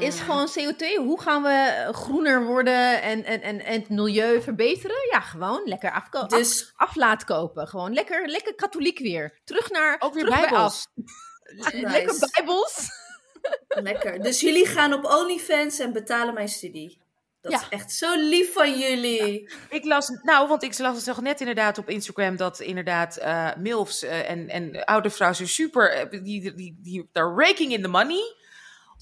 Is 0.00 0.18
Mm. 0.18 0.24
gewoon 0.24 0.48
CO2. 0.48 0.96
Hoe 0.96 1.20
gaan 1.20 1.42
we 1.42 1.88
groener 1.92 2.44
worden 2.46 3.02
en, 3.02 3.24
en, 3.24 3.42
en, 3.42 3.60
en 3.64 3.80
het 3.80 3.88
milieu 3.88 4.42
verbeteren? 4.42 4.96
Ja, 5.10 5.20
gewoon 5.20 5.62
lekker 5.64 5.92
afko- 5.92 6.18
af, 6.18 6.28
Dus 6.28 6.72
af 6.76 6.94
laten 6.96 7.26
kopen. 7.26 7.68
Gewoon 7.68 7.92
lekker, 7.94 8.28
lekker 8.28 8.54
katholiek 8.54 8.98
weer. 8.98 9.40
Terug 9.44 9.70
naar. 9.70 9.96
Ook 9.98 10.14
weer 10.14 10.24
terug 10.24 10.40
bijbels. 10.40 10.88
Nice. 10.94 11.76
Lekker 11.88 12.28
bijbels. 12.32 12.88
lekker. 13.88 14.22
Dus 14.22 14.40
jullie 14.40 14.66
gaan 14.66 14.92
op 14.92 15.04
OnlyFans 15.04 15.78
en 15.78 15.92
betalen 15.92 16.34
mijn 16.34 16.48
studie. 16.48 17.00
Dat 17.42 17.52
Ja. 17.52 17.58
is 17.60 17.66
echt 17.68 17.92
zo 17.92 18.14
lief 18.16 18.52
van 18.52 18.78
jullie. 18.78 19.50
Ik 19.70 19.84
las, 19.84 20.08
nou, 20.22 20.48
want 20.48 20.62
ik 20.62 20.78
las 20.78 21.06
het 21.06 21.20
net 21.20 21.40
inderdaad 21.40 21.78
op 21.78 21.88
Instagram 21.88 22.36
dat 22.36 22.60
inderdaad 22.60 23.16
eh 23.16 23.48
MILFs 23.56 24.02
eh, 24.02 24.30
en, 24.30 24.48
en 24.48 24.84
oude 24.84 25.10
vrouwen 25.10 25.38
zo 25.38 25.46
super, 25.46 25.92
eh, 25.92 26.10
die, 26.10 26.22
die, 26.22 26.54
die, 26.54 26.78
die 26.82 27.08
daar 27.12 27.34
raking 27.36 27.72
in 27.72 27.82
the 27.82 27.88
money 27.88 28.34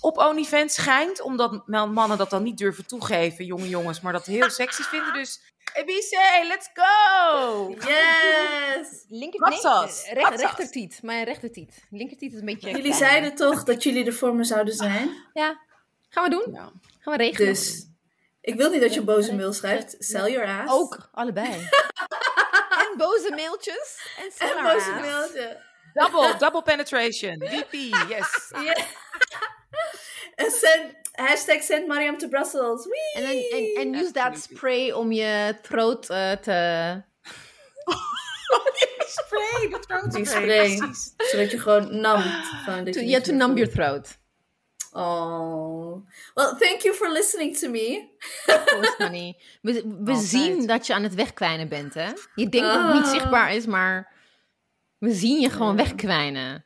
op 0.00 0.18
OnlyFans 0.18 0.74
schijnt. 0.74 1.20
Omdat 1.20 1.66
man- 1.66 1.92
mannen 1.92 2.18
dat 2.18 2.30
dan 2.30 2.42
niet 2.42 2.58
durven 2.58 2.86
toegeven, 2.86 3.44
jonge 3.44 3.68
jongens, 3.68 4.00
maar 4.00 4.12
dat 4.12 4.26
heel 4.26 4.50
sexy 4.50 4.82
vinden. 4.92 5.12
Dus, 5.12 5.40
Ebice, 5.74 6.44
let's 6.48 6.70
go! 6.74 7.68
Yes! 7.78 9.04
Linker, 9.08 9.40
nee, 9.40 9.50
recht- 9.50 9.60
sauce. 9.62 10.14
rechtertiet. 10.36 11.02
Mijn 11.02 11.24
rechtertiet. 11.24 11.84
Linkertiet 11.90 12.32
is 12.32 12.38
een 12.38 12.44
beetje. 12.44 12.70
Jullie 12.70 12.94
zeiden 12.94 13.34
toch 13.34 13.64
dat 13.64 13.82
jullie 13.82 14.04
er 14.06 14.12
voor 14.14 14.34
me 14.34 14.44
zouden 14.44 14.74
zijn? 14.74 15.10
Ja. 15.32 15.60
Gaan 16.08 16.24
we 16.24 16.30
doen. 16.30 16.52
Ja. 16.54 16.72
Gaan 17.00 17.16
we 17.16 17.22
regelen. 17.24 17.48
Dus 17.48 17.86
ik 18.40 18.54
wil 18.54 18.70
niet 18.70 18.80
dat 18.80 18.92
je 18.94 18.98
een 19.00 19.04
boze 19.06 19.34
mail 19.34 19.52
schrijft. 19.52 19.96
Sell 19.98 20.30
your 20.32 20.48
ass. 20.48 20.72
Ook, 20.72 21.08
allebei. 21.12 21.50
en 22.82 22.94
boze 22.96 23.30
mailtjes. 23.34 24.00
En 24.18 24.30
sell 24.34 24.62
boze 24.62 24.74
ass. 24.92 25.00
mailtje. 25.00 25.68
Double, 25.92 26.36
double 26.44 26.62
penetration. 26.62 27.38
DP, 27.38 27.72
yes. 28.08 28.52
Ja. 28.64 28.76
En 30.34 30.50
send, 30.50 30.94
hashtag 31.12 31.62
send 31.62 31.86
Mariam 31.86 32.18
to 32.18 32.28
Brussels. 32.28 32.86
Wee! 32.86 33.12
En, 33.14 33.22
dan- 33.22 33.58
en, 33.58 33.94
en 33.94 33.94
use 34.02 34.12
that 34.12 34.38
spray 34.38 34.90
om 34.92 35.12
je 35.12 35.56
throat 35.62 36.10
eh, 36.10 36.32
te... 36.32 37.02
spray, 39.06 39.68
de 39.70 39.78
throat 39.86 40.12
Die 40.12 40.24
spray. 40.26 40.42
spray. 40.42 40.76
Precies. 40.76 41.14
Zodat 41.16 41.50
je 41.50 41.58
gewoon 41.58 42.00
namt. 42.00 42.24
Gewoon 42.64 42.84
dat 42.84 42.94
to 42.94 43.00
yeah, 43.00 43.22
to 43.22 43.32
numb 43.32 43.56
your 43.58 43.72
throat. 43.72 44.18
Oh. 44.92 46.06
Well, 46.34 46.54
thank 46.58 46.80
you 46.82 46.94
for 46.94 47.10
listening 47.12 47.56
to 47.56 47.68
me. 47.70 48.08
Of 48.46 48.64
course, 48.64 48.94
honey. 48.98 49.36
We, 49.60 50.14
zien 50.16 50.66
dat 50.66 50.86
je 50.86 50.94
aan 50.94 51.02
het 51.02 51.14
wegkwijnen 51.14 51.68
bent, 51.68 51.94
hè? 51.94 52.08
Je 52.34 52.48
denkt 52.48 52.72
dat 52.72 52.82
het 52.84 52.94
niet 52.94 53.02
Ah. 53.04 53.10
zichtbaar 53.10 53.54
is, 53.54 53.66
maar 53.66 54.12
we 54.98 55.12
zien 55.12 55.40
je 55.40 55.50
gewoon 55.50 55.76
wegkwijnen. 55.76 56.64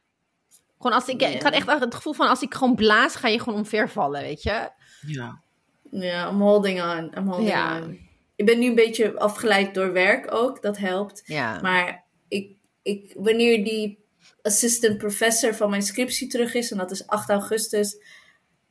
Gewoon 0.76 0.92
als 0.92 1.08
ik, 1.08 1.22
ik 1.22 1.42
had 1.42 1.52
echt 1.52 1.66
het 1.80 1.94
gevoel 1.94 2.12
van 2.12 2.28
als 2.28 2.42
ik 2.42 2.54
gewoon 2.54 2.74
blaas, 2.74 3.16
ga 3.16 3.28
je 3.28 3.38
gewoon 3.38 3.58
omvervallen, 3.58 4.22
weet 4.22 4.42
je? 4.42 4.70
Ja. 5.06 5.42
Ja, 5.90 6.28
I'm 6.28 6.40
holding 6.40 6.82
on. 6.82 7.12
I'm 7.18 7.26
holding 7.26 7.48
Ja. 7.48 7.80
on. 7.80 7.98
Ik 8.36 8.46
ben 8.46 8.58
nu 8.58 8.66
een 8.66 8.74
beetje 8.74 9.18
afgeleid 9.18 9.74
door 9.74 9.92
werk 9.92 10.34
ook. 10.34 10.62
Dat 10.62 10.78
helpt. 10.78 11.22
Ja. 11.24 11.60
Maar 11.60 12.04
ik, 12.28 12.56
ik, 12.82 13.12
wanneer 13.16 13.64
die 13.64 14.03
assistant 14.44 14.98
professor 14.98 15.54
van 15.54 15.70
mijn 15.70 15.82
scriptie 15.82 16.28
terug 16.28 16.54
is, 16.54 16.70
en 16.70 16.76
dat 16.78 16.90
is 16.90 17.06
8 17.06 17.28
augustus. 17.28 17.96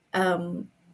ehm, 0.10 0.52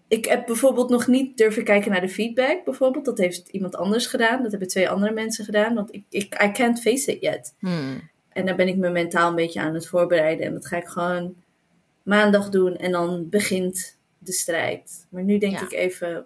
ik 0.08 0.26
heb 0.26 0.46
bijvoorbeeld 0.46 0.90
nog 0.90 1.08
niet 1.08 1.38
durven 1.38 1.64
kijken 1.64 1.92
naar 1.92 2.02
de 2.02 2.10
feedback, 2.10 2.64
bijvoorbeeld. 2.66 3.06
Dat 3.06 3.18
heeft 3.18 3.48
iemand 3.48 3.76
anders 3.76 4.06
gedaan. 4.06 4.42
Dat 4.42 4.52
hebben 4.52 4.70
twee 4.70 4.90
andere 4.90 5.12
mensen 5.14 5.46
gedaan. 5.46 5.74
Want 5.76 5.94
ik, 5.94 6.04
ik 6.10 6.44
I 6.44 6.52
can't 6.52 6.82
face 6.82 7.12
it 7.16 7.22
yet. 7.22 7.54
Hmm. 7.60 8.10
En 8.30 8.46
daar 8.46 8.56
ben 8.56 8.68
ik 8.68 8.76
me 8.78 8.90
mentaal 8.90 9.30
een 9.30 9.36
beetje 9.36 9.60
aan 9.60 9.74
het 9.74 9.88
voorbereiden. 9.88 10.46
En 10.46 10.54
dat 10.54 10.68
ga 10.68 10.78
ik 10.78 10.88
gewoon 10.88 11.36
maandag 12.04 12.50
doen. 12.50 12.76
En 12.78 12.92
dan 12.92 13.30
begint 13.30 13.98
de 14.18 14.32
strijd. 14.32 15.08
Maar 15.10 15.24
nu 15.24 15.38
denk 15.38 15.54
Ja. 15.54 15.62
ik 15.62 15.72
even... 15.74 16.26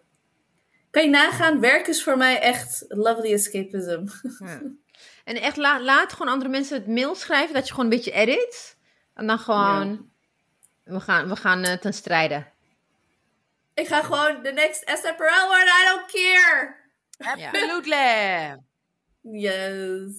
Kan 0.89 1.03
je 1.03 1.09
nagaan? 1.09 1.59
Werk 1.59 1.88
is 1.88 2.03
voor 2.03 2.17
mij 2.17 2.39
echt 2.39 2.85
lovely 2.88 3.34
escapism. 3.34 4.03
Ja. 4.39 4.61
En 5.23 5.35
echt 5.41 5.57
la- 5.57 5.81
laat 5.81 6.13
gewoon 6.13 6.31
andere 6.31 6.49
mensen 6.51 6.77
het 6.77 6.87
mail 6.87 7.15
schrijven 7.15 7.53
dat 7.53 7.67
je 7.67 7.73
gewoon 7.73 7.85
een 7.91 7.95
beetje 7.97 8.11
edit. 8.11 8.77
En 9.13 9.27
dan 9.27 9.39
gewoon, 9.39 10.09
we 10.83 10.99
gaan, 10.99 11.27
we 11.29 11.35
gaan 11.35 11.63
eh, 11.63 11.77
ten 11.77 11.93
strijde. 11.93 12.45
Ik 13.73 13.87
ga 13.87 14.01
gewoon 14.01 14.43
de 14.43 14.51
next 14.51 14.83
Esther 14.83 15.15
Perel 15.15 15.47
worden. 15.47 15.67
I 15.67 15.85
don't 15.89 16.11
care. 16.11 16.75
Ja. 17.37 17.47
Absolutely. 17.49 18.57
Yes. 19.21 20.15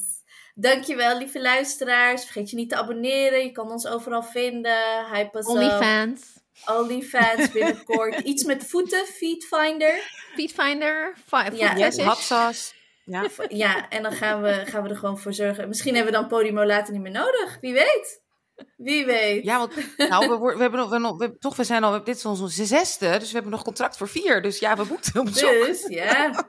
Dankjewel, 0.55 1.19
lieve 1.19 1.41
luisteraars. 1.41 2.23
Vergeet 2.25 2.51
je 2.51 2.57
niet 2.57 2.69
te 2.69 2.77
abonneren. 2.77 3.45
Je 3.45 3.53
kan 3.53 3.71
ons 3.71 3.87
overal 3.87 4.23
vinden. 4.23 5.07
Hype 5.13 5.39
us. 5.39 5.47
Onlyfans, 5.47 6.23
Onlyfans 6.67 7.51
binnenkort. 7.51 8.21
Iets 8.31 8.45
met 8.45 8.67
voeten. 8.67 9.07
Feetfinder. 9.07 9.95
Feedfinder, 10.35 11.15
fi- 11.27 11.37
food 11.45 11.59
Ja. 11.59 11.77
Yes, 11.77 11.99
hot 11.99 12.17
sauce. 12.19 12.73
Ja. 13.05 13.29
Ja, 13.49 13.89
en 13.89 14.03
dan 14.03 14.13
gaan 14.13 14.43
we, 14.43 14.63
gaan 14.67 14.83
we 14.83 14.89
er 14.89 14.97
gewoon 14.97 15.19
voor 15.19 15.33
zorgen. 15.33 15.69
Misschien 15.69 15.95
hebben 15.95 16.13
we 16.13 16.19
dan 16.19 16.29
Podimo 16.29 16.65
later 16.65 16.93
niet 16.93 17.03
meer 17.03 17.13
nodig. 17.13 17.59
Wie 17.61 17.73
weet. 17.73 18.23
Wie 18.77 19.07
weet. 19.07 19.45
Ja, 19.45 19.59
want 19.59 19.73
nou, 19.97 20.29
we, 20.29 20.55
we 20.55 20.61
hebben 20.63 20.81
nog, 20.81 20.91
we, 20.91 20.99
nog- 20.99 21.19
we- 21.19 21.39
toch, 21.39 21.57
we 21.57 21.65
zijn 21.65 21.85
al, 21.85 22.05
dit 22.05 22.17
is 22.17 22.25
onze 22.25 22.65
zesde, 22.65 23.11
dus 23.19 23.27
we 23.29 23.33
hebben 23.35 23.51
nog 23.53 23.63
contract 23.65 23.97
voor 23.97 24.09
vier. 24.09 24.43
Dus 24.43 24.59
ja, 24.59 24.77
we 24.77 24.85
moeten 24.89 25.21
op 25.21 25.29
zoek. 25.29 25.51
Dus, 25.67 25.87
ja. 25.89 26.45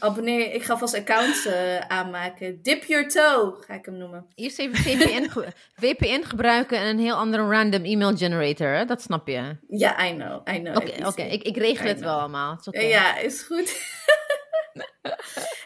Abonneer. 0.00 0.52
Ik 0.54 0.62
ga 0.62 0.78
vast 0.78 0.94
accounts 0.94 1.46
eh, 1.46 1.78
aanmaken. 1.78 2.62
Dip 2.62 2.84
your 2.84 3.08
toe, 3.08 3.56
ga 3.66 3.74
ik 3.74 3.84
hem 3.84 3.96
noemen. 3.96 4.26
Eerst 4.34 4.58
even 4.58 4.76
VPN, 4.76 5.28
ge- 5.28 5.52
VPN 5.74 6.22
gebruiken 6.22 6.78
en 6.78 6.86
een 6.86 6.98
heel 6.98 7.14
andere 7.16 7.42
random 7.48 7.82
email 7.84 8.16
generator, 8.16 8.68
hè? 8.68 8.84
dat 8.84 9.02
snap 9.02 9.28
je. 9.28 9.56
Ja, 9.68 10.06
I 10.06 10.14
know. 10.14 10.48
I 10.54 10.60
know. 10.62 10.76
Oké, 10.76 11.06
oké, 11.06 11.22
ik, 11.22 11.42
ik 11.42 11.56
regel 11.56 11.84
I 11.84 11.88
het 11.88 11.96
know. 11.96 12.08
wel 12.10 12.18
allemaal. 12.18 12.58
Ja, 12.70 13.16
is 13.18 13.42
goed. 13.42 13.66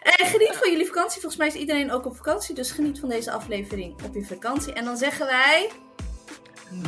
en 0.02 0.26
geniet 0.26 0.56
van 0.56 0.70
jullie 0.70 0.86
vakantie. 0.86 1.20
Volgens 1.20 1.36
mij 1.36 1.46
is 1.46 1.54
iedereen 1.54 1.92
ook 1.92 2.06
op 2.06 2.16
vakantie. 2.16 2.54
Dus 2.54 2.70
geniet 2.70 3.00
van 3.00 3.08
deze 3.08 3.30
aflevering 3.30 4.02
op 4.04 4.14
je 4.14 4.24
vakantie. 4.24 4.72
En 4.72 4.84
dan 4.84 4.96
zeggen 4.96 5.26
wij... 5.26 5.70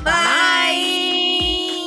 Bye! 0.02 1.83